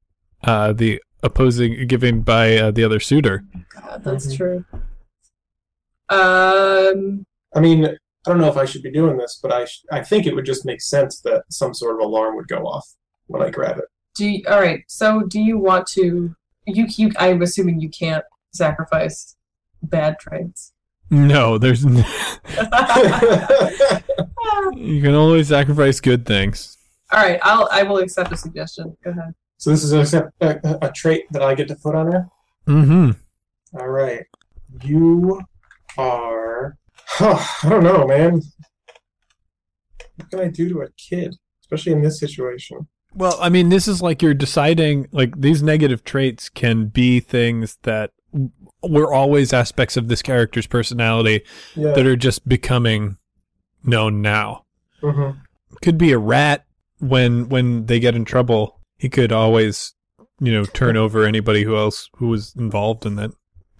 uh, 0.44 0.74
the 0.74 1.00
opposing 1.22 1.86
given 1.86 2.22
by 2.22 2.58
uh, 2.58 2.72
the 2.72 2.84
other 2.84 3.00
suitor. 3.00 3.44
God, 3.76 4.04
that's 4.04 4.34
Mhm. 4.34 4.38
true. 4.38 4.66
Um. 6.10 7.26
I 7.56 7.60
mean, 7.60 7.98
I 8.26 8.30
don't 8.30 8.40
know 8.40 8.50
if 8.50 8.58
I 8.58 8.66
should 8.66 8.84
be 8.84 8.92
doing 8.92 9.18
this, 9.18 9.40
but 9.42 9.52
I 9.52 9.66
sh- 9.66 9.84
I 9.92 10.02
think 10.04 10.26
it 10.28 10.36
would 10.36 10.46
just 10.46 10.66
make 10.66 10.82
sense 10.82 11.20
that 11.22 11.44
some 11.50 11.74
sort 11.74 11.96
of 11.96 12.02
alarm 12.08 12.36
would 12.36 12.48
go 12.48 12.64
off 12.68 12.88
when 13.28 13.42
I 13.42 13.50
grab 13.50 13.78
it. 13.80 13.86
Do 14.16 14.28
you, 14.30 14.44
all 14.48 14.60
right. 14.60 14.84
So, 14.88 15.24
do 15.24 15.40
you 15.42 15.58
want 15.58 15.88
to? 15.90 16.36
You, 16.68 16.86
you. 16.90 17.12
I'm 17.18 17.42
assuming 17.42 17.80
you 17.82 17.90
can't 17.90 18.24
sacrifice 18.54 19.36
bad 19.82 20.20
traits. 20.20 20.74
No, 21.10 21.58
there's 21.58 21.84
n- 21.86 21.96
you 24.76 25.02
can 25.02 25.16
always 25.16 25.48
sacrifice 25.48 26.00
good 26.00 26.26
things. 26.26 26.78
all 27.12 27.20
right. 27.24 27.40
I'll. 27.44 27.68
I 27.72 27.84
will 27.84 27.98
accept 27.98 28.32
a 28.32 28.38
suggestion. 28.38 28.96
Go 29.04 29.12
ahead. 29.12 29.34
so 29.58 29.70
this 29.72 29.84
is 29.84 30.14
a, 30.14 30.32
a, 30.42 30.60
a 30.84 30.92
trait 30.92 31.26
that 31.32 31.42
I 31.42 31.56
get 31.56 31.68
to 31.70 31.76
put 31.76 31.96
on 31.96 32.12
her. 32.12 32.28
Mhm. 32.68 33.16
All 33.80 33.88
right, 33.90 34.26
you 34.84 35.42
are. 35.98 36.78
I 37.20 37.68
don't 37.70 37.84
know, 37.84 38.08
man. 38.08 38.42
What 40.16 40.30
can 40.30 40.40
I 40.40 40.48
do 40.48 40.70
to 40.70 40.82
a 40.82 40.92
kid, 40.98 41.36
especially 41.64 41.92
in 41.94 42.02
this 42.02 42.20
situation? 42.20 42.88
Well, 43.14 43.38
I 43.42 43.50
mean, 43.50 43.70
this 43.70 43.88
is 43.88 44.02
like 44.02 44.22
you're 44.22 44.34
deciding 44.34 45.08
like 45.12 45.40
these 45.40 45.62
negative 45.62 46.04
traits 46.04 46.48
can 46.50 46.86
be 46.86 47.20
things 47.20 47.78
that 47.84 48.12
were 48.82 49.14
always 49.14 49.52
aspects 49.52 49.98
of 49.98 50.08
this 50.08 50.22
character's 50.22 50.68
personality 50.68 51.42
Yeah. 51.76 51.92
that 51.94 52.06
are 52.08 52.16
just 52.16 52.48
becoming 52.48 53.18
known 53.84 54.22
now. 54.22 54.66
hmm 55.02 55.32
Could 55.82 55.98
be 55.98 56.12
a 56.14 56.18
rat 56.18 56.66
when 57.00 57.50
when 57.50 57.88
they 57.88 58.00
get 58.00 58.16
in 58.16 58.24
trouble. 58.26 58.80
He 58.98 59.10
could 59.10 59.32
always, 59.32 59.94
you 60.40 60.54
know, 60.54 60.64
turn 60.66 60.96
over 60.96 61.26
anybody 61.26 61.64
who 61.64 61.76
else 61.76 62.10
who 62.16 62.28
was 62.28 62.56
involved 62.56 63.06
in 63.06 63.16
that. 63.16 63.32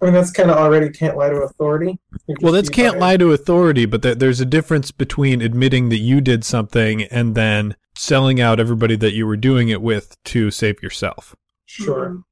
I 0.02 0.06
mean, 0.06 0.14
that's 0.14 0.32
kind 0.32 0.50
of 0.50 0.56
already 0.56 0.90
can't 0.90 1.16
lie 1.16 1.28
to 1.28 1.36
authority. 1.36 1.98
Well, 2.40 2.52
just 2.52 2.54
that's 2.54 2.68
can't 2.70 2.98
lie 2.98 3.16
to 3.16 3.30
authority, 3.32 3.86
but 3.86 4.02
there- 4.02 4.16
there's 4.16 4.40
a 4.40 4.44
difference 4.44 4.90
between 4.90 5.40
admitting 5.40 5.90
that 5.90 5.98
you 6.00 6.20
did 6.20 6.44
something 6.44 7.04
and 7.04 7.36
then 7.36 7.76
selling 7.94 8.40
out 8.40 8.58
everybody 8.58 8.96
that 8.96 9.12
you 9.12 9.26
were 9.26 9.36
doing 9.36 9.68
it 9.68 9.80
with 9.80 10.16
to 10.24 10.50
save 10.50 10.82
yourself. 10.82 11.36
Sure. 11.66 12.10
Mhm. 12.10 12.22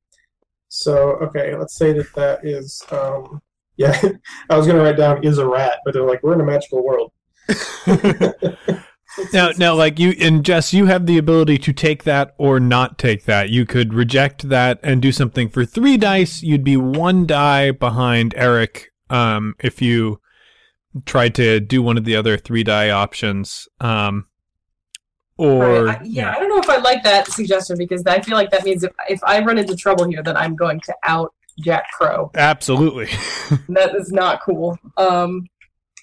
So 0.69 1.13
okay, 1.23 1.55
let's 1.55 1.77
say 1.77 1.93
that 1.93 2.13
that 2.17 2.45
is. 2.45 2.83
Um, 2.91 3.41
yeah, 3.77 3.97
I 4.51 4.57
was 4.57 4.67
gonna 4.67 4.83
write 4.83 4.97
down 4.97 5.23
is 5.25 5.39
a 5.39 5.47
rat, 5.47 5.79
but 5.85 5.95
they're 5.95 6.03
like 6.03 6.23
we're 6.25 6.35
in 6.35 6.41
a 6.41 6.45
magical 6.45 6.85
world. 6.85 7.13
Now, 9.33 9.51
now, 9.57 9.75
like 9.75 9.99
you 9.99 10.15
and 10.21 10.45
Jess, 10.45 10.73
you 10.73 10.87
have 10.87 11.07
the 11.07 11.19
ability 11.19 11.59
to 11.59 11.73
take 11.73 12.05
that 12.05 12.35
or 12.39 12.61
not 12.61 12.99
take 12.99 13.25
that. 13.25 13.51
You 13.51 13.67
could 13.67 13.95
reject 13.95 14.49
that 14.49 14.81
and 14.83 15.01
do 15.01 15.13
something 15.13 15.49
for 15.49 15.65
three 15.65 15.97
dice. 15.97 16.43
You'd 16.43 16.65
be 16.65 16.77
one 16.77 17.27
die 17.27 17.71
behind 17.71 18.35
Eric 18.37 18.93
um, 19.09 19.55
if 19.61 19.81
you 19.83 20.21
tried 21.05 21.35
to 21.37 21.61
do 21.61 21.83
one 21.83 21.97
of 21.97 22.05
the 22.05 22.17
other 22.17 22.37
three 22.37 22.65
die 22.65 22.91
options. 22.91 23.69
Um, 23.81 24.27
or 25.37 25.85
Right, 25.85 26.01
I, 26.01 26.05
yeah, 26.05 26.35
I 26.37 26.39
don't 26.39 26.49
know 26.49 26.59
if 26.59 26.69
I 26.69 26.77
like 26.77 27.03
that 27.05 27.29
suggestion 27.29 27.79
because 27.79 28.07
I 28.07 28.21
feel 28.21 28.37
like 28.37 28.51
that 28.51 28.65
means 28.65 28.85
if 28.85 28.93
if 29.09 29.21
I 29.25 29.41
run 29.43 29.59
into 29.59 29.75
trouble 29.75 30.07
here, 30.09 30.23
then 30.23 30.37
I'm 30.37 30.55
going 30.55 30.81
to 30.81 30.95
out 31.05 31.33
Jack 31.61 31.85
Crow. 31.93 32.31
absolutely. 32.35 33.09
That 33.69 33.95
is 33.95 34.13
not 34.13 34.41
cool. 34.43 34.79
Um, 34.97 35.47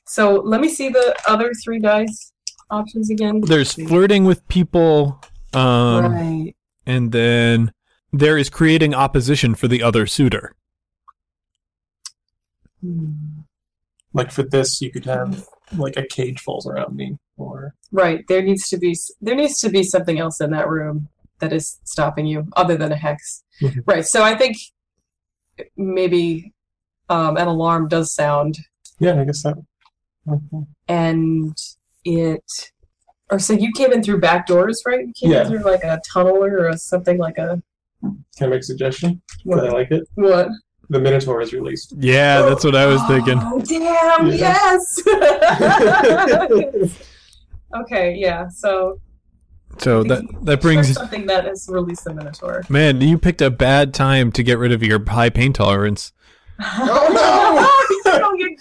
So 0.05 0.35
let 0.35 0.61
me 0.61 0.69
see 0.69 0.89
the 0.89 1.15
other 1.27 1.51
three 1.63 1.79
dice 1.79 2.31
options 2.69 3.09
again. 3.09 3.41
There's 3.41 3.73
flirting 3.73 4.25
with 4.25 4.47
people, 4.47 5.21
um, 5.53 6.11
right. 6.13 6.55
and 6.85 7.11
then 7.11 7.71
there 8.11 8.37
is 8.37 8.49
creating 8.49 8.93
opposition 8.93 9.55
for 9.55 9.67
the 9.67 9.83
other 9.83 10.05
suitor. 10.07 10.53
Hmm. 12.81 13.11
Like 14.13 14.31
for 14.31 14.43
this, 14.43 14.81
you 14.81 14.91
could 14.91 15.05
have 15.05 15.45
like 15.77 15.97
a 15.97 16.05
cage 16.07 16.39
falls 16.39 16.65
around 16.67 16.95
me, 16.95 17.17
or 17.37 17.75
Right. 17.91 18.25
There 18.27 18.41
needs 18.41 18.67
to 18.69 18.77
be 18.77 18.97
there 19.21 19.35
needs 19.35 19.59
to 19.59 19.69
be 19.69 19.83
something 19.83 20.19
else 20.19 20.41
in 20.41 20.51
that 20.51 20.69
room 20.69 21.09
that 21.39 21.53
is 21.53 21.79
stopping 21.83 22.25
you 22.25 22.47
other 22.55 22.77
than 22.77 22.91
a 22.91 22.95
hex. 22.95 23.43
Mhm. 23.61 23.83
Right. 23.85 24.05
So 24.05 24.23
I 24.23 24.35
think 24.35 24.57
maybe 25.75 26.53
um, 27.09 27.37
an 27.37 27.47
alarm 27.47 27.87
does 27.87 28.13
sound 28.13 28.57
yeah, 28.99 29.19
I 29.19 29.25
guess 29.25 29.43
that. 29.43 29.57
okay. 30.27 30.65
and 30.87 31.55
it 32.07 32.71
or 33.29 33.39
so 33.39 33.53
you 33.53 33.71
came 33.75 33.91
in 33.91 34.01
through 34.01 34.19
back 34.21 34.47
doors, 34.47 34.81
right? 34.85 35.05
You 35.05 35.13
came 35.13 35.31
Yeah. 35.31 35.41
in 35.43 35.49
through 35.49 35.63
like 35.63 35.83
a 35.83 35.99
tunnel 36.11 36.43
or 36.43 36.67
a, 36.67 36.77
something 36.77 37.17
like 37.17 37.37
a 37.37 37.61
Can 38.01 38.23
I 38.41 38.47
make 38.47 38.61
a 38.61 38.63
suggestion? 38.63 39.21
what? 39.43 39.65
I 39.65 39.69
like 39.69 39.91
it. 39.91 40.07
what? 40.15 40.47
The 40.89 40.99
Minotaur 40.99 41.41
is 41.41 41.51
released. 41.51 41.93
Yeah, 41.97 42.43
that's 42.43 42.63
what 42.63 42.75
I 42.75 42.85
was 42.85 43.01
thinking. 43.07 43.39
Oh 43.43 43.59
damn! 43.65 44.27
Yeah. 44.27 44.77
Yes. 44.77 45.01
okay. 47.81 48.15
Yeah. 48.15 48.47
So 48.47 49.01
So 49.79 50.03
that 50.03 50.23
that 50.43 50.61
brings 50.61 50.93
something 50.93 51.25
that 51.27 51.43
has 51.45 51.67
released 51.69 52.05
the 52.05 52.13
Minotaur. 52.13 52.63
man, 52.69 53.01
you 53.01 53.17
picked 53.17 53.41
a 53.41 53.51
bad 53.51 53.93
time 53.93 54.31
to 54.31 54.43
get 54.43 54.57
rid 54.57 54.71
of 54.71 54.81
your 54.81 55.03
high 55.09 55.29
pain 55.29 55.51
tolerance. 55.53 56.13
Oh, 56.59 57.96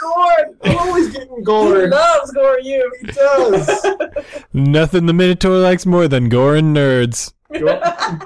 no! 0.07 0.25
you 0.25 0.33
don't 0.45 0.55
gored. 0.55 0.57
I'm 0.65 0.79
always 0.79 1.09
getting 1.13 1.37
He 1.37 1.43
gored. 1.43 1.91
loves 1.91 2.31
gore 2.33 2.59
you. 2.61 2.93
He 3.01 3.07
does. 3.09 3.87
Nothing 4.53 5.07
the 5.07 5.13
Minotaur 5.13 5.59
likes 5.59 5.87
more 5.87 6.09
than 6.09 6.29
gore 6.29 6.57
and 6.57 6.77
nerds. 6.77 7.33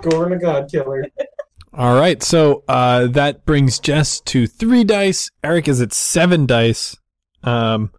Gorn 0.03 0.33
a 0.33 0.39
god 0.39 0.69
killer. 0.71 1.05
All 1.73 1.95
right, 1.99 2.23
so 2.23 2.65
uh, 2.69 3.07
that 3.09 3.45
brings 3.45 3.79
Jess 3.79 4.21
to 4.23 4.47
three 4.47 4.83
dice. 4.85 5.31
Eric 5.45 5.69
is 5.69 5.81
at 5.81 5.93
seven 5.93 6.47
dice. 6.47 6.97
Um, 7.45 7.93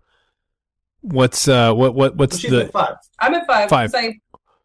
what's 1.02 1.48
uh, 1.48 1.74
what 1.74 1.96
what 1.96 2.16
what's 2.18 2.40
She's 2.40 2.52
the? 2.52 2.66
at 2.66 2.72
five. 2.74 2.96
I'm 3.20 3.34
at 3.34 3.48
five. 3.48 3.70
Five. 3.70 3.96
I- 3.96 4.20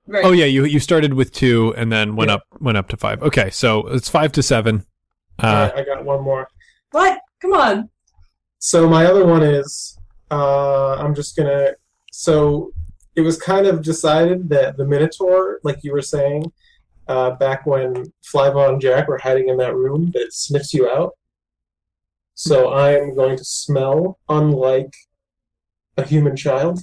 right. 0.06 0.24
Oh 0.24 0.32
yeah, 0.32 0.46
you 0.46 0.64
you 0.64 0.80
started 0.80 1.14
with 1.14 1.32
two 1.32 1.72
and 1.76 1.92
then 1.92 2.16
went 2.16 2.30
Yeah. 2.30 2.36
up 2.36 2.42
went 2.60 2.78
up 2.78 2.88
to 2.88 2.96
five. 2.96 3.22
Okay, 3.22 3.50
so 3.50 3.86
it's 3.88 4.08
five 4.08 4.32
to 4.32 4.42
seven. 4.42 4.84
Uh, 5.42 5.46
Alright, 5.70 5.74
I 5.76 5.84
got 5.84 6.04
one 6.04 6.22
more. 6.22 6.48
What? 6.92 7.20
Come 7.40 7.52
on. 7.52 7.90
So 8.58 8.88
my 8.88 9.06
other 9.06 9.26
one 9.26 9.42
is 9.42 9.98
uh, 10.30 10.94
I'm 10.96 11.14
just 11.14 11.36
gonna. 11.36 11.72
So 12.12 12.72
it 13.14 13.20
was 13.22 13.40
kind 13.40 13.66
of 13.66 13.82
decided 13.82 14.48
that 14.50 14.76
the 14.76 14.84
Minotaur, 14.84 15.60
like 15.62 15.82
you 15.82 15.92
were 15.92 16.02
saying, 16.02 16.52
uh, 17.08 17.30
back 17.30 17.66
when 17.66 18.12
Flyvaw 18.22 18.68
and 18.70 18.80
Jack 18.80 19.08
were 19.08 19.18
hiding 19.18 19.48
in 19.48 19.56
that 19.58 19.74
room, 19.74 20.10
that 20.14 20.32
sniffs 20.32 20.74
you 20.74 20.88
out. 20.88 21.12
So 22.34 22.72
I'm 22.72 23.14
going 23.14 23.38
to 23.38 23.44
smell 23.44 24.18
unlike 24.28 24.92
a 25.96 26.04
human 26.04 26.36
child. 26.36 26.80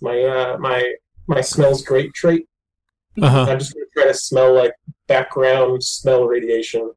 My 0.00 0.22
uh, 0.22 0.58
my 0.58 0.94
my 1.26 1.40
smells 1.40 1.82
great 1.82 2.12
trait. 2.14 2.46
uh-huh. 3.20 3.46
I'm 3.48 3.58
just 3.58 3.74
going 3.74 3.86
to 3.86 4.00
try 4.00 4.06
to 4.06 4.14
smell 4.14 4.54
like 4.54 4.72
background 5.06 5.82
smell 5.82 6.24
radiation 6.24 6.92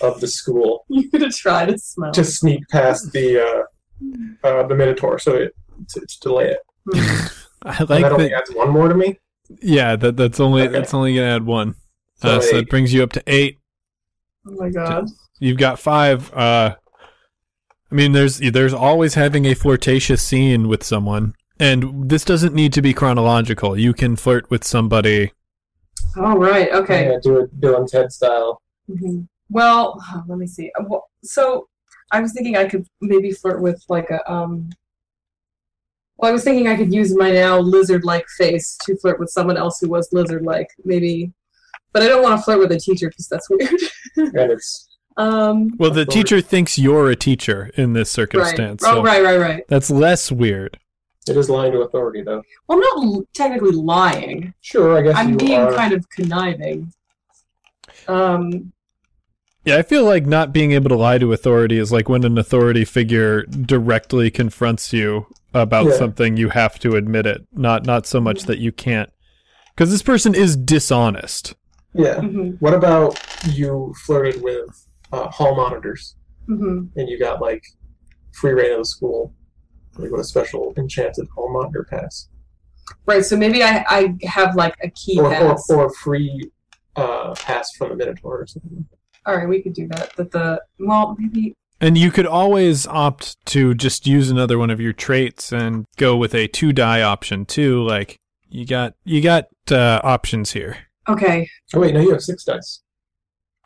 of 0.00 0.20
the 0.20 0.26
school 0.28 0.84
You're 0.88 1.10
gonna 1.12 1.30
try 1.30 1.66
to 1.66 1.76
smell. 1.78 2.12
to 2.12 2.24
sneak 2.24 2.66
past 2.70 3.12
the 3.12 3.40
uh, 3.46 4.46
uh, 4.46 4.66
the 4.66 4.74
Minotaur, 4.74 5.18
so 5.18 5.34
it 5.34 5.54
to, 5.90 6.00
to 6.00 6.20
delay 6.20 6.50
it. 6.50 6.58
I 7.62 7.76
And 7.78 7.90
like 7.90 8.02
that 8.02 8.12
only 8.12 8.28
that. 8.28 8.38
adds 8.48 8.50
one 8.54 8.70
more 8.70 8.88
to 8.88 8.94
me. 8.94 9.18
Yeah, 9.60 9.96
that 9.96 10.16
that's 10.16 10.40
only 10.40 10.62
Okay. 10.62 10.72
that's 10.72 10.94
only 10.94 11.14
gonna 11.14 11.26
add 11.36 11.44
one. 11.46 11.74
So 12.16 12.28
Uh, 12.28 12.40
so 12.40 12.48
eight. 12.48 12.56
that 12.60 12.70
brings 12.70 12.92
you 12.94 13.02
up 13.02 13.12
to 13.12 13.22
eight. 13.26 13.58
oh 14.48 14.52
my 14.56 14.70
god. 14.70 15.06
You've 15.38 15.58
got 15.58 15.78
five. 15.78 16.32
Uh, 16.32 16.76
I 17.90 17.94
mean, 17.94 18.12
there's 18.12 18.38
there's 18.38 18.72
always 18.74 19.14
having 19.14 19.44
a 19.44 19.54
flirtatious 19.54 20.22
scene 20.22 20.66
with 20.68 20.82
someone, 20.82 21.34
and 21.60 22.08
this 22.08 22.24
doesn't 22.24 22.54
need 22.54 22.72
to 22.72 22.82
be 22.82 22.94
chronological. 22.94 23.78
You 23.78 23.92
can 23.92 24.16
flirt 24.16 24.48
with 24.50 24.64
somebody. 24.64 25.32
All 26.16 26.38
right. 26.38 26.68
I'm 26.72 26.82
Okay. 26.84 27.04
gonna 27.04 27.20
do 27.20 27.38
it 27.40 27.60
Bill 27.60 27.76
and 27.76 27.88
Ted 27.88 28.10
style. 28.12 28.60
Mhm. 28.90 29.28
Well, 29.52 30.02
let 30.26 30.38
me 30.38 30.46
see. 30.46 30.70
Uh, 30.78 30.84
well, 30.88 31.08
So 31.22 31.68
I 32.10 32.20
was 32.20 32.32
thinking 32.32 32.56
I 32.56 32.66
could 32.68 32.86
maybe 33.00 33.30
flirt 33.32 33.60
with 33.62 33.82
like 33.88 34.10
a 34.10 34.20
um. 34.30 34.70
Well, 36.16 36.30
I 36.30 36.32
was 36.32 36.44
thinking 36.44 36.68
I 36.68 36.76
could 36.76 36.92
use 36.92 37.16
my 37.16 37.30
now 37.32 37.58
lizard-like 37.58 38.26
face 38.38 38.76
to 38.84 38.96
flirt 38.98 39.18
with 39.18 39.28
someone 39.30 39.56
else 39.56 39.80
who 39.80 39.88
was 39.88 40.08
lizard-like, 40.12 40.68
maybe. 40.84 41.32
But 41.92 42.02
I 42.02 42.06
don't 42.08 42.22
want 42.22 42.38
to 42.38 42.42
flirt 42.44 42.58
with 42.60 42.70
a 42.70 42.78
teacher 42.78 43.08
because 43.08 43.28
that's 43.28 43.48
weird. 43.50 43.70
And 44.16 44.52
it's 44.52 44.88
um. 45.16 45.70
Well, 45.78 45.90
the 45.90 46.04
teacher 46.06 46.40
thinks 46.40 46.78
you're 46.78 47.10
a 47.10 47.16
teacher 47.16 47.70
in 47.76 47.92
this 47.94 48.08
Right. 48.10 48.30
circumstance. 48.30 48.82
Oh, 48.84 48.96
so 48.96 49.02
right, 49.02 49.22
right, 49.22 49.38
right. 49.40 49.64
That's 49.68 49.90
less 49.90 50.30
weird. 50.30 50.78
it 51.28 51.36
is 51.36 51.48
lying 51.50 51.72
to 51.72 51.80
authority, 51.80 52.22
though. 52.22 52.42
Well, 52.68 52.78
I'm 52.78 52.80
not 52.80 52.96
l- 53.04 53.24
technically 53.34 53.72
lying. 53.72 54.52
Sure, 54.60 54.98
I 54.98 55.02
guess 55.02 55.16
I'm 55.16 55.30
you 55.30 55.36
being 55.36 55.60
are. 55.60 55.74
kind 55.74 55.92
of 55.94 56.08
conniving. 56.10 56.92
Um. 58.06 58.72
Yeah, 59.64 59.76
I 59.76 59.82
feel 59.82 60.04
like 60.04 60.26
not 60.26 60.52
being 60.52 60.72
able 60.72 60.88
to 60.88 60.96
lie 60.96 61.18
to 61.18 61.32
authority 61.32 61.78
is 61.78 61.92
like 61.92 62.08
when 62.08 62.24
an 62.24 62.36
authority 62.36 62.84
figure 62.84 63.44
directly 63.44 64.30
confronts 64.30 64.92
you 64.92 65.26
about 65.54 65.86
Yeah. 65.86 65.96
something, 65.96 66.36
you 66.36 66.48
have 66.48 66.78
to 66.80 66.96
admit 66.96 67.26
it. 67.26 67.46
Not 67.52 67.86
not 67.86 68.06
so 68.06 68.20
much 68.20 68.42
that 68.44 68.58
you 68.58 68.72
can't. 68.72 69.10
Because 69.74 69.90
this 69.90 70.02
person 70.02 70.34
is 70.34 70.56
dishonest. 70.56 71.54
Yeah. 71.94 72.16
mhm, 72.16 72.56
What 72.60 72.74
about 72.74 73.18
you 73.52 73.94
flirted 74.04 74.42
with 74.42 74.68
uh, 75.12 75.28
hall 75.28 75.54
monitors 75.54 76.16
mhm. 76.48 76.88
and 76.96 77.08
you 77.08 77.18
got 77.18 77.40
like 77.40 77.62
free 78.32 78.52
reign 78.54 78.72
of 78.72 78.78
the 78.78 78.84
school, 78.84 79.34
like 79.98 80.10
with 80.10 80.20
a 80.20 80.24
special 80.24 80.72
enchanted 80.76 81.28
hall 81.34 81.52
monitor 81.52 81.86
pass, 81.88 82.28
Right. 83.06 83.24
So 83.24 83.36
maybe 83.36 83.62
I 83.62 83.84
I 83.88 84.16
have 84.24 84.56
like 84.56 84.74
a 84.82 84.90
key 84.90 85.20
or, 85.20 85.26
or 85.26 85.30
pass. 85.54 85.70
or 85.70 85.86
a 85.86 85.90
free 86.02 86.50
uh, 86.96 87.34
pass 87.36 87.70
from 87.76 87.90
the 87.90 87.96
Minotaur 87.96 88.40
or 88.40 88.46
something. 88.46 88.86
All 89.26 89.36
right, 89.36 89.48
we 89.48 89.62
could 89.62 89.74
do 89.74 89.86
that. 89.88 90.14
That 90.16 90.30
the 90.32 90.62
well 90.78 91.16
maybe 91.18 91.54
And 91.80 91.96
you 91.96 92.10
could 92.10 92.26
always 92.26 92.86
opt 92.86 93.44
to 93.46 93.74
just 93.74 94.06
use 94.06 94.30
another 94.30 94.58
one 94.58 94.70
of 94.70 94.80
your 94.80 94.92
traits 94.92 95.52
and 95.52 95.84
go 95.96 96.16
with 96.16 96.34
a 96.34 96.48
two 96.48 96.72
die 96.72 97.02
option 97.02 97.44
too. 97.46 97.82
Like 97.82 98.16
you 98.48 98.66
got 98.66 98.94
you 99.04 99.20
got 99.22 99.46
uh, 99.70 100.00
options 100.04 100.52
here. 100.52 100.76
okay. 101.08 101.48
Oh 101.74 101.80
wait, 101.80 101.94
no, 101.94 102.00
you 102.00 102.10
have 102.12 102.22
six 102.22 102.44
dice 102.44 102.82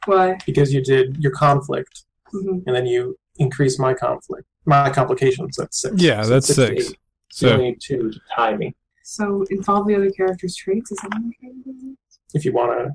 Why? 0.07 0.37
because 0.47 0.73
you 0.73 0.83
did 0.83 1.17
your 1.19 1.33
conflict 1.33 2.05
hmm 2.31 2.59
and 2.67 2.75
then 2.77 2.87
you 2.87 3.17
increase 3.39 3.79
my 3.79 3.93
conflict, 3.95 4.47
my 4.65 4.91
complications. 4.91 5.57
That's 5.57 5.81
six. 5.81 6.01
Yeah, 6.01 6.23
So 6.23 6.29
that's 6.31 6.47
to 6.49 6.55
six. 6.55 6.91
eight. 6.91 6.99
So 7.31 7.47
you 7.49 7.53
only 7.55 7.65
need 7.71 7.81
two 7.81 8.11
to 8.13 8.21
tie 8.35 8.57
me 8.57 8.75
So 9.03 9.45
involve 9.51 9.87
the 9.87 9.95
other 9.95 10.11
character's 10.11 10.55
traits. 10.57 10.91
Is 10.93 10.99
that 11.03 11.09
what 11.09 11.17
I'm 11.19 11.33
trying 11.41 11.63
to 11.65 11.73
do? 11.73 11.97
if 12.35 12.45
you 12.45 12.53
want 12.53 12.73
to. 12.79 12.91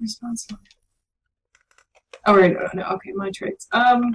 Responsible. 0.00 0.58
All 2.26 2.36
right. 2.36 2.52
No, 2.54 2.68
no. 2.74 2.82
Okay, 2.94 3.12
my 3.14 3.30
traits. 3.30 3.66
Um. 3.72 4.14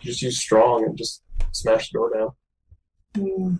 Just 0.00 0.22
use 0.22 0.40
strong 0.40 0.84
and 0.84 0.96
just 0.96 1.22
smash 1.52 1.90
the 1.90 1.98
door 1.98 2.10
down. 2.14 2.30
hmm. 3.16 3.56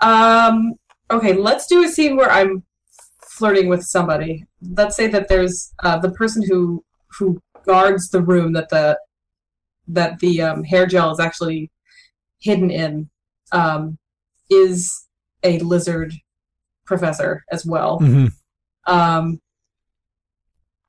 Um. 0.00 0.74
Okay, 1.10 1.34
let's 1.34 1.66
do 1.66 1.84
a 1.84 1.88
scene 1.88 2.16
where 2.16 2.30
I'm 2.30 2.64
flirting 3.28 3.68
with 3.68 3.82
somebody. 3.84 4.44
Let's 4.62 4.96
say 4.96 5.06
that 5.08 5.28
there's 5.28 5.72
uh, 5.82 5.98
the 5.98 6.10
person 6.10 6.42
who 6.48 6.84
who 7.18 7.40
guards 7.64 8.10
the 8.10 8.22
room 8.22 8.52
that 8.54 8.68
the 8.70 8.98
that 9.88 10.18
the 10.20 10.42
um, 10.42 10.64
hair 10.64 10.86
gel 10.86 11.10
is 11.12 11.20
actually 11.20 11.70
hidden 12.40 12.70
in 12.70 13.08
um, 13.52 13.98
is 14.50 15.06
a 15.42 15.58
lizard 15.60 16.12
professor 16.84 17.44
as 17.50 17.64
well. 17.64 18.00
mhm. 18.00 18.32
Um, 18.86 19.40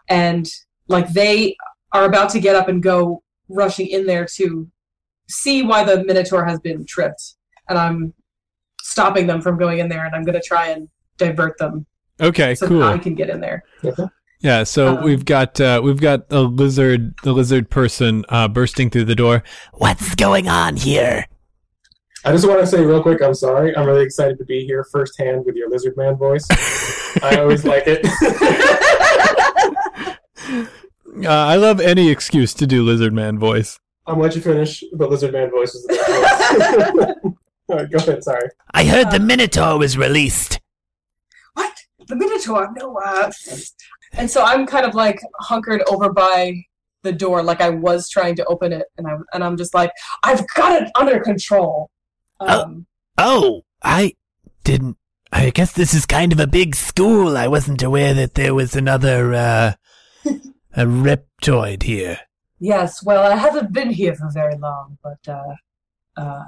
and 0.10 0.50
like 0.88 1.10
they 1.10 1.56
are 1.92 2.06
about 2.06 2.30
to 2.32 2.40
get 2.40 2.56
up 2.56 2.68
and 2.68 2.82
go 2.82 3.22
rushing 3.50 3.88
in 3.88 4.06
there 4.06 4.26
to 4.36 4.70
see 5.30 5.64
why 5.64 5.84
the 5.84 6.04
minotaur 6.06 6.46
has 6.46 6.60
been 6.60 6.86
tripped 6.86 7.36
and 7.70 7.78
i'm 7.78 8.14
stopping 8.82 9.28
them 9.28 9.42
from 9.42 9.58
going 9.58 9.80
in 9.80 9.90
there 9.90 10.06
and 10.06 10.16
i'm 10.16 10.24
going 10.24 10.40
to 10.40 10.46
try 10.46 10.68
and 10.68 10.88
divert 11.18 11.58
them 11.58 11.86
okay, 12.22 12.56
so 12.56 12.68
cool. 12.68 12.80
that 12.80 12.94
i 12.94 12.98
can 12.98 13.16
get 13.16 13.30
in 13.30 13.40
there 13.40 13.64
Yeah, 14.40 14.66
so 14.66 14.98
Um, 14.98 15.04
we've 15.04 15.26
got 15.26 15.60
uh, 15.60 15.82
we've 15.84 16.00
got 16.00 16.28
a 16.30 16.42
lizard 16.42 17.16
the 17.24 17.34
lizard 17.34 17.72
person 17.72 18.24
uh, 18.30 18.48
bursting 18.48 18.92
through 18.92 19.06
the 19.06 19.16
door. 19.16 19.44
What's 19.74 20.14
going 20.14 20.48
on 20.48 20.76
here? 20.76 21.26
I 22.26 22.32
just 22.32 22.48
want 22.48 22.60
to 22.60 22.68
say 22.68 22.84
real 22.84 23.02
quick, 23.02 23.22
I'm 23.22 23.34
sorry. 23.34 23.76
I'm 23.76 23.86
really 23.86 24.04
excited 24.04 24.38
to 24.40 24.46
be 24.46 24.66
here 24.66 24.84
firsthand 24.84 25.46
with 25.46 25.56
your 25.56 25.70
lizard 25.70 25.96
man 25.98 26.16
voice. 26.16 26.46
I 27.22 27.38
always 27.40 27.66
like 27.66 27.84
it. 27.88 28.06
Uh, 31.18 31.32
I 31.32 31.56
love 31.56 31.80
any 31.80 32.12
excuse 32.12 32.54
to 32.54 32.68
do 32.68 32.84
lizard 32.84 33.12
man 33.12 33.40
voice. 33.40 33.80
I'm 34.08 34.20
let 34.20 34.36
you 34.36 34.42
finish, 34.42 34.84
but 34.94 35.10
Lizard 35.10 35.34
Man 35.34 35.52
voice 35.52 35.74
was 35.74 35.84
the 35.84 35.96
best 35.96 36.94
voice. 36.94 37.34
All 37.70 37.76
right, 37.76 37.92
go 37.92 37.98
ahead. 37.98 38.24
Sorry. 38.24 38.50
I 38.74 38.86
heard 38.86 39.12
the 39.12 39.20
Minotaur 39.20 39.78
was 39.78 39.98
released. 39.98 40.62
what? 41.56 41.74
The 42.08 42.16
Minotaur? 42.16 42.74
No, 42.78 42.98
uh. 43.06 43.30
And 44.14 44.32
so 44.32 44.44
I'm 44.44 44.66
kind 44.66 44.86
of 44.86 44.96
like 44.96 45.20
hunkered 45.42 45.84
over 45.90 46.14
by 46.14 46.54
the 47.04 47.12
door, 47.12 47.44
like 47.44 47.60
I 47.60 47.70
was 47.70 48.10
trying 48.10 48.36
to 48.38 48.46
open 48.46 48.72
it, 48.72 48.88
and 48.98 49.08
I 49.08 49.18
and 49.34 49.44
I'm 49.44 49.58
just 49.58 49.74
like, 49.74 49.92
I've 50.24 50.46
got 50.56 50.82
it 50.82 50.90
under 50.96 51.20
control. 51.20 51.90
Um, 52.40 52.86
Oh, 53.18 53.64
I 53.84 54.14
didn't. 54.64 54.98
I 55.32 55.50
guess 55.50 55.72
this 55.74 55.94
is 55.94 56.06
kind 56.06 56.32
of 56.32 56.40
a 56.40 56.48
big 56.48 56.76
school. 56.76 57.36
I 57.38 57.48
wasn't 57.48 57.84
aware 57.84 58.14
that 58.14 58.36
there 58.36 58.54
was 58.54 58.76
another, 58.76 59.34
uh, 59.34 59.74
a 60.26 60.86
reptoid 60.86 61.84
here. 61.84 62.20
yes. 62.60 63.04
Well, 63.04 63.30
I 63.32 63.36
haven't 63.36 63.74
been 63.74 63.90
here 63.90 64.16
for 64.16 64.30
very 64.32 64.56
long, 64.58 64.98
but 65.04 65.28
uh, 65.28 65.56
uh, 66.16 66.44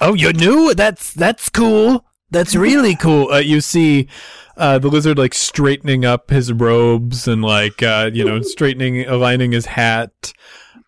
Oh, 0.00 0.14
you're 0.14 0.32
new? 0.32 0.74
That's, 0.74 1.12
that's 1.14 1.48
cool. 1.48 2.04
That's 2.30 2.54
really 2.68 2.96
cool. 2.96 3.30
Uh, 3.32 3.38
you 3.38 3.60
see 3.60 4.08
uh, 4.56 4.78
the 4.78 4.88
lizard 4.88 5.18
like 5.18 5.34
straightening 5.34 6.04
up 6.04 6.30
his 6.30 6.52
robes 6.52 7.26
and 7.28 7.42
like 7.42 7.82
uh, 7.82 8.10
you 8.12 8.24
know 8.24 8.40
straightening, 8.42 9.06
aligning 9.06 9.52
his 9.52 9.66
hat. 9.66 10.32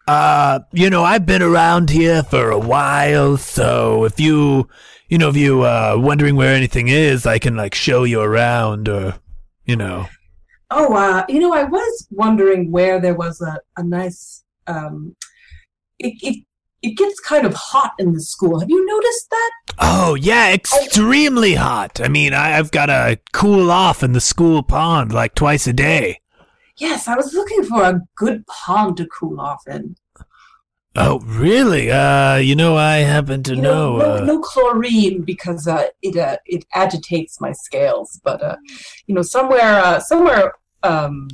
Uh, 0.08 0.60
you 0.72 0.88
know, 0.88 1.02
I've 1.02 1.26
been 1.26 1.42
around 1.42 1.90
here 1.90 2.22
for 2.22 2.50
a 2.50 2.58
while, 2.58 3.36
so 3.36 4.04
if 4.04 4.20
you, 4.20 4.68
you 5.08 5.18
know, 5.18 5.28
if 5.28 5.36
you, 5.36 5.62
uh, 5.62 5.96
wondering 5.98 6.36
where 6.36 6.54
anything 6.54 6.86
is, 6.88 7.26
I 7.26 7.38
can, 7.40 7.56
like, 7.56 7.74
show 7.74 8.04
you 8.04 8.20
around, 8.20 8.88
or, 8.88 9.18
you 9.64 9.74
know. 9.74 10.06
oh, 10.70 10.94
uh, 10.94 11.24
you 11.28 11.40
know, 11.40 11.52
I 11.52 11.64
was 11.64 12.06
wondering 12.10 12.70
where 12.70 13.00
there 13.00 13.14
was 13.14 13.40
a, 13.40 13.60
a 13.76 13.82
nice. 13.82 14.44
Um, 14.66 15.16
it, 15.98 16.14
it 16.22 16.44
it 16.82 16.96
gets 16.96 17.18
kind 17.20 17.46
of 17.46 17.54
hot 17.54 17.94
in 17.98 18.12
the 18.12 18.20
school. 18.20 18.60
Have 18.60 18.70
you 18.70 18.84
noticed 18.86 19.30
that? 19.30 19.50
Oh, 19.78 20.14
yeah, 20.14 20.52
extremely 20.52 21.54
hot. 21.54 22.00
I 22.00 22.08
mean, 22.08 22.32
I, 22.32 22.58
I've 22.58 22.70
got 22.70 22.86
to 22.86 23.18
cool 23.32 23.72
off 23.72 24.04
in 24.04 24.12
the 24.12 24.20
school 24.20 24.62
pond, 24.62 25.12
like, 25.12 25.34
twice 25.34 25.66
a 25.66 25.72
day. 25.72 26.20
Yes, 26.78 27.08
I 27.08 27.16
was 27.16 27.32
looking 27.32 27.64
for 27.64 27.82
a 27.82 28.00
good 28.16 28.46
pond 28.46 28.98
to 28.98 29.06
cool 29.06 29.40
off 29.40 29.66
in. 29.66 29.96
Oh, 30.94 31.20
really? 31.20 31.90
Uh, 31.90 32.36
you 32.36 32.56
know, 32.56 32.76
I 32.76 32.98
happen 32.98 33.42
to 33.44 33.54
You 33.54 33.60
know, 33.60 33.98
no, 33.98 34.16
uh, 34.16 34.24
no 34.24 34.40
chlorine 34.40 35.22
because 35.22 35.68
uh, 35.68 35.88
it 36.00 36.16
uh, 36.16 36.38
it 36.46 36.64
agitates 36.74 37.40
my 37.40 37.52
scales. 37.52 38.18
But 38.24 38.42
uh, 38.42 38.56
you 39.06 39.14
know, 39.14 39.22
somewhere 39.22 39.80
uh, 39.84 40.00
somewhere 40.00 40.54
um, 40.82 41.28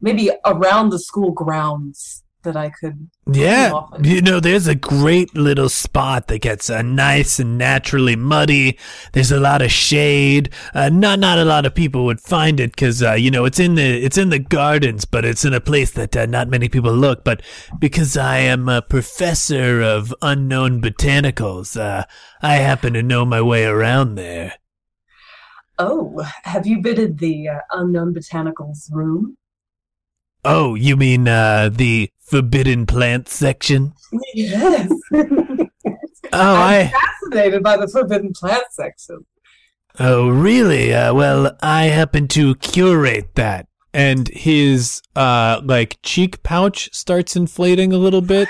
maybe 0.00 0.30
around 0.44 0.90
the 0.90 0.98
school 0.98 1.32
grounds 1.32 2.22
that 2.48 2.56
I 2.56 2.70
could. 2.70 3.10
Yeah, 3.30 3.82
you 4.02 4.22
know, 4.22 4.40
there's 4.40 4.66
a 4.66 4.74
great 4.74 5.36
little 5.36 5.68
spot 5.68 6.28
that 6.28 6.40
gets 6.40 6.70
uh, 6.70 6.80
nice 6.80 7.38
and 7.38 7.58
naturally 7.58 8.16
muddy. 8.16 8.78
There's 9.12 9.30
a 9.30 9.38
lot 9.38 9.60
of 9.60 9.70
shade. 9.70 10.48
Uh, 10.72 10.88
not 10.88 11.18
not 11.18 11.38
a 11.38 11.44
lot 11.44 11.66
of 11.66 11.74
people 11.74 12.06
would 12.06 12.20
find 12.20 12.58
it 12.58 12.72
because 12.72 13.02
uh, 13.02 13.12
you 13.12 13.30
know 13.30 13.44
it's 13.44 13.60
in 13.60 13.74
the 13.74 14.02
it's 14.02 14.16
in 14.16 14.30
the 14.30 14.38
gardens, 14.38 15.04
but 15.04 15.26
it's 15.26 15.44
in 15.44 15.52
a 15.52 15.60
place 15.60 15.90
that 15.90 16.16
uh, 16.16 16.24
not 16.24 16.48
many 16.48 16.70
people 16.70 16.92
look. 16.92 17.22
But 17.22 17.42
because 17.78 18.16
I 18.16 18.38
am 18.38 18.66
a 18.68 18.80
professor 18.80 19.82
of 19.82 20.14
unknown 20.22 20.80
botanicals, 20.80 21.78
uh, 21.78 22.04
I 22.40 22.54
happen 22.54 22.94
to 22.94 23.02
know 23.02 23.26
my 23.26 23.42
way 23.42 23.66
around 23.66 24.14
there. 24.14 24.54
Oh, 25.78 26.26
have 26.44 26.66
you 26.66 26.80
been 26.80 26.98
in 26.98 27.16
the 27.16 27.48
uh, 27.48 27.60
unknown 27.72 28.14
botanicals 28.14 28.90
room? 28.90 29.36
Oh, 30.44 30.74
you 30.74 30.96
mean 30.96 31.28
uh, 31.28 31.68
the 31.68 32.10
forbidden 32.30 32.86
plant 32.86 33.28
section? 33.28 33.92
Yes. 34.34 34.90
Oh, 36.30 36.54
I'm 36.56 36.86
I. 36.88 36.92
fascinated 36.92 37.62
by 37.62 37.78
the 37.78 37.88
forbidden 37.88 38.32
plant 38.34 38.64
section. 38.70 39.24
Oh, 39.98 40.28
really? 40.28 40.92
Uh, 40.92 41.14
well, 41.14 41.56
I 41.62 41.84
happen 41.84 42.28
to 42.28 42.54
curate 42.56 43.34
that. 43.36 43.66
and 43.94 44.28
his 44.28 45.00
uh 45.16 45.62
like 45.64 45.96
cheek 46.02 46.42
pouch 46.42 46.90
starts 46.92 47.34
inflating 47.34 47.92
a 47.94 47.96
little 47.96 48.20
bit 48.20 48.46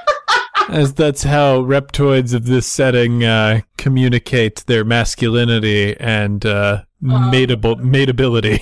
as 0.70 0.94
that's 0.94 1.22
how 1.24 1.60
reptoids 1.60 2.32
of 2.32 2.46
this 2.46 2.66
setting 2.66 3.22
uh 3.22 3.60
communicate 3.76 4.64
their 4.66 4.82
masculinity 4.84 5.94
and 6.00 6.46
uh 6.46 6.82
mateable 7.02 7.76
mateability 7.76 8.58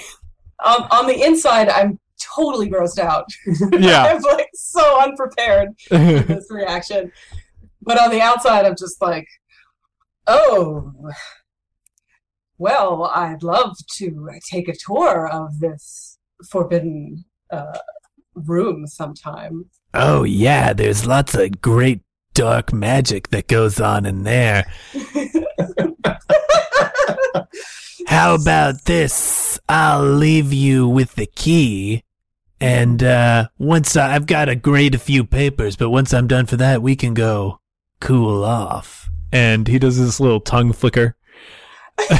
Um, 0.66 0.82
on 0.90 1.06
the 1.06 1.22
inside, 1.24 1.68
I'm 1.68 1.98
totally 2.34 2.68
grossed 2.70 2.98
out. 2.98 3.26
Yeah. 3.72 4.04
I'm 4.04 4.22
like 4.22 4.50
so 4.54 5.00
unprepared 5.00 5.70
for 5.88 5.98
this 5.98 6.46
reaction. 6.50 7.12
But 7.82 8.00
on 8.00 8.10
the 8.10 8.20
outside, 8.20 8.66
I'm 8.66 8.76
just 8.76 9.00
like, 9.00 9.26
oh, 10.26 10.92
well, 12.58 13.10
I'd 13.14 13.42
love 13.42 13.76
to 13.96 14.28
take 14.50 14.68
a 14.68 14.74
tour 14.86 15.28
of 15.28 15.60
this 15.60 16.18
forbidden 16.50 17.24
uh, 17.50 17.78
room 18.34 18.86
sometime. 18.86 19.70
Oh, 19.94 20.24
yeah, 20.24 20.72
there's 20.72 21.06
lots 21.06 21.34
of 21.34 21.60
great 21.60 22.02
dark 22.34 22.72
magic 22.72 23.28
that 23.30 23.48
goes 23.48 23.80
on 23.80 24.06
in 24.06 24.22
there. 24.24 24.70
How 28.06 28.34
about 28.34 28.84
this? 28.84 29.58
I'll 29.68 30.04
leave 30.04 30.52
you 30.52 30.88
with 30.88 31.14
the 31.14 31.26
key. 31.26 32.02
And 32.60 33.02
uh, 33.02 33.48
once 33.58 33.96
I, 33.96 34.14
I've 34.14 34.26
got 34.26 34.44
to 34.46 34.54
grade 34.54 34.94
a 34.94 34.98
few 34.98 35.24
papers, 35.24 35.76
but 35.76 35.90
once 35.90 36.12
I'm 36.12 36.26
done 36.26 36.46
for 36.46 36.56
that, 36.56 36.82
we 36.82 36.94
can 36.94 37.14
go 37.14 37.60
cool 38.00 38.44
off. 38.44 39.08
and 39.32 39.68
he 39.68 39.78
does 39.78 39.98
this 39.98 40.18
little 40.20 40.40
tongue 40.40 40.72
flicker 40.72 41.16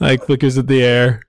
like 0.00 0.24
flickers 0.24 0.56
at 0.58 0.66
the 0.66 0.82
air 0.82 1.20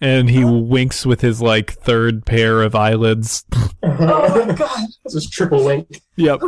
and 0.00 0.30
he 0.30 0.44
winks 0.44 1.04
with 1.04 1.20
his 1.20 1.42
like 1.42 1.72
third 1.72 2.24
pair 2.24 2.62
of 2.62 2.74
eyelids 2.74 3.44
oh 3.82 4.46
my 4.46 4.54
god. 4.54 4.86
Just 5.10 5.32
triple 5.32 5.64
wink, 5.64 6.00
yep 6.16 6.40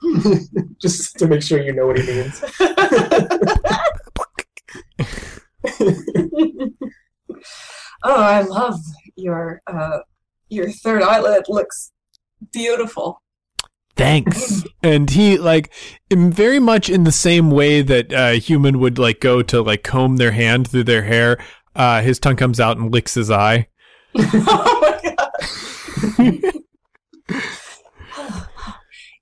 just 0.80 1.18
to 1.18 1.26
make 1.26 1.42
sure 1.42 1.60
you 1.60 1.72
know 1.72 1.88
what 1.88 1.98
he 1.98 2.06
means. 2.06 2.42
oh, 8.04 8.22
I 8.22 8.42
love 8.42 8.78
your 9.18 9.62
uh, 9.66 9.98
your 10.48 10.70
third 10.70 11.02
eyelid. 11.02 11.44
Looks 11.48 11.92
beautiful. 12.52 13.20
Thanks. 13.96 14.64
and 14.82 15.10
he 15.10 15.38
like 15.38 15.72
in 16.08 16.32
very 16.32 16.60
much 16.60 16.88
in 16.88 17.04
the 17.04 17.12
same 17.12 17.50
way 17.50 17.82
that 17.82 18.12
a 18.12 18.38
human 18.38 18.78
would 18.78 18.98
like 18.98 19.20
go 19.20 19.42
to 19.42 19.60
like 19.60 19.82
comb 19.82 20.16
their 20.16 20.30
hand 20.32 20.68
through 20.68 20.84
their 20.84 21.02
hair 21.02 21.36
uh 21.74 22.00
his 22.00 22.20
tongue 22.20 22.36
comes 22.36 22.60
out 22.60 22.76
and 22.76 22.92
licks 22.92 23.14
his 23.14 23.28
eye 23.30 23.66
oh 24.16 24.80
my 24.80 25.00
god. 25.02 25.28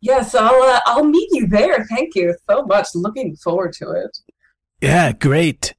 yes, 0.01 0.35
I'll 0.35 0.63
uh, 0.63 0.81
I'll 0.87 1.05
meet 1.05 1.29
you 1.33 1.47
there. 1.47 1.85
Thank 1.87 2.15
you 2.15 2.35
so 2.49 2.63
much. 2.65 2.89
Looking 2.95 3.37
forward 3.37 3.73
to 3.75 3.91
it. 3.91 4.19
yeah, 4.81 5.13
great. 5.13 5.75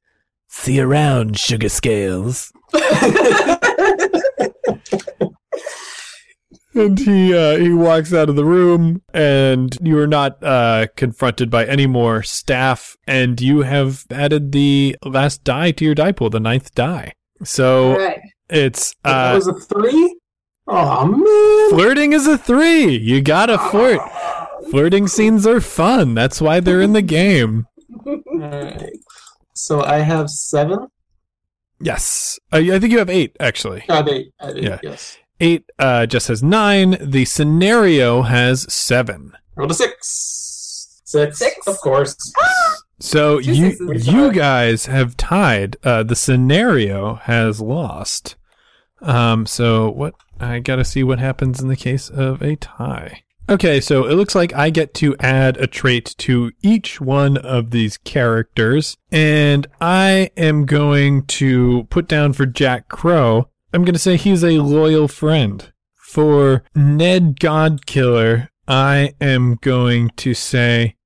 See 0.48 0.76
you 0.76 0.88
around, 0.88 1.38
sugar 1.38 1.68
scales. 1.68 2.52
And 6.78 6.98
he 6.98 7.34
uh 7.34 7.56
he 7.58 7.72
walks 7.72 8.12
out 8.12 8.28
of 8.28 8.36
the 8.36 8.44
room 8.44 9.02
and 9.12 9.76
you 9.82 9.98
are 9.98 10.06
not 10.06 10.42
uh 10.42 10.86
confronted 10.96 11.50
by 11.50 11.64
any 11.66 11.86
more 11.86 12.22
staff 12.22 12.96
and 13.06 13.40
you 13.40 13.62
have 13.62 14.04
added 14.10 14.52
the 14.52 14.96
last 15.04 15.44
die 15.44 15.70
to 15.72 15.84
your 15.84 15.94
die 15.94 16.12
pool 16.12 16.30
the 16.30 16.40
ninth 16.40 16.74
die 16.74 17.12
so 17.42 17.92
All 17.92 17.98
right. 17.98 18.20
it's 18.48 18.94
that 19.04 19.32
uh 19.32 19.34
was 19.34 19.46
a 19.48 19.54
three. 19.54 20.16
Oh 20.66 21.06
man! 21.06 21.70
flirting 21.70 22.12
is 22.12 22.26
a 22.26 22.36
three 22.38 22.96
you 22.96 23.20
gotta 23.22 23.58
flirt 23.58 24.00
flirting 24.70 25.08
scenes 25.08 25.46
are 25.46 25.60
fun 25.60 26.14
that's 26.14 26.40
why 26.40 26.60
they're 26.60 26.82
in 26.82 26.92
the 26.92 27.02
game 27.18 27.66
Alright. 28.06 28.90
So 29.54 29.82
I 29.82 29.98
have 29.98 30.30
seven. 30.30 30.86
Yes, 31.80 32.38
uh, 32.52 32.56
I 32.58 32.78
think 32.78 32.92
you 32.92 32.98
have 32.98 33.10
eight 33.10 33.36
actually. 33.40 33.84
I 33.88 33.96
have 33.96 34.08
eight. 34.08 34.32
I 34.40 34.46
have 34.46 34.56
eight, 34.56 34.62
Yeah. 34.64 34.78
Yes. 34.82 35.18
Eight 35.40 35.70
uh, 35.78 36.06
just 36.06 36.28
has 36.28 36.42
nine. 36.42 36.96
The 37.00 37.24
scenario 37.24 38.22
has 38.22 38.72
seven. 38.72 39.32
Roll 39.56 39.70
a 39.70 39.74
six. 39.74 41.00
Six. 41.04 41.38
Six? 41.38 41.66
Of 41.66 41.78
course. 41.80 42.16
So 43.00 43.38
Two 43.40 43.52
you 43.52 43.70
sixes. 43.70 44.08
you 44.08 44.32
guys 44.32 44.86
have 44.86 45.16
tied. 45.16 45.76
Uh, 45.84 46.02
the 46.02 46.16
scenario 46.16 47.14
has 47.14 47.60
lost. 47.60 48.34
Um, 49.00 49.46
so 49.46 49.88
what? 49.88 50.14
I 50.40 50.58
gotta 50.58 50.84
see 50.84 51.04
what 51.04 51.20
happens 51.20 51.60
in 51.60 51.68
the 51.68 51.76
case 51.76 52.10
of 52.10 52.42
a 52.42 52.56
tie. 52.56 53.22
Okay, 53.48 53.80
so 53.80 54.06
it 54.08 54.14
looks 54.14 54.34
like 54.34 54.52
I 54.52 54.70
get 54.70 54.94
to 54.94 55.14
add 55.20 55.56
a 55.58 55.68
trait 55.68 56.16
to 56.18 56.50
each 56.60 57.00
one 57.00 57.36
of 57.36 57.70
these 57.70 57.98
characters, 57.98 58.96
and 59.12 59.68
I 59.80 60.30
am 60.36 60.66
going 60.66 61.24
to 61.26 61.86
put 61.90 62.08
down 62.08 62.32
for 62.32 62.46
Jack 62.46 62.88
Crow 62.88 63.48
I'm 63.72 63.84
going 63.84 63.94
to 63.94 63.98
say 63.98 64.16
he's 64.16 64.42
a 64.42 64.60
loyal 64.60 65.08
friend. 65.08 65.72
For 65.94 66.64
Ned 66.74 67.38
Godkiller, 67.38 68.48
I 68.66 69.14
am 69.20 69.56
going 69.60 70.10
to 70.16 70.32
say 70.32 70.96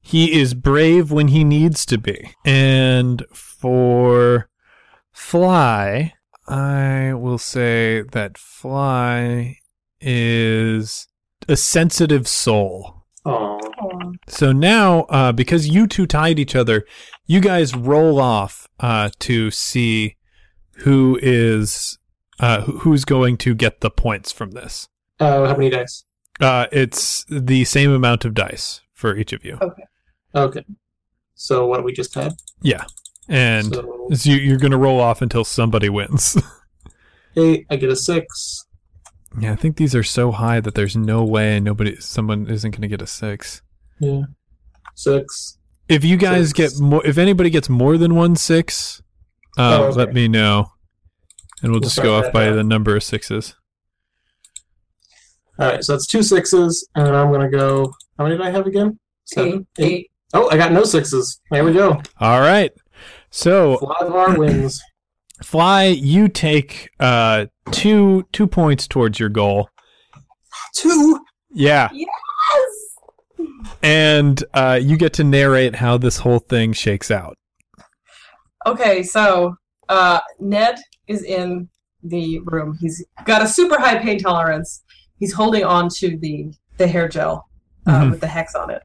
he 0.00 0.40
is 0.40 0.54
brave 0.54 1.10
when 1.10 1.28
he 1.28 1.42
needs 1.42 1.84
to 1.86 1.98
be. 1.98 2.30
And 2.44 3.24
for 3.32 4.48
Fly, 5.12 6.14
I 6.46 7.12
will 7.14 7.38
say 7.38 8.02
that 8.02 8.38
Fly 8.38 9.56
is 10.00 11.08
a 11.48 11.56
sensitive 11.56 12.28
soul. 12.28 13.04
Oh, 13.24 13.58
Aw. 13.58 14.12
So 14.28 14.52
now, 14.52 15.02
uh, 15.02 15.32
because 15.32 15.68
you 15.68 15.88
two 15.88 16.06
tied 16.06 16.38
each 16.38 16.54
other, 16.54 16.84
you 17.26 17.40
guys 17.40 17.74
roll 17.74 18.20
off 18.20 18.68
uh, 18.78 19.10
to 19.20 19.50
see 19.50 20.16
who 20.78 21.18
is 21.20 21.98
uh, 22.42 22.60
who's 22.62 23.04
going 23.06 23.38
to 23.38 23.54
get 23.54 23.80
the 23.80 23.90
points 23.90 24.30
from 24.32 24.50
this. 24.50 24.88
uh, 25.20 25.46
how 25.46 25.52
many 25.56 25.70
dice? 25.70 26.04
Uh, 26.40 26.66
it's 26.72 27.24
the 27.30 27.64
same 27.64 27.90
amount 27.92 28.24
of 28.24 28.34
dice 28.34 28.80
for 28.92 29.16
each 29.16 29.32
of 29.32 29.44
you. 29.44 29.58
Okay. 29.62 29.82
Okay. 30.34 30.64
So 31.34 31.66
what 31.66 31.78
do 31.78 31.82
we 31.84 31.92
just 31.92 32.14
had? 32.14 32.32
Yeah, 32.62 32.84
and 33.28 33.74
so 33.74 34.08
so 34.14 34.30
you, 34.30 34.36
you're 34.36 34.58
going 34.58 34.70
to 34.72 34.76
roll 34.78 35.00
off 35.00 35.22
until 35.22 35.44
somebody 35.44 35.88
wins. 35.88 36.36
eight. 37.36 37.66
I 37.70 37.76
get 37.76 37.90
a 37.90 37.96
six. 37.96 38.64
yeah, 39.40 39.52
I 39.52 39.56
think 39.56 39.76
these 39.76 39.94
are 39.94 40.02
so 40.02 40.30
high 40.32 40.60
that 40.60 40.74
there's 40.74 40.96
no 40.96 41.24
way 41.24 41.58
nobody 41.60 41.96
someone 42.00 42.46
isn't 42.48 42.70
going 42.72 42.82
to 42.82 42.88
get 42.88 43.02
a 43.02 43.06
six. 43.06 43.62
Yeah. 44.00 44.22
Six. 44.94 45.58
If 45.88 46.04
you 46.04 46.16
guys 46.16 46.50
Six. 46.50 46.74
get 46.78 46.80
more, 46.82 47.04
if 47.06 47.18
anybody 47.18 47.50
gets 47.50 47.68
more 47.68 47.96
than 47.98 48.14
one 48.14 48.36
six, 48.36 49.02
uh, 49.58 49.78
Oh, 49.80 49.84
okay. 49.86 49.96
let 49.98 50.14
me 50.14 50.28
know, 50.28 50.72
and 51.62 51.70
we'll 51.70 51.80
We'll 51.80 51.88
just 51.88 52.02
go 52.02 52.16
off 52.18 52.32
by 52.32 52.46
down. 52.46 52.56
the 52.56 52.64
number 52.64 52.96
of 52.96 53.02
sixes. 53.04 53.54
All 55.58 55.68
right. 55.68 55.84
So 55.84 55.92
that's 55.92 56.06
two 56.06 56.22
sixes, 56.22 56.88
and 56.94 57.08
I'm 57.08 57.30
gonna 57.32 57.50
go. 57.50 57.92
How 58.18 58.24
many 58.24 58.36
did 58.36 58.46
I 58.46 58.50
have 58.50 58.66
again? 58.66 58.98
Eight. 59.36 59.62
Eight. 59.78 60.10
Oh, 60.34 60.48
I 60.50 60.56
got 60.56 60.72
no 60.72 60.84
sixes. 60.84 61.40
There 61.50 61.64
we 61.64 61.72
go. 61.72 62.00
All 62.20 62.40
right. 62.40 62.72
So 63.30 63.76
Flyvaw 63.78 64.38
wins. 64.38 64.80
Fly, 65.42 65.84
you 65.84 66.28
take 66.28 66.90
uh 67.00 67.46
two 67.70 68.26
two 68.32 68.46
points 68.46 68.86
towards 68.86 69.18
your 69.18 69.28
goal. 69.28 69.68
Two. 70.76 71.20
Yeah. 71.50 71.88
Yes! 71.92 72.08
And 73.82 74.42
uh 74.54 74.78
you 74.82 74.96
get 74.96 75.12
to 75.14 75.24
narrate 75.24 75.74
how 75.76 75.98
this 75.98 76.18
whole 76.18 76.38
thing 76.38 76.72
shakes 76.72 77.10
out. 77.10 77.36
Okay, 78.66 79.02
so 79.02 79.56
uh, 79.88 80.20
Ned 80.38 80.78
is 81.08 81.22
in 81.22 81.68
the 82.02 82.40
room. 82.46 82.76
He's 82.80 83.04
got 83.24 83.42
a 83.42 83.48
super 83.48 83.78
high 83.80 83.98
pain 83.98 84.18
tolerance. 84.18 84.82
He's 85.18 85.32
holding 85.32 85.64
on 85.64 85.88
to 85.96 86.16
the 86.16 86.52
the 86.78 86.86
hair 86.88 87.08
gel 87.08 87.48
uh, 87.86 88.00
Mhm. 88.00 88.10
with 88.12 88.20
the 88.20 88.26
hex 88.26 88.54
on 88.54 88.70
it. 88.70 88.82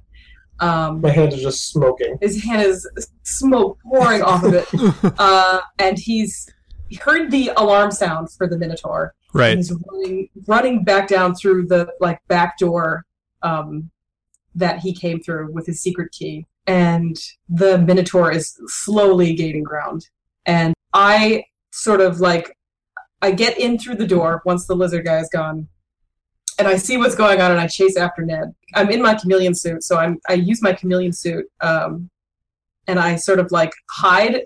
Um, 0.60 1.02
My 1.02 1.10
hand 1.12 1.34
is 1.34 1.42
just 1.42 1.70
smoking. 1.72 2.18
his 2.22 2.44
hand 2.44 2.62
is 2.64 2.88
smoke 3.24 3.80
pouring 3.84 4.22
off 4.24 4.44
of 4.44 4.54
it, 4.54 4.68
uh, 5.20 5.60
and 5.80 5.98
he's 5.98 6.48
heard 7.02 7.32
the 7.32 7.52
alarm 7.58 7.92
sound 7.92 8.32
for 8.32 8.48
the 8.48 8.58
Minotaur. 8.58 9.14
Right. 9.34 9.58
he's 9.58 9.72
running 9.92 10.30
running 10.48 10.84
back 10.84 11.08
down 11.08 11.36
through 11.36 11.68
the 11.68 11.92
like 12.00 12.20
back 12.28 12.58
door 12.58 13.06
um, 13.44 13.92
that 14.56 14.80
he 14.80 14.94
came 14.94 15.20
through 15.22 15.52
with 15.54 15.66
his 15.68 15.80
secret 15.82 16.12
key, 16.12 16.46
and 16.66 17.16
the 17.50 17.78
Minotaur 17.78 18.32
is 18.32 18.58
slowly 18.68 19.34
gaining 19.36 19.64
ground. 19.64 20.08
And 20.46 20.74
I 20.94 21.46
sort 21.78 22.02
of 22.02 22.20
like 22.20 22.56
I 23.22 23.32
get 23.32 23.58
in 23.60 23.78
through 23.80 23.96
the 23.96 24.08
door 24.08 24.42
once 24.46 24.68
the 24.68 24.76
lizard 24.76 25.06
guy 25.06 25.20
is 25.20 25.30
gone, 25.34 25.68
and 26.60 26.68
I 26.68 26.76
see 26.78 26.98
what's 26.98 27.16
going 27.16 27.42
on, 27.42 27.52
and 27.52 27.60
I 27.60 27.68
chase 27.68 27.98
after 27.98 28.24
Ned. 28.24 28.54
I'm 28.76 28.90
in 28.90 29.02
my 29.02 29.14
chameleon 29.16 29.56
suit, 29.56 29.84
so 29.84 29.98
I'm 29.98 30.20
I 30.30 30.34
use 30.34 30.62
my 30.62 30.74
chameleon 30.74 31.14
suit, 31.14 31.46
um, 31.62 32.10
and 32.88 33.00
I 33.00 33.16
sort 33.16 33.40
of 33.40 33.52
like 33.52 33.72
hide 33.90 34.42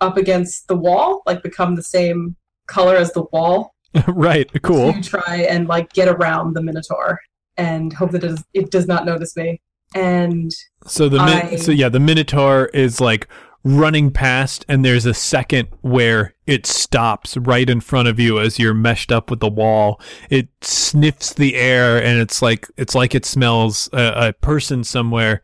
up 0.00 0.16
against 0.16 0.68
the 0.68 0.76
wall, 0.76 1.22
like 1.26 1.42
become 1.42 1.74
the 1.76 1.82
same 1.82 2.36
color 2.66 2.96
as 2.96 3.12
the 3.12 3.22
wall 3.32 3.74
right. 4.08 4.50
Cool. 4.62 4.92
to 4.94 5.02
try 5.02 5.46
and 5.48 5.68
like 5.68 5.92
get 5.92 6.08
around 6.08 6.54
the 6.54 6.62
Minotaur 6.62 7.20
and 7.56 7.92
hope 7.92 8.10
that 8.12 8.24
it 8.24 8.28
does, 8.28 8.44
it 8.54 8.70
does 8.70 8.86
not 8.88 9.04
notice 9.04 9.36
me. 9.36 9.60
And 9.94 10.50
So 10.86 11.08
the 11.10 11.18
min- 11.18 11.46
I- 11.52 11.56
so 11.56 11.70
yeah, 11.70 11.88
the 11.90 12.00
Minotaur 12.00 12.66
is 12.72 13.00
like 13.00 13.28
running 13.64 14.10
past 14.10 14.64
and 14.68 14.84
there's 14.84 15.06
a 15.06 15.14
second 15.14 15.68
where 15.82 16.34
it 16.46 16.66
stops 16.66 17.36
right 17.36 17.70
in 17.70 17.80
front 17.80 18.08
of 18.08 18.18
you 18.18 18.38
as 18.40 18.58
you're 18.58 18.74
meshed 18.74 19.12
up 19.12 19.30
with 19.30 19.40
the 19.40 19.48
wall. 19.48 20.00
It 20.30 20.48
sniffs 20.60 21.32
the 21.32 21.54
air 21.54 22.02
and 22.02 22.20
it's 22.20 22.42
like 22.42 22.66
it's 22.76 22.94
like 22.94 23.14
it 23.14 23.24
smells 23.24 23.88
a, 23.92 24.28
a 24.28 24.32
person 24.32 24.84
somewhere 24.84 25.42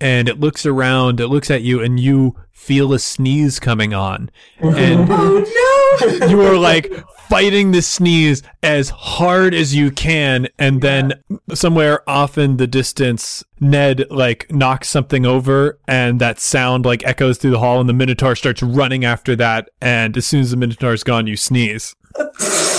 and 0.00 0.28
it 0.28 0.40
looks 0.40 0.64
around, 0.64 1.20
it 1.20 1.28
looks 1.28 1.50
at 1.50 1.62
you 1.62 1.82
and 1.82 1.98
you 1.98 2.36
feel 2.58 2.92
a 2.92 2.98
sneeze 2.98 3.60
coming 3.60 3.94
on. 3.94 4.30
And 4.60 5.08
oh 5.10 5.44
you 6.28 6.40
are 6.42 6.56
like 6.56 6.92
fighting 7.28 7.70
the 7.70 7.82
sneeze 7.82 8.42
as 8.62 8.90
hard 8.90 9.54
as 9.54 9.74
you 9.74 9.90
can 9.90 10.48
and 10.58 10.80
then 10.80 11.12
somewhere 11.54 12.08
off 12.08 12.38
in 12.38 12.56
the 12.56 12.66
distance 12.66 13.44
ned 13.60 14.04
like 14.10 14.50
knocks 14.50 14.88
something 14.88 15.26
over 15.26 15.78
and 15.86 16.20
that 16.20 16.40
sound 16.40 16.84
like 16.84 17.04
echoes 17.04 17.38
through 17.38 17.50
the 17.50 17.58
hall 17.58 17.80
and 17.80 17.88
the 17.88 17.92
minotaur 17.94 18.34
starts 18.34 18.62
running 18.62 19.04
after 19.04 19.36
that 19.36 19.68
and 19.80 20.16
as 20.16 20.26
soon 20.26 20.40
as 20.40 20.50
the 20.50 20.56
minotaur's 20.56 21.02
gone 21.02 21.26
you 21.26 21.36
sneeze 21.36 21.94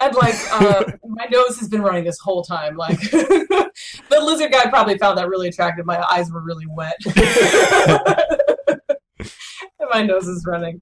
and 0.00 0.14
like 0.14 0.34
uh, 0.52 0.84
my 1.06 1.26
nose 1.30 1.58
has 1.58 1.68
been 1.68 1.82
running 1.82 2.04
this 2.04 2.18
whole 2.18 2.42
time. 2.42 2.76
Like 2.76 3.00
the 3.10 3.70
lizard 4.10 4.52
guy 4.52 4.68
probably 4.68 4.98
found 4.98 5.18
that 5.18 5.28
really 5.28 5.48
attractive. 5.48 5.86
My 5.86 6.02
eyes 6.10 6.30
were 6.30 6.42
really 6.42 6.66
wet, 6.66 6.96
and 7.06 7.16
my 9.92 10.02
nose 10.02 10.26
is 10.28 10.44
running. 10.46 10.80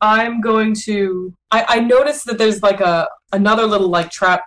I'm 0.00 0.40
going 0.40 0.74
to. 0.84 1.32
I, 1.50 1.64
I 1.68 1.80
noticed 1.80 2.26
that 2.26 2.38
there's 2.38 2.62
like 2.62 2.80
a 2.80 3.08
another 3.32 3.66
little 3.66 3.88
like 3.88 4.10
trap 4.10 4.42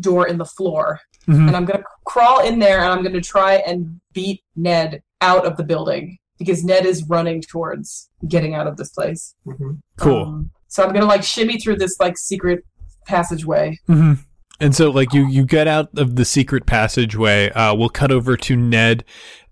door 0.00 0.26
in 0.28 0.38
the 0.38 0.44
floor 0.44 1.00
Mhm. 1.26 1.48
and 1.48 1.56
I'm 1.56 1.64
gonna 1.64 1.82
crawl 2.04 2.40
in 2.40 2.58
there 2.58 2.80
and 2.82 2.88
I'm 2.92 3.02
gonna 3.02 3.20
try 3.20 3.54
and 3.66 4.00
beat 4.12 4.42
Ned 4.56 5.02
out 5.20 5.44
of 5.44 5.56
the 5.56 5.64
building 5.64 6.18
because 6.38 6.62
Ned 6.64 6.86
is 6.86 7.04
running 7.08 7.42
towards 7.42 8.08
getting 8.28 8.54
out 8.54 8.66
of 8.66 8.76
this 8.76 8.90
place. 8.90 9.34
Mhm. 9.46 9.80
cool 9.98 10.22
Um, 10.22 10.50
so 10.68 10.84
I'm 10.84 10.92
gonna 10.92 11.06
like 11.06 11.22
shimmy 11.24 11.58
through 11.58 11.76
this 11.76 11.96
like 12.00 12.16
secret 12.16 12.64
passageway. 13.06 13.78
hmm 13.86 14.14
And 14.60 14.74
so, 14.74 14.90
like 14.90 15.12
you, 15.12 15.26
you 15.26 15.44
get 15.44 15.68
out 15.68 15.88
of 15.96 16.16
the 16.16 16.24
secret 16.24 16.66
passageway. 16.66 17.50
Uh, 17.50 17.74
we'll 17.74 17.88
cut 17.88 18.10
over 18.10 18.36
to 18.36 18.56
Ned 18.56 19.04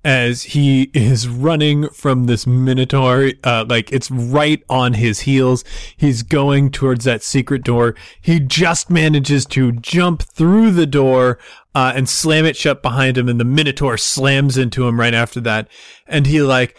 as 0.06 0.44
he 0.44 0.84
is 0.94 1.26
running 1.26 1.88
from 1.88 2.26
this 2.26 2.46
minotaur. 2.46 3.32
Uh, 3.42 3.64
like 3.68 3.92
it's 3.92 4.08
right 4.08 4.62
on 4.70 4.94
his 4.94 5.20
heels. 5.20 5.64
He's 5.96 6.22
going 6.22 6.70
towards 6.70 7.04
that 7.04 7.24
secret 7.24 7.64
door. 7.64 7.96
He 8.20 8.38
just 8.38 8.88
manages 8.88 9.44
to 9.46 9.72
jump 9.72 10.22
through 10.22 10.70
the 10.70 10.86
door 10.86 11.40
uh, 11.74 11.92
and 11.96 12.08
slam 12.08 12.44
it 12.46 12.56
shut 12.56 12.82
behind 12.82 13.18
him, 13.18 13.28
and 13.28 13.40
the 13.40 13.44
minotaur 13.44 13.98
slams 13.98 14.56
into 14.56 14.86
him 14.86 15.00
right 15.00 15.12
after 15.12 15.40
that. 15.40 15.68
And 16.06 16.28
he 16.28 16.40
like 16.40 16.76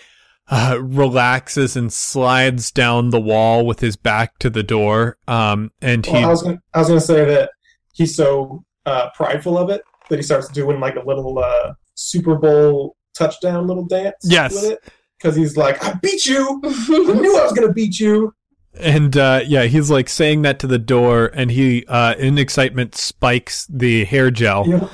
uh, 0.47 0.77
relaxes 0.81 1.75
and 1.75 1.91
slides 1.91 2.71
down 2.71 3.09
the 3.09 3.19
wall 3.19 3.65
with 3.65 3.81
his 3.81 3.97
back 3.97 4.39
to 4.39 4.49
the 4.49 4.63
door. 4.63 5.17
Um, 5.27 5.71
and 5.81 6.05
he 6.05 6.13
Well, 6.13 6.25
I 6.25 6.29
was 6.29 6.43
gonna, 6.43 6.61
I 6.73 6.79
was 6.79 6.87
gonna 6.87 7.01
say 7.01 7.25
that 7.25 7.51
he's 7.93 8.15
so 8.15 8.63
uh, 8.85 9.09
prideful 9.15 9.57
of 9.57 9.69
it 9.69 9.81
that 10.09 10.15
he 10.15 10.23
starts 10.23 10.47
doing 10.47 10.79
like 10.79 10.95
a 10.95 11.05
little 11.05 11.37
uh, 11.39 11.73
Super 11.95 12.35
Bowl 12.35 12.96
touchdown 13.17 13.67
little 13.67 13.85
dance. 13.85 14.15
Yes. 14.23 14.53
with 14.53 14.63
it 14.71 14.83
because 15.17 15.35
he's 15.35 15.57
like, 15.57 15.83
"I 15.83 15.93
beat 16.01 16.25
you! 16.25 16.61
I 16.63 16.67
knew 16.89 17.37
I 17.37 17.43
was 17.43 17.53
gonna 17.53 17.73
beat 17.73 17.99
you!" 17.99 18.33
And 18.79 19.17
uh, 19.17 19.41
yeah, 19.45 19.63
he's 19.63 19.89
like 19.89 20.07
saying 20.09 20.43
that 20.43 20.59
to 20.59 20.67
the 20.67 20.77
door, 20.77 21.31
and 21.33 21.49
he, 21.49 21.83
uh, 21.87 22.13
in 22.15 22.37
excitement, 22.37 22.93
spikes 22.95 23.65
the 23.67 24.05
hair 24.05 24.29
gel, 24.29 24.67
You 24.67 24.77
know? 24.77 24.89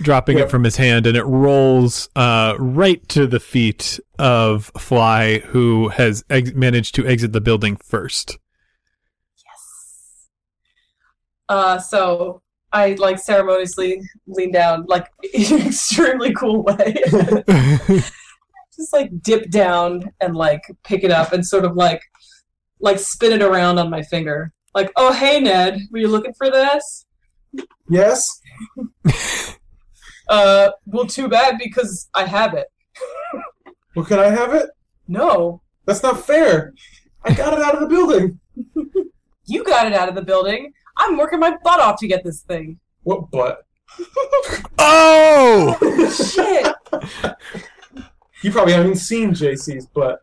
dropping 0.00 0.38
Yeah. 0.38 0.44
it 0.44 0.50
from 0.50 0.64
his 0.64 0.76
hand, 0.76 1.06
and 1.06 1.16
it 1.16 1.22
rolls 1.24 2.08
uh, 2.16 2.56
right 2.58 3.06
to 3.10 3.28
the 3.28 3.38
feet 3.38 4.00
of 4.18 4.72
Fly, 4.76 5.38
who 5.38 5.88
has 5.90 6.24
ex- 6.28 6.52
managed 6.54 6.96
to 6.96 7.06
exit 7.06 7.32
the 7.32 7.40
building 7.40 7.76
first. 7.76 8.38
Uh, 11.48 11.78
so 11.78 12.42
I 12.72 12.94
like 12.94 13.18
ceremoniously 13.18 14.00
lean 14.26 14.52
down 14.52 14.84
like 14.88 15.06
in 15.34 15.60
an 15.60 15.66
extremely 15.66 16.32
cool 16.34 16.62
way. 16.62 16.96
Just 18.76 18.92
like 18.92 19.10
dip 19.22 19.50
down 19.50 20.10
and 20.20 20.36
like 20.36 20.62
pick 20.84 21.02
it 21.02 21.10
up 21.10 21.32
and 21.32 21.44
sort 21.44 21.64
of 21.64 21.74
like 21.74 22.02
like 22.80 22.98
spin 22.98 23.32
it 23.32 23.42
around 23.42 23.78
on 23.78 23.90
my 23.90 24.02
finger. 24.02 24.52
Like, 24.74 24.92
oh 24.96 25.12
hey 25.12 25.40
Ned, 25.40 25.80
were 25.90 25.98
you 25.98 26.08
looking 26.08 26.34
for 26.34 26.50
this? 26.50 27.06
Yes. 27.88 28.26
Uh, 30.28 30.70
well, 30.84 31.06
too 31.06 31.28
bad 31.28 31.56
because 31.58 32.08
I 32.14 32.26
have 32.26 32.54
it. 32.54 32.66
Well, 33.96 34.04
can 34.04 34.18
I 34.18 34.28
have 34.28 34.54
it? 34.54 34.68
No, 35.08 35.62
That's 35.86 36.02
not 36.02 36.26
fair. 36.26 36.74
I 37.24 37.32
got 37.32 37.54
it 37.54 37.60
out 37.60 37.74
of 37.74 37.80
the 37.80 37.86
building. 37.86 38.38
You 39.46 39.64
got 39.64 39.86
it 39.86 39.94
out 39.94 40.10
of 40.10 40.14
the 40.14 40.22
building. 40.22 40.72
I'm 40.98 41.16
working 41.16 41.38
my 41.40 41.56
butt 41.62 41.80
off 41.80 41.98
to 42.00 42.06
get 42.08 42.24
this 42.24 42.42
thing. 42.42 42.78
What 43.02 43.30
butt? 43.30 43.64
Oh! 44.80 45.76
Shit. 46.34 46.66
You 48.42 48.52
probably 48.52 48.72
haven't 48.72 48.96
seen 48.96 49.30
JC's 49.30 49.86
butt. 49.86 50.20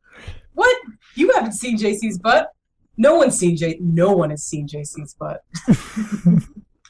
what? 0.54 0.76
You 1.16 1.32
haven't 1.34 1.54
seen 1.54 1.78
JC's 1.78 2.18
butt? 2.20 2.50
No 2.98 3.16
one's 3.16 3.38
seen 3.38 3.58
J. 3.58 3.78
No 3.82 4.14
one 4.14 4.30
has 4.30 4.44
seen 4.44 4.68
JC's 4.68 5.14
butt. 5.16 5.44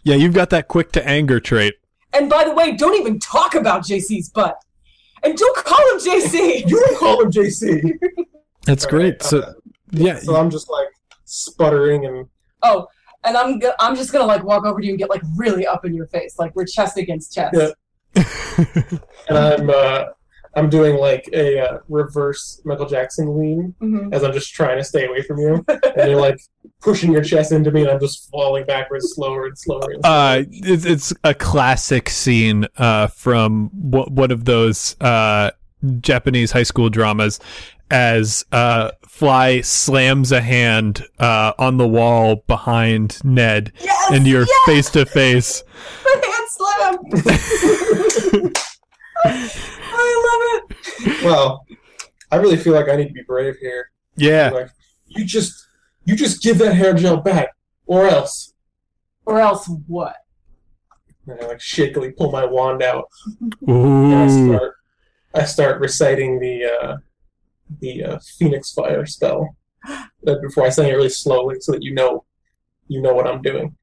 Yeah, 0.06 0.14
you've 0.14 0.36
got 0.36 0.52
that 0.52 0.68
quick 0.68 0.92
to 0.92 1.06
anger 1.08 1.40
trait. 1.40 1.74
And 2.14 2.30
by 2.30 2.44
the 2.44 2.54
way, 2.54 2.74
don't 2.74 2.94
even 2.96 3.18
talk 3.20 3.56
about 3.56 3.82
JC's 3.82 4.30
butt. 4.30 4.56
And 5.24 5.36
don't 5.36 5.58
call 5.58 5.80
him 5.92 5.98
JC. 6.00 6.70
You 6.70 6.80
don't 6.80 6.98
call 7.00 7.24
him 7.24 7.32
JC. 7.32 7.98
That's 8.68 8.86
great. 8.86 9.24
Alright, 9.24 9.24
So 9.24 9.40
uh, 9.40 9.54
yeah, 9.92 10.20
so 10.20 10.36
I'm 10.36 10.52
just 10.52 10.70
like 10.70 10.90
sputtering 11.24 12.06
and 12.06 12.28
oh, 12.62 12.86
and 13.26 13.36
I'm 13.38 13.59
go- 13.59 13.73
I'm 13.80 13.95
just 13.95 14.11
gonna 14.11 14.26
like 14.26 14.43
walk 14.43 14.65
over 14.65 14.80
to 14.80 14.86
you 14.86 14.91
and 14.93 14.99
get 14.99 15.09
like 15.09 15.21
really 15.36 15.65
up 15.67 15.86
in 15.86 15.93
your 15.93 16.07
face, 16.07 16.38
like 16.39 16.55
we're 16.55 16.65
chest 16.65 16.97
against 16.97 17.34
chest. 17.34 17.55
Yeah. 17.57 17.69
and 19.30 19.38
I'm 19.38 19.69
uh, 19.69 20.03
I'm 20.55 20.69
doing 20.69 20.95
like 20.97 21.28
a 21.34 21.59
uh, 21.59 21.78
reverse 21.89 22.61
Michael 22.63 22.86
Jackson 22.86 23.38
lean 23.38 23.76
Mhm. 23.82 24.13
as 24.13 24.23
I'm 24.23 24.32
just 24.34 24.53
trying 24.53 24.78
to 24.78 24.84
stay 24.84 25.05
away 25.05 25.21
from 25.21 25.38
you, 25.39 25.65
and 25.67 26.09
you're 26.09 26.19
like 26.21 26.38
pushing 26.82 27.11
your 27.11 27.23
chest 27.23 27.51
into 27.51 27.71
me, 27.71 27.82
and 27.82 27.89
I'm 27.91 27.99
just 27.99 28.30
falling 28.32 28.65
backwards 28.65 29.11
slower 29.13 29.47
and 29.47 29.57
slower. 29.57 29.91
And 29.91 30.03
slower. 30.03 30.13
uh, 30.15 30.43
it's, 30.51 30.86
it's 30.86 31.13
a 31.23 31.34
classic 31.34 32.09
scene 32.09 32.67
uh, 32.78 33.07
from 33.07 33.69
w- 33.89 34.09
one 34.13 34.32
of 34.32 34.45
those 34.45 34.95
uh, 35.01 35.51
Japanese 35.99 36.51
high 36.51 36.63
school 36.63 36.89
dramas 36.89 37.39
as 37.91 38.45
uh, 38.51 38.91
Fly 39.16 39.61
slams 39.61 40.34
a 40.34 40.41
hand 40.41 41.05
uh, 41.20 41.53
on 41.57 41.78
the 41.78 41.88
wall 41.88 42.43
behind 42.47 43.24
Ned, 43.24 43.72
Yes, 43.80 44.11
and 44.11 44.28
you're 44.28 44.41
yes! 44.45 44.66
face 44.66 44.89
to 44.89 45.05
face. 45.05 45.63
My 46.03 46.22
hand 46.22 47.24
slam. 47.24 48.51
I 49.26 50.59
love 50.59 50.70
it. 51.07 51.24
well, 51.24 51.66
I 52.30 52.36
really 52.36 52.57
feel 52.57 52.74
like 52.74 52.89
I 52.89 52.97
need 52.97 53.07
to 53.07 53.13
be 53.13 53.24
brave 53.24 53.55
here. 53.61 53.89
Yeah, 54.18 54.49
Like 54.49 54.70
you 55.07 55.24
just 55.24 55.66
you 56.03 56.18
just 56.18 56.43
give 56.43 56.57
that 56.57 56.74
hair 56.74 56.93
gel 56.93 57.16
back, 57.16 57.55
or 57.86 58.05
else. 58.09 58.53
Or 59.26 59.39
else 59.39 59.70
what? 59.88 60.18
And 61.26 61.39
I 61.39 61.45
like 61.47 61.61
shakily 61.61 62.11
pull 62.11 62.34
my 62.34 62.43
wand 62.43 62.84
out 62.84 63.05
and 63.66 64.13
I 64.13 64.28
start 64.28 64.74
I 65.34 65.45
start 65.45 65.80
reciting 65.80 66.38
the 66.39 66.66
uh, 66.66 66.97
the 67.80 68.03
uh, 68.03 68.20
Phoenix 68.38 68.72
Fire 68.74 69.05
spell. 69.05 69.55
But 70.24 70.41
before 70.41 70.66
I 70.66 70.70
say 70.70 70.89
it 70.89 70.95
really 70.95 71.09
slowly, 71.09 71.57
so 71.59 71.74
that 71.74 71.84
you 71.84 71.93
know 71.93 72.26
you 72.88 73.01
know 73.01 73.13
what 73.13 73.28
I'm 73.28 73.41
doing. 73.41 73.76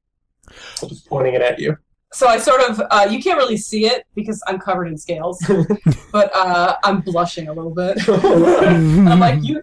I'm 0.81 0.89
just 0.89 1.07
pointing 1.07 1.33
it 1.33 1.41
at 1.41 1.59
you. 1.59 1.77
So 2.11 2.27
I 2.27 2.37
sort 2.37 2.61
of 2.61 2.81
uh, 2.91 3.07
you 3.09 3.21
can't 3.21 3.37
really 3.37 3.57
see 3.57 3.87
it 3.87 4.05
because 4.13 4.41
I'm 4.47 4.59
covered 4.59 4.87
in 4.87 4.97
scales, 4.97 5.43
but 6.11 6.31
uh, 6.35 6.75
I'm 6.83 7.01
blushing 7.01 7.47
a 7.47 7.53
little 7.53 7.73
bit. 7.73 7.97
I'm 8.09 9.19
like 9.19 9.43
you. 9.43 9.61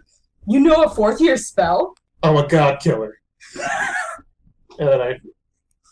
You 0.48 0.58
know 0.58 0.82
a 0.82 0.88
fourth 0.88 1.20
year 1.20 1.36
spell? 1.36 1.94
I'm 2.22 2.36
a 2.36 2.48
god 2.48 2.80
killer. 2.80 3.18
and 4.78 4.88
then 4.88 5.00
I 5.00 5.20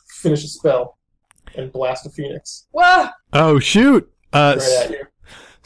finish 0.08 0.42
a 0.42 0.48
spell 0.48 0.98
and 1.54 1.72
blast 1.72 2.06
a 2.06 2.10
phoenix 2.10 2.66
Well, 2.72 3.12
oh 3.32 3.58
shoot! 3.58 4.10
Uh, 4.32 4.56
right 4.58 4.84
at 4.84 4.90
you. 4.90 5.04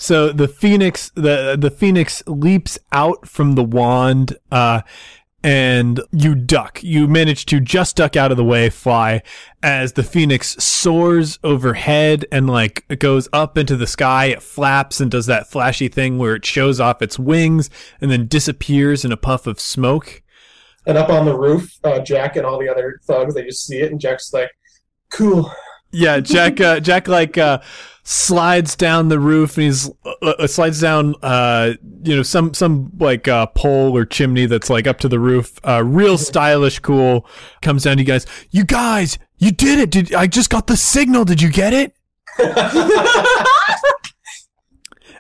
So 0.03 0.33
the 0.33 0.49
phoenix, 0.49 1.13
the 1.15 1.57
the 1.57 1.71
phoenix 1.71 2.25
leaps 2.27 2.77
out 2.91 3.29
from 3.29 3.53
the 3.53 3.63
wand, 3.63 4.37
uh, 4.51 4.83
and 5.45 6.01
you 6.11 6.35
duck. 6.35 6.83
You 6.83 7.07
manage 7.07 7.47
to 7.47 7.61
just 7.61 7.99
duck 7.99 8.17
out 8.17 8.33
of 8.33 8.37
the 8.37 8.43
way, 8.43 8.69
fly, 8.69 9.23
as 9.63 9.93
the 9.93 10.03
phoenix 10.03 10.61
soars 10.61 11.39
overhead 11.45 12.27
and 12.33 12.51
like 12.51 12.85
it 12.89 12.99
goes 12.99 13.29
up 13.33 13.57
into 13.57 13.77
the 13.77 13.87
sky. 13.87 14.25
It 14.25 14.43
flaps 14.43 15.01
and 15.01 15.09
does 15.09 15.27
that 15.27 15.49
flashy 15.49 15.87
thing 15.87 16.19
where 16.19 16.35
it 16.35 16.45
shows 16.45 16.81
off 16.81 17.01
its 17.01 17.17
wings 17.17 17.71
and 18.01 18.11
then 18.11 18.27
disappears 18.27 19.05
in 19.05 19.13
a 19.13 19.17
puff 19.17 19.47
of 19.47 19.61
smoke. 19.61 20.21
And 20.85 20.99
up 20.99 21.11
on 21.11 21.27
the 21.27 21.39
roof, 21.39 21.79
uh, 21.85 22.01
Jack 22.01 22.35
and 22.35 22.45
all 22.45 22.59
the 22.59 22.69
other 22.69 22.99
thugs, 23.05 23.35
they 23.37 23.45
just 23.45 23.65
see 23.65 23.79
it, 23.79 23.93
and 23.93 24.01
Jack's 24.01 24.33
like, 24.33 24.51
"Cool." 25.11 25.49
Yeah, 25.93 26.21
Jack. 26.21 26.61
Uh, 26.61 26.81
Jack 26.81 27.07
like 27.07 27.39
uh, 27.39 27.61
slides 28.05 28.77
down 28.77 29.09
the 29.09 29.19
roof, 29.19 29.57
and 29.57 29.65
he's 29.65 29.91
uh, 30.05 30.11
uh, 30.23 30.47
slides 30.47 30.81
down. 30.81 31.15
Uh, 31.23 31.75
you 32.03 32.17
know, 32.17 32.23
some 32.23 32.55
some 32.55 32.91
like 32.99 33.29
uh, 33.29 33.47
pole 33.47 33.97
or 33.97 34.05
chimney 34.05 34.47
that's 34.47 34.71
like 34.71 34.87
up 34.87 34.99
to 35.01 35.09
the 35.09 35.19
roof. 35.19 35.59
Uh, 35.67 35.83
real 35.85 36.19
stylish, 36.19 36.79
cool. 36.81 37.27
Comes 37.61 37.85
down. 37.85 37.97
To 37.97 38.03
you 38.03 38.07
guys, 38.07 38.27
you 38.51 38.65
guys, 38.65 39.19
you 39.39 39.51
did 39.51 39.79
it! 39.79 39.91
Did 39.91 40.15
I 40.15 40.27
just 40.27 40.51
got 40.51 40.67
the 40.67 40.77
signal? 40.77 41.25
Did 41.25 41.43
you 41.43 41.51
get 41.51 41.73
it? 41.73 41.95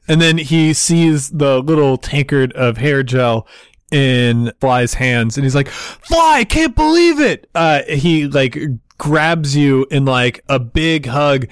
And 0.08 0.20
then 0.20 0.38
he 0.38 0.74
sees 0.74 1.30
the 1.30 1.60
little 1.60 1.96
tankard 1.96 2.52
of 2.54 2.76
hair 2.76 3.02
gel 3.02 3.46
in 3.90 4.52
Fly's 4.60 4.94
hands, 4.94 5.36
and 5.36 5.44
he's 5.44 5.54
like, 5.54 5.68
"Fly, 5.68 6.38
I 6.38 6.44
can't 6.44 6.74
believe 6.74 7.20
it!" 7.20 7.48
Uh, 7.54 7.82
he 7.84 8.26
like 8.26 8.58
grabs 8.98 9.56
you 9.56 9.86
in 9.90 10.04
like 10.04 10.42
a 10.48 10.58
big 10.58 11.06
hug, 11.06 11.46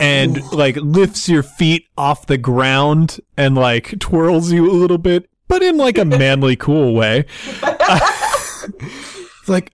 and 0.00 0.42
like 0.52 0.76
lifts 0.76 1.28
your 1.28 1.42
feet 1.42 1.86
off 1.96 2.26
the 2.26 2.38
ground 2.38 3.20
and 3.36 3.54
like 3.54 3.98
twirls 4.00 4.50
you 4.50 4.68
a 4.68 4.72
little 4.72 4.98
bit, 4.98 5.28
but 5.46 5.62
in 5.62 5.76
like 5.76 5.98
a 5.98 6.04
manly, 6.06 6.56
cool 6.56 6.94
way. 6.94 7.26
It's 7.62 9.48
like. 9.48 9.72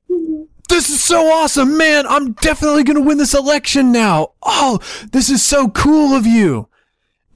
This 0.68 0.90
is 0.90 1.02
so 1.02 1.30
awesome, 1.30 1.78
man. 1.78 2.08
I'm 2.08 2.32
definitely 2.32 2.82
going 2.82 2.96
to 2.96 3.02
win 3.02 3.18
this 3.18 3.34
election 3.34 3.92
now. 3.92 4.32
Oh, 4.42 4.80
this 5.12 5.30
is 5.30 5.40
so 5.40 5.68
cool 5.68 6.12
of 6.12 6.26
you. 6.26 6.68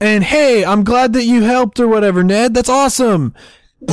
And 0.01 0.25
hey, 0.25 0.65
I'm 0.65 0.83
glad 0.83 1.13
that 1.13 1.23
you 1.23 1.43
helped 1.43 1.79
or 1.79 1.87
whatever, 1.87 2.23
Ned. 2.23 2.53
That's 2.53 2.67
awesome. 2.67 3.33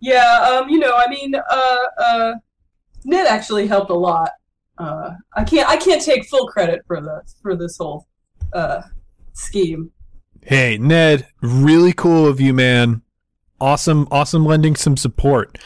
yeah. 0.00 0.60
Um. 0.62 0.70
You 0.70 0.78
know. 0.78 0.94
I 0.96 1.08
mean. 1.10 1.34
Uh. 1.34 1.78
Uh. 1.98 2.34
Ned 3.04 3.26
actually 3.26 3.66
helped 3.66 3.90
a 3.90 3.94
lot. 3.94 4.30
Uh. 4.78 5.10
I 5.34 5.44
can't. 5.44 5.68
I 5.68 5.76
can't 5.76 6.02
take 6.02 6.26
full 6.28 6.48
credit 6.48 6.82
for 6.86 7.00
the 7.00 7.22
for 7.42 7.54
this 7.56 7.76
whole 7.78 8.06
uh 8.52 8.82
scheme. 9.32 9.90
Hey, 10.42 10.76
Ned, 10.76 11.26
really 11.40 11.94
cool 11.94 12.26
of 12.26 12.38
you, 12.38 12.52
man. 12.52 13.00
Awesome, 13.60 14.06
awesome 14.10 14.44
lending 14.44 14.76
some 14.76 14.96
support. 14.96 15.58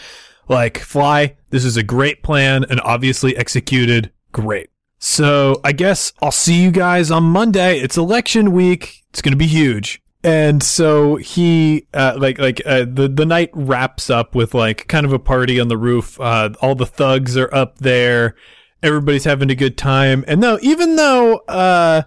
Like, 0.48 0.78
Fly, 0.78 1.36
this 1.50 1.64
is 1.64 1.76
a 1.76 1.82
great 1.82 2.22
plan 2.22 2.64
and 2.70 2.80
obviously 2.82 3.36
executed 3.36 4.12
great. 4.30 4.70
So, 5.00 5.60
I 5.64 5.72
guess 5.72 6.12
I'll 6.22 6.30
see 6.30 6.62
you 6.62 6.70
guys 6.70 7.10
on 7.10 7.24
Monday. 7.24 7.80
It's 7.80 7.96
election 7.96 8.52
week. 8.52 9.02
It's 9.10 9.20
to 9.32 9.36
be 9.36 9.48
huge. 9.48 10.00
And 10.24 10.62
so 10.62 11.16
he, 11.16 11.86
uh, 11.94 12.16
like, 12.18 12.38
like, 12.38 12.60
uh, 12.66 12.86
the, 12.90 13.08
the 13.08 13.26
night 13.26 13.50
wraps 13.52 14.10
up 14.10 14.34
with 14.34 14.52
like 14.52 14.88
kind 14.88 15.06
of 15.06 15.12
a 15.12 15.18
party 15.18 15.60
on 15.60 15.68
the 15.68 15.76
roof. 15.76 16.20
Uh, 16.20 16.50
all 16.60 16.74
the 16.74 16.86
thugs 16.86 17.36
are 17.36 17.52
up 17.54 17.78
there. 17.78 18.34
Everybody's 18.82 19.24
having 19.24 19.50
a 19.50 19.54
good 19.54 19.78
time. 19.78 20.24
And 20.26 20.40
no, 20.40 20.58
even 20.60 20.96
though, 20.96 21.38
uh, 21.48 22.02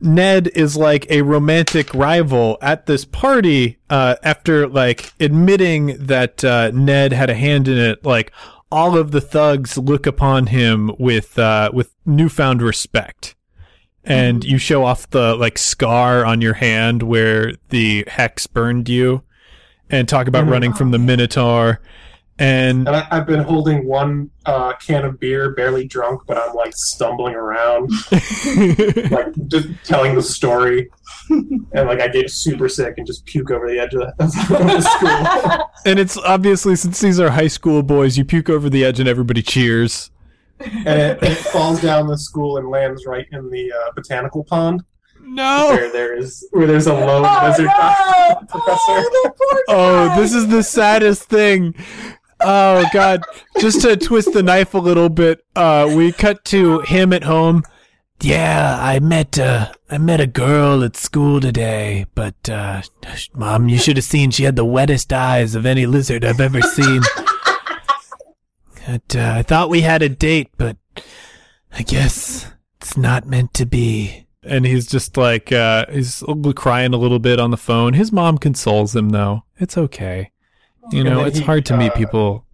Ned 0.00 0.48
is 0.54 0.76
like 0.76 1.10
a 1.10 1.22
romantic 1.22 1.92
rival 1.92 2.56
at 2.62 2.86
this 2.86 3.04
party 3.04 3.78
uh, 3.90 4.16
after 4.22 4.66
like 4.66 5.12
admitting 5.20 6.06
that 6.06 6.42
uh, 6.42 6.70
Ned 6.72 7.12
had 7.12 7.28
a 7.28 7.34
hand 7.34 7.68
in 7.68 7.76
it. 7.76 8.04
Like 8.04 8.32
all 8.72 8.96
of 8.96 9.10
the 9.10 9.20
thugs 9.20 9.76
look 9.76 10.06
upon 10.06 10.46
him 10.46 10.90
with 10.98 11.38
uh, 11.38 11.70
with 11.74 11.94
newfound 12.06 12.62
respect, 12.62 13.34
and 14.04 14.44
you 14.44 14.58
show 14.58 14.84
off 14.84 15.08
the 15.10 15.34
like 15.36 15.58
scar 15.58 16.24
on 16.24 16.40
your 16.40 16.54
hand 16.54 17.02
where 17.02 17.52
the 17.68 18.04
hex 18.08 18.46
burned 18.46 18.88
you, 18.88 19.22
and 19.90 20.08
talk 20.08 20.26
about 20.28 20.46
Mhm. 20.46 20.50
running 20.50 20.72
from 20.72 20.90
the 20.90 20.98
Minotaur. 20.98 21.80
And 22.38 22.86
And 22.88 22.96
I, 22.96 23.06
I've 23.10 23.26
been 23.26 23.42
holding 23.42 23.86
one 23.86 24.30
uh, 24.46 24.72
can 24.76 25.04
of 25.04 25.20
beer, 25.20 25.50
barely 25.50 25.86
drunk, 25.86 26.22
but 26.26 26.38
I'm 26.38 26.54
like 26.54 26.72
stumbling 26.74 27.34
around, 27.34 27.90
like 29.10 29.34
just 29.48 29.68
telling 29.84 30.14
the 30.14 30.22
story. 30.22 30.88
And 31.28 31.66
like 31.86 32.00
I 32.00 32.08
get 32.08 32.30
super 32.30 32.68
sick 32.68 32.94
and 32.96 33.06
just 33.06 33.26
puke 33.26 33.50
over 33.50 33.68
the 33.68 33.78
edge 33.78 33.92
of 33.94 34.00
the, 34.00 34.08
of 34.24 34.66
the 34.66 34.80
school. 34.80 35.70
and 35.84 35.98
it's 35.98 36.16
obviously 36.16 36.76
since 36.76 36.98
these 37.00 37.20
are 37.20 37.30
high 37.30 37.46
school 37.48 37.82
boys, 37.82 38.16
you 38.16 38.24
puke 38.24 38.48
over 38.48 38.70
the 38.70 38.84
edge 38.86 38.98
and 39.00 39.08
everybody 39.08 39.42
cheers. 39.42 40.10
And 40.60 40.88
it, 41.00 41.22
it 41.22 41.38
falls 41.52 41.80
down 41.80 42.06
the 42.06 42.18
school 42.18 42.56
and 42.58 42.68
lands 42.68 43.06
right 43.06 43.26
in 43.32 43.50
the 43.50 43.72
uh, 43.72 43.92
botanical 43.94 44.44
pond 44.44 44.82
No. 45.20 45.68
where 45.70 45.90
there 45.92 46.16
is 46.16 46.46
where 46.52 46.66
there's 46.66 46.86
a 46.86 46.92
lone 46.94 47.24
Oh, 47.26 47.46
lizard 47.48 47.66
no! 47.66 48.36
professor. 48.48 48.78
Oh, 48.88 49.32
Oh, 49.68 50.20
this 50.20 50.32
is 50.34 50.48
the 50.48 50.62
saddest 50.62 51.24
thing. 51.24 51.74
Oh 52.40 52.84
god. 52.92 53.22
Just 53.58 53.82
to 53.82 53.96
twist 53.96 54.32
the 54.32 54.42
knife 54.42 54.74
a 54.74 54.78
little 54.78 55.08
bit, 55.08 55.44
uh 55.56 55.92
we 55.94 56.12
cut 56.12 56.44
to 56.46 56.80
him 56.80 57.12
at 57.12 57.24
home 57.24 57.62
Yeah, 58.22 58.78
I 58.80 58.98
met 58.98 59.38
uh 59.38 59.72
I 59.90 59.98
met 59.98 60.20
a 60.20 60.26
girl 60.26 60.82
at 60.84 60.96
school 60.96 61.40
today, 61.40 62.06
but 62.14 62.48
uh 62.48 62.82
mom, 63.34 63.68
you 63.68 63.78
should 63.78 63.96
have 63.96 64.04
seen 64.04 64.30
she 64.30 64.44
had 64.44 64.56
the 64.56 64.64
wettest 64.64 65.12
eyes 65.12 65.54
of 65.54 65.64
any 65.66 65.86
lizard 65.86 66.24
I've 66.24 66.40
ever 66.40 66.60
seen. 66.62 67.02
But, 68.86 69.16
uh, 69.16 69.34
I 69.36 69.42
thought 69.42 69.70
we 69.70 69.82
had 69.82 70.02
a 70.02 70.08
date, 70.08 70.48
but 70.56 70.76
I 71.72 71.82
guess 71.82 72.50
it's 72.80 72.96
not 72.96 73.26
meant 73.26 73.54
to 73.54 73.66
be. 73.66 74.26
And 74.42 74.64
he's 74.64 74.86
just 74.86 75.16
like, 75.16 75.52
uh, 75.52 75.86
he's 75.90 76.22
crying 76.56 76.94
a 76.94 76.96
little 76.96 77.18
bit 77.18 77.38
on 77.38 77.50
the 77.50 77.56
phone. 77.56 77.92
His 77.92 78.10
mom 78.10 78.38
consoles 78.38 78.96
him, 78.96 79.10
though. 79.10 79.44
It's 79.58 79.76
okay. 79.76 80.30
You 80.90 81.00
And 81.00 81.10
know, 81.10 81.24
it's 81.24 81.38
he, 81.38 81.44
hard 81.44 81.66
to 81.66 81.76
meet 81.76 81.92
uh, 81.92 81.96
people. 81.96 82.46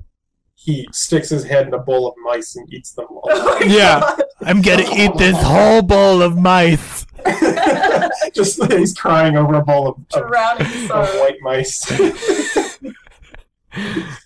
He 0.54 0.88
sticks 0.92 1.28
his 1.28 1.44
head 1.44 1.68
in 1.68 1.74
a 1.74 1.78
bowl 1.78 2.08
of 2.08 2.14
mice 2.24 2.56
and 2.56 2.72
eats 2.72 2.92
them 2.92 3.06
all. 3.08 3.60
Yeah. 3.66 4.16
I'm 4.40 4.62
gonna 4.62 4.84
eat 4.94 5.16
this 5.16 5.40
whole 5.42 5.80
bowl 5.80 6.22
of 6.22 6.36
mice. 6.36 7.06
Just 8.34 8.62
he's 8.72 8.92
crying 8.92 9.36
over 9.36 9.54
a 9.54 9.64
bowl 9.64 9.88
of, 9.88 10.22
of, 10.22 10.90
of 10.90 11.08
white 11.20 11.38
mice. 11.40 11.84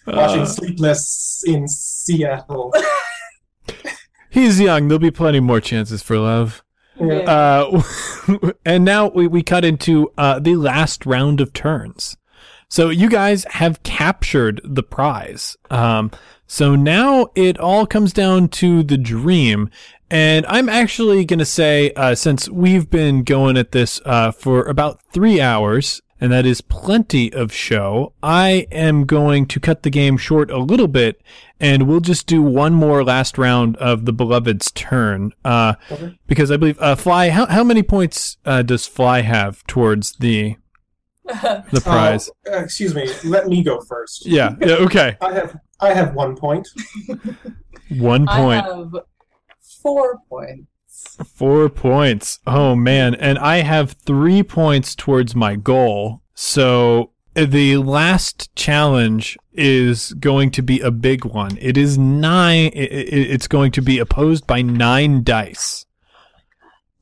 Watching 0.06 0.42
Uh, 0.42 0.46
Sleepless 0.46 1.42
in 1.46 1.66
Seattle. 1.68 2.72
he's 4.30 4.60
young. 4.60 4.88
There'll 4.88 4.98
be 4.98 5.10
plenty 5.10 5.40
more 5.40 5.60
chances 5.60 6.02
for 6.02 6.18
love. 6.18 6.62
Yeah. 7.00 7.20
Uh, 7.20 7.82
and 8.64 8.84
now 8.84 9.08
we, 9.08 9.26
we 9.26 9.42
cut 9.42 9.64
into 9.64 10.12
uh, 10.18 10.38
the 10.38 10.56
last 10.56 11.06
round 11.06 11.40
of 11.40 11.52
turns. 11.52 12.16
So 12.68 12.88
you 12.90 13.08
guys 13.08 13.44
have 13.50 13.82
captured 13.82 14.60
the 14.62 14.82
prize. 14.82 15.56
Um, 15.70 16.10
so 16.46 16.76
now 16.76 17.28
it 17.34 17.58
all 17.58 17.86
comes 17.86 18.12
down 18.12 18.48
to 18.48 18.82
the 18.82 18.98
dream. 18.98 19.70
And 20.10 20.44
I'm 20.46 20.68
actually 20.68 21.24
going 21.24 21.38
to 21.38 21.44
say, 21.44 21.92
uh, 21.92 22.14
since 22.14 22.48
we've 22.48 22.90
been 22.90 23.22
going 23.22 23.56
at 23.56 23.72
this 23.72 24.00
uh, 24.04 24.30
for 24.32 24.64
about 24.64 25.00
three 25.12 25.40
hours, 25.40 26.00
and 26.20 26.30
that 26.32 26.44
is 26.46 26.60
plenty 26.60 27.32
of 27.32 27.52
show, 27.52 28.12
I 28.22 28.66
am 28.70 29.06
going 29.06 29.46
to 29.46 29.58
cut 29.60 29.82
the 29.82 29.90
game 29.90 30.16
short 30.18 30.50
a 30.50 30.58
little 30.58 30.88
bit, 30.88 31.20
and 31.58 31.88
we'll 31.88 32.00
just 32.00 32.26
do 32.26 32.42
one 32.42 32.74
more 32.74 33.02
last 33.04 33.38
round 33.38 33.76
of 33.78 34.04
the 34.04 34.12
Beloved's 34.12 34.70
turn. 34.72 35.32
Uh, 35.44 35.74
Okay. 35.90 36.18
because 36.26 36.50
I 36.50 36.56
believe 36.56 36.78
uh, 36.80 36.94
Fly. 36.96 37.30
How 37.30 37.46
how 37.46 37.64
many 37.64 37.82
points 37.82 38.36
uh, 38.44 38.62
does 38.62 38.86
Fly 38.86 39.22
have 39.22 39.66
towards 39.66 40.12
the 40.16 40.56
the 41.24 41.80
prize? 41.82 42.30
Oh, 42.48 42.54
uh, 42.54 42.62
excuse 42.62 42.94
me. 42.94 43.08
Let 43.24 43.46
me 43.48 43.62
go 43.62 43.80
first. 43.88 44.26
yeah. 44.26 44.54
Yeah. 44.60 44.74
Okay. 44.74 45.16
I 45.22 45.32
have 45.34 45.56
I 45.80 45.94
have 45.94 46.14
one 46.14 46.36
point. 46.36 46.68
One 47.90 48.26
point. 48.26 48.64
I 48.66 48.76
have 48.76 48.92
four 49.82 50.18
points. 50.28 50.66
Four 51.24 51.68
points. 51.68 52.40
Oh 52.46 52.74
man, 52.74 53.14
and 53.14 53.38
I 53.38 53.58
have 53.58 53.92
three 53.92 54.42
points 54.42 54.94
towards 54.94 55.34
my 55.34 55.56
goal. 55.56 56.22
So 56.34 57.12
the 57.34 57.76
last 57.76 58.54
challenge 58.56 59.38
is 59.52 60.12
going 60.14 60.50
to 60.52 60.62
be 60.62 60.80
a 60.80 60.90
big 60.90 61.24
one. 61.24 61.58
It 61.60 61.76
is 61.76 61.98
nine. 61.98 62.70
It's 62.74 63.48
going 63.48 63.72
to 63.72 63.82
be 63.82 63.98
opposed 63.98 64.46
by 64.46 64.62
nine 64.62 65.22
dice, 65.22 65.86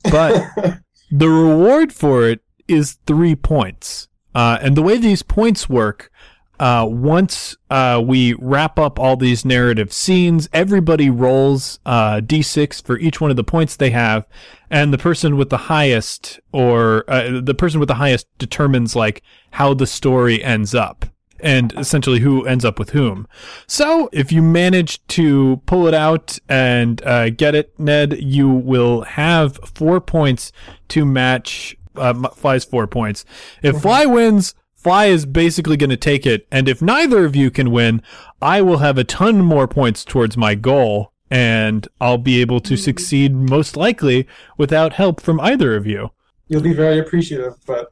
but 0.03 0.43
the 1.11 1.29
reward 1.29 1.93
for 1.93 2.27
it 2.27 2.41
is 2.67 2.97
three 3.05 3.35
points. 3.35 4.07
Uh, 4.35 4.59
and 4.61 4.77
the 4.77 4.83
way 4.83 4.97
these 4.97 5.23
points 5.23 5.67
work, 5.67 6.11
uh, 6.59 6.85
once 6.89 7.55
uh, 7.69 8.01
we 8.03 8.33
wrap 8.33 8.77
up 8.77 8.99
all 8.99 9.15
these 9.15 9.45
narrative 9.45 9.93
scenes, 9.93 10.49
everybody 10.51 11.09
rolls 11.09 11.79
uh, 11.85 12.19
d6 12.19 12.83
for 12.83 12.97
each 12.99 13.21
one 13.21 13.31
of 13.31 13.37
the 13.37 13.43
points 13.43 13.75
they 13.75 13.91
have, 13.91 14.25
and 14.69 14.93
the 14.93 14.97
person 14.97 15.37
with 15.37 15.49
the 15.49 15.57
highest, 15.57 16.39
or 16.51 17.05
uh, 17.07 17.39
the 17.41 17.53
person 17.53 17.79
with 17.79 17.87
the 17.87 17.95
highest, 17.95 18.27
determines 18.37 18.95
like 18.95 19.23
how 19.51 19.73
the 19.73 19.87
story 19.87 20.43
ends 20.43 20.75
up. 20.75 21.05
And 21.41 21.71
essentially, 21.77 22.19
who 22.19 22.45
ends 22.45 22.65
up 22.65 22.77
with 22.77 22.89
whom. 22.89 23.25
So, 23.65 24.09
if 24.11 24.29
you 24.29 24.41
manage 24.41 25.07
to 25.07 25.61
pull 25.65 25.87
it 25.87 25.93
out 25.93 26.37
and 26.49 27.01
uh, 27.03 27.29
get 27.29 27.55
it, 27.55 27.79
Ned, 27.79 28.21
you 28.21 28.49
will 28.49 29.03
have 29.03 29.57
four 29.73 30.01
points 30.01 30.51
to 30.89 31.05
match 31.05 31.77
uh, 31.95 32.27
Fly's 32.31 32.65
four 32.65 32.87
points. 32.87 33.23
If 33.63 33.81
Fly 33.81 34.05
wins, 34.05 34.53
Fly 34.81 35.05
is 35.07 35.25
basically 35.25 35.75
going 35.77 35.89
to 35.89 35.97
take 35.97 36.25
it. 36.25 36.47
And 36.51 36.69
if 36.69 36.81
neither 36.81 37.25
of 37.25 37.35
you 37.35 37.51
can 37.51 37.69
win, 37.71 38.01
I 38.41 38.61
will 38.61 38.77
have 38.77 38.97
a 38.97 39.03
ton 39.03 39.41
more 39.41 39.67
points 39.67 40.05
towards 40.05 40.37
my 40.37 40.55
goal. 40.55 41.11
And 41.29 41.87
I'll 42.01 42.17
be 42.17 42.41
able 42.41 42.59
to 42.61 42.75
succeed 42.77 43.35
most 43.35 43.75
likely 43.77 44.27
without 44.57 44.93
help 44.93 45.21
from 45.21 45.39
either 45.41 45.75
of 45.75 45.85
you. 45.85 46.09
You'll 46.47 46.61
be 46.63 46.73
very 46.73 46.97
appreciative, 46.97 47.53
but 47.67 47.91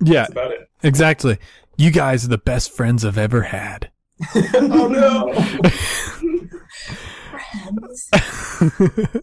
Yeah, 0.00 0.22
that's 0.22 0.30
about 0.32 0.52
it. 0.52 0.70
exactly. 0.82 1.38
You 1.76 1.90
guys 1.90 2.24
are 2.24 2.28
the 2.28 2.38
best 2.38 2.70
friends 2.72 3.04
I've 3.04 3.18
ever 3.18 3.42
had. 3.42 3.90
oh 4.34 4.88
no! 4.88 5.32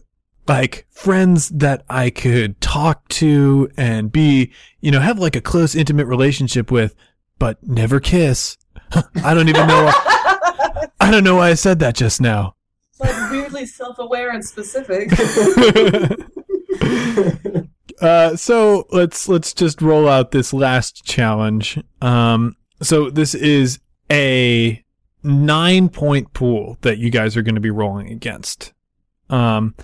like 0.50 0.84
friends 0.90 1.48
that 1.50 1.84
I 1.88 2.10
could 2.10 2.60
talk 2.60 3.06
to 3.10 3.70
and 3.76 4.10
be, 4.10 4.50
you 4.80 4.90
know, 4.90 4.98
have 4.98 5.20
like 5.20 5.36
a 5.36 5.40
close, 5.40 5.76
intimate 5.76 6.06
relationship 6.06 6.72
with, 6.72 6.96
but 7.38 7.62
never 7.62 8.00
kiss. 8.00 8.58
I 9.22 9.32
don't 9.32 9.48
even 9.48 9.68
know. 9.68 9.84
Why, 9.84 10.88
I 10.98 11.12
don't 11.12 11.22
know 11.22 11.36
why 11.36 11.50
I 11.50 11.54
said 11.54 11.78
that 11.78 11.94
just 11.94 12.20
now. 12.20 12.56
like 12.98 13.30
weirdly 13.30 13.64
self-aware 13.64 14.30
and 14.30 14.44
specific. 14.44 15.12
uh, 18.00 18.34
so 18.34 18.88
let's 18.90 19.28
let's 19.28 19.54
just 19.54 19.80
roll 19.80 20.08
out 20.08 20.32
this 20.32 20.52
last 20.52 21.04
challenge. 21.04 21.78
Um, 22.02 22.56
so 22.82 23.08
this 23.08 23.36
is 23.36 23.78
a 24.10 24.84
nine 25.22 25.90
point 25.90 26.32
pool 26.32 26.76
that 26.80 26.98
you 26.98 27.10
guys 27.10 27.36
are 27.36 27.42
going 27.42 27.54
to 27.54 27.60
be 27.60 27.70
rolling 27.70 28.10
against. 28.10 28.72
Um, 29.28 29.76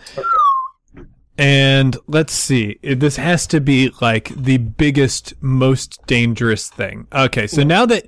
and 1.39 1.97
let's 2.07 2.33
see, 2.33 2.79
this 2.83 3.17
has 3.17 3.47
to 3.49 3.61
be 3.61 3.93
like 4.01 4.29
the 4.35 4.57
biggest, 4.57 5.35
most 5.43 6.01
dangerous 6.07 6.69
thing. 6.69 7.07
Okay, 7.13 7.47
so 7.47 7.63
now 7.63 7.85
that 7.87 8.07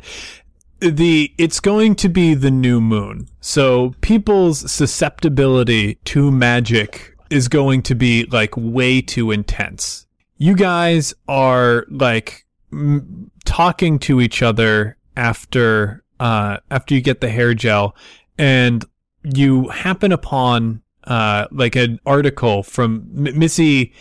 the 0.81 1.33
it's 1.39 1.61
going 1.61 1.95
to 1.97 2.09
be 2.09 2.35
the 2.35 2.51
new 2.51 2.81
moon. 2.81 3.29
So 3.41 3.95
people's 4.01 4.71
susceptibility 4.71 5.97
to 6.07 6.31
magic 6.31 7.17
is 7.31 7.49
going 7.49 7.83
to 7.83 7.95
be 7.95 8.25
like 8.27 8.57
way 8.57 9.01
too 9.01 9.31
intense. 9.31 10.07
You 10.37 10.55
guys 10.55 11.13
are 11.27 11.85
like 11.91 12.47
m- 12.73 13.31
talking 13.45 13.99
to 14.01 14.21
each 14.21 14.43
other 14.43 14.97
after 15.17 16.05
uh 16.21 16.59
after 16.71 16.95
you 16.95 17.01
get 17.01 17.21
the 17.21 17.29
hair 17.29 17.55
gel 17.55 17.95
and 18.39 18.85
you 19.25 19.69
happen 19.69 20.13
upon 20.13 20.81
uh 21.09 21.47
like 21.51 21.75
an 21.75 21.99
article 22.07 22.63
from 22.63 23.27
M- 23.27 23.39
Missy 23.39 23.93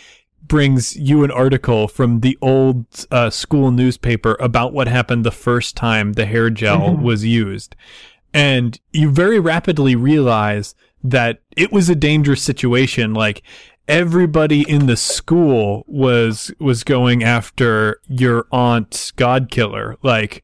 brings 0.47 0.95
you 0.95 1.23
an 1.23 1.31
article 1.31 1.87
from 1.87 2.21
the 2.21 2.37
old 2.41 2.85
uh, 3.11 3.29
school 3.29 3.71
newspaper 3.71 4.37
about 4.39 4.73
what 4.73 4.87
happened 4.87 5.25
the 5.25 5.31
first 5.31 5.75
time 5.75 6.13
the 6.13 6.25
hair 6.25 6.49
gel 6.49 6.95
was 6.95 7.25
used. 7.25 7.75
And 8.33 8.79
you 8.91 9.11
very 9.11 9.39
rapidly 9.39 9.95
realize 9.95 10.75
that 11.03 11.41
it 11.55 11.71
was 11.71 11.89
a 11.89 11.95
dangerous 11.95 12.41
situation. 12.41 13.13
Like 13.13 13.41
everybody 13.87 14.67
in 14.69 14.85
the 14.87 14.97
school 14.97 15.83
was, 15.87 16.51
was 16.59 16.83
going 16.83 17.23
after 17.23 17.99
your 18.07 18.47
aunt's 18.51 19.11
god 19.11 19.49
killer. 19.49 19.97
Like 20.03 20.43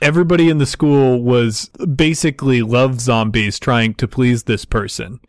everybody 0.00 0.48
in 0.48 0.58
the 0.58 0.66
school 0.66 1.22
was 1.22 1.68
basically 1.96 2.62
love 2.62 3.00
zombies 3.00 3.58
trying 3.58 3.94
to 3.94 4.08
please 4.08 4.44
this 4.44 4.64
person. 4.64 5.20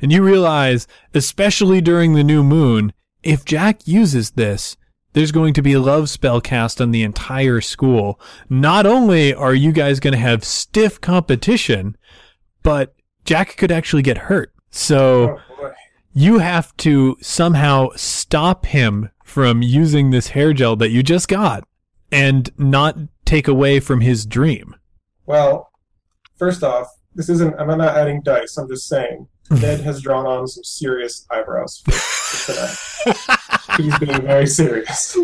And 0.00 0.12
you 0.12 0.22
realize, 0.22 0.86
especially 1.14 1.80
during 1.80 2.14
the 2.14 2.24
new 2.24 2.42
moon, 2.42 2.92
if 3.22 3.44
Jack 3.44 3.86
uses 3.86 4.32
this, 4.32 4.76
there's 5.14 5.32
going 5.32 5.54
to 5.54 5.62
be 5.62 5.72
a 5.72 5.80
love 5.80 6.10
spell 6.10 6.40
cast 6.40 6.80
on 6.80 6.90
the 6.90 7.02
entire 7.02 7.60
school. 7.60 8.20
Not 8.50 8.84
only 8.84 9.32
are 9.32 9.54
you 9.54 9.72
guys 9.72 10.00
going 10.00 10.12
to 10.12 10.18
have 10.18 10.44
stiff 10.44 11.00
competition, 11.00 11.96
but 12.62 12.94
Jack 13.24 13.56
could 13.56 13.70
actually 13.72 14.02
get 14.02 14.18
hurt. 14.18 14.52
So 14.70 15.38
Oh, 15.58 15.72
you 16.12 16.38
have 16.38 16.76
to 16.78 17.16
somehow 17.20 17.88
stop 17.96 18.66
him 18.66 19.10
from 19.24 19.62
using 19.62 20.10
this 20.10 20.28
hair 20.28 20.52
gel 20.52 20.76
that 20.76 20.90
you 20.90 21.02
just 21.02 21.28
got 21.28 21.66
and 22.12 22.50
not 22.58 22.96
take 23.24 23.48
away 23.48 23.80
from 23.80 24.00
his 24.00 24.26
dream. 24.26 24.76
Well, 25.26 25.70
first 26.36 26.62
off, 26.62 26.88
this 27.14 27.28
isn't. 27.28 27.54
I'm 27.58 27.66
not 27.66 27.96
adding 27.96 28.20
dice. 28.22 28.56
I'm 28.56 28.68
just 28.68 28.86
saying. 28.86 29.28
Ned 29.50 29.80
has 29.80 30.00
drawn 30.00 30.26
on 30.26 30.46
some 30.48 30.64
serious 30.64 31.26
eyebrows 31.30 31.82
for, 31.84 31.92
for 31.92 32.52
tonight. 32.52 33.36
He's 33.76 33.98
being 33.98 34.22
very 34.22 34.46
serious. 34.46 35.16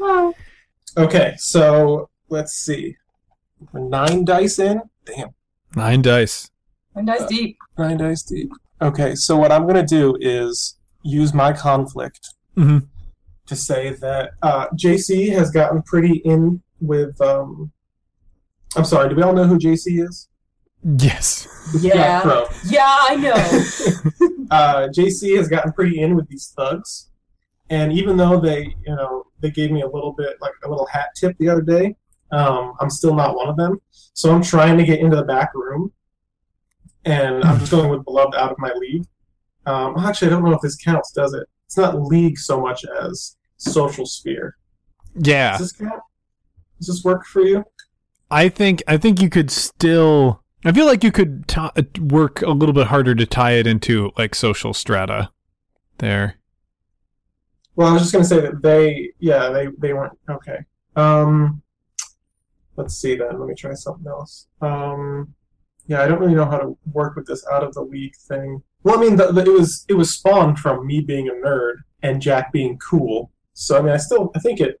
oh, 0.00 0.34
Okay, 0.96 1.34
so 1.38 2.08
let's 2.28 2.52
see. 2.54 2.96
Nine 3.72 4.24
dice 4.24 4.58
in. 4.58 4.80
Damn, 5.04 5.30
Nine 5.76 6.02
dice. 6.02 6.50
and 6.94 7.06
dice 7.06 7.24
deep. 7.26 7.56
nine 7.76 7.96
dice 7.98 8.22
deep. 8.22 8.50
Okay, 8.80 9.14
so 9.14 9.36
what 9.36 9.50
I'm 9.52 9.66
gonna 9.66 9.86
do 9.86 10.16
is 10.20 10.76
use 11.02 11.34
my 11.34 11.52
conflict 11.52 12.28
Mhm. 12.56 12.86
to 13.46 13.56
say 13.56 13.90
that 13.94 14.30
uh, 14.42 14.66
JC 14.76 15.30
has 15.30 15.50
gotten 15.50 15.82
pretty 15.82 16.18
in 16.24 16.62
with. 16.80 17.20
Um, 17.20 17.72
I'm 18.76 18.84
sorry. 18.84 19.08
Do 19.08 19.16
we 19.16 19.22
all 19.22 19.32
know 19.32 19.44
who 19.46 19.58
JC 19.58 20.00
is? 20.02 20.27
Yes. 20.96 21.46
Yeah. 21.80 22.22
Crow. 22.22 22.46
Yeah, 22.64 22.96
I 23.00 23.16
know. 23.16 23.32
uh, 24.50 24.88
JC 24.88 25.36
has 25.36 25.48
gotten 25.48 25.72
pretty 25.72 26.00
in 26.00 26.16
with 26.16 26.28
these 26.28 26.52
thugs, 26.56 27.10
and 27.68 27.92
even 27.92 28.16
though 28.16 28.40
they, 28.40 28.74
you 28.86 28.96
know, 28.96 29.24
they 29.40 29.50
gave 29.50 29.70
me 29.70 29.82
a 29.82 29.86
little 29.86 30.12
bit 30.12 30.36
like 30.40 30.52
a 30.64 30.68
little 30.68 30.86
hat 30.86 31.10
tip 31.14 31.36
the 31.38 31.48
other 31.48 31.62
day, 31.62 31.94
um, 32.32 32.74
I'm 32.80 32.90
still 32.90 33.14
not 33.14 33.36
one 33.36 33.48
of 33.48 33.56
them. 33.56 33.80
So 34.14 34.32
I'm 34.32 34.42
trying 34.42 34.78
to 34.78 34.84
get 34.84 35.00
into 35.00 35.16
the 35.16 35.24
back 35.24 35.54
room, 35.54 35.92
and 37.04 37.44
I'm 37.44 37.58
just 37.58 37.70
going 37.70 37.90
with 37.90 38.04
beloved 38.04 38.34
out 38.34 38.50
of 38.50 38.58
my 38.58 38.72
league. 38.72 39.04
Um, 39.66 39.96
actually, 39.98 40.28
I 40.28 40.30
don't 40.30 40.44
know 40.44 40.52
if 40.52 40.62
this 40.62 40.76
counts. 40.76 41.12
Does 41.12 41.34
it? 41.34 41.46
It's 41.66 41.76
not 41.76 42.00
league 42.00 42.38
so 42.38 42.60
much 42.60 42.84
as 43.02 43.36
social 43.58 44.06
sphere. 44.06 44.56
Yeah. 45.14 45.58
Does 45.58 45.72
this 45.72 45.72
count? 45.72 46.02
Does 46.78 46.86
this 46.86 47.04
work 47.04 47.26
for 47.26 47.42
you? 47.42 47.64
I 48.30 48.48
think 48.48 48.82
I 48.86 48.96
think 48.96 49.20
you 49.20 49.28
could 49.28 49.50
still. 49.50 50.42
I 50.64 50.72
feel 50.72 50.86
like 50.86 51.04
you 51.04 51.12
could 51.12 51.46
t- 51.46 52.00
work 52.00 52.42
a 52.42 52.50
little 52.50 52.72
bit 52.72 52.88
harder 52.88 53.14
to 53.14 53.26
tie 53.26 53.52
it 53.52 53.66
into 53.66 54.12
like 54.18 54.34
social 54.34 54.74
strata. 54.74 55.30
There. 55.98 56.36
Well, 57.76 57.88
I 57.88 57.92
was 57.92 58.02
just 58.02 58.12
gonna 58.12 58.24
say 58.24 58.40
that 58.40 58.62
they, 58.62 59.12
yeah, 59.18 59.50
they 59.50 59.68
they 59.78 59.92
weren't 59.92 60.18
okay. 60.28 60.58
Um, 60.96 61.62
let's 62.76 62.94
see 62.94 63.14
then. 63.14 63.38
Let 63.38 63.48
me 63.48 63.54
try 63.54 63.74
something 63.74 64.06
else. 64.06 64.48
Um, 64.60 65.34
yeah, 65.86 66.02
I 66.02 66.08
don't 66.08 66.20
really 66.20 66.34
know 66.34 66.44
how 66.44 66.58
to 66.58 66.76
work 66.92 67.16
with 67.16 67.26
this 67.26 67.44
out 67.52 67.64
of 67.64 67.74
the 67.74 67.82
league 67.82 68.16
thing. 68.16 68.62
Well, 68.82 68.98
I 68.98 69.00
mean, 69.00 69.16
the, 69.16 69.32
the, 69.32 69.42
it 69.42 69.52
was 69.52 69.84
it 69.88 69.94
was 69.94 70.14
spawned 70.14 70.58
from 70.58 70.86
me 70.86 71.00
being 71.00 71.28
a 71.28 71.32
nerd 71.32 71.78
and 72.02 72.22
Jack 72.22 72.52
being 72.52 72.78
cool. 72.78 73.30
So 73.54 73.78
I 73.78 73.82
mean, 73.82 73.92
I 73.92 73.96
still 73.96 74.30
I 74.34 74.40
think 74.40 74.60
it. 74.60 74.80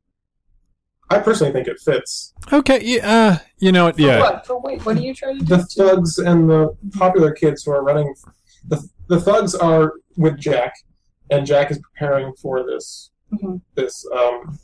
I 1.10 1.18
personally 1.18 1.52
think 1.52 1.68
it 1.68 1.80
fits. 1.80 2.34
Okay. 2.52 2.80
Yeah. 2.82 3.08
Uh, 3.10 3.38
you 3.58 3.72
know 3.72 3.84
what? 3.86 3.96
For 3.96 4.02
Yeah. 4.02 4.20
what? 4.20 4.46
For 4.46 4.60
wait, 4.60 4.84
what 4.84 4.96
are 4.96 5.00
you 5.00 5.14
trying 5.14 5.38
to 5.38 5.44
do? 5.44 5.56
The 5.56 5.62
thugs 5.64 6.18
and 6.18 6.48
the 6.50 6.76
popular 6.98 7.32
kids 7.32 7.64
who 7.64 7.72
are 7.72 7.82
running, 7.82 8.14
the 8.66 8.82
the 9.08 9.18
thugs 9.20 9.54
are 9.54 9.94
with 10.16 10.38
Jack, 10.38 10.74
and 11.30 11.46
Jack 11.46 11.70
is 11.70 11.78
preparing 11.78 12.34
for 12.42 12.64
this 12.66 13.10
Mhm. 13.32 13.60
this 13.74 14.06
um, 14.14 14.58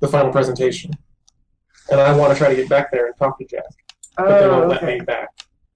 the 0.00 0.08
final 0.08 0.30
presentation, 0.32 0.90
and 1.90 2.00
I 2.00 2.16
want 2.16 2.32
to 2.32 2.38
try 2.38 2.48
to 2.48 2.56
get 2.56 2.68
back 2.68 2.90
there 2.90 3.06
and 3.06 3.16
talk 3.16 3.38
to 3.38 3.44
Jack, 3.44 3.62
but 4.16 4.40
they 4.40 4.48
won't 4.48 4.64
Oh, 4.64 4.68
let 4.68 4.84
me 4.84 5.00
back. 5.00 5.28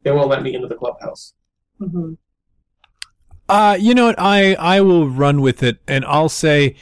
They 0.03 0.11
won't 0.11 0.29
let 0.29 0.43
me 0.43 0.55
into 0.55 0.67
the 0.69 0.75
clubhouse. 0.77 1.35
Mhm. 1.81 2.17
Uh, 3.49 3.77
you 3.79 3.95
know 3.95 4.07
what? 4.07 4.17
I 4.19 4.55
I 4.55 4.81
will 4.81 5.09
run 5.09 5.41
with 5.41 5.63
it, 5.63 5.79
and 5.87 6.05
I'll 6.05 6.29
say 6.29 6.75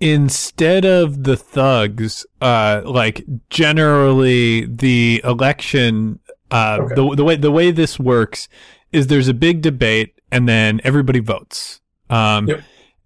instead 0.00 0.84
of 0.84 1.24
the 1.24 1.36
thugs, 1.36 2.26
uh, 2.40 2.82
like 2.84 3.24
generally 3.50 4.66
the 4.66 5.20
election, 5.24 6.18
uh, 6.50 6.78
Okay. 6.80 6.94
the 6.94 7.14
the 7.16 7.24
way 7.24 7.36
the 7.36 7.50
way 7.50 7.70
this 7.70 7.98
works 7.98 8.48
is 8.92 9.06
there's 9.06 9.28
a 9.28 9.34
big 9.34 9.62
debate, 9.62 10.14
and 10.32 10.48
then 10.48 10.80
everybody 10.84 11.20
votes. 11.20 11.80
Um, 12.08 12.48
Yep. 12.48 12.62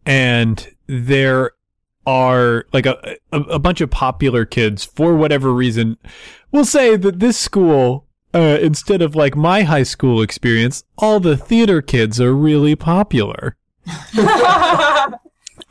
and 0.06 0.68
there 0.86 1.50
are 2.06 2.66
like 2.72 2.86
a, 2.86 3.16
a 3.32 3.40
a 3.42 3.58
bunch 3.58 3.80
of 3.80 3.90
popular 3.90 4.44
kids 4.44 4.84
for 4.84 5.14
whatever 5.16 5.52
reason 5.52 5.96
We'll 6.52 6.64
say 6.66 6.96
that 6.96 7.18
this 7.18 7.36
school 7.38 8.06
uh, 8.34 8.58
instead 8.60 9.00
of 9.02 9.14
like 9.16 9.34
my 9.36 9.62
high 9.62 9.82
school 9.84 10.20
experience, 10.22 10.84
all 10.98 11.18
the 11.20 11.36
theater 11.36 11.80
kids 11.82 12.20
are 12.20 12.34
really 12.34 12.76
popular. 12.76 13.56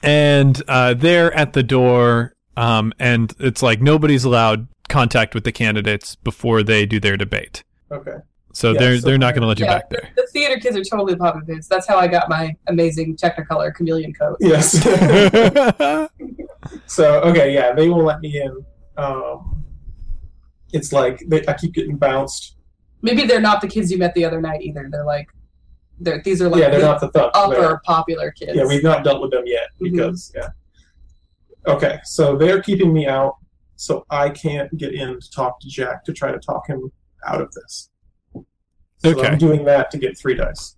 And 0.04 0.62
uh, 0.68 0.94
they're 0.94 1.34
at 1.34 1.54
the 1.54 1.64
door, 1.64 2.36
um, 2.58 2.94
and 3.00 3.34
it's 3.40 3.64
like 3.64 3.82
nobody's 3.82 4.26
allowed 4.26 4.68
contact 4.90 5.34
with 5.34 5.44
the 5.44 5.52
candidates 5.52 6.16
before 6.16 6.62
they 6.62 6.86
do 6.86 7.00
their 7.00 7.18
debate. 7.18 7.64
Okay. 7.92 8.18
So 8.54 8.72
Yeah, 8.72 8.80
they're 8.80 9.00
so 9.00 9.08
they're 9.08 9.18
not 9.18 9.34
going 9.34 9.42
to 9.42 9.48
let 9.48 9.60
you 9.60 9.66
Yeah, 9.66 9.76
back 9.76 9.90
there. 9.90 10.10
The 10.16 10.28
theater 10.32 10.60
kids 10.60 10.78
are 10.78 10.84
totally 10.84 11.16
popular 11.16 11.46
kids. 11.46 11.68
That's 11.68 11.88
how 11.88 11.98
I 11.98 12.08
got 12.08 12.30
my 12.30 12.56
amazing 12.68 13.18
Technicolor 13.18 13.74
chameleon 13.74 14.14
coat. 14.14 14.38
Yes. 14.40 14.84
so 16.86 17.22
okay, 17.22 17.54
yeah, 17.54 17.74
they 17.74 17.90
will 17.90 18.04
let 18.04 18.22
me 18.22 18.42
in. 18.42 18.66
Um, 18.98 19.64
it's 20.72 20.94
like 20.94 21.24
they, 21.28 21.46
I 21.48 21.54
keep 21.54 21.74
getting 21.74 21.98
bounced. 21.98 22.56
Maybe 23.02 23.26
they're 23.26 23.42
not 23.42 23.62
the 23.62 23.68
kids 23.68 23.92
you 23.92 23.98
met 23.98 24.14
the 24.14 24.26
other 24.26 24.40
night 24.40 24.62
either. 24.62 24.88
They're 24.90 25.06
like, 25.06 25.28
they're 26.04 26.22
these 26.24 26.42
are 26.42 26.50
like 26.50 26.62
yeah, 26.62 26.70
they're 26.70 26.80
the 26.80 26.86
not 26.86 27.00
the 27.02 27.10
thugs. 27.10 27.32
upper 27.36 27.56
They're- 27.56 27.82
popular 27.86 28.32
kids. 28.32 28.54
Yeah, 28.56 28.66
we've 28.66 28.84
not 28.84 29.04
dealt 29.04 29.22
with 29.22 29.32
them 29.32 29.44
yet 29.46 29.68
Mhm. 29.82 29.92
because 29.92 30.32
yeah. 30.36 30.50
Okay, 31.68 32.00
so 32.04 32.36
they're 32.36 32.62
keeping 32.62 32.92
me 32.94 33.08
out, 33.08 33.36
so 33.78 34.06
I 34.10 34.30
can't 34.30 34.76
get 34.78 34.94
in 34.94 35.20
to 35.20 35.32
talk 35.32 35.60
to 35.62 35.68
Jack 35.70 36.04
to 36.06 36.14
try 36.14 36.32
to 36.32 36.40
talk 36.40 36.68
him 36.68 36.92
out 37.26 37.40
of 37.42 37.52
this. 37.54 37.90
So 39.04 39.12
Okay. 39.12 39.28
I'm 39.28 39.38
doing 39.38 39.64
that 39.66 39.90
to 39.92 39.98
get 39.98 40.18
three 40.18 40.36
dice. 40.36 40.76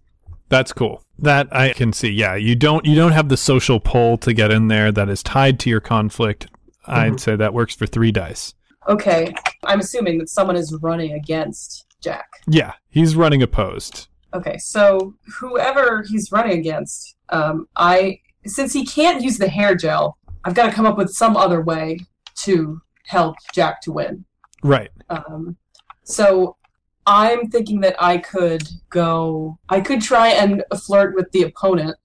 That's 0.50 0.72
cool. 0.74 1.04
That 1.18 1.48
I 1.52 1.74
can 1.74 1.92
see. 1.92 2.10
Yeah, 2.12 2.36
you 2.36 2.56
don't 2.56 2.86
you 2.86 2.96
don't 2.96 3.14
have 3.14 3.30
the 3.30 3.38
social 3.38 3.80
pull 3.80 4.18
to 4.20 4.34
get 4.34 4.52
in 4.52 4.68
there 4.68 4.92
that 4.92 5.10
is 5.10 5.24
tied 5.24 5.60
to 5.62 5.70
your 5.70 5.80
conflict. 5.80 6.48
I'd 6.86 7.14
Mhm. 7.14 7.20
say 7.20 7.36
that 7.36 7.54
works 7.54 7.74
for 7.76 7.88
three 7.88 8.12
dice. 8.12 8.54
Okay, 8.88 9.34
I'm 9.64 9.80
assuming 9.80 10.20
that 10.20 10.30
someone 10.30 10.56
is 10.56 10.78
running 10.84 11.14
against 11.14 11.88
Jack. 12.00 12.28
Yeah, 12.48 12.74
he's 12.90 13.16
running 13.16 13.42
opposed. 13.42 14.08
Okay, 14.36 14.58
so 14.58 15.16
whoever 15.40 16.04
he's 16.10 16.30
running 16.30 16.60
against, 16.60 17.16
um, 17.30 17.68
I 17.78 18.20
since 18.46 18.74
he 18.74 18.86
can't 18.86 19.24
use 19.24 19.38
the 19.38 19.48
hair 19.48 19.76
gel, 19.76 20.18
I've 20.44 20.54
got 20.54 20.68
to 20.68 20.74
come 20.74 20.86
up 20.86 20.98
with 20.98 21.10
some 21.10 21.38
other 21.38 21.62
way 21.62 22.00
to 22.40 22.82
help 23.08 23.38
Jack 23.54 23.82
to 23.84 23.94
win. 23.94 24.26
Right. 24.62 24.92
Um, 25.10 25.56
so 26.04 26.58
I'm 27.06 27.50
thinking 27.50 27.80
that 27.82 27.96
I 27.98 28.18
could 28.18 28.68
go. 28.90 29.58
I 29.70 29.80
could 29.80 30.02
try 30.02 30.30
and 30.30 30.64
flirt 30.86 31.16
with 31.16 31.32
the 31.32 31.44
opponent 31.44 31.96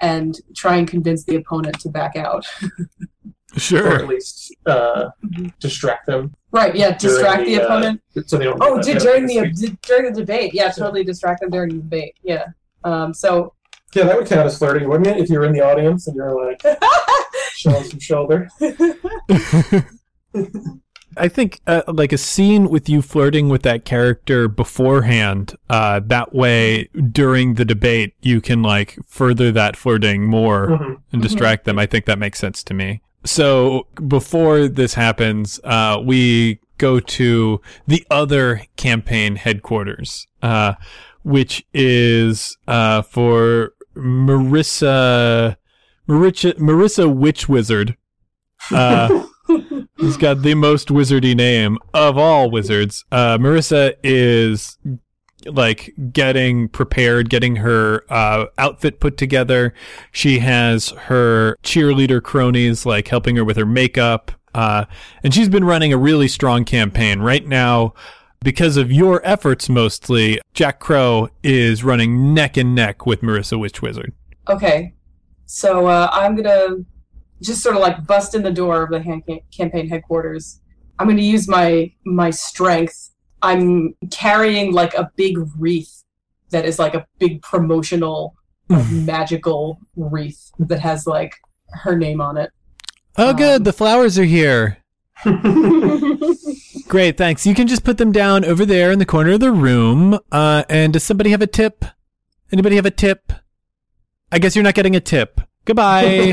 and 0.00 0.38
try 0.54 0.76
and 0.76 0.86
convince 0.86 1.24
the 1.24 1.36
opponent 1.36 1.80
to 1.80 1.88
back 1.88 2.14
out. 2.16 2.46
Or 3.56 3.60
Sure. 3.60 3.94
at 3.94 4.06
least 4.08 4.54
uh, 4.66 5.08
distract 5.60 6.06
them 6.06 6.34
right? 6.52 6.74
Yeah, 6.76 6.96
distract 6.96 7.44
During 7.44 7.52
the, 7.52 7.54
the, 7.56 7.62
uh, 7.62 7.64
opponent. 7.66 8.00
so 8.26 8.36
they 8.38 8.44
don't. 8.44 8.58
Oh, 8.62 8.76
they 8.82 8.92
did 8.94 9.02
during 9.02 9.26
the 9.26 9.50
to 9.52 9.76
during 9.82 10.12
the 10.12 10.20
debate? 10.20 10.52
Yeah, 10.54 10.70
totally 10.70 11.04
distract 11.04 11.40
them 11.40 11.50
during 11.50 11.70
the 11.70 11.76
debate. 11.82 12.14
Yeah. 12.22 12.44
Um, 12.84 13.12
so 13.14 13.54
Yeah, 13.94 14.04
that 14.04 14.16
would 14.16 14.26
count 14.26 14.46
as 14.46 14.58
flirting, 14.58 14.88
wouldn't 14.88 15.06
it? 15.06 15.16
If 15.18 15.28
you're 15.30 15.44
in 15.44 15.52
the 15.52 15.60
audience 15.62 16.06
and 16.06 16.16
you're 16.16 16.34
like 16.46 16.62
showing 17.56 17.84
some 17.84 17.98
shoulder. 18.00 18.48
I 21.18 21.28
think 21.28 21.60
uh, 21.66 21.80
like 21.88 22.12
a 22.12 22.18
scene 22.18 22.68
with 22.68 22.90
you 22.90 23.00
flirting 23.00 23.48
with 23.48 23.62
that 23.62 23.86
character 23.86 24.48
beforehand. 24.48 25.54
Uh, 25.70 26.00
that 26.04 26.34
way, 26.34 26.88
during 27.10 27.54
the 27.54 27.64
debate, 27.64 28.14
you 28.20 28.42
can 28.42 28.62
like 28.62 28.98
further 29.06 29.50
that 29.52 29.76
flirting 29.76 30.24
more 30.26 30.68
Mhm. 30.68 30.96
and 31.12 31.22
distract 31.22 31.64
them. 31.64 31.78
I 31.78 31.86
think 31.86 32.04
that 32.04 32.18
makes 32.18 32.38
sense 32.38 32.62
to 32.64 32.74
me. 32.74 33.00
So 33.26 33.88
before 34.06 34.68
this 34.68 34.94
happens, 34.94 35.60
uh, 35.64 36.00
we 36.02 36.60
go 36.78 37.00
to 37.00 37.60
the 37.86 38.06
other 38.10 38.62
campaign 38.76 39.36
headquarters, 39.36 40.26
uh, 40.42 40.74
which 41.22 41.66
is 41.74 42.56
uh, 42.68 43.02
for 43.02 43.72
Marissa, 43.96 45.56
Marissa, 46.08 46.54
Marissa 46.54 47.14
Witch 47.14 47.48
Wizard. 47.48 47.96
Uh, 48.70 49.24
He's 49.98 50.16
got 50.16 50.42
the 50.42 50.54
most 50.54 50.88
wizardy 50.88 51.34
name 51.34 51.78
of 51.94 52.18
all 52.18 52.50
wizards. 52.50 53.04
Uh, 53.10 53.38
Marissa 53.38 53.94
is 54.02 54.78
like 55.46 55.94
getting 56.12 56.68
prepared, 56.68 57.30
getting 57.30 57.56
her 57.56 58.04
uh, 58.10 58.46
outfit 58.58 59.00
put 59.00 59.16
together. 59.16 59.72
She 60.12 60.38
has 60.40 60.90
her 60.90 61.56
cheerleader 61.62 62.22
cronies 62.22 62.86
like 62.86 63.08
helping 63.08 63.36
her 63.36 63.44
with 63.44 63.56
her 63.56 63.66
makeup. 63.66 64.32
Uh, 64.54 64.86
and 65.22 65.34
she's 65.34 65.48
been 65.48 65.64
running 65.64 65.92
a 65.92 65.98
really 65.98 66.28
strong 66.28 66.64
campaign 66.64 67.20
right 67.20 67.46
now. 67.46 67.94
Because 68.42 68.76
of 68.76 68.92
your 68.92 69.20
efforts 69.24 69.68
mostly, 69.68 70.40
Jack 70.54 70.78
Crow 70.78 71.28
is 71.42 71.82
running 71.82 72.32
neck 72.32 72.56
and 72.56 72.74
neck 72.74 73.04
with 73.06 73.22
Marissa 73.22 73.58
Witch 73.58 73.82
Wizard. 73.82 74.12
okay, 74.48 74.94
so 75.46 75.86
uh, 75.86 76.08
I'm 76.12 76.36
gonna 76.36 76.76
just 77.42 77.62
sort 77.62 77.76
of 77.76 77.82
like 77.82 78.06
bust 78.06 78.34
in 78.34 78.42
the 78.42 78.50
door 78.50 78.82
of 78.82 78.90
the 78.90 79.40
campaign 79.50 79.88
headquarters. 79.88 80.60
I'm 80.98 81.08
gonna 81.08 81.22
use 81.22 81.48
my 81.48 81.92
my 82.04 82.30
strength. 82.30 83.05
I'm 83.46 83.94
carrying 84.10 84.72
like 84.72 84.94
a 84.94 85.10
big 85.16 85.38
wreath 85.56 86.02
that 86.50 86.64
is 86.64 86.78
like 86.78 86.94
a 86.94 87.06
big 87.18 87.42
promotional 87.42 88.34
like, 88.68 88.90
magical 88.90 89.78
wreath 89.96 90.50
that 90.58 90.80
has 90.80 91.06
like 91.06 91.34
her 91.68 91.96
name 91.96 92.20
on 92.20 92.36
it. 92.36 92.50
Oh, 93.16 93.30
Um, 93.30 93.36
good. 93.36 93.64
The 93.64 93.72
flowers 93.72 94.18
are 94.18 94.24
here. 94.24 94.78
Great, 96.88 97.16
thanks. 97.16 97.46
You 97.46 97.54
can 97.54 97.66
just 97.66 97.84
put 97.84 97.98
them 97.98 98.12
down 98.12 98.44
over 98.44 98.64
there 98.66 98.90
in 98.92 98.98
the 98.98 99.06
corner 99.06 99.32
of 99.32 99.40
the 99.40 99.50
room. 99.52 100.18
Uh, 100.30 100.64
and 100.68 100.92
does 100.92 101.02
somebody 101.04 101.30
have 101.30 101.42
a 101.42 101.46
tip? 101.46 101.84
Anybody 102.52 102.76
have 102.76 102.86
a 102.86 102.90
tip? 102.90 103.32
I 104.30 104.38
guess 104.38 104.54
you're 104.54 104.62
not 104.62 104.74
getting 104.74 104.94
a 104.96 105.00
tip. 105.00 105.40
Goodbye. 105.64 106.32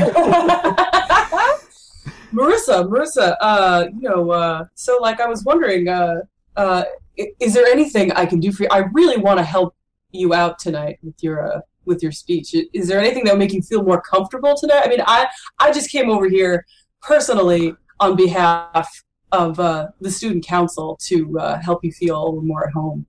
Marissa, 2.32 2.84
Marissa, 2.88 3.36
uh, 3.40 3.86
you 3.96 4.08
know, 4.08 4.30
uh, 4.30 4.64
so 4.74 4.98
like 5.00 5.20
I 5.20 5.26
was 5.26 5.44
wondering, 5.44 5.88
uh, 5.88 6.22
uh, 6.56 6.84
is 7.16 7.54
there 7.54 7.66
anything 7.66 8.12
I 8.12 8.26
can 8.26 8.40
do 8.40 8.52
for 8.52 8.64
you? 8.64 8.68
I 8.70 8.84
really 8.92 9.16
want 9.18 9.38
to 9.38 9.44
help 9.44 9.74
you 10.10 10.34
out 10.34 10.58
tonight 10.58 10.98
with 11.02 11.14
your 11.22 11.52
uh, 11.56 11.60
with 11.84 12.02
your 12.02 12.12
speech. 12.12 12.54
Is 12.72 12.88
there 12.88 12.98
anything 12.98 13.24
that 13.24 13.32
would 13.34 13.38
make 13.38 13.52
you 13.52 13.62
feel 13.62 13.82
more 13.82 14.00
comfortable 14.00 14.54
tonight? 14.56 14.82
I 14.84 14.88
mean, 14.88 15.02
I 15.06 15.26
I 15.58 15.72
just 15.72 15.90
came 15.90 16.10
over 16.10 16.28
here 16.28 16.64
personally 17.02 17.74
on 18.00 18.16
behalf 18.16 18.88
of 19.32 19.58
uh, 19.60 19.88
the 20.00 20.10
student 20.10 20.44
council 20.46 20.96
to 21.02 21.38
uh, 21.38 21.60
help 21.60 21.84
you 21.84 21.92
feel 21.92 22.16
a 22.16 22.24
little 22.24 22.42
more 22.42 22.66
at 22.66 22.72
home, 22.72 23.06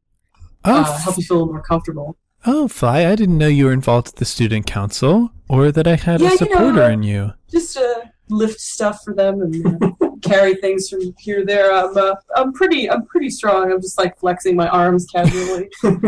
Oh, 0.63 0.81
uh, 0.81 0.97
help 0.99 1.17
you 1.17 1.23
feel 1.23 1.37
a 1.37 1.39
little 1.39 1.53
more 1.53 1.61
comfortable. 1.63 2.17
oh, 2.45 2.67
Fly! 2.67 3.05
I 3.05 3.15
didn't 3.15 3.37
know 3.37 3.47
you 3.47 3.65
were 3.65 3.73
involved 3.73 4.07
with 4.07 4.15
the 4.15 4.25
student 4.25 4.65
council, 4.65 5.31
or 5.47 5.71
that 5.71 5.87
I 5.87 5.95
had 5.95 6.21
Yeah, 6.21 6.29
a 6.29 6.31
you 6.31 6.37
supporter 6.37 6.73
know, 6.73 6.89
in 6.89 7.03
you. 7.03 7.33
just 7.51 7.77
uh, 7.77 8.01
lift 8.29 8.59
stuff 8.59 9.03
for 9.03 9.13
them 9.13 9.41
and 9.41 9.83
uh, 9.83 9.91
carry 10.25 10.55
things 10.55 10.89
from 10.89 11.13
here 11.19 11.39
to 11.39 11.45
there. 11.45 11.73
I'm 11.73 11.95
uh, 11.97 12.15
I'm 12.35 12.53
pretty 12.53 12.89
I'm 12.89 13.05
pretty 13.05 13.29
strong. 13.29 13.71
I'm 13.71 13.81
just 13.81 13.97
like 13.97 14.17
flexing 14.17 14.55
my 14.55 14.67
arms 14.67 15.05
casually. 15.05 15.69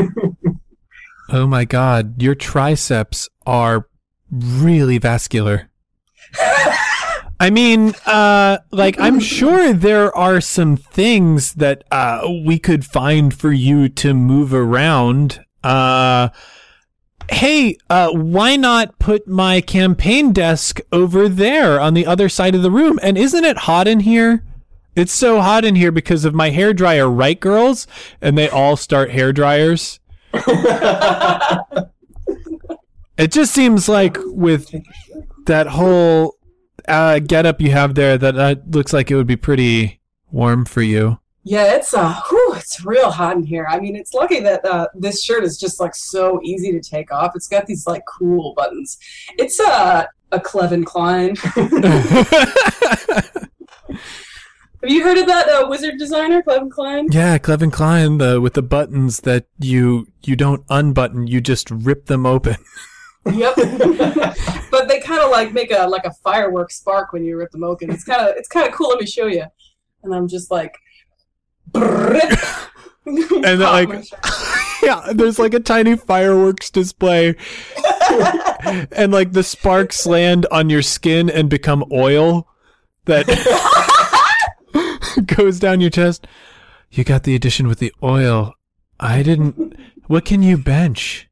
Oh 1.30 1.46
my 1.46 1.66
God, 1.66 2.22
your 2.22 2.36
triceps 2.36 3.28
are 3.46 3.90
really 4.32 4.98
vascular. 4.98 5.70
I 7.40 7.50
mean, 7.52 7.94
uh, 8.06 8.60
like 8.72 9.00
I'm 9.00 9.20
sure 9.20 9.74
there 9.74 10.16
are 10.16 10.40
some 10.40 10.78
things 10.78 11.54
that 11.56 11.84
uh, 11.92 12.28
we 12.46 12.58
could 12.58 12.86
find 12.86 13.34
for 13.34 13.52
you 13.52 13.90
to 13.90 14.14
move 14.14 14.54
around. 14.54 15.44
Uh, 15.64 16.30
hey, 17.32 17.78
uh, 17.90 18.12
why 18.12 18.56
not 18.56 18.98
put 19.00 19.28
my 19.28 19.62
campaign 19.62 20.34
desk 20.34 20.80
over 20.92 21.28
there 21.28 21.80
on 21.80 21.94
the 21.94 22.06
other 22.06 22.30
side 22.30 22.56
of 22.56 22.62
the 22.62 22.72
room? 22.72 23.00
And 23.02 23.18
isn't 23.18 23.44
it 23.46 23.58
hot 23.58 23.88
in 23.88 24.02
here? 24.02 24.44
It's 24.96 25.14
so 25.14 25.42
hot 25.42 25.64
in 25.64 25.76
here 25.76 25.92
because 25.92 26.26
of 26.26 26.34
my 26.34 26.50
hair 26.50 26.74
dryer, 26.74 27.10
right, 27.10 27.40
girls? 27.40 27.86
And 28.22 28.38
they 28.38 28.50
all 28.50 28.76
start 28.76 29.12
hair 29.12 29.32
dryers. 29.32 30.00
It 33.18 33.32
just 33.32 33.52
seems 33.52 33.90
like 33.90 34.18
with 34.26 34.74
that 35.48 35.66
whole 35.68 36.36
uh, 36.88 37.18
getup 37.20 37.60
you 37.60 37.72
have 37.72 37.96
there, 37.96 38.16
that 38.18 38.38
uh, 38.38 38.56
looks 38.68 38.94
like 38.94 39.10
it 39.10 39.16
would 39.16 39.26
be 39.26 39.36
pretty 39.36 40.02
warm 40.32 40.66
for 40.66 40.84
you. 40.84 41.20
yeah, 41.44 41.76
it's 41.76 41.94
uh, 41.96 42.14
whew, 42.30 42.37
it's 42.68 42.84
real 42.84 43.10
hot 43.10 43.38
in 43.38 43.44
here. 43.44 43.66
I 43.70 43.80
mean, 43.80 43.96
it's 43.96 44.14
lucky 44.14 44.42
that 44.42 44.66
uh, 44.66 44.90
this 44.94 45.24
shirt 45.24 45.46
is 45.46 45.58
just 45.58 45.80
like 45.80 45.96
so 45.96 46.42
easy 46.44 46.74
to 46.74 46.82
take 46.82 47.14
off. 47.14 47.32
It's 47.34 47.48
got 47.48 47.66
these 47.66 47.88
like 47.88 48.04
cool 48.06 48.54
buttons. 48.58 48.98
It's 49.38 49.58
uh, 49.58 50.06
a 50.34 50.40
Clevin 50.40 50.86
Klein. 50.86 51.38
Have 54.84 54.92
you 54.92 55.02
heard 55.02 55.18
of 55.18 55.28
that 55.28 55.48
uh, 55.48 55.68
wizard 55.70 55.98
designer, 55.98 56.44
Clevin 56.44 56.70
Klein? 56.70 57.08
yeah, 57.10 57.38
Clevin 57.38 57.72
Klein 57.72 58.22
uh, 58.22 58.42
with 58.42 58.54
the 58.54 58.62
buttons 58.62 59.22
that 59.22 59.46
you 59.60 60.08
you 60.24 60.36
don't 60.36 60.66
unbutton, 60.70 61.26
you 61.26 61.40
just 61.40 61.72
rip 61.72 62.08
them 62.08 62.26
open. 62.26 62.58
Yep. 63.26 63.56
but 64.72 64.90
they 64.90 65.00
kind 65.00 65.22
of 65.22 65.32
like 65.32 65.54
make 65.54 65.72
a 65.72 65.88
like 65.88 66.04
a 66.04 66.12
firework 66.22 66.72
spark 66.72 67.14
when 67.14 67.24
you 67.24 67.38
rip 67.38 67.52
them 67.52 67.64
open. 67.64 67.90
It's 67.90 68.04
kind 68.04 68.28
of 68.28 68.36
it's 68.36 68.50
kind 68.50 68.68
of 68.68 68.74
cool. 68.74 68.90
Let 68.90 69.00
me 69.00 69.06
show 69.06 69.28
you. 69.28 69.46
And 70.04 70.14
I'm 70.14 70.28
just 70.28 70.52
like. 70.52 70.76
And 71.84 73.44
then, 73.44 73.60
like- 73.60 74.06
yeah, 74.84 75.12
there's 75.14 75.40
like 75.40 75.54
a 75.54 75.60
tiny 75.60 75.96
fireworks 75.96 76.70
display, 76.70 77.36
and 78.92 79.12
like 79.12 79.34
the 79.34 79.44
sparks 79.44 80.06
land 80.06 80.46
on 80.52 80.70
your 80.70 80.82
skin 80.82 81.30
and 81.30 81.50
become 81.50 81.84
oil 81.92 82.48
that 83.06 83.26
goes 85.38 85.60
down 85.60 85.82
your 85.82 85.90
chest. 85.90 86.28
You 86.92 87.04
got 87.04 87.24
the 87.24 87.36
addition 87.36 87.68
with 87.68 87.80
the 87.80 87.94
oil. 88.04 88.54
I 89.00 89.24
didn't. 89.24 89.76
What 90.08 90.26
can 90.26 90.42
you 90.42 90.58
bench? 90.58 91.30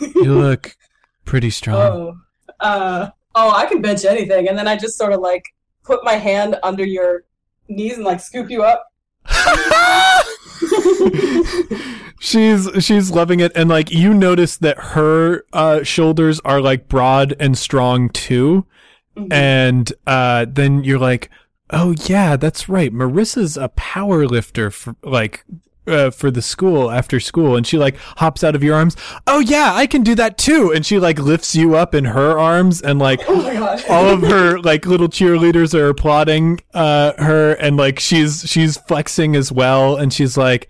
You 0.00 0.34
look 0.34 0.76
pretty 1.24 1.50
strong. 1.50 1.76
oh, 1.76 2.16
uh, 2.60 3.10
oh, 3.34 3.50
I 3.50 3.66
can 3.66 3.80
bench 3.80 4.04
anything, 4.04 4.48
and 4.48 4.58
then 4.58 4.68
I 4.68 4.76
just 4.76 4.98
sort 4.98 5.12
of 5.12 5.20
like 5.20 5.44
put 5.82 6.04
my 6.04 6.14
hand 6.14 6.56
under 6.62 6.84
your 6.84 7.24
knees 7.68 7.96
and 7.96 8.04
like 8.04 8.20
scoop 8.20 8.50
you 8.50 8.62
up. 8.62 8.84
she's 12.20 12.68
she's 12.84 13.10
loving 13.10 13.40
it. 13.40 13.52
And 13.54 13.68
like 13.68 13.90
you 13.90 14.14
notice 14.14 14.56
that 14.58 14.78
her 14.78 15.44
uh 15.52 15.82
shoulders 15.82 16.40
are 16.40 16.60
like 16.60 16.88
broad 16.88 17.34
and 17.38 17.56
strong 17.56 18.08
too. 18.10 18.66
Mhm. 19.16 19.32
and 19.32 19.92
uh 20.06 20.44
then 20.46 20.84
you're 20.84 20.98
like 20.98 21.30
oh 21.70 21.94
yeah 22.06 22.36
that's 22.36 22.68
right. 22.68 22.92
Marissa's 22.92 23.56
a 23.56 23.68
power 23.70 24.26
lifter 24.26 24.70
for 24.70 24.96
like 25.02 25.44
uh, 25.86 26.10
for 26.10 26.30
the 26.30 26.42
school 26.42 26.90
after 26.90 27.20
school 27.20 27.56
and 27.56 27.66
she 27.66 27.78
like 27.78 27.96
hops 28.18 28.42
out 28.42 28.54
of 28.54 28.62
your 28.62 28.74
arms 28.74 28.96
oh 29.26 29.40
yeah 29.40 29.72
i 29.74 29.86
can 29.86 30.02
do 30.02 30.14
that 30.14 30.38
too 30.38 30.72
and 30.74 30.84
she 30.84 30.98
like 30.98 31.18
lifts 31.18 31.54
you 31.54 31.76
up 31.76 31.94
in 31.94 32.06
her 32.06 32.38
arms 32.38 32.80
and 32.80 32.98
like 32.98 33.20
Oh 33.28 33.84
all 33.88 34.08
of 34.08 34.22
her 34.22 34.58
like 34.58 34.86
little 34.86 35.08
cheerleaders 35.08 35.74
are 35.74 35.88
applauding 35.88 36.60
uh 36.74 37.12
her 37.22 37.52
and 37.54 37.76
like 37.76 38.00
she's 38.00 38.44
she's 38.48 38.76
flexing 38.76 39.36
as 39.36 39.52
well 39.52 39.96
and 39.96 40.12
she's 40.12 40.36
like 40.36 40.68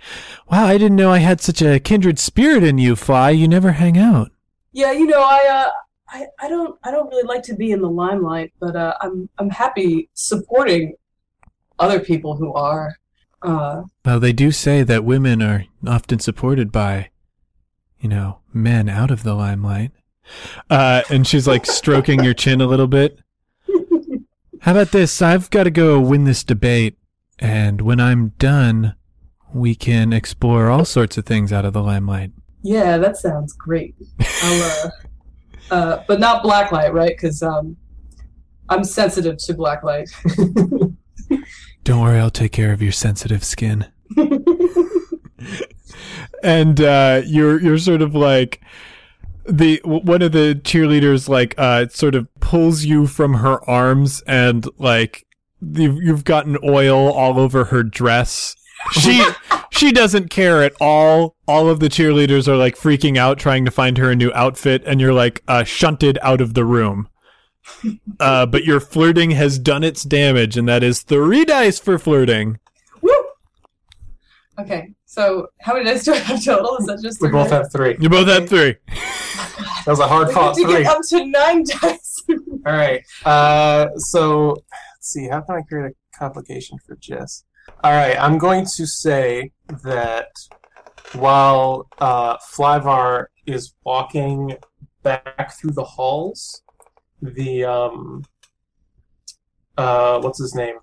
wow 0.50 0.66
i 0.66 0.78
didn't 0.78 0.96
know 0.96 1.10
i 1.10 1.18
had 1.18 1.40
such 1.40 1.62
a 1.62 1.80
kindred 1.80 2.18
spirit 2.18 2.62
in 2.62 2.78
you 2.78 2.96
fly 2.96 3.30
you 3.30 3.46
never 3.46 3.72
hang 3.72 3.96
out. 3.96 4.30
Yeah, 4.72 4.92
you 4.92 5.06
know, 5.06 5.22
I 5.22 5.46
uh, 5.48 5.70
I, 6.08 6.26
I 6.40 6.48
don't 6.48 6.78
I 6.82 6.90
don't 6.90 7.08
really 7.08 7.26
like 7.26 7.42
to 7.44 7.54
be 7.54 7.72
in 7.72 7.80
the 7.80 7.88
limelight, 7.88 8.52
but 8.60 8.76
uh, 8.76 8.94
I'm 9.00 9.28
I'm 9.38 9.50
happy 9.50 10.10
supporting 10.14 10.94
other 11.78 12.00
people 12.00 12.36
who 12.36 12.52
are. 12.52 12.96
Uh, 13.46 13.84
Well, 14.04 14.18
they 14.20 14.32
do 14.32 14.50
say 14.50 14.82
that 14.82 15.04
women 15.04 15.40
are 15.42 15.64
often 15.86 16.18
supported 16.18 16.72
by, 16.72 17.10
you 18.00 18.08
know, 18.08 18.40
men 18.52 18.88
out 18.88 19.10
of 19.10 19.22
the 19.22 19.34
limelight. 19.34 19.92
uh 20.68 21.02
and 21.08 21.24
she's 21.26 21.46
like 21.46 21.64
stroking 21.64 22.24
your 22.24 22.34
chin 22.34 22.60
a 22.60 22.66
little 22.66 22.88
bit 22.88 23.20
How 24.62 24.72
about 24.72 24.90
this? 24.90 25.22
I've 25.22 25.48
got 25.50 25.62
to 25.64 25.70
go 25.70 26.00
win 26.00 26.24
this 26.24 26.42
debate, 26.42 26.98
and 27.38 27.80
when 27.82 28.00
I'm 28.00 28.30
done, 28.38 28.96
we 29.54 29.76
can 29.76 30.12
explore 30.12 30.68
all 30.68 30.84
sorts 30.84 31.16
of 31.16 31.24
things 31.24 31.52
out 31.52 31.64
of 31.64 31.72
the 31.72 31.82
limelight. 31.82 32.32
yeah, 32.62 32.98
that 32.98 33.16
sounds 33.16 33.52
great. 33.52 33.94
I'll, 34.42 34.62
uh, 34.62 34.90
uh, 35.70 36.04
but 36.08 36.18
not 36.18 36.42
blacklight, 36.42 36.92
right? 36.92 37.14
Because 37.16 37.40
um, 37.44 37.76
I'm 38.68 38.82
sensitive 38.82 39.36
to 39.46 39.54
blacklight. 39.54 40.10
Don't 41.86 42.00
worry, 42.00 42.18
I'll 42.18 42.30
take 42.30 42.50
care 42.50 42.72
of 42.72 42.82
your 42.82 42.90
sensitive 42.90 43.44
skin. 43.44 43.86
and 46.42 46.80
uh 46.80 47.22
you're 47.24 47.62
you're 47.62 47.78
sort 47.78 48.02
of 48.02 48.12
like 48.12 48.60
the 49.48 49.80
one 49.84 50.20
of 50.20 50.32
the 50.32 50.60
cheerleaders 50.64 51.28
like 51.28 51.54
uh 51.58 51.86
sort 51.86 52.16
of 52.16 52.26
pulls 52.40 52.84
you 52.84 53.06
from 53.06 53.34
her 53.34 53.62
arms 53.70 54.20
and 54.26 54.66
like 54.78 55.24
you've, 55.60 56.02
you've 56.02 56.24
gotten 56.24 56.58
oil 56.64 57.12
all 57.12 57.38
over 57.38 57.66
her 57.66 57.84
dress. 57.84 58.56
She 58.90 59.24
she 59.70 59.92
doesn't 59.92 60.28
care 60.28 60.64
at 60.64 60.74
all. 60.80 61.36
All 61.46 61.70
of 61.70 61.78
the 61.78 61.88
cheerleaders 61.88 62.48
are 62.48 62.56
like 62.56 62.74
freaking 62.74 63.16
out 63.16 63.38
trying 63.38 63.64
to 63.64 63.70
find 63.70 63.96
her 63.98 64.10
a 64.10 64.16
new 64.16 64.32
outfit 64.34 64.82
and 64.86 65.00
you're 65.00 65.14
like 65.14 65.40
uh 65.46 65.62
shunted 65.62 66.18
out 66.20 66.40
of 66.40 66.54
the 66.54 66.64
room 66.64 67.08
uh 68.20 68.46
but 68.46 68.64
your 68.64 68.80
flirting 68.80 69.32
has 69.32 69.58
done 69.58 69.82
its 69.84 70.02
damage 70.02 70.56
and 70.56 70.68
that 70.68 70.82
is 70.82 71.02
three 71.02 71.44
dice 71.44 71.78
for 71.78 71.98
flirting 71.98 72.58
Woo! 73.02 73.10
Okay, 74.58 74.92
so 75.04 75.48
how 75.60 75.74
many 75.74 75.84
dice 75.84 76.04
do 76.04 76.14
I 76.14 76.18
have 76.18 76.42
total? 76.44 76.76
Is 76.78 76.86
that 76.86 77.00
just 77.02 77.20
We 77.20 77.28
three 77.28 77.32
both 77.38 77.50
dice? 77.50 77.58
have 77.64 77.72
three. 77.72 77.96
you 78.00 78.08
both 78.08 78.28
have 78.28 78.48
three 78.48 78.76
That 78.88 79.92
was 79.92 80.00
a 80.00 80.08
hard 80.08 80.28
We 80.28 80.34
fought 80.34 80.54
to 80.56 80.62
three. 80.64 80.82
get 80.82 80.86
up 80.86 81.02
to 81.10 81.24
nine 81.26 81.64
dice. 81.64 82.24
All 82.66 82.72
right. 82.72 83.02
Uh, 83.24 83.86
so 83.98 84.48
let's 84.48 84.62
see. 85.12 85.28
How 85.28 85.40
can 85.42 85.54
I 85.56 85.62
create 85.62 85.92
a 85.92 86.18
complication 86.18 86.76
for 86.84 86.96
Jess? 86.96 87.44
All 87.84 87.92
right. 87.92 88.16
I'm 88.20 88.36
going 88.36 88.64
to 88.76 88.84
say 88.86 89.52
that 89.84 90.26
while 91.12 91.86
uh, 92.00 92.36
Flyvaw 92.38 93.26
is 93.46 93.74
walking 93.84 94.56
back 95.04 95.54
through 95.60 95.70
the 95.70 95.84
halls, 95.84 96.62
the 97.22 97.64
um, 97.64 98.24
uh, 99.76 100.20
what's 100.20 100.38
his 100.38 100.54
name? 100.54 100.76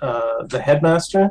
Uh, 0.00 0.44
the 0.46 0.60
headmaster, 0.60 1.30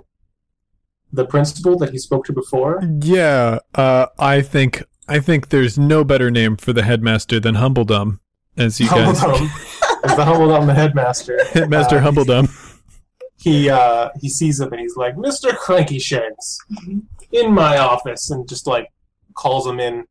the 1.12 1.26
principal 1.26 1.78
that 1.78 1.92
he 1.92 1.98
spoke 1.98 2.26
to 2.26 2.34
before. 2.34 2.82
Yeah, 3.02 3.60
uh, 3.76 4.08
I 4.20 4.42
think 4.42 4.84
I 5.08 5.20
think 5.20 5.50
there's 5.50 5.78
no 5.78 6.04
better 6.04 6.30
name 6.30 6.56
for 6.58 6.72
the 6.74 6.84
headmaster 6.84 7.40
than 7.40 7.56
Humbledum, 7.56 8.20
as 8.58 8.80
you 8.80 8.88
guys. 8.90 9.20
Humbledum. 9.20 9.50
As 10.02 10.16
the 10.16 10.24
Humbledum, 10.24 10.66
the 10.66 10.74
headmaster. 10.74 11.44
Headmaster 11.52 11.98
Uh, 11.98 12.02
Humbledum. 12.10 12.48
he 13.36 13.70
uh 13.70 14.08
he 14.22 14.30
sees 14.30 14.58
him 14.58 14.72
and 14.72 14.80
he's 14.80 14.96
like, 14.96 15.14
Mr. 15.18 15.54
Cranky 15.58 16.00
Shanks, 16.00 16.58
in 17.34 17.52
my 17.54 17.78
office, 17.80 18.30
and 18.30 18.48
just 18.48 18.66
like 18.66 18.88
calls 19.34 19.68
him 19.68 19.82
in. 19.82 20.06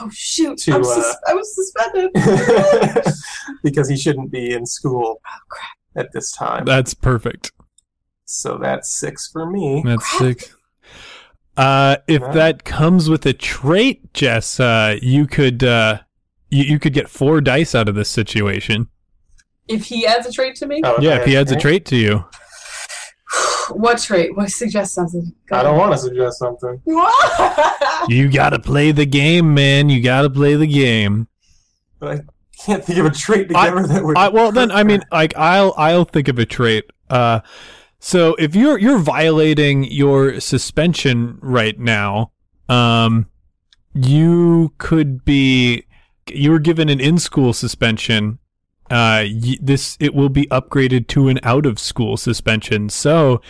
Oh 0.00 0.08
shoot! 0.10 0.58
To, 0.58 0.74
I'm 0.76 0.84
uh, 0.84 1.12
I 1.28 1.34
was 1.34 1.54
suspended. 1.54 2.10
because 3.62 3.88
he 3.88 3.96
shouldn't 3.96 4.30
be 4.30 4.52
in 4.52 4.64
school 4.66 5.20
Oh, 5.26 5.38
crap. 5.48 6.06
at 6.06 6.12
this 6.12 6.32
time. 6.32 6.64
That's 6.64 6.94
perfect. 6.94 7.52
So 8.24 8.56
that's 8.58 8.94
six 8.98 9.28
for 9.30 9.44
me. 9.50 9.82
That's 9.84 10.18
six. 10.18 10.56
Uh, 11.56 11.96
if 12.08 12.22
Yeah. 12.22 12.32
that 12.32 12.64
comes 12.64 13.10
with 13.10 13.26
a 13.26 13.34
trait, 13.34 14.14
Jess, 14.14 14.58
uh, 14.58 14.96
you 15.02 15.26
could 15.26 15.62
uh, 15.62 15.98
you, 16.48 16.64
you 16.64 16.78
could 16.78 16.94
get 16.94 17.10
four 17.10 17.40
dice 17.42 17.74
out 17.74 17.88
of 17.88 17.94
this 17.94 18.08
situation. 18.08 18.88
if 19.68 19.84
he 19.84 20.06
adds 20.06 20.26
a 20.26 20.32
trait 20.32 20.56
to 20.56 20.66
me, 20.66 20.80
Oh, 20.84 20.96
Yeah, 21.00 21.16
if 21.16 21.24
he 21.26 21.32
okay. 21.32 21.36
adds 21.36 21.52
a 21.52 21.56
trait 21.56 21.84
to 21.86 21.96
you. 21.96 22.24
What 23.70 23.98
trait? 24.00 24.36
What 24.36 24.50
suggest 24.50 24.94
something? 24.94 25.32
Go 25.46 25.56
I 25.56 25.62
don't 25.62 25.78
want 25.78 25.92
to 25.92 25.98
suggest 25.98 26.38
something. 26.38 26.80
You 28.08 28.28
gotta 28.30 28.58
play 28.58 28.90
the 28.90 29.06
game, 29.06 29.54
man. 29.54 29.88
You 29.88 30.02
gotta 30.02 30.28
play 30.28 30.54
the 30.56 30.66
game. 30.66 31.28
But 32.00 32.18
I 32.18 32.20
can't 32.64 32.84
think 32.84 32.98
of 32.98 33.06
a 33.06 33.10
trait 33.10 33.48
to 33.50 33.56
I- 33.56 33.66
give 33.66 33.78
her 33.78 33.86
that 33.86 34.04
would. 34.04 34.18
I, 34.18 34.28
well, 34.28 34.50
then 34.50 34.72
I 34.72 34.82
mean, 34.82 35.02
like 35.12 35.36
I'll 35.36 35.72
I'll 35.76 36.04
think 36.04 36.26
of 36.28 36.38
a 36.38 36.44
trait. 36.44 36.84
Uh, 37.08 37.40
so 38.00 38.34
if 38.40 38.56
you're 38.56 38.76
you're 38.78 38.98
violating 38.98 39.84
your 39.84 40.40
suspension 40.40 41.38
right 41.40 41.78
now, 41.78 42.32
um, 42.68 43.26
you 43.94 44.72
could 44.78 45.24
be 45.24 45.84
you 46.28 46.50
were 46.50 46.58
given 46.58 46.88
an 46.88 46.98
in 47.00 47.18
school 47.18 47.52
suspension. 47.52 48.38
Uh, 48.92 49.24
y- 49.24 49.56
this 49.60 49.96
it 50.00 50.14
will 50.14 50.28
be 50.28 50.46
upgraded 50.46 51.06
to 51.08 51.28
an 51.28 51.40
out 51.42 51.64
of 51.66 51.78
school 51.78 52.16
suspension. 52.16 52.88
So 52.90 53.40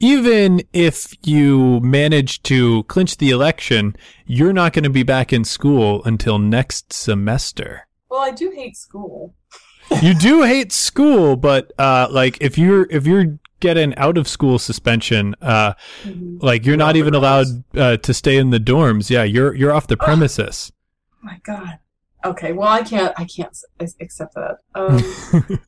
even 0.00 0.62
if 0.72 1.14
you 1.24 1.80
manage 1.80 2.42
to 2.44 2.82
clinch 2.84 3.16
the 3.18 3.30
election, 3.30 3.96
you're 4.26 4.52
not 4.52 4.72
going 4.72 4.84
to 4.84 4.90
be 4.90 5.02
back 5.02 5.32
in 5.32 5.44
school 5.44 6.02
until 6.04 6.38
next 6.38 6.92
semester 6.92 7.84
well, 8.10 8.20
I 8.20 8.30
do 8.30 8.50
hate 8.50 8.74
school. 8.76 9.34
you 10.02 10.14
do 10.14 10.42
hate 10.42 10.72
school, 10.72 11.36
but 11.36 11.72
uh, 11.78 12.08
like 12.10 12.38
if 12.40 12.56
you're 12.58 12.86
if 12.90 13.06
you're 13.06 13.38
getting 13.60 13.94
out 13.96 14.16
of 14.16 14.26
school 14.26 14.58
suspension, 14.58 15.34
uh, 15.42 15.74
Mhm. 16.04 16.42
like 16.42 16.64
you're 16.64 16.76
not 16.76 16.88
off 16.88 16.92
the 16.94 16.98
even 17.00 17.14
allowed 17.14 17.46
uh, 17.76 17.96
to 17.98 18.14
stay 18.14 18.36
in 18.38 18.48
the 18.50 18.58
dorms. 18.60 19.10
Yeah, 19.10 19.24
you're 19.24 19.54
you're 19.54 19.72
off 19.72 19.86
the 19.88 19.96
premises. 19.98 20.72
Oh 21.12 21.18
my 21.22 21.38
god. 21.44 21.78
Okay, 22.24 22.52
well 22.52 22.68
I 22.68 22.82
can't. 22.82 23.12
I 23.18 23.24
can't 23.24 23.56
accept 24.00 24.34
that. 24.34 24.58
Um, 24.74 24.98
crap. 25.30 25.62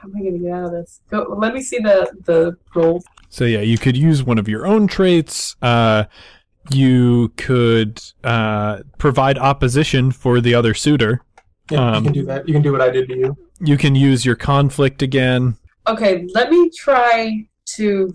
How 0.00 0.08
am 0.08 0.12
I 0.16 0.22
gonna 0.24 0.38
get 0.38 0.52
out 0.52 0.64
of 0.64 0.72
this? 0.72 1.00
Go. 1.10 1.36
Let 1.38 1.54
me 1.54 1.60
see 1.62 1.78
the 1.78 2.10
the 2.24 2.56
roll. 2.74 3.02
so 3.28 3.44
yeah, 3.44 3.60
you 3.60 3.78
could 3.78 3.96
use 3.96 4.22
one 4.22 4.38
of 4.38 4.48
your 4.48 4.66
own 4.66 4.86
traits. 4.86 5.56
Uh, 5.60 6.04
you 6.70 7.32
could 7.36 8.00
uh, 8.24 8.82
provide 8.98 9.38
opposition 9.38 10.12
for 10.12 10.40
the 10.40 10.54
other 10.54 10.74
suitor. 10.74 11.22
yeah, 11.70 11.96
um, 11.96 12.04
you 12.04 12.10
can 12.10 12.12
do 12.12 12.24
that. 12.26 12.48
You 12.48 12.54
can 12.54 12.62
do 12.62 12.72
what 12.72 12.80
I 12.80 12.90
did 12.90 13.08
to 13.08 13.16
you. 13.16 13.36
You 13.60 13.76
can 13.76 13.94
use 13.94 14.24
your 14.24 14.36
conflict 14.36 15.02
again. 15.02 15.56
Okay, 15.86 16.26
let 16.32 16.50
me 16.50 16.70
try 16.76 17.46
to 17.76 18.14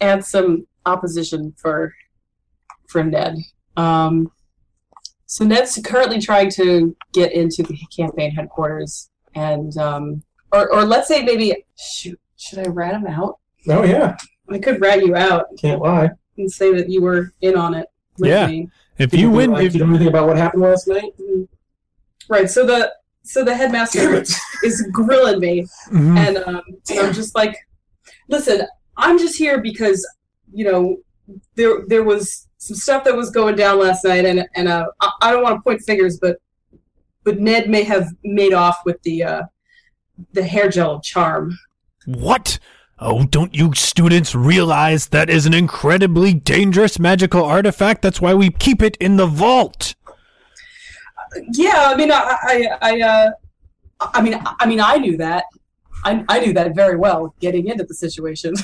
add 0.00 0.24
some 0.24 0.66
opposition 0.86 1.54
for 1.56 1.94
for 2.88 3.04
Ned. 3.04 3.36
Um, 3.76 4.32
so 5.30 5.44
Ned's 5.44 5.78
currently 5.84 6.20
trying 6.20 6.50
to 6.52 6.96
get 7.12 7.32
into 7.32 7.62
the 7.62 7.76
campaign 7.94 8.30
headquarters, 8.30 9.10
and 9.34 9.76
um, 9.76 10.22
or 10.52 10.72
or 10.74 10.84
let's 10.84 11.06
say 11.06 11.22
maybe 11.22 11.64
shoot, 11.78 12.18
should 12.36 12.60
I 12.60 12.68
rat 12.70 12.94
him 12.94 13.06
out? 13.06 13.38
Oh 13.68 13.84
yeah, 13.84 14.16
I 14.50 14.58
could 14.58 14.80
rat 14.80 15.04
you 15.04 15.14
out 15.14 15.46
can't 15.60 15.82
lie. 15.82 16.10
and 16.38 16.50
say 16.50 16.72
that 16.74 16.88
you 16.88 17.02
were 17.02 17.32
in 17.42 17.56
on 17.56 17.74
it 17.74 17.86
with 18.18 18.30
Yeah. 18.30 18.46
me. 18.46 18.68
If 18.96 19.12
you 19.14 19.30
win, 19.30 19.50
like, 19.52 19.64
if 19.66 19.74
you 19.74 19.80
know 19.84 19.90
anything 19.90 20.08
about 20.08 20.26
what 20.26 20.36
happened 20.38 20.62
last 20.62 20.88
night? 20.88 21.12
Right. 22.28 22.48
So 22.50 22.64
the 22.66 22.92
so 23.22 23.44
the 23.44 23.54
headmaster 23.54 24.22
is 24.64 24.88
grilling 24.92 25.40
me, 25.40 25.66
Mhm. 25.92 26.16
and 26.16 26.36
um, 26.38 26.62
and 26.90 26.98
I'm 27.00 27.12
just 27.12 27.34
like, 27.34 27.54
listen, 28.28 28.66
I'm 28.96 29.18
just 29.18 29.36
here 29.36 29.60
because 29.60 30.04
you 30.52 30.64
know 30.64 30.96
there 31.56 31.82
there 31.86 32.02
was 32.02 32.47
some 32.58 32.76
stuff 32.76 33.04
that 33.04 33.16
was 33.16 33.30
going 33.30 33.56
down 33.56 33.78
last 33.78 34.04
night, 34.04 34.24
and 34.24 34.46
and 34.54 34.68
uh, 34.68 34.86
I, 35.00 35.10
I 35.22 35.32
don't 35.32 35.42
want 35.42 35.56
to 35.56 35.62
point 35.62 35.80
fingers, 35.82 36.18
but 36.18 36.38
but 37.24 37.40
Ned 37.40 37.70
may 37.70 37.84
have 37.84 38.08
made 38.24 38.52
off 38.52 38.78
with 38.84 39.00
the 39.02 39.22
uh, 39.22 39.42
the 40.32 40.42
hair 40.42 40.68
gel 40.68 41.00
charm. 41.00 41.56
What? 42.06 42.58
Oh, 43.00 43.24
don't 43.24 43.54
you 43.54 43.74
students 43.74 44.34
realize 44.34 45.08
that 45.08 45.30
is 45.30 45.46
an 45.46 45.54
incredibly 45.54 46.34
dangerous 46.34 46.98
magical 46.98 47.44
artifact? 47.44 48.02
That's 48.02 48.20
why 48.20 48.34
we 48.34 48.50
keep 48.50 48.82
it 48.82 48.96
in 48.96 49.16
the 49.16 49.26
vault. 49.26 49.94
Yeah, 51.52 51.84
I 51.86 51.96
mean, 51.96 52.10
I 52.10 52.36
I 52.42 52.68
I, 52.82 53.00
uh, 53.00 53.30
I 54.00 54.20
mean, 54.20 54.40
I 54.44 54.66
mean, 54.66 54.80
I 54.80 54.96
knew 54.96 55.16
that. 55.18 55.44
I, 56.04 56.24
I 56.28 56.40
knew 56.40 56.52
that 56.52 56.74
very 56.74 56.96
well 56.96 57.34
getting 57.40 57.68
into 57.68 57.84
the 57.84 57.94
situation. 57.94 58.54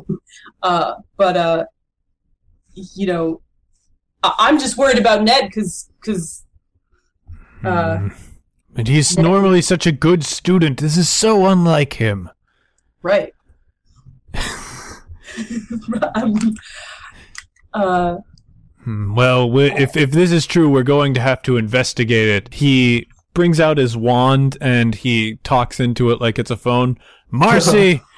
uh, 0.62 0.94
but 1.16 1.36
uh, 1.36 1.64
you 2.74 3.06
know, 3.06 3.40
I, 4.22 4.34
I'm 4.38 4.58
just 4.58 4.76
worried 4.76 4.98
about 4.98 5.22
Ned 5.22 5.44
because 5.46 5.88
because 6.00 6.44
uh, 7.64 7.98
Hmm. 7.98 8.08
And 8.76 8.88
he's 8.88 9.16
normally 9.16 9.62
such 9.62 9.86
a 9.86 9.92
good 9.92 10.24
student. 10.24 10.80
This 10.80 10.96
is 10.96 11.08
so 11.08 11.46
unlike 11.46 11.94
him. 11.94 12.28
right. 13.02 13.32
I'm, 16.14 16.34
uh, 17.74 18.16
Hmm, 18.84 19.14
Well, 19.14 19.56
if 19.58 19.96
if 19.96 20.10
this 20.10 20.30
is 20.30 20.46
true, 20.46 20.68
we're 20.68 20.82
going 20.82 21.14
to 21.14 21.20
have 21.20 21.40
to 21.42 21.56
investigate 21.56 22.28
it. 22.28 22.52
He 22.54 23.08
brings 23.32 23.58
out 23.58 23.78
his 23.78 23.96
wand 23.96 24.58
and 24.60 24.94
he 24.94 25.36
talks 25.42 25.80
into 25.80 26.10
it 26.10 26.20
like 26.20 26.38
it's 26.38 26.50
a 26.50 26.56
phone. 26.56 26.98
Marcy, 27.30 28.02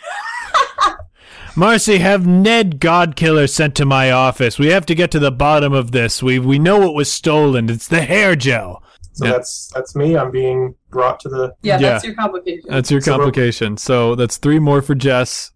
Marcy, 1.59 1.99
have 1.99 2.27
Ned 2.27 2.81
Godkiller 2.81 3.49
sent 3.49 3.75
to 3.77 3.87
my 3.87 4.11
office. 4.11 4.59
We 4.59 4.67
have 4.69 4.85
to 4.87 4.95
get 4.95 5.11
to 5.13 5.19
the 5.19 5.31
bottom 5.33 5.73
of 5.73 5.91
this. 5.93 6.23
We 6.23 6.39
we 6.39 6.59
know 6.59 6.79
what 6.79 6.95
was 6.95 7.11
stolen. 7.11 7.71
It's 7.71 7.89
the 7.89 8.03
hair 8.03 8.37
gel. 8.37 8.83
So 9.13 9.25
Yeah. 9.25 9.33
that's 9.33 9.71
that's 9.75 9.97
me. 9.97 10.17
I'm 10.19 10.31
being 10.31 10.75
brought 10.91 11.19
to 11.21 11.29
the. 11.31 11.55
yeah, 11.63 11.79
Yeah. 11.79 11.93
that's 11.93 12.05
your 12.05 12.15
complication. 12.15 12.65
That's 12.69 12.91
your 12.91 13.01
So 13.01 13.13
complication. 13.17 13.77
So 13.79 14.15
that's 14.15 14.37
three 14.37 14.59
more 14.59 14.83
for 14.83 14.95
Jess. 14.95 15.53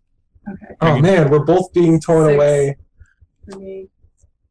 okay. 0.49 0.75
Oh 0.81 0.99
man, 0.99 1.29
we're 1.31 1.45
both 1.45 1.71
being 1.75 2.01
torn 2.01 2.29
Six. 2.29 2.35
away 2.37 2.77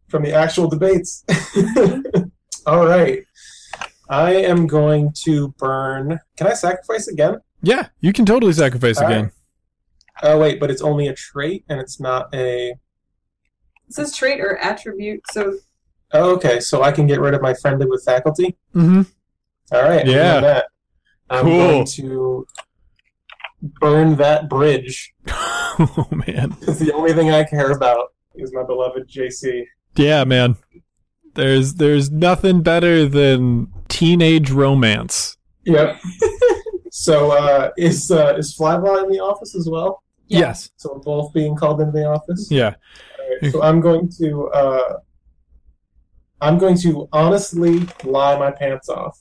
from 0.08 0.24
the 0.24 0.34
actual 0.34 0.68
debates. 0.70 1.24
Mm-hmm. 1.30 2.24
All 2.68 2.86
right, 2.86 3.24
I 4.10 4.34
am 4.36 4.68
going 4.68 5.14
to 5.24 5.50
burn. 5.58 6.20
Can 6.38 6.46
I 6.48 6.54
sacrifice 6.54 7.08
again? 7.08 7.38
Yeah, 7.64 7.88
you 8.02 8.14
can 8.14 8.26
totally 8.26 8.54
sacrifice 8.54 9.00
All 9.00 9.08
again. 9.08 9.24
right. 9.24 9.32
Oh 10.24 10.38
wait, 10.40 10.60
but 10.60 10.70
it's 10.72 10.82
only 10.82 11.08
a 11.08 11.14
trait 11.16 11.64
and 11.70 11.80
it's 11.80 12.00
not 12.00 12.34
a. 12.34 12.70
It 12.72 13.94
says 13.94 14.16
trait 14.16 14.40
or 14.40 14.58
attribute, 14.58 15.22
so 15.32 15.54
Oh, 16.12 16.32
okay, 16.36 16.60
so 16.60 16.82
I 16.82 16.92
can 16.92 17.06
get 17.08 17.20
rid 17.22 17.34
of 17.36 17.42
my 17.42 17.54
friendly 17.54 17.86
with 17.86 18.04
faculty. 18.04 18.58
Mm-hmm. 18.76 19.02
All 19.76 19.84
right, 19.84 20.06
Yeah. 20.06 20.40
that. 20.40 20.66
I'm 21.30 21.46
Cool. 21.46 21.58
going 21.60 21.86
to 21.86 22.48
burn 23.62 24.16
that 24.16 24.50
bridge. 24.50 25.14
oh 25.28 26.08
man. 26.28 26.56
Because 26.60 26.80
the 26.80 26.92
only 26.94 27.14
thing 27.14 27.30
I 27.32 27.44
care 27.44 27.72
about 27.72 28.08
is 28.36 28.52
my 28.54 28.64
beloved 28.64 29.08
JC. 29.08 29.66
Yeah, 29.96 30.24
man. 30.24 30.56
There's 31.36 31.76
there's 31.76 32.10
nothing 32.10 32.62
better 32.64 33.06
than 33.08 33.72
teenage 33.88 34.50
romance. 34.52 35.38
Yep. 35.66 36.02
so 36.92 37.32
uh, 37.32 37.70
is 37.78 38.10
uh, 38.10 38.34
is 38.38 38.56
Flyby 38.58 39.04
in 39.04 39.12
the 39.12 39.20
office 39.20 39.56
as 39.56 39.68
well? 39.70 40.02
Yeah. 40.30 40.40
Yes. 40.40 40.70
So 40.78 40.94
we're 40.94 41.00
both 41.00 41.34
being 41.34 41.56
called 41.56 41.82
into 41.82 41.92
the 41.92 42.06
office. 42.06 42.50
Yeah. 42.50 42.76
So 43.52 43.62
I'm 43.62 43.82
going 43.82 44.10
to 44.20 44.48
uh, 44.50 44.94
I'm 46.42 46.58
going 46.58 46.78
to 46.80 47.10
honestly 47.12 47.86
lie 48.04 48.38
my 48.38 48.52
pants 48.52 48.90
off 48.90 49.20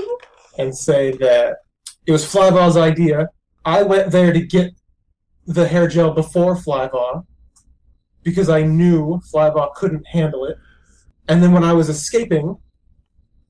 and 0.58 0.76
say 0.76 1.12
that 1.18 1.58
it 2.06 2.12
was 2.12 2.24
Flyball's 2.24 2.76
idea. 2.76 3.28
I 3.64 3.82
went 3.82 4.12
there 4.12 4.32
to 4.32 4.40
get 4.40 4.72
the 5.46 5.68
hair 5.68 5.88
gel 5.88 6.12
before 6.12 6.56
Flyball 6.56 7.26
because 8.22 8.48
I 8.48 8.62
knew 8.62 9.20
Flyball 9.32 9.74
couldn't 9.74 10.06
handle 10.06 10.44
it. 10.46 10.56
And 11.28 11.42
then 11.42 11.52
when 11.52 11.64
I 11.64 11.72
was 11.72 11.88
escaping 11.88 12.56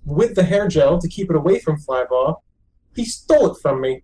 with 0.05 0.35
the 0.35 0.45
hair 0.45 0.69
gel 0.69 0.99
to 1.01 1.09
keep 1.09 1.31
it 1.31 1.37
away 1.37 1.61
from 1.61 1.81
Flyball, 1.81 2.37
he 2.95 3.05
stole 3.05 3.53
it 3.53 3.59
from 3.61 3.81
me. 3.81 4.03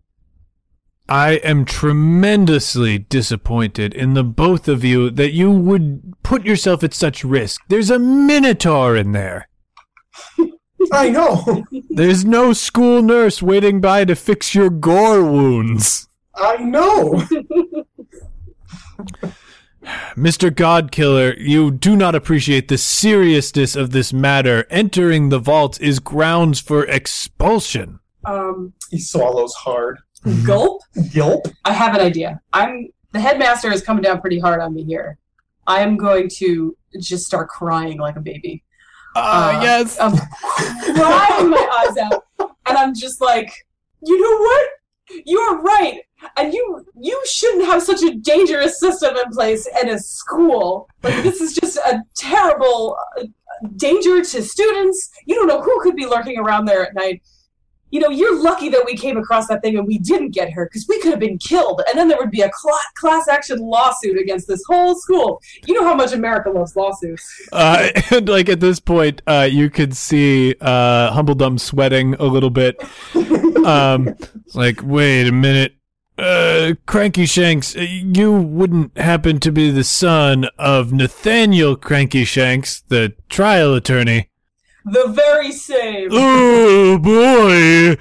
I 1.10 1.40
am 1.42 1.64
tremendously 1.64 2.98
disappointed 2.98 3.92
in 3.94 4.14
the 4.14 4.22
both 4.22 4.68
of 4.68 4.84
you 4.84 5.10
that 5.10 5.32
you 5.32 5.50
would 5.50 6.14
put 6.22 6.46
yourself 6.46 6.84
at 6.84 6.94
such 6.94 7.24
risk. 7.24 7.60
There's 7.66 7.90
a 7.90 7.98
minotaur 7.98 8.94
in 8.96 9.10
there. 9.10 9.48
I 10.92 11.08
know. 11.10 11.64
There's 11.90 12.24
no 12.24 12.52
school 12.52 13.02
nurse 13.02 13.42
waiting 13.42 13.80
by 13.80 14.04
to 14.04 14.14
fix 14.14 14.54
your 14.54 14.70
gore 14.70 15.24
wounds. 15.24 16.08
I 16.36 16.58
know. 16.58 17.26
Mr. 20.14 20.50
Godkiller, 20.50 21.34
you 21.38 21.72
do 21.72 21.96
not 21.96 22.14
appreciate 22.14 22.68
the 22.68 22.78
seriousness 22.78 23.74
of 23.74 23.90
this 23.90 24.12
matter. 24.12 24.64
Entering 24.70 25.30
the 25.30 25.40
vault 25.40 25.80
is 25.80 25.98
grounds 25.98 26.60
for 26.60 26.84
expulsion. 26.86 27.98
Um, 28.24 28.74
He 28.90 29.00
swallows 29.00 29.54
hard. 29.54 29.98
Gulp. 30.46 30.82
Gulp. 31.14 31.46
I 31.64 31.72
have 31.72 31.94
an 31.94 32.00
idea. 32.00 32.40
I'm 32.52 32.88
the 33.12 33.20
headmaster 33.20 33.72
is 33.72 33.82
coming 33.82 34.02
down 34.02 34.20
pretty 34.20 34.38
hard 34.38 34.60
on 34.60 34.74
me 34.74 34.84
here. 34.84 35.18
I 35.66 35.80
am 35.80 35.96
going 35.96 36.28
to 36.36 36.76
just 37.00 37.24
start 37.26 37.48
crying 37.48 37.98
like 37.98 38.16
a 38.16 38.20
baby. 38.20 38.62
Ah, 39.16 39.58
Uh, 39.58 39.62
yes. 39.62 39.98
I'm 40.00 40.16
crying 40.94 41.50
my 41.50 41.84
eyes 41.88 41.96
out, 41.98 42.24
and 42.66 42.76
I'm 42.78 42.94
just 42.94 43.20
like, 43.20 43.52
you 44.02 44.20
know 44.20 44.38
what? 44.38 44.68
You're 45.26 45.60
right, 45.60 46.00
and 46.36 46.54
you 46.54 46.84
you 47.00 47.20
shouldn't 47.26 47.64
have 47.66 47.82
such 47.82 48.02
a 48.04 48.14
dangerous 48.14 48.78
system 48.78 49.16
in 49.16 49.32
place 49.32 49.66
in 49.82 49.88
a 49.88 49.98
school. 49.98 50.88
Like 51.02 51.22
this 51.24 51.40
is 51.40 51.52
just 51.54 51.76
a 51.78 52.00
terrible 52.16 52.96
uh, 53.18 53.24
danger 53.76 54.22
to 54.22 54.42
students. 54.42 55.10
You 55.26 55.34
don't 55.34 55.48
know 55.48 55.60
who 55.62 55.80
could 55.82 55.96
be 55.96 56.06
lurking 56.06 56.38
around 56.38 56.66
there 56.66 56.86
at 56.86 56.94
night. 56.94 57.22
You 57.90 58.00
know, 58.00 58.10
you're 58.10 58.40
lucky 58.40 58.68
that 58.70 58.84
we 58.84 58.96
came 58.96 59.16
across 59.16 59.48
that 59.48 59.62
thing 59.62 59.76
and 59.76 59.86
we 59.86 59.98
didn't 59.98 60.30
get 60.30 60.50
her 60.52 60.66
because 60.66 60.86
we 60.88 61.00
could 61.00 61.10
have 61.10 61.20
been 61.20 61.38
killed, 61.38 61.82
and 61.88 61.98
then 61.98 62.08
there 62.08 62.18
would 62.18 62.30
be 62.30 62.42
a 62.42 62.50
cla- 62.50 62.78
class 62.94 63.28
action 63.28 63.58
lawsuit 63.58 64.18
against 64.18 64.48
this 64.48 64.62
whole 64.66 64.94
school. 64.94 65.40
You 65.66 65.74
know 65.74 65.84
how 65.84 65.94
much 65.94 66.12
America 66.12 66.50
loves 66.50 66.76
lawsuits. 66.76 67.48
Uh, 67.52 67.88
and 68.10 68.28
like 68.28 68.48
at 68.48 68.60
this 68.60 68.80
point, 68.80 69.22
uh, 69.26 69.48
you 69.50 69.70
could 69.70 69.96
see 69.96 70.54
uh, 70.60 71.12
Humbledum 71.12 71.58
sweating 71.58 72.14
a 72.14 72.24
little 72.24 72.50
bit. 72.50 72.80
Um, 73.64 74.14
like, 74.54 74.80
wait 74.82 75.26
a 75.26 75.32
minute. 75.32 75.74
Uh, 76.20 76.74
Cranky 76.86 77.24
Shanks, 77.24 77.74
uh, 77.74 77.80
you 77.80 78.30
wouldn't 78.30 78.96
happen 78.98 79.40
to 79.40 79.50
be 79.50 79.70
the 79.70 79.84
son 79.84 80.46
of 80.58 80.92
Nathaniel 80.92 81.76
Cranky 81.76 82.24
Shanks, 82.24 82.82
the 82.88 83.14
trial 83.30 83.74
attorney. 83.74 84.29
The 84.84 85.08
very 85.08 85.52
same. 85.52 86.08
Oh 86.10 86.98
boy! 86.98 87.96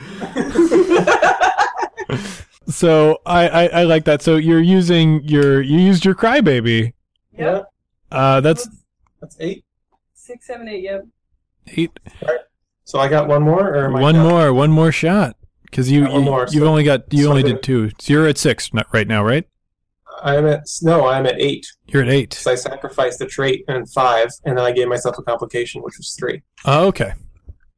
so 2.72 3.20
I, 3.26 3.48
I 3.50 3.66
I 3.68 3.84
like 3.84 4.06
that. 4.06 4.22
So 4.22 4.38
you're 4.38 4.62
using 4.62 5.24
your 5.24 5.62
you 5.62 5.78
used 5.80 6.06
your 6.06 6.16
crybaby. 6.16 6.94
Yep. 7.38 7.66
Uh, 8.12 8.42
that's 8.42 8.68
That's 9.22 9.38
eight. 9.40 9.64
Six, 10.14 10.48
seven, 10.48 10.68
eight. 10.68 10.84
Yep. 10.84 11.06
eight. 11.76 11.92
So 12.84 13.00
I 13.00 13.08
got 13.08 13.28
one 13.28 13.44
more, 13.44 13.68
or 13.70 13.86
am 13.86 13.94
One 13.94 14.16
done? 14.16 14.28
more, 14.28 14.54
one 14.54 14.72
more 14.72 14.92
shot. 14.92 15.36
Because 15.64 15.92
you, 15.92 16.02
Yeah, 16.08 16.14
one 16.14 16.24
you 16.26 16.32
have 16.34 16.50
so- 16.50 16.66
only 16.68 16.84
got 16.84 17.12
you 17.14 17.30
only 17.30 17.44
did 17.44 17.62
two. 17.62 17.90
So 18.00 18.14
you're 18.14 18.28
at 18.28 18.38
six 18.38 18.72
right 18.94 19.08
now, 19.08 19.24
right? 19.24 19.48
I'm 20.24 20.46
at 20.46 20.64
no, 20.82 21.08
I'm 21.08 21.26
at 21.26 21.40
eight. 21.40 21.66
You're 21.88 22.04
at 22.04 22.10
eight. 22.10 22.34
So 22.34 22.52
I 22.52 22.56
sacrificed 22.56 23.22
a 23.22 23.26
trait 23.26 23.64
and 23.68 23.90
five, 23.92 24.30
and 24.46 24.58
then 24.58 24.66
I 24.66 24.72
gave 24.72 24.88
myself 24.88 25.18
a 25.18 25.24
complication, 25.24 25.82
which 25.82 25.96
was 25.98 26.16
three. 26.20 26.42
Oh, 26.66 26.88
okay. 26.88 27.14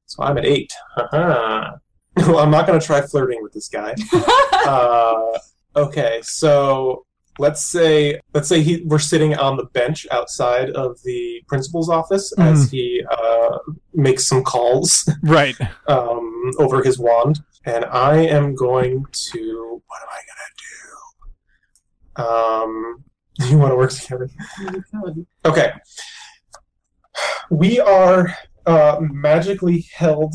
So 0.06 0.24
I'm 0.24 0.38
at 0.38 0.46
eight. 0.46 0.72
Haha. 0.96 1.78
well, 2.18 2.40
I'm 2.40 2.52
not 2.52 2.68
going 2.68 2.80
to 2.80 2.86
try 2.86 3.02
flirting 3.02 3.42
with 3.42 3.54
this 3.54 3.70
guy. 3.70 3.96
uh, 4.66 5.38
okay, 5.76 6.20
so 6.24 7.06
let's 7.40 7.66
say 7.66 8.20
let's 8.34 8.50
say 8.50 8.62
he 8.62 8.84
we're 8.86 9.00
sitting 9.00 9.36
on 9.38 9.56
the 9.56 9.64
bench 9.66 10.06
outside 10.12 10.70
of 10.72 11.02
the 11.04 11.42
principal's 11.48 11.90
office 11.90 12.34
as 12.38 12.70
he 12.70 13.02
uh, 13.10 13.58
makes 13.94 14.28
some 14.28 14.44
calls 14.44 15.10
Right. 15.24 15.56
um, 15.88 16.52
over 16.60 16.84
his 16.84 17.00
wand, 17.00 17.40
and 17.66 17.86
I 17.86 18.18
am 18.18 18.56
going 18.56 19.06
to. 19.32 19.82
What 19.88 20.02
am 20.02 20.10
I 20.10 20.22
gonna 20.28 20.51
do? 20.51 20.51
Um, 22.22 23.04
you 23.50 23.58
want 23.58 23.72
to 23.72 23.76
work 23.76 23.92
together? 23.92 24.30
Okay. 25.46 25.72
We 27.50 27.80
are 27.80 28.34
uh, 28.66 28.98
magically 29.02 29.86
held 29.94 30.34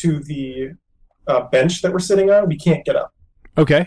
to 0.00 0.20
the 0.20 0.70
uh, 1.26 1.42
bench 1.48 1.82
that 1.82 1.92
we're 1.92 1.98
sitting 1.98 2.30
on. 2.30 2.48
We 2.48 2.56
can't 2.58 2.84
get 2.84 2.96
up, 2.96 3.12
Okay. 3.56 3.86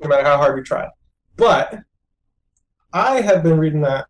no 0.00 0.08
matter 0.08 0.22
how 0.24 0.36
hard 0.36 0.56
we 0.56 0.62
try. 0.62 0.88
But 1.36 1.80
I 2.92 3.20
have 3.20 3.42
been 3.42 3.58
reading 3.58 3.80
that 3.82 4.06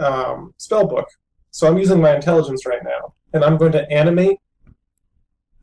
um, 0.00 0.54
spell 0.56 0.86
book, 0.86 1.08
so 1.50 1.66
I'm 1.68 1.78
using 1.78 2.00
my 2.00 2.14
intelligence 2.14 2.66
right 2.66 2.82
now, 2.82 3.14
and 3.32 3.44
I'm 3.44 3.56
going 3.56 3.72
to 3.72 3.88
animate 3.92 4.38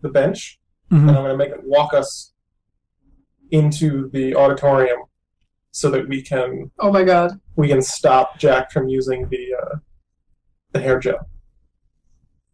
the 0.02 0.10
bench, 0.10 0.60
Mhm. 0.91 0.99
and 1.07 1.10
I'm 1.10 1.15
going 1.23 1.30
to 1.31 1.38
make 1.38 1.49
it 1.52 1.64
walk 1.64 1.93
us 1.93 2.34
into 3.52 4.10
the 4.11 4.35
auditorium 4.35 4.99
so 5.72 5.89
that 5.89 6.07
we 6.07 6.22
can 6.22 6.69
Oh 6.80 6.91
my 6.91 7.03
god. 7.03 7.39
we 7.56 7.68
can 7.68 7.81
stop 7.81 8.38
Jack 8.38 8.72
from 8.72 8.88
using 8.88 9.27
the 9.30 9.53
uh, 9.61 9.76
the 10.73 10.80
hair 10.80 10.99
gel. 10.99 11.27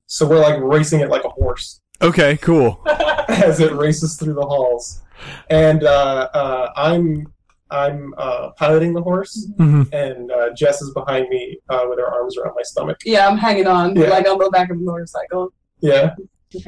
So 0.06 0.26
we're 0.28 0.40
like 0.40 0.60
racing 0.62 1.02
it 1.02 1.10
like 1.10 1.24
a 1.26 1.30
horse 1.30 1.82
Okay. 2.02 2.38
Cool. 2.38 2.82
as 3.28 3.60
it 3.60 3.74
races 3.74 4.16
through 4.18 4.34
the 4.36 4.46
halls, 4.46 5.02
and 5.50 5.84
uh, 5.84 6.30
uh, 6.34 6.72
I'm 6.76 7.26
I'm 7.72 8.14
uh, 8.18 8.52
piloting 8.52 8.94
the 8.94 9.02
horse, 9.02 9.48
hmm 9.58 9.84
and 9.92 10.32
uh, 10.32 10.52
Jess 10.56 10.82
is 10.82 10.94
behind 10.94 11.28
me 11.30 11.60
uh, 11.70 11.86
with 11.90 12.00
her 12.00 12.08
arms 12.08 12.38
around 12.38 12.54
my 12.56 12.62
stomach. 12.64 12.98
Yeah, 13.04 13.28
I'm 13.28 13.38
hanging 13.38 13.68
on 13.68 13.96
Yeah. 13.96 14.10
like 14.10 14.28
on 14.28 14.38
the 14.38 14.50
back 14.52 14.70
of 14.70 14.78
the 14.78 14.86
motorcycle. 14.86 15.50
Yeah, 15.82 16.16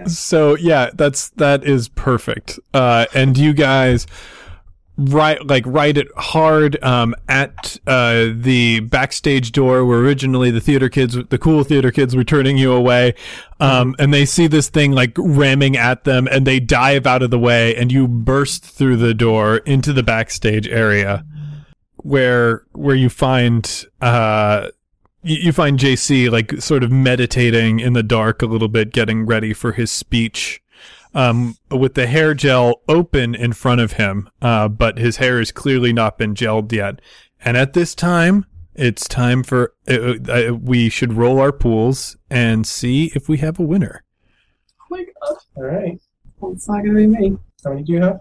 So 0.08 0.58
yeah, 0.58 0.90
that's 0.94 1.30
that 1.32 1.64
is 1.64 1.88
perfect. 1.90 2.60
Uh, 2.74 3.06
and 3.14 3.38
you 3.38 3.54
guys 3.54 4.06
right 5.00 5.46
like 5.46 5.64
write 5.66 5.98
it 5.98 6.08
hard 6.18 6.82
um, 6.84 7.16
at 7.28 7.78
uh, 7.88 8.28
the 8.34 8.82
backstage 8.82 9.52
door 9.52 9.86
where 9.86 10.00
originally 10.00 10.52
the 10.52 10.60
theater 10.60 10.90
kids 10.90 11.18
the 11.30 11.38
cool 11.38 11.64
theater 11.64 11.92
kids 11.92 12.16
were 12.16 12.24
turning 12.24 12.58
you 12.58 12.72
away. 12.72 13.16
Um, 13.62 13.96
and 14.00 14.14
they 14.14 14.26
see 14.26 14.48
this 14.48 14.70
thing 14.70 14.92
like 14.94 15.14
ramming 15.18 15.76
at 15.76 16.06
them 16.06 16.28
and 16.30 16.48
they 16.48 16.60
dive 16.60 17.06
out 17.06 17.22
of 17.22 17.30
the 17.30 17.40
way 17.40 17.76
and 17.76 17.92
you 17.92 18.08
burst 18.08 18.64
through 18.64 18.98
the 18.98 19.14
door 19.14 19.58
into 19.58 19.92
the 19.92 20.04
backstage 20.04 20.68
area 20.68 21.26
where 21.98 22.64
where 22.72 22.96
you 22.96 23.10
find 23.10 23.86
uh 24.02 24.70
you, 25.24 25.38
you 25.38 25.52
find 25.52 25.80
JC 25.80 26.30
like 26.32 26.62
sort 26.62 26.84
of 26.84 26.92
meditating 26.92 27.80
in 27.80 27.94
the 27.94 28.04
dark 28.04 28.42
a 28.42 28.46
little 28.46 28.68
bit, 28.68 28.92
getting 28.92 29.26
ready 29.26 29.54
for 29.54 29.74
his 29.74 29.92
speech, 29.92 30.62
um, 31.14 31.56
with 31.72 31.94
the 31.96 32.08
hair 32.08 32.34
gel 32.34 32.82
open 32.88 33.36
in 33.36 33.54
front 33.54 33.82
of 33.82 33.94
him, 33.94 34.30
uh, 34.42 34.68
but 34.68 34.98
his 34.98 35.18
hair 35.18 35.40
has 35.40 35.52
clearly 35.52 35.92
not 35.94 36.18
been 36.18 36.34
gelled 36.36 36.72
yet. 36.72 37.02
And 37.44 37.56
at 37.58 37.74
this 37.74 37.96
time, 37.96 38.46
it's 38.76 39.08
time 39.08 39.44
for 39.44 39.74
uh, 39.90 40.16
uh, 40.30 40.54
we 40.54 40.90
should 40.90 41.14
roll 41.14 41.40
our 41.40 41.52
pools 41.52 42.16
and 42.30 42.66
see 42.66 43.12
if 43.16 43.28
we 43.28 43.38
have 43.40 43.60
a 43.60 43.64
winner. 43.64 44.04
Oh 44.82 44.86
my 44.92 45.04
god. 45.04 45.38
all 45.56 45.64
right. 45.64 46.00
Well, 46.40 46.54
it's 46.54 46.68
not 46.70 46.84
gonna 46.84 46.96
be 46.96 47.08
me. 47.08 47.38
How 47.64 47.72
many 47.72 47.84
do 47.84 47.92
you 47.94 48.02
have? 48.02 48.20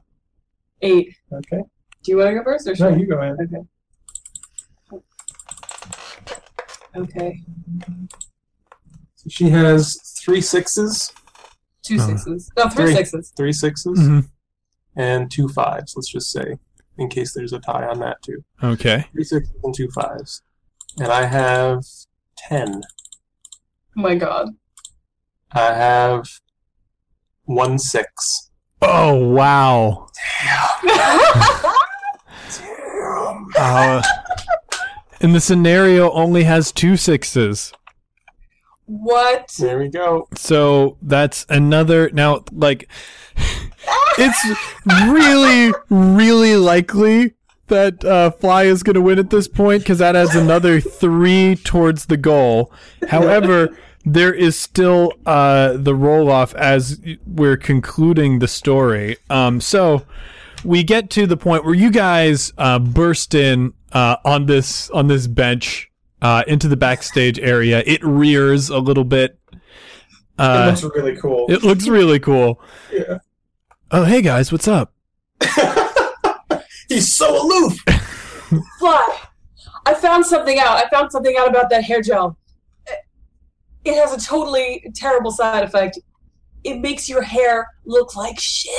Eight. 0.82 1.14
Okay, 1.32 1.62
Do 2.02 2.10
you 2.12 2.16
want 2.18 2.30
to 2.30 2.34
go 2.34 2.44
first 2.44 2.66
or 2.66 2.70
no, 2.70 2.74
should 2.76 2.94
I? 2.94 2.96
you 2.96 3.06
go 3.06 3.18
ahead. 3.20 3.36
Okay. 3.40 5.02
Okay. 6.96 7.40
So 9.14 9.28
she 9.28 9.48
has 9.50 9.96
three 10.18 10.40
sixes, 10.40 11.12
Two 11.82 11.98
Uh. 12.00 12.52
No, 12.56 12.68
three 12.68 12.86
three. 12.86 12.94
sixes. 12.94 13.32
three 13.36 13.52
6s 13.52 13.86
Mhm. 13.98 14.28
and 14.96 15.30
two 15.30 15.48
fives. 15.48 15.94
Let's 15.96 16.08
just 16.10 16.30
say, 16.30 16.58
in 16.98 17.08
case 17.08 17.32
there's 17.32 17.52
a 17.52 17.58
tie 17.60 17.86
on 17.86 18.00
that 18.00 18.20
too. 18.22 18.44
Okay. 18.62 19.06
Three 19.12 19.24
sixes 19.24 19.54
and 19.62 19.74
two 19.74 19.88
fives, 19.90 20.42
and 20.98 21.08
I 21.08 21.24
have 21.26 21.84
ten. 22.36 22.82
Oh 23.96 24.00
my 24.02 24.14
god. 24.16 24.50
I 25.52 25.72
have 25.74 26.28
one 27.44 27.78
six. 27.78 28.50
Oh 28.82 29.14
wow. 29.14 30.08
Uh, 33.56 34.02
and 35.20 35.34
the 35.34 35.40
scenario 35.40 36.10
only 36.12 36.44
has 36.44 36.70
two 36.70 36.96
sixes. 36.96 37.72
What? 38.88 39.54
There 39.58 39.78
we 39.78 39.88
go. 39.88 40.28
So 40.34 40.96
that's 41.02 41.46
another 41.48 42.10
now 42.10 42.44
like 42.52 42.88
it's 44.18 44.58
really 45.08 45.72
really 45.90 46.56
likely 46.56 47.34
that 47.68 48.02
uh, 48.04 48.30
Fly 48.30 48.64
is 48.64 48.82
going 48.82 48.94
to 48.94 49.00
win 49.02 49.18
at 49.18 49.30
this 49.30 49.46
point 49.46 49.82
because 49.82 49.98
that 49.98 50.16
adds 50.16 50.34
another 50.34 50.80
three 50.80 51.54
towards 51.54 52.06
the 52.06 52.16
goal. 52.16 52.72
However, 53.08 53.76
there 54.06 54.32
is 54.32 54.58
still 54.58 55.12
uh, 55.26 55.74
the 55.76 55.94
roll 55.94 56.30
off 56.30 56.54
as 56.54 56.98
we're 57.26 57.58
concluding 57.58 58.38
the 58.38 58.48
story. 58.48 59.18
Um, 59.28 59.60
so 59.60 60.06
we 60.64 60.82
get 60.82 61.10
to 61.10 61.26
the 61.26 61.36
point 61.36 61.64
where 61.64 61.74
you 61.74 61.90
guys 61.90 62.52
uh, 62.56 62.78
burst 62.78 63.34
in 63.34 63.74
uh, 63.92 64.16
on 64.24 64.46
this 64.46 64.90
on 64.90 65.08
this 65.08 65.26
bench 65.26 65.90
uh, 66.22 66.42
into 66.46 66.68
the 66.68 66.76
backstage 66.76 67.38
area. 67.38 67.82
It 67.86 68.02
rears 68.04 68.68
a 68.70 68.78
little 68.78 69.04
bit. 69.04 69.38
Uh, 70.38 70.64
It 70.76 70.82
looks 70.82 70.94
really 70.96 71.16
cool. 71.16 71.46
it 71.50 71.62
looks 71.64 71.88
really 71.88 72.20
cool. 72.20 72.60
Yeah. 72.92 73.18
Oh, 73.90 74.04
hey 74.04 74.22
guys, 74.22 74.52
what's 74.52 74.68
up? 74.68 74.92
He's 76.88 77.14
so 77.14 77.42
aloof. 77.44 77.78
Fly. 78.78 79.18
I 79.86 79.94
found 79.94 80.24
something 80.26 80.58
out. 80.58 80.76
I 80.76 80.88
found 80.90 81.10
something 81.12 81.36
out 81.38 81.48
about 81.48 81.70
that 81.70 81.84
hair 81.84 82.02
gel. 82.02 82.36
It 83.84 83.94
has 83.94 84.12
a 84.12 84.26
totally 84.26 84.84
terrible 84.94 85.30
side 85.30 85.64
effect. 85.64 85.98
It 86.64 86.80
makes 86.80 87.08
your 87.08 87.22
hair 87.22 87.66
look 87.86 88.14
like 88.16 88.38
shit. 88.38 88.72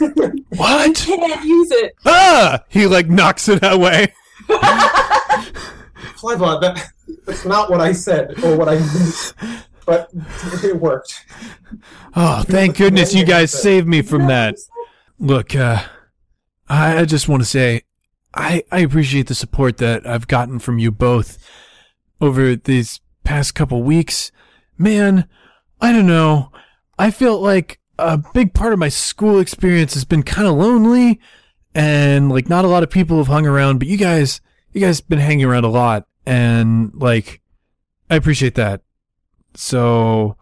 What? 0.56 0.94
Can't 0.96 1.44
use 1.44 1.70
it. 1.72 1.94
Ah! 2.04 2.62
He 2.68 2.86
like 2.86 3.08
knocks 3.08 3.48
it 3.48 3.58
away. 3.62 4.12
Flyblot, 6.16 6.60
that, 6.60 6.90
that's 7.26 7.44
not 7.44 7.70
what 7.70 7.80
I 7.80 7.92
said 7.92 8.42
or 8.44 8.56
what 8.56 8.68
I 8.68 8.78
meant, 8.78 9.34
but 9.86 10.10
it 10.62 10.76
worked. 10.76 11.24
Oh, 12.14 12.42
thank 12.46 12.76
goodness 12.76 13.14
you 13.14 13.24
guys 13.24 13.50
saved 13.50 13.88
me 13.88 14.02
from 14.02 14.26
that. 14.26 14.56
Look, 15.18 15.54
uh, 15.54 15.82
I, 16.68 17.00
I 17.00 17.04
just 17.04 17.28
want 17.28 17.42
to 17.42 17.48
say, 17.48 17.82
I, 18.34 18.64
I 18.72 18.80
appreciate 18.80 19.26
the 19.26 19.34
support 19.34 19.76
that 19.78 20.06
I've 20.06 20.26
gotten 20.26 20.58
from 20.58 20.78
you 20.78 20.90
both 20.90 21.38
over 22.20 22.56
these 22.56 23.00
past 23.24 23.54
couple 23.54 23.82
weeks. 23.82 24.32
Man, 24.78 25.28
I 25.80 25.92
don't 25.92 26.06
know. 26.06 26.50
I 26.98 27.10
feel 27.10 27.40
like 27.40 27.78
a 27.98 28.18
big 28.32 28.54
part 28.54 28.72
of 28.72 28.78
my 28.78 28.88
school 28.88 29.38
experience 29.38 29.94
has 29.94 30.04
been 30.04 30.22
kind 30.22 30.48
of 30.48 30.54
lonely 30.54 31.20
and 31.74 32.30
like 32.30 32.48
not 32.48 32.64
a 32.64 32.68
lot 32.68 32.82
of 32.82 32.90
people 32.90 33.18
have 33.18 33.26
hung 33.26 33.46
around, 33.46 33.78
but 33.78 33.88
you 33.88 33.96
guys, 33.96 34.40
you 34.72 34.80
guys 34.80 35.00
been 35.00 35.18
hanging 35.18 35.44
around 35.44 35.64
a 35.64 35.68
lot 35.68 36.06
and 36.26 36.92
like, 36.94 37.40
I 38.10 38.16
appreciate 38.16 38.54
that. 38.56 38.82
So, 39.54 40.36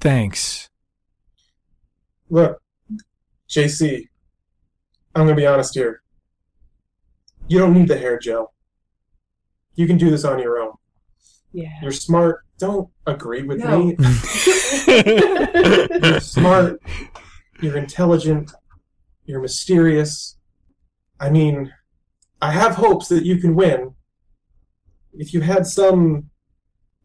thanks. 0.00 0.68
Look, 2.28 2.60
JC, 3.48 4.08
I'm 5.14 5.24
gonna 5.24 5.36
be 5.36 5.46
honest 5.46 5.74
here. 5.74 6.02
You 7.48 7.58
don't 7.60 7.74
need 7.74 7.88
the 7.88 7.96
hair 7.98 8.18
gel. 8.18 8.52
You 9.76 9.86
can 9.86 9.96
do 9.98 10.10
this 10.10 10.24
on 10.24 10.38
your 10.40 10.58
own. 10.58 10.72
Yeah. 11.52 11.70
You're 11.82 11.92
smart. 11.92 12.42
Don't 12.58 12.88
agree 13.06 13.42
with 13.42 13.58
No. 13.58 13.82
me. 13.84 13.96
You're 16.02 16.20
smart. 16.20 16.80
You're 17.60 17.76
intelligent. 17.76 18.50
You're 19.26 19.40
mysterious. 19.40 20.36
I 21.20 21.30
mean, 21.30 21.72
I 22.40 22.52
have 22.52 22.74
hopes 22.76 23.08
that 23.08 23.24
you 23.24 23.38
can 23.38 23.54
win. 23.54 23.94
If 25.14 25.32
you 25.32 25.40
had 25.40 25.66
some 25.66 26.30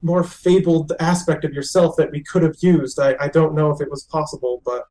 more 0.02 0.24
fabled 0.24 0.92
aspect 1.00 1.46
of 1.46 1.54
yourself 1.54 1.96
that 1.98 2.12
we 2.12 2.22
could 2.24 2.44
have 2.44 2.56
used, 2.62 3.00
I, 3.00 3.16
I 3.20 3.28
don't 3.28 3.54
know 3.54 3.72
if 3.72 3.80
it 3.82 3.90
was 3.90 4.04
possible, 4.04 4.62
but 4.66 4.86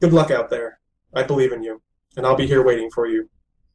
good 0.00 0.12
luck 0.12 0.30
out 0.30 0.50
there. 0.50 0.80
I 1.14 1.22
believe 1.22 1.52
in 1.52 1.62
you. 1.62 1.80
And 2.16 2.26
I'll 2.26 2.36
be 2.36 2.46
here 2.46 2.64
waiting 2.64 2.90
for 2.90 3.06
you. 3.06 3.28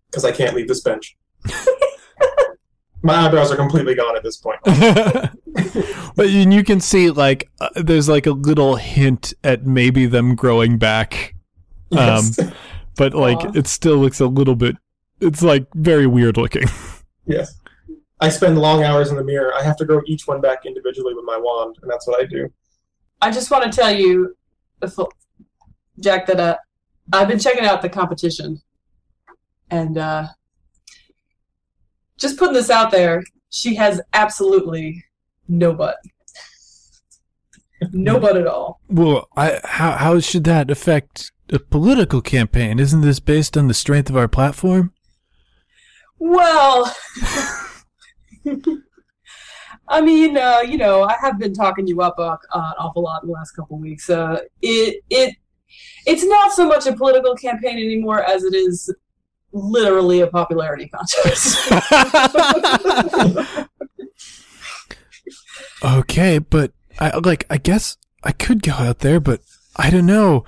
Because 0.09 0.25
I 0.25 0.31
can't 0.31 0.55
leave 0.55 0.67
this 0.67 0.81
bench. 0.81 1.17
My 3.01 3.15
eyebrows 3.25 3.51
are 3.51 3.55
completely 3.55 3.93
gone 3.95 4.15
at 4.15 4.23
this 4.23 4.37
point. 4.37 4.59
but 6.15 6.25
and 6.27 6.53
you 6.53 6.63
can 6.63 6.79
see 6.79 7.11
like 7.11 7.49
uh, 7.61 7.69
there's 7.75 8.09
like 8.09 8.25
a 8.25 8.31
little 8.31 8.75
hint 8.77 9.33
at 9.43 9.65
maybe 9.65 10.05
them 10.05 10.35
growing 10.35 10.77
back 10.77 11.35
Yes. 11.91 12.39
but 12.97 13.13
like 13.13 13.37
Aw. 13.37 13.51
it 13.53 13.67
still 13.67 13.97
looks 13.97 14.19
a 14.19 14.25
little 14.27 14.55
bit 14.55 14.75
it's 15.19 15.41
like 15.41 15.65
very 15.73 16.07
weird 16.07 16.37
looking 16.37 16.67
yes. 17.25 17.59
I 18.19 18.29
spend 18.29 18.57
long 18.57 18.83
hours 18.83 19.09
in 19.09 19.17
the 19.17 19.23
mirror. 19.23 19.53
I 19.53 19.61
have 19.61 19.75
to 19.77 19.85
grow 19.85 20.01
each 20.05 20.25
one 20.25 20.39
back 20.39 20.65
individually 20.65 21.13
with 21.13 21.25
my 21.25 21.37
wand, 21.37 21.75
and 21.81 21.91
that's 21.91 22.07
what 22.07 22.21
I 22.21 22.25
do. 22.25 22.49
I 23.21 23.29
just 23.29 23.51
want 23.51 23.65
to 23.65 23.69
tell 23.69 23.93
you, 23.93 24.35
Jack, 25.99 26.25
that 26.27 26.39
uh, 26.39 26.57
I've 27.11 27.27
been 27.27 27.39
checking 27.39 27.65
out 27.65 27.81
the 27.81 27.89
competition, 27.89 28.61
and 29.69 29.97
uh, 29.97 30.27
just 32.17 32.37
putting 32.37 32.53
this 32.53 32.69
out 32.69 32.89
there, 32.89 33.21
she 33.49 33.75
has 33.75 34.01
absolutely 34.13 35.03
no 35.49 35.73
butt, 35.73 35.97
no 37.91 38.19
butt 38.19 38.37
at 38.37 38.47
all. 38.47 38.79
well 38.89 39.27
i 39.37 39.59
how 39.63 39.91
how 39.91 40.19
should 40.19 40.43
that 40.43 40.71
affect 40.71 41.31
a 41.51 41.59
political 41.59 42.21
campaign 42.21 42.79
isn't 42.79 43.01
this 43.01 43.19
based 43.19 43.55
on 43.55 43.67
the 43.67 43.73
strength 43.73 44.09
of 44.09 44.17
our 44.17 44.27
platform 44.27 44.91
Well, 46.19 46.95
I 49.87 50.01
mean, 50.01 50.37
uh, 50.37 50.61
you 50.67 50.77
know, 50.77 51.03
I 51.03 51.15
have 51.21 51.37
been 51.39 51.53
talking 51.53 51.87
you 51.87 52.01
up 52.01 52.15
uh, 52.17 52.37
an 52.53 52.73
awful 52.79 53.03
lot 53.03 53.23
in 53.23 53.27
the 53.27 53.33
last 53.33 53.51
couple 53.51 53.77
weeks. 53.77 54.09
Uh, 54.09 54.39
it 54.61 55.03
it 55.09 55.35
it's 56.05 56.23
not 56.23 56.51
so 56.53 56.67
much 56.67 56.87
a 56.87 56.93
political 56.93 57.35
campaign 57.35 57.77
anymore 57.77 58.23
as 58.23 58.43
it 58.43 58.53
is 58.53 58.93
literally 59.51 60.21
a 60.21 60.27
popularity 60.27 60.89
contest. 60.89 61.71
okay 65.83 66.39
but 66.39 66.71
i 66.99 67.15
like 67.17 67.45
i 67.49 67.57
guess 67.57 67.97
i 68.23 68.31
could 68.31 68.61
go 68.61 68.73
out 68.73 68.99
there 68.99 69.19
but 69.19 69.41
i 69.75 69.89
don't 69.89 70.05
know 70.05 70.43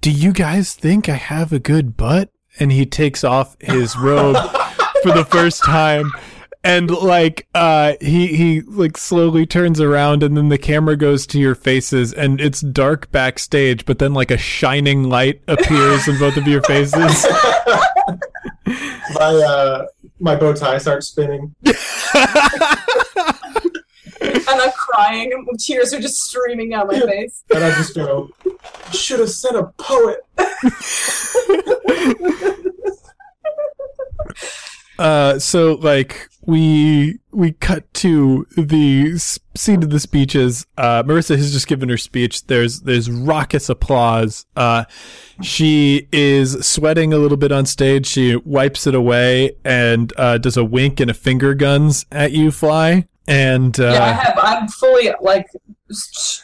do 0.00 0.10
you 0.10 0.32
guys 0.32 0.74
think 0.74 1.08
i 1.08 1.14
have 1.14 1.52
a 1.52 1.58
good 1.58 1.96
butt 1.96 2.30
and 2.58 2.72
he 2.72 2.86
takes 2.86 3.22
off 3.22 3.56
his 3.60 3.96
robe 3.96 4.36
for 5.02 5.12
the 5.12 5.24
first 5.24 5.64
time 5.64 6.10
and 6.64 6.90
like 6.90 7.46
uh 7.54 7.94
he 8.00 8.28
he 8.28 8.60
like 8.62 8.96
slowly 8.96 9.44
turns 9.46 9.80
around 9.80 10.22
and 10.22 10.36
then 10.36 10.48
the 10.48 10.58
camera 10.58 10.96
goes 10.96 11.26
to 11.26 11.38
your 11.40 11.54
faces 11.54 12.12
and 12.12 12.40
it's 12.40 12.60
dark 12.60 13.10
backstage 13.10 13.84
but 13.84 13.98
then 13.98 14.14
like 14.14 14.30
a 14.30 14.38
shining 14.38 15.04
light 15.04 15.42
appears 15.48 16.06
in 16.06 16.18
both 16.18 16.36
of 16.36 16.46
your 16.46 16.62
faces 16.62 17.26
My 19.14 19.24
uh, 19.24 19.86
my 20.20 20.36
bow 20.36 20.52
tie 20.54 20.78
starts 20.78 21.08
spinning. 21.08 21.54
and 21.64 21.74
I'm 24.46 24.70
crying, 24.72 25.32
and 25.32 25.60
tears 25.60 25.92
are 25.92 26.00
just 26.00 26.22
streaming 26.22 26.70
down 26.70 26.86
my 26.86 27.00
face. 27.00 27.42
And 27.54 27.64
I 27.64 27.70
just 27.74 27.94
go, 27.94 28.30
should 28.92 29.20
have 29.20 29.30
sent 29.30 29.56
a 29.56 29.64
poet. 29.78 30.20
Uh, 34.98 35.38
so 35.38 35.74
like 35.74 36.28
we 36.44 37.18
we 37.30 37.52
cut 37.52 37.92
to 37.94 38.46
the 38.56 39.16
scene 39.54 39.82
of 39.82 39.90
the 39.90 40.00
speeches. 40.00 40.66
Uh, 40.76 41.02
Marissa 41.02 41.36
has 41.36 41.52
just 41.52 41.66
given 41.66 41.88
her 41.88 41.96
speech. 41.96 42.46
There's 42.46 42.80
there's 42.80 43.10
raucous 43.10 43.68
applause. 43.68 44.46
Uh, 44.56 44.84
she 45.40 46.08
is 46.12 46.66
sweating 46.66 47.12
a 47.12 47.18
little 47.18 47.36
bit 47.36 47.52
on 47.52 47.66
stage. 47.66 48.06
She 48.06 48.36
wipes 48.36 48.86
it 48.86 48.94
away 48.94 49.56
and 49.64 50.12
uh, 50.16 50.38
does 50.38 50.56
a 50.56 50.64
wink 50.64 51.00
and 51.00 51.10
a 51.10 51.14
finger 51.14 51.54
guns 51.54 52.06
at 52.10 52.32
you, 52.32 52.50
Fly. 52.50 53.06
And 53.28 53.78
uh, 53.78 53.84
yeah, 53.84 54.04
I 54.04 54.12
have. 54.12 54.38
I'm 54.42 54.68
fully 54.68 55.12
like. 55.20 55.46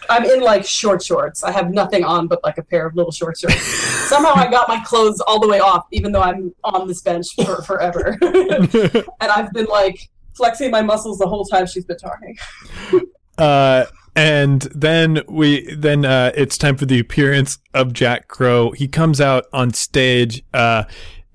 I'm 0.08 0.24
in 0.24 0.40
like 0.40 0.64
short 0.64 1.02
shorts. 1.02 1.42
I 1.42 1.50
have 1.50 1.70
nothing 1.70 2.04
on 2.04 2.28
but 2.28 2.40
like 2.44 2.58
a 2.58 2.62
pair 2.62 2.86
of 2.86 2.94
little 2.94 3.12
short 3.12 3.38
shorts. 3.38 3.60
Somehow 4.08 4.32
I 4.34 4.50
got 4.50 4.68
my 4.68 4.82
clothes 4.84 5.20
all 5.20 5.40
the 5.40 5.48
way 5.48 5.60
off, 5.60 5.86
even 5.92 6.12
though 6.12 6.22
I'm 6.22 6.54
on 6.64 6.88
this 6.88 7.02
bench 7.02 7.34
for 7.34 7.62
forever. 7.66 8.18
and 8.22 9.30
I've 9.30 9.52
been 9.52 9.66
like 9.66 10.08
flexing 10.34 10.70
my 10.70 10.82
muscles 10.82 11.18
the 11.18 11.26
whole 11.26 11.44
time 11.44 11.66
she's 11.66 11.84
been 11.84 11.98
talking. 11.98 12.36
Uh, 13.36 13.86
and 14.16 14.62
then 14.74 15.22
we 15.28 15.72
then 15.74 16.04
uh, 16.04 16.32
it's 16.34 16.58
time 16.58 16.76
for 16.76 16.86
the 16.86 16.98
appearance 16.98 17.58
of 17.74 17.92
Jack 17.92 18.28
Crow. 18.28 18.72
He 18.72 18.88
comes 18.88 19.20
out 19.20 19.46
on 19.52 19.72
stage 19.72 20.42
uh, 20.52 20.84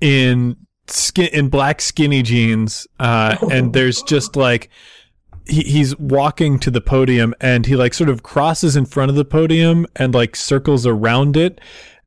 in 0.02 0.57
skin 0.88 1.30
in 1.31 1.49
black 1.49 1.81
skinny 1.81 2.22
jeans, 2.22 2.88
uh, 2.99 3.38
and 3.52 3.73
there's 3.73 4.02
just 4.02 4.35
like 4.35 4.69
he, 5.45 5.61
he's 5.61 5.98
walking 5.98 6.60
to 6.60 6.72
the 6.72 6.82
podium, 6.82 7.34
and 7.41 7.65
he 7.65 7.76
like 7.76 7.94
sort 7.94 8.10
of 8.10 8.24
crosses 8.24 8.76
in 8.76 8.86
front 8.86 9.10
of 9.10 9.15
the 9.15 9.26
podium 9.26 9.86
and 9.95 10.14
like 10.14 10.36
circles 10.36 10.86
around 10.86 11.38
it. 11.38 11.60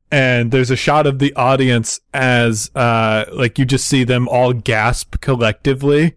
And 0.09 0.51
there's 0.51 0.71
a 0.71 0.77
shot 0.77 1.05
of 1.05 1.19
the 1.19 1.33
audience 1.35 1.99
as 2.13 2.71
uh, 2.75 3.25
like 3.33 3.59
you 3.59 3.65
just 3.65 3.87
see 3.87 4.03
them 4.03 4.27
all 4.27 4.53
gasp 4.53 5.19
collectively 5.19 6.15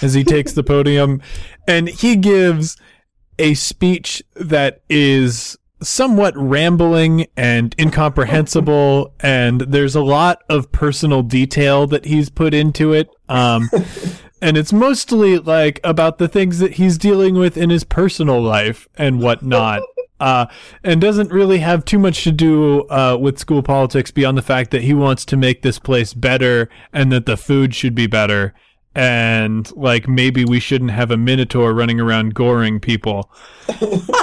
as 0.00 0.14
he 0.14 0.24
takes 0.24 0.52
the 0.52 0.62
podium, 0.64 1.20
and 1.68 1.88
he 1.88 2.16
gives 2.16 2.76
a 3.38 3.54
speech 3.54 4.22
that 4.34 4.80
is 4.88 5.58
somewhat 5.82 6.34
rambling 6.36 7.26
and 7.36 7.74
incomprehensible. 7.78 9.14
And 9.20 9.62
there's 9.62 9.96
a 9.96 10.02
lot 10.02 10.42
of 10.48 10.70
personal 10.72 11.22
detail 11.22 11.86
that 11.88 12.04
he's 12.04 12.30
put 12.30 12.54
into 12.54 12.92
it. 12.92 13.08
Um 13.28 13.68
and 14.42 14.56
it's 14.56 14.72
mostly 14.72 15.38
like 15.38 15.80
about 15.84 16.18
the 16.18 16.28
things 16.28 16.58
that 16.58 16.74
he's 16.74 16.98
dealing 16.98 17.34
with 17.34 17.56
in 17.56 17.70
his 17.70 17.84
personal 17.84 18.40
life 18.40 18.88
and 18.96 19.20
whatnot. 19.20 19.82
Uh 20.18 20.46
and 20.82 20.98
doesn't 20.98 21.30
really 21.30 21.58
have 21.58 21.84
too 21.84 21.98
much 21.98 22.24
to 22.24 22.32
do 22.32 22.88
uh 22.88 23.18
with 23.20 23.38
school 23.38 23.62
politics 23.62 24.10
beyond 24.10 24.38
the 24.38 24.40
fact 24.40 24.70
that 24.70 24.80
he 24.80 24.94
wants 24.94 25.26
to 25.26 25.36
make 25.36 25.60
this 25.60 25.78
place 25.78 26.14
better 26.14 26.70
and 26.90 27.12
that 27.12 27.26
the 27.26 27.36
food 27.36 27.74
should 27.74 27.94
be 27.94 28.06
better. 28.06 28.54
And 28.94 29.70
like 29.76 30.08
maybe 30.08 30.46
we 30.46 30.58
shouldn't 30.58 30.92
have 30.92 31.10
a 31.10 31.18
minotaur 31.18 31.74
running 31.74 32.00
around 32.00 32.32
goring 32.32 32.80
people. 32.80 33.30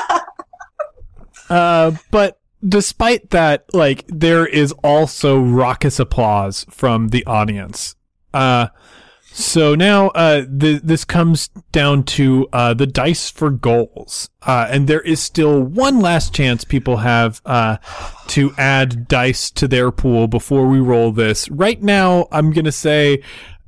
Uh, 1.49 1.91
but 2.09 2.39
despite 2.67 3.29
that, 3.31 3.65
like 3.73 4.05
there 4.07 4.45
is 4.45 4.71
also 4.83 5.39
raucous 5.39 5.99
applause 5.99 6.65
from 6.69 7.09
the 7.09 7.25
audience. 7.25 7.95
Uh, 8.33 8.67
So 9.35 9.73
now 9.73 10.09
uh, 10.09 10.45
th- 10.45 10.83
this 10.83 11.03
comes 11.03 11.49
down 11.71 12.03
to 12.03 12.47
uh, 12.53 12.75
the 12.75 12.85
dice 12.85 13.31
for 13.31 13.49
goals. 13.49 14.29
Uh, 14.43 14.67
and 14.69 14.87
there 14.87 15.01
is 15.01 15.19
still 15.19 15.59
one 15.59 15.99
last 15.99 16.35
chance 16.35 16.63
people 16.63 16.97
have 16.97 17.41
uh, 17.43 17.77
to 18.27 18.53
add 18.59 19.07
dice 19.07 19.49
to 19.51 19.67
their 19.67 19.89
pool 19.91 20.27
before 20.27 20.67
we 20.67 20.79
roll 20.79 21.11
this. 21.11 21.49
Right 21.49 21.81
now, 21.81 22.27
I'm 22.31 22.51
going 22.51 22.65
to 22.65 22.71
say, 22.71 23.23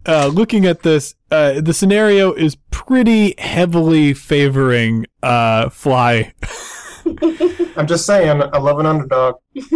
uh, 0.05 0.27
looking 0.27 0.67
at 0.67 0.83
this, 0.83 1.15
uh, 1.31 1.61
the 1.61 1.73
scenario 1.73 2.31
is 2.33 2.57
pretty 2.69 3.33
heavily 3.39 4.13
favoring 4.13 5.07
uh, 5.23 5.69
Fly. 5.69 6.31
I'm 7.75 7.87
just 7.87 8.05
saying, 8.05 8.39
I 8.41 8.57
love 8.59 8.77
an 8.79 8.85
underdog. 8.85 9.37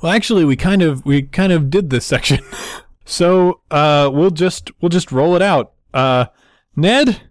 Well, 0.00 0.12
actually, 0.12 0.44
we 0.44 0.54
kind 0.54 0.82
of 0.82 1.04
we 1.04 1.22
kind 1.22 1.52
of 1.52 1.70
did 1.70 1.90
this 1.90 2.06
section, 2.06 2.38
so 3.08 3.60
uh, 3.70 4.10
we'll 4.12 4.30
just 4.30 4.70
we'll 4.80 4.88
just 4.90 5.10
roll 5.10 5.34
it 5.34 5.42
out. 5.42 5.72
Uh, 5.94 6.26
Ned, 6.76 7.22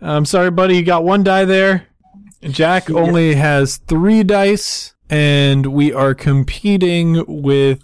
I'm 0.00 0.24
sorry, 0.24 0.50
buddy, 0.50 0.76
you 0.76 0.82
got 0.82 1.04
one 1.04 1.22
die 1.22 1.44
there. 1.44 1.86
Jack 2.42 2.90
only 2.90 3.36
has 3.36 3.78
three 3.78 4.22
dice, 4.22 4.94
and 5.08 5.66
we 5.66 5.92
are 5.92 6.14
competing 6.14 7.24
with 7.26 7.82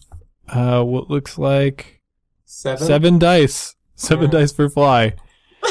uh, 0.49 0.83
what 0.83 1.09
looks 1.09 1.39
like 1.39 2.01
Seven. 2.45 2.87
seven 2.87 3.19
dice. 3.19 3.75
Seven 3.95 4.25
Yeah. 4.31 4.41
dice 4.41 4.53
for 4.53 4.69
fly. 4.69 5.15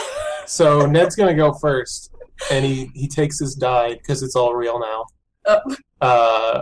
So 0.45 0.87
Ned's 0.87 1.15
gonna 1.15 1.35
go 1.35 1.53
first, 1.53 2.11
and 2.51 2.65
he 2.65 2.89
he 2.95 3.07
takes 3.07 3.37
his 3.37 3.53
die 3.53 3.93
because 3.93 4.23
it's 4.23 4.35
all 4.35 4.55
real 4.55 4.79
now. 4.79 5.05
Oh. 5.45 5.75
Uh, 6.01 6.61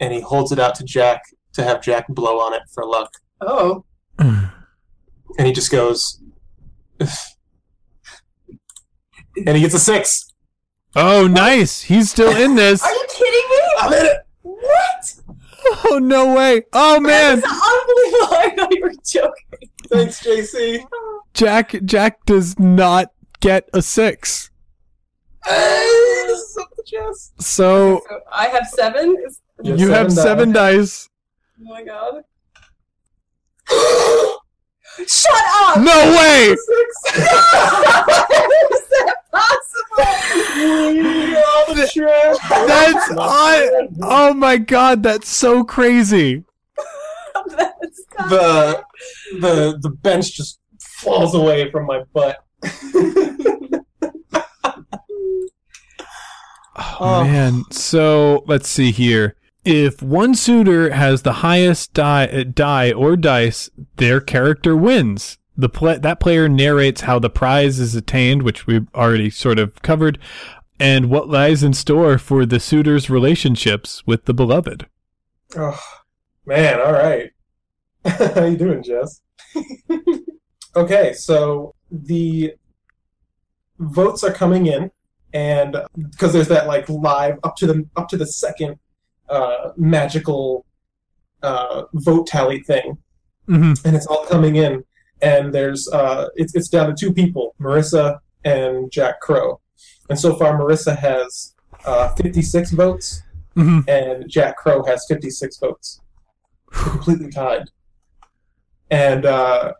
and 0.00 0.12
he 0.12 0.20
holds 0.20 0.50
it 0.50 0.58
out 0.58 0.74
to 0.76 0.84
Jack 0.84 1.22
to 1.52 1.62
have 1.62 1.80
Jack 1.80 2.08
blow 2.08 2.40
on 2.40 2.54
it 2.54 2.62
for 2.74 2.84
luck, 2.84 3.08
Oh. 3.40 3.84
And 5.38 5.46
he 5.46 5.52
just 5.52 5.70
goes, 5.70 6.20
and 7.00 7.08
he 9.56 9.60
gets 9.62 9.74
a 9.74 9.78
six. 9.78 10.26
Oh, 10.96 11.28
nice! 11.28 11.82
He's 11.82 12.10
still 12.10 12.34
in 12.36 12.56
this. 12.56 12.82
Are 12.82 12.90
you 12.92 13.06
kidding 13.08 13.48
me? 13.50 13.60
I'm 13.78 13.92
in 13.92 14.06
it. 14.06 14.16
What? 14.42 15.14
Oh 15.90 15.98
no 16.02 16.34
way! 16.34 16.62
Oh 16.72 16.98
man, 16.98 17.40
That's 17.40 17.52
unbelievable. 17.52 18.34
I 18.36 18.50
thought 18.56 18.74
you 18.74 18.82
were 18.82 18.92
joking. 19.06 19.68
Thanks, 19.88 20.20
JC. 20.24 20.82
Jack 21.34 21.76
Jack 21.84 22.24
does 22.26 22.58
not 22.58 23.12
get 23.40 23.68
a 23.72 23.82
six. 23.82 24.50
Hey, 25.44 26.24
this 26.26 26.40
is 26.40 26.58
up 26.60 26.70
to 26.74 26.82
Jess. 26.86 27.32
So 27.38 28.02
So 28.08 28.20
I 28.32 28.46
have 28.48 28.66
seven. 28.68 29.16
Is- 29.26 29.40
Yeah, 29.62 29.74
you 29.74 29.90
have 29.90 30.10
seven 30.10 30.24
seven 30.24 30.52
dice. 30.52 31.08
oh 31.60 31.64
my 31.64 31.84
god. 31.84 32.24
Shut 35.06 35.44
up! 35.62 35.78
No 35.80 36.16
way! 36.16 36.56
Six. 36.56 36.96
How 37.06 38.06
is 38.70 38.88
that 38.90 39.16
possible? 39.32 40.04
all 41.36 41.74
the 41.74 41.90
trash. 41.92 42.36
That's 42.66 43.10
I, 43.18 43.88
oh 44.02 44.34
my 44.34 44.56
god, 44.58 45.02
that's 45.02 45.28
so 45.28 45.64
crazy. 45.64 46.44
That's 47.56 48.04
the 48.28 48.82
the 49.40 49.78
the 49.80 49.90
bench 49.90 50.32
just 50.34 50.60
falls 50.80 51.34
away 51.34 51.70
from 51.70 51.86
my 51.86 52.02
butt. 52.12 52.44
Oh, 52.62 53.84
Oh. 57.02 57.24
man. 57.24 57.62
So 57.70 58.44
let's 58.46 58.68
see 58.68 58.90
here. 58.92 59.36
If 59.64 60.02
one 60.02 60.34
suitor 60.34 60.90
has 60.90 61.22
the 61.22 61.34
highest 61.34 61.92
die, 61.92 62.44
die 62.44 62.92
or 62.92 63.16
dice, 63.16 63.68
their 63.96 64.20
character 64.20 64.74
wins. 64.74 65.38
The 65.56 65.68
that 66.00 66.20
player 66.20 66.48
narrates 66.48 67.02
how 67.02 67.18
the 67.18 67.28
prize 67.28 67.78
is 67.78 67.94
attained, 67.94 68.42
which 68.42 68.66
we've 68.66 68.88
already 68.94 69.28
sort 69.28 69.58
of 69.58 69.82
covered, 69.82 70.18
and 70.78 71.10
what 71.10 71.28
lies 71.28 71.62
in 71.62 71.74
store 71.74 72.16
for 72.16 72.46
the 72.46 72.58
suitor's 72.58 73.10
relationships 73.10 74.02
with 74.06 74.24
the 74.24 74.32
beloved. 74.32 74.86
Oh, 75.54 75.78
man, 76.46 76.80
all 76.80 76.92
right. 76.92 77.30
How 78.06 78.46
you 78.46 78.56
doing, 78.56 78.82
Jess? 78.82 79.20
okay, 80.76 81.12
so 81.12 81.74
the 81.90 82.54
votes 83.78 84.24
are 84.24 84.32
coming 84.32 84.66
in, 84.66 84.90
and 85.34 85.76
because 86.10 86.32
there's 86.32 86.48
that 86.48 86.66
like 86.66 86.88
live 86.88 87.38
up 87.42 87.56
to 87.56 87.66
the 87.66 87.86
up 87.96 88.08
to 88.08 88.16
the 88.16 88.26
second 88.26 88.78
uh, 89.30 89.72
magical 89.76 90.66
uh, 91.42 91.84
vote 91.94 92.26
tally 92.26 92.60
thing, 92.62 92.98
Mm-hmm. 93.48 93.86
and 93.86 93.96
it's 93.96 94.06
all 94.06 94.24
coming 94.26 94.56
in, 94.56 94.84
and 95.22 95.52
there's 95.52 95.88
uh, 95.92 96.28
it's 96.36 96.54
it's 96.54 96.68
down 96.68 96.86
to 96.88 96.94
two 96.94 97.12
people, 97.12 97.54
Marissa 97.60 98.18
and 98.44 98.90
Jack 98.92 99.20
Crow, 99.20 99.60
and 100.08 100.18
so 100.18 100.36
far 100.36 100.58
Marissa 100.58 100.96
has 100.96 101.54
uh, 101.84 102.08
56 102.14 102.70
votes, 102.72 103.22
Mhm. 103.56 103.88
and 103.88 104.28
Jack 104.30 104.56
Crow 104.56 104.84
has 104.84 105.04
56 105.08 105.58
votes, 105.58 106.00
They're 106.72 106.90
completely 106.92 107.30
tied, 107.30 107.70
and 108.90 109.24
uh, 109.26 109.72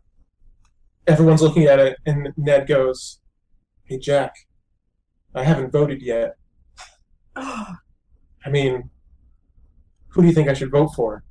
everyone's 1.07 1.43
looking 1.43 1.65
at 1.65 1.79
it, 1.79 1.97
and 2.07 2.33
Ned 2.37 2.67
goes, 2.67 3.21
"Hey 3.85 3.99
Jack, 3.99 4.35
I 5.35 5.45
haven't 5.45 5.71
voted 5.71 6.03
yet. 6.03 6.37
I 7.37 7.77
mean, 8.51 8.91
who 10.11 10.23
do 10.23 10.29
you 10.29 10.35
think 10.35 10.49
I 10.49 10.55
should 10.55 10.71
vote 10.71 10.89
for?" 10.95 11.25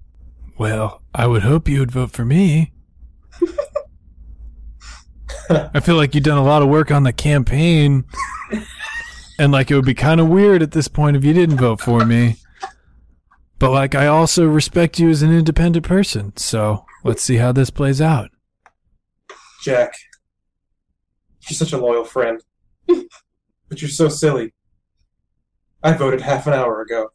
Well, 0.58 1.02
I 1.16 1.28
would 1.28 1.44
hope 1.44 1.70
you 1.70 1.80
would 1.80 1.92
vote 1.92 2.12
for 2.12 2.26
me. 2.26 2.74
I 5.50 5.80
feel 5.80 5.96
like 5.96 6.14
you've 6.14 6.24
done 6.24 6.38
a 6.38 6.44
lot 6.44 6.62
of 6.62 6.68
work 6.68 6.92
on 6.92 7.04
the 7.04 7.14
campaign. 7.14 8.06
And 9.40 9.54
like 9.54 9.72
it 9.72 9.76
would 9.76 9.86
be 9.86 9.94
kind 9.94 10.20
of 10.20 10.28
weird 10.28 10.62
at 10.62 10.72
this 10.72 10.90
point 10.90 11.16
if 11.16 11.24
you 11.24 11.32
didn't 11.32 11.58
vote 11.58 11.80
for 11.80 12.06
me. 12.06 12.36
But 13.58 13.72
like 13.72 13.96
I 13.96 14.08
also 14.08 14.46
respect 14.46 15.00
you 15.00 15.10
as 15.10 15.22
an 15.22 15.32
independent 15.34 15.86
person. 15.86 16.36
So, 16.36 16.86
let's 17.04 17.24
see 17.24 17.38
how 17.38 17.54
this 17.54 17.70
plays 17.70 18.02
out. 18.02 18.30
Jack, 19.64 19.94
you're 21.48 21.56
such 21.56 21.74
a 21.74 21.78
loyal 21.78 22.04
friend. 22.04 22.42
but 22.88 23.82
you're 23.82 23.90
so 23.90 24.10
silly. 24.10 24.54
I 25.82 25.94
voted 25.94 26.22
half 26.22 26.46
an 26.46 26.54
hour 26.54 26.82
ago, 26.82 27.10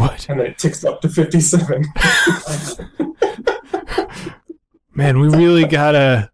What? 0.00 0.28
and 0.28 0.40
then 0.40 0.46
it 0.46 0.58
ticks 0.58 0.84
up 0.84 1.00
to 1.02 1.08
57. 1.08 1.84
Man, 4.94 5.20
we 5.20 5.28
really 5.28 5.64
got 5.64 5.92
to 5.92 6.30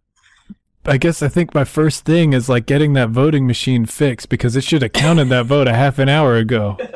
I 0.89 0.99
guess 0.99 1.21
I 1.21 1.27
think 1.29 1.53
my 1.53 1.65
first 1.65 2.05
thing 2.05 2.33
is 2.33 2.49
like 2.49 2.65
getting 2.65 2.93
that 2.93 3.11
voting 3.11 3.45
machine 3.45 3.87
fixed 3.87 4.29
because 4.29 4.55
it 4.55 4.63
should 4.63 4.83
have 4.83 4.93
counted 4.93 5.29
that 5.31 5.47
vote 5.47 5.67
a 5.67 5.75
half 5.75 5.99
an 5.99 6.09
hour 6.09 6.37
ago. 6.37 6.77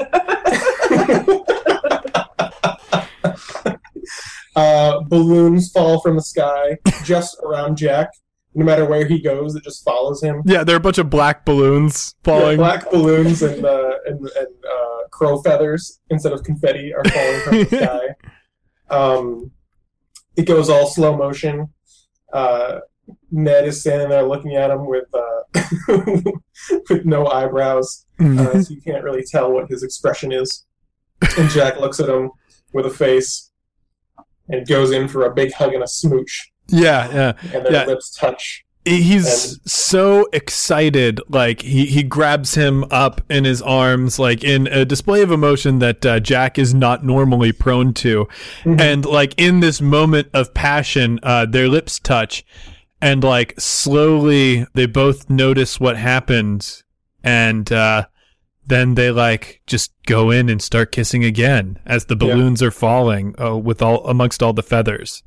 uh, 4.54 5.00
balloons 5.00 5.72
fall 5.72 6.00
from 6.00 6.14
the 6.14 6.22
sky 6.22 6.78
just 7.04 7.36
around 7.42 7.76
Jack. 7.78 8.10
No 8.54 8.64
matter 8.64 8.84
where 8.84 9.06
he 9.06 9.20
goes, 9.20 9.54
it 9.54 9.62
just 9.62 9.84
follows 9.84 10.22
him. 10.22 10.42
Yeah, 10.44 10.64
there 10.64 10.74
are 10.74 10.78
a 10.78 10.82
bunch 10.82 10.98
of 10.98 11.08
black 11.08 11.44
balloons 11.44 12.14
Yeah, 12.26 12.32
falling. 12.40 12.56
black 12.58 12.90
balloons 12.90 13.42
and 13.42 13.64
uh, 13.64 13.92
and, 14.06 14.18
and 14.18 14.48
uh, 14.68 15.08
crow 15.10 15.40
feathers 15.40 16.00
instead 16.10 16.32
of 16.32 16.42
confetti 16.42 16.92
are 16.92 17.04
falling 17.04 17.40
from 17.42 17.58
the 17.58 17.66
sky. 18.88 18.94
Um, 18.96 19.52
it 20.36 20.46
goes 20.46 20.68
all 20.68 20.86
slow 20.86 21.16
motion. 21.16 21.68
Uh, 22.32 22.80
Ned 23.30 23.66
is 23.68 23.80
standing 23.80 24.08
there 24.08 24.22
looking 24.24 24.56
at 24.56 24.70
him 24.70 24.86
with 24.86 25.06
uh, 25.14 25.62
with 26.88 27.04
no 27.04 27.26
eyebrows, 27.28 28.06
uh, 28.20 28.60
so 28.62 28.74
you 28.74 28.80
can't 28.82 29.04
really 29.04 29.24
tell 29.24 29.52
what 29.52 29.68
his 29.68 29.82
expression 29.82 30.32
is. 30.32 30.64
And 31.38 31.48
Jack 31.50 31.78
looks 31.78 32.00
at 32.00 32.08
him 32.08 32.30
with 32.72 32.86
a 32.86 32.90
face 32.90 33.50
and 34.48 34.66
goes 34.66 34.90
in 34.90 35.06
for 35.06 35.24
a 35.26 35.34
big 35.34 35.52
hug 35.52 35.72
and 35.74 35.82
a 35.82 35.88
smooch, 35.88 36.50
yeah, 36.72 37.08
yeah. 37.12 37.32
and 37.54 37.66
their 37.66 37.72
Yeah. 37.72 37.84
lips 37.86 38.14
touch. 38.16 38.64
He's 38.86 39.60
so 39.70 40.26
excited. 40.32 41.20
Like 41.28 41.60
he, 41.60 41.84
he 41.84 42.02
grabs 42.02 42.54
him 42.54 42.84
up 42.90 43.20
in 43.28 43.44
his 43.44 43.60
arms, 43.60 44.18
like 44.18 44.42
in 44.42 44.66
a 44.68 44.86
display 44.86 45.20
of 45.20 45.30
emotion 45.30 45.80
that 45.80 46.04
uh, 46.06 46.18
Jack 46.18 46.58
is 46.58 46.72
not 46.72 47.04
normally 47.04 47.52
prone 47.52 47.92
to. 47.94 48.26
Mhm. 48.64 48.80
And 48.80 49.04
like 49.04 49.34
in 49.36 49.60
this 49.60 49.82
moment 49.82 50.28
of 50.32 50.54
passion, 50.54 51.20
uh, 51.22 51.44
their 51.44 51.68
lips 51.68 51.98
touch, 51.98 52.42
and 53.02 53.22
like 53.22 53.54
slowly 53.60 54.66
they 54.74 54.86
both 54.86 55.28
notice 55.28 55.78
what 55.78 55.96
happened, 55.98 56.82
and 57.22 57.70
uh, 57.70 58.06
then 58.66 58.94
they 58.94 59.10
like 59.10 59.60
just 59.66 59.92
go 60.06 60.30
in 60.30 60.48
and 60.48 60.62
start 60.62 60.90
kissing 60.90 61.22
again 61.22 61.78
as 61.84 62.06
the 62.06 62.16
Yeah. 62.18 62.32
balloons 62.34 62.62
are 62.62 62.70
falling 62.70 63.34
uh, 63.40 63.56
with 63.58 63.82
all 63.82 64.06
amongst 64.06 64.42
all 64.42 64.54
the 64.54 64.62
feathers. 64.62 65.22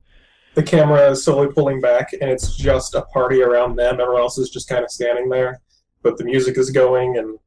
The 0.56 0.64
camera 0.64 1.10
is 1.12 1.24
slowly 1.24 1.48
pulling 1.54 1.82
back 1.82 2.14
and 2.14 2.30
it's 2.30 2.56
just 2.56 2.94
a 2.96 3.02
party 3.04 3.42
around 3.42 3.76
them 3.76 4.00
everyone 4.00 4.22
else 4.22 4.38
is 4.38 4.50
just 4.50 4.70
kind 4.70 4.84
of 4.84 4.92
standing 4.92 5.30
there 5.30 5.62
but 6.04 6.18
the 6.18 6.24
music 6.26 6.58
is 6.58 6.70
going 6.70 7.18
and 7.18 7.40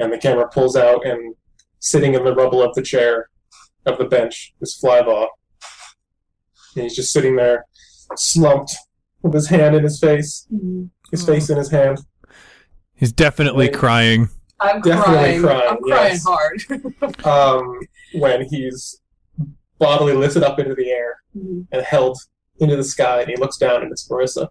and 0.00 0.12
the 0.12 0.18
camera 0.18 0.48
pulls 0.48 0.76
out 0.76 1.06
and 1.06 1.34
sitting 1.80 2.14
in 2.14 2.24
the 2.24 2.34
rubble 2.34 2.62
of 2.62 2.74
the 2.74 2.82
chair 2.82 3.28
of 3.86 3.96
the 3.98 4.04
bench 4.04 4.54
is 4.60 4.78
Flyvaw 4.82 5.28
and 6.74 6.82
he's 6.84 6.96
just 6.96 7.12
sitting 7.12 7.36
there 7.36 7.64
slumped 8.16 8.74
with 9.22 9.34
his 9.34 9.48
hand 9.48 9.74
in 9.76 9.82
his 9.82 9.98
face, 9.98 10.46
his 11.10 11.24
face 11.26 11.50
in 11.50 11.58
his 11.58 11.70
hand. 11.70 11.98
He's 12.94 13.12
definitely 13.12 13.66
Right. 13.66 13.74
crying. 13.74 14.28
I'm 14.60 14.80
Definitely 14.80 15.40
crying. 15.40 15.42
crying, 15.42 15.68
I'm 15.70 15.78
crying 15.82 16.12
yes. 16.12 16.24
hard. 16.24 17.24
Um, 17.26 17.80
when 18.14 18.44
he's 18.48 19.00
bodily 19.78 20.14
lifted 20.14 20.42
up 20.42 20.58
into 20.58 20.74
the 20.74 20.90
air 20.90 21.16
and 21.34 21.82
held 21.84 22.18
into 22.60 22.76
the 22.76 22.84
sky, 22.84 23.20
and 23.20 23.30
he 23.30 23.36
looks 23.36 23.56
down, 23.56 23.82
and 23.82 23.90
it's 23.92 24.08
Marissa, 24.08 24.48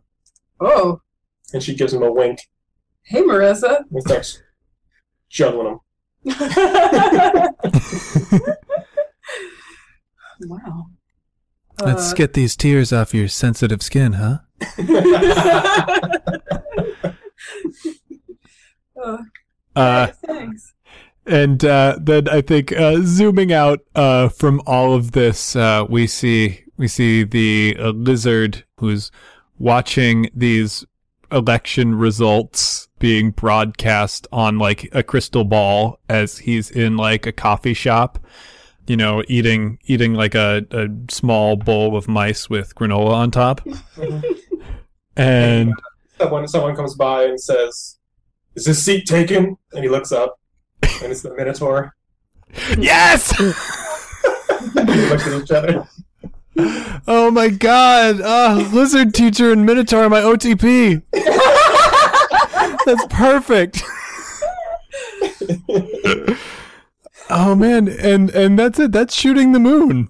oh, 0.60 1.02
and 1.54 1.62
she 1.64 1.76
gives 1.76 1.94
him 1.94 2.04
a 2.04 2.12
wink 2.12 2.40
hey, 3.04 3.22
Marissa. 3.22 3.84
and 3.92 4.02
starts 4.04 4.42
juggling 5.30 5.68
him. 5.68 5.80
wow. 10.42 10.88
Let's 11.84 12.12
Uh, 12.12 12.16
get 12.16 12.34
these 12.34 12.56
tears 12.56 12.92
off 12.92 13.14
your 13.14 13.28
sensitive 13.28 13.82
skin, 13.84 14.14
huh? 14.14 14.40
uh, 19.04 19.18
Uh, 19.76 20.08
thanks. 20.26 20.74
And 21.28 21.64
uh, 21.64 21.98
then 22.02 22.28
I 22.30 22.42
think 22.42 22.72
uh, 22.72 23.02
zooming 23.04 23.52
out 23.54 23.80
uh, 23.94 24.30
from 24.30 24.62
all 24.66 24.94
of 24.96 25.12
this, 25.12 25.56
uh, 25.56 25.86
we 25.88 26.08
see 26.08 26.62
we 26.78 26.88
see 26.88 27.24
the 27.24 27.76
uh, 27.80 27.90
lizard 27.90 28.64
who's 28.78 29.12
watching 29.58 30.30
these 30.34 30.86
election 31.32 31.96
results 31.96 32.88
being 33.00 33.32
broadcast 33.32 34.28
on 34.32 34.58
like 34.58 34.90
a 34.94 35.04
crystal 35.04 35.44
ball 35.44 36.00
as 36.10 36.38
he's 36.40 36.72
in 36.72 36.98
like 36.98 37.26
a 37.26 37.32
coffee 37.32 37.74
shop, 37.74 38.20
you 38.86 38.96
know, 38.96 39.24
eating 39.28 39.80
eating 39.86 40.14
like 40.14 40.36
a, 40.36 40.66
a 40.72 40.88
small 41.10 41.56
bowl 41.56 41.98
of 41.98 42.08
mice 42.08 42.50
with 42.50 42.74
granola 42.76 43.12
on 43.12 43.32
top. 43.32 43.62
and 45.16 45.74
someone 46.18 46.48
someone 46.48 46.76
comes 46.76 46.96
by 46.96 47.24
and 47.24 47.40
says, 47.40 47.98
"Is 48.56 48.66
this 48.66 48.84
seat 48.84 49.06
taken?" 49.06 49.58
And 49.74 49.84
he 49.84 49.90
looks 49.90 50.12
up, 50.12 50.40
and 51.02 51.12
it's 51.12 51.22
the 51.22 51.34
Minotaur. 51.36 51.96
yes. 52.78 53.38
we 53.40 53.46
look 53.46 55.22
at 55.22 55.42
each 55.42 55.52
other. 55.52 55.88
Oh 57.08 57.32
my 57.32 57.50
god! 57.50 58.20
Uh, 58.22 58.68
lizard 58.74 59.14
teacher 59.14 59.52
and 59.52 59.66
Minotaur 59.66 60.06
are 60.06 60.10
my 60.10 60.22
OTP. 60.22 61.04
That's 62.86 63.06
perfect. 63.10 63.84
oh 67.30 67.56
man, 67.56 67.88
and 67.88 68.30
and 68.32 68.58
that's 68.58 68.80
it. 68.80 68.92
That's 68.92 69.16
shooting 69.16 69.52
the 69.52 69.60
moon. 69.60 70.10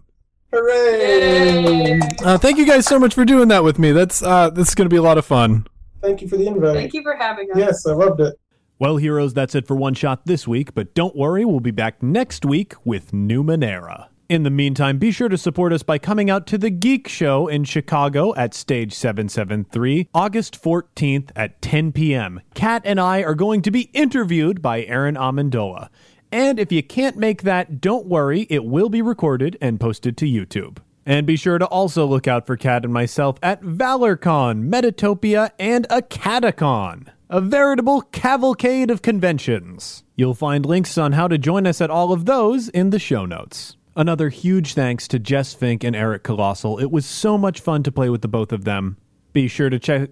Hooray! 0.54 2.00
Uh, 2.24 2.38
thank 2.38 2.58
you 2.58 2.66
guys 2.66 2.86
so 2.86 3.00
much 3.00 3.14
for 3.14 3.26
doing 3.26 3.50
that 3.50 3.64
with 3.64 3.78
me. 3.80 3.92
That's 3.92 4.24
uh, 4.24 4.50
this 4.50 4.70
is 4.70 4.76
gonna 4.76 4.90
be 4.90 4.96
a 4.98 5.02
lot 5.02 5.18
of 5.18 5.26
fun. 5.26 5.68
Thank 6.02 6.22
you 6.22 6.30
for 6.30 6.38
the 6.38 6.48
invite. 6.48 6.76
Thank 6.76 6.94
you 6.94 7.04
for 7.04 7.16
having 7.16 7.52
us. 7.52 7.58
Yes, 7.58 7.86
I 7.86 7.94
loved 7.94 8.22
it. 8.22 8.40
Well, 8.80 8.98
heroes, 8.98 9.34
that's 9.34 9.56
it 9.56 9.66
for 9.68 9.76
one 9.76 9.96
shot 9.96 10.26
this 10.26 10.48
week. 10.48 10.74
But 10.74 10.94
don't 10.94 11.16
worry, 11.16 11.44
we'll 11.44 11.60
be 11.60 11.72
back 11.72 12.02
next 12.04 12.46
week 12.46 12.76
with 12.86 13.12
Numenera. 13.12 14.08
In 14.30 14.44
the 14.44 14.50
meantime, 14.50 14.98
be 14.98 15.12
sure 15.12 15.30
to 15.30 15.38
support 15.38 15.72
us 15.72 15.84
by 15.84 15.98
coming 15.98 16.30
out 16.30 16.48
to 16.48 16.58
the 16.58 16.70
Geek 16.70 17.08
Show 17.08 17.48
in 17.48 17.64
Chicago 17.64 18.36
at 18.36 18.54
Stage 18.54 18.92
773, 18.94 20.10
August 20.14 20.62
14th 20.62 21.30
at 21.34 21.62
10 21.62 21.94
p.m. 21.94 22.42
Kat 22.54 22.82
and 22.84 23.00
I 23.00 23.24
are 23.24 23.36
going 23.36 23.62
to 23.62 23.72
be 23.72 23.90
interviewed 23.94 24.62
by 24.62 24.84
Aaron 24.84 25.16
Amendola. 25.16 25.88
And 26.30 26.60
if 26.60 26.74
you 26.74 26.84
can't 26.84 27.16
make 27.16 27.44
that, 27.44 27.80
don't 27.80 28.06
worry, 28.06 28.48
it 28.50 28.66
will 28.66 28.90
be 28.90 29.02
recorded 29.02 29.58
and 29.62 29.80
posted 29.80 30.18
to 30.18 30.26
YouTube. 30.26 30.80
And 31.06 31.26
be 31.26 31.38
sure 31.38 31.58
to 31.58 31.66
also 31.66 32.06
look 32.06 32.28
out 32.28 32.46
for 32.46 32.58
Kat 32.58 32.84
and 32.84 32.94
myself 32.94 33.40
at 33.42 33.62
ValorCon, 33.62 34.70
Metatopia, 34.70 35.52
and 35.58 35.88
AcadeCon, 35.88 37.08
a 37.30 37.40
veritable 37.40 38.02
cavalcade 38.02 38.92
of 38.92 39.02
conventions. 39.02 40.04
You'll 40.18 40.34
find 40.34 40.66
links 40.66 40.98
on 40.98 41.14
how 41.14 41.30
to 41.30 41.38
join 41.38 41.66
us 41.66 41.80
at 41.80 41.90
all 41.90 42.12
of 42.12 42.26
those 42.26 42.68
in 42.68 42.90
the 42.90 43.00
show 43.00 43.26
notes. 43.26 43.77
Another 43.98 44.30
huge 44.30 44.76
thanks 44.76 45.08
to 45.08 45.18
Jess 45.18 45.56
Fink 45.56 45.84
and 45.84 45.96
Eric 45.96 46.22
Colossal. 46.22 46.78
It 46.78 46.92
was 46.92 47.04
so 47.04 47.36
much 47.36 47.60
fun 47.60 47.82
to 47.82 47.92
play 47.92 48.12
with 48.12 48.22
the 48.22 48.28
both 48.28 48.52
of 48.52 48.64
them. 48.64 48.98
Be 49.34 49.48
sure 49.48 49.72
to 49.72 49.80
check 49.80 50.12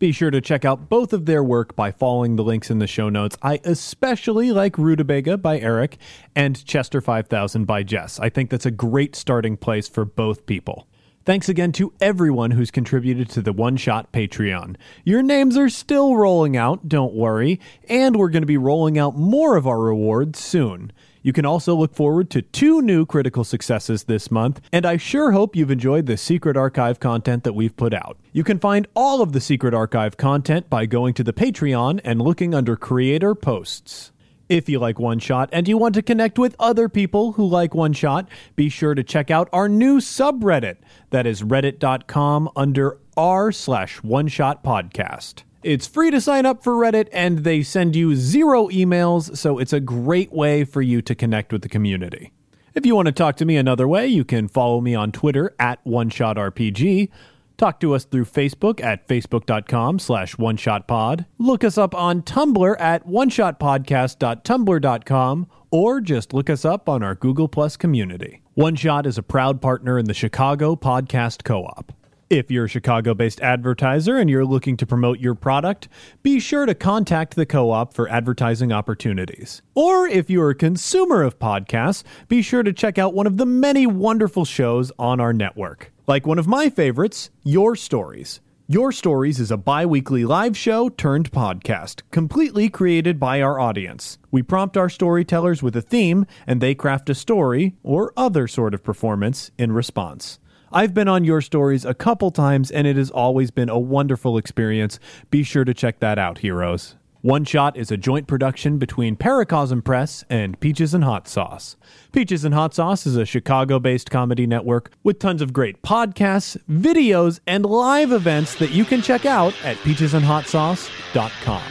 be 0.00 0.10
sure 0.10 0.32
to 0.32 0.40
check 0.40 0.64
out 0.64 0.88
both 0.88 1.12
of 1.12 1.24
their 1.24 1.44
work 1.44 1.76
by 1.76 1.92
following 1.92 2.34
the 2.34 2.42
links 2.42 2.68
in 2.68 2.80
the 2.80 2.88
show 2.88 3.08
notes. 3.08 3.36
I 3.42 3.60
especially 3.62 4.50
like 4.50 4.76
Rutabaga 4.76 5.38
by 5.38 5.60
Eric 5.60 5.98
and 6.34 6.64
Chester 6.64 7.00
5000 7.00 7.64
by 7.64 7.84
Jess. 7.84 8.18
I 8.18 8.28
think 8.28 8.50
that's 8.50 8.66
a 8.66 8.72
great 8.72 9.14
starting 9.14 9.56
place 9.56 9.86
for 9.86 10.04
both 10.04 10.44
people. 10.44 10.88
Thanks 11.24 11.48
again 11.48 11.70
to 11.72 11.92
everyone 12.00 12.50
who's 12.50 12.72
contributed 12.72 13.28
to 13.30 13.42
the 13.42 13.52
One 13.52 13.76
Shot 13.76 14.10
Patreon. 14.10 14.74
Your 15.04 15.22
names 15.22 15.56
are 15.56 15.68
still 15.68 16.16
rolling 16.16 16.56
out, 16.56 16.88
don't 16.88 17.14
worry, 17.14 17.60
and 17.88 18.16
we're 18.16 18.30
going 18.30 18.42
to 18.42 18.46
be 18.46 18.56
rolling 18.56 18.98
out 18.98 19.16
more 19.16 19.54
of 19.54 19.68
our 19.68 19.78
rewards 19.78 20.40
soon. 20.40 20.90
You 21.22 21.32
can 21.32 21.44
also 21.44 21.74
look 21.74 21.94
forward 21.94 22.30
to 22.30 22.42
two 22.42 22.80
new 22.80 23.04
critical 23.04 23.44
successes 23.44 24.04
this 24.04 24.30
month, 24.30 24.60
and 24.72 24.86
I 24.86 24.96
sure 24.96 25.32
hope 25.32 25.54
you've 25.54 25.70
enjoyed 25.70 26.06
the 26.06 26.16
Secret 26.16 26.56
Archive 26.56 26.98
content 26.98 27.44
that 27.44 27.52
we've 27.52 27.76
put 27.76 27.92
out. 27.92 28.18
You 28.32 28.42
can 28.42 28.58
find 28.58 28.86
all 28.94 29.20
of 29.20 29.32
the 29.32 29.40
Secret 29.40 29.74
Archive 29.74 30.16
content 30.16 30.70
by 30.70 30.86
going 30.86 31.12
to 31.14 31.24
the 31.24 31.32
Patreon 31.32 32.00
and 32.04 32.22
looking 32.22 32.54
under 32.54 32.74
Creator 32.74 33.34
Posts. 33.34 34.12
If 34.48 34.68
you 34.68 34.80
like 34.80 34.98
One 34.98 35.20
Shot 35.20 35.48
and 35.52 35.68
you 35.68 35.78
want 35.78 35.94
to 35.94 36.02
connect 36.02 36.38
with 36.38 36.56
other 36.58 36.88
people 36.88 37.32
who 37.32 37.46
like 37.46 37.72
One 37.72 37.92
Shot, 37.92 38.28
be 38.56 38.68
sure 38.68 38.94
to 38.94 39.04
check 39.04 39.30
out 39.30 39.48
our 39.52 39.68
new 39.68 40.00
subreddit. 40.00 40.78
That 41.10 41.26
is 41.26 41.42
reddit.com 41.42 42.50
under 42.56 42.98
r 43.16 43.52
slash 43.52 44.02
One 44.02 44.26
Shot 44.26 44.64
Podcast. 44.64 45.44
It's 45.62 45.86
free 45.86 46.10
to 46.10 46.20
sign 46.20 46.46
up 46.46 46.64
for 46.64 46.72
Reddit 46.72 47.08
and 47.12 47.40
they 47.40 47.62
send 47.62 47.94
you 47.94 48.14
zero 48.14 48.68
emails, 48.68 49.36
so 49.36 49.58
it's 49.58 49.72
a 49.72 49.80
great 49.80 50.32
way 50.32 50.64
for 50.64 50.80
you 50.80 51.02
to 51.02 51.14
connect 51.14 51.52
with 51.52 51.62
the 51.62 51.68
community. 51.68 52.32
If 52.74 52.86
you 52.86 52.94
want 52.94 53.06
to 53.06 53.12
talk 53.12 53.36
to 53.36 53.44
me 53.44 53.56
another 53.56 53.86
way, 53.86 54.06
you 54.06 54.24
can 54.24 54.48
follow 54.48 54.80
me 54.80 54.94
on 54.94 55.12
Twitter 55.12 55.54
at 55.58 55.84
OneShotRPG. 55.84 57.10
Talk 57.58 57.78
to 57.80 57.94
us 57.94 58.04
through 58.04 58.24
Facebook 58.24 58.82
at 58.82 59.06
facebook.com 59.06 59.98
slash 59.98 60.34
oneshotpod. 60.36 61.26
Look 61.36 61.62
us 61.62 61.76
up 61.76 61.94
on 61.94 62.22
Tumblr 62.22 62.80
at 62.80 63.04
one 63.04 63.28
shot 63.28 63.60
oneshotpodcast.tumblr.com 63.60 65.46
or 65.70 66.00
just 66.00 66.32
look 66.32 66.48
us 66.48 66.64
up 66.64 66.88
on 66.88 67.02
our 67.02 67.14
Google 67.14 67.48
Plus 67.48 67.76
community. 67.76 68.42
One 68.54 68.76
Shot 68.76 69.06
is 69.06 69.18
a 69.18 69.22
proud 69.22 69.60
partner 69.60 69.98
in 69.98 70.06
the 70.06 70.14
Chicago 70.14 70.74
Podcast 70.74 71.44
Co-op. 71.44 71.92
If 72.30 72.48
you're 72.48 72.66
a 72.66 72.68
Chicago 72.68 73.12
based 73.12 73.40
advertiser 73.40 74.16
and 74.16 74.30
you're 74.30 74.44
looking 74.44 74.76
to 74.76 74.86
promote 74.86 75.18
your 75.18 75.34
product, 75.34 75.88
be 76.22 76.38
sure 76.38 76.64
to 76.64 76.76
contact 76.76 77.34
the 77.34 77.44
co 77.44 77.72
op 77.72 77.92
for 77.92 78.08
advertising 78.08 78.70
opportunities. 78.70 79.62
Or 79.74 80.06
if 80.06 80.30
you're 80.30 80.50
a 80.50 80.54
consumer 80.54 81.24
of 81.24 81.40
podcasts, 81.40 82.04
be 82.28 82.40
sure 82.40 82.62
to 82.62 82.72
check 82.72 82.98
out 82.98 83.14
one 83.14 83.26
of 83.26 83.36
the 83.36 83.46
many 83.46 83.84
wonderful 83.84 84.44
shows 84.44 84.92
on 84.96 85.18
our 85.18 85.32
network. 85.32 85.92
Like 86.06 86.24
one 86.24 86.38
of 86.38 86.46
my 86.46 86.70
favorites, 86.70 87.30
Your 87.42 87.74
Stories. 87.74 88.40
Your 88.68 88.92
Stories 88.92 89.40
is 89.40 89.50
a 89.50 89.56
bi 89.56 89.84
weekly 89.84 90.24
live 90.24 90.56
show 90.56 90.88
turned 90.88 91.32
podcast, 91.32 92.02
completely 92.12 92.68
created 92.68 93.18
by 93.18 93.42
our 93.42 93.58
audience. 93.58 94.18
We 94.30 94.42
prompt 94.42 94.76
our 94.76 94.88
storytellers 94.88 95.64
with 95.64 95.74
a 95.74 95.82
theme, 95.82 96.26
and 96.46 96.60
they 96.60 96.76
craft 96.76 97.10
a 97.10 97.14
story 97.16 97.74
or 97.82 98.12
other 98.16 98.46
sort 98.46 98.72
of 98.72 98.84
performance 98.84 99.50
in 99.58 99.72
response. 99.72 100.38
I've 100.72 100.94
been 100.94 101.08
on 101.08 101.24
your 101.24 101.40
stories 101.40 101.84
a 101.84 101.94
couple 101.94 102.30
times, 102.30 102.70
and 102.70 102.86
it 102.86 102.96
has 102.96 103.10
always 103.10 103.50
been 103.50 103.68
a 103.68 103.78
wonderful 103.78 104.38
experience. 104.38 105.00
Be 105.30 105.42
sure 105.42 105.64
to 105.64 105.74
check 105.74 105.98
that 105.98 106.16
out, 106.16 106.38
heroes. 106.38 106.94
One 107.22 107.44
Shot 107.44 107.76
is 107.76 107.90
a 107.90 107.96
joint 107.96 108.28
production 108.28 108.78
between 108.78 109.16
Paracosm 109.16 109.84
Press 109.84 110.24
and 110.30 110.58
Peaches 110.60 110.94
and 110.94 111.02
Hot 111.04 111.26
Sauce. 111.28 111.76
Peaches 112.12 112.44
and 112.44 112.54
Hot 112.54 112.72
Sauce 112.72 113.04
is 113.04 113.16
a 113.16 113.26
Chicago 113.26 113.78
based 113.80 114.10
comedy 114.10 114.46
network 114.46 114.92
with 115.02 115.18
tons 115.18 115.42
of 115.42 115.52
great 115.52 115.82
podcasts, 115.82 116.56
videos, 116.70 117.40
and 117.46 117.66
live 117.66 118.12
events 118.12 118.54
that 118.54 118.70
you 118.70 118.84
can 118.84 119.02
check 119.02 119.26
out 119.26 119.52
at 119.64 119.76
peachesandhotsauce.com. 119.78 121.62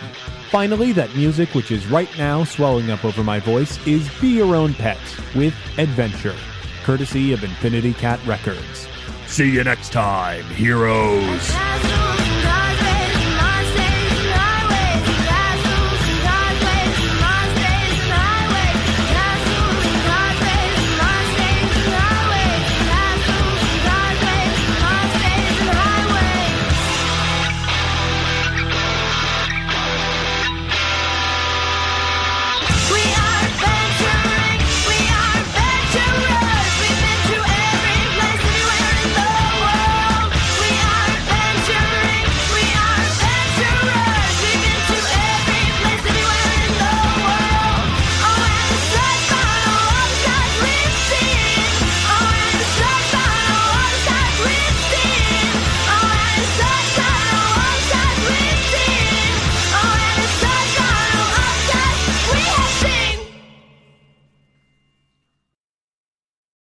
Finally, 0.52 0.92
that 0.92 1.16
music, 1.16 1.56
which 1.56 1.72
is 1.72 1.88
right 1.88 2.10
now 2.18 2.44
swelling 2.44 2.92
up 2.92 3.06
over 3.06 3.24
my 3.24 3.40
voice, 3.40 3.80
is 3.88 4.10
Be 4.20 4.28
Your 4.30 4.56
Own 4.56 4.74
Pet 4.74 5.00
with 5.36 5.56
Adventure, 5.78 6.36
courtesy 6.90 7.34
of 7.34 7.44
Infinity 7.44 7.94
Cat 7.94 8.20
Records. 8.26 8.88
See 9.28 9.48
you 9.48 9.64
next 9.64 9.92
time, 9.94 10.44
heroes. 10.46 11.52
Pass 11.52 12.39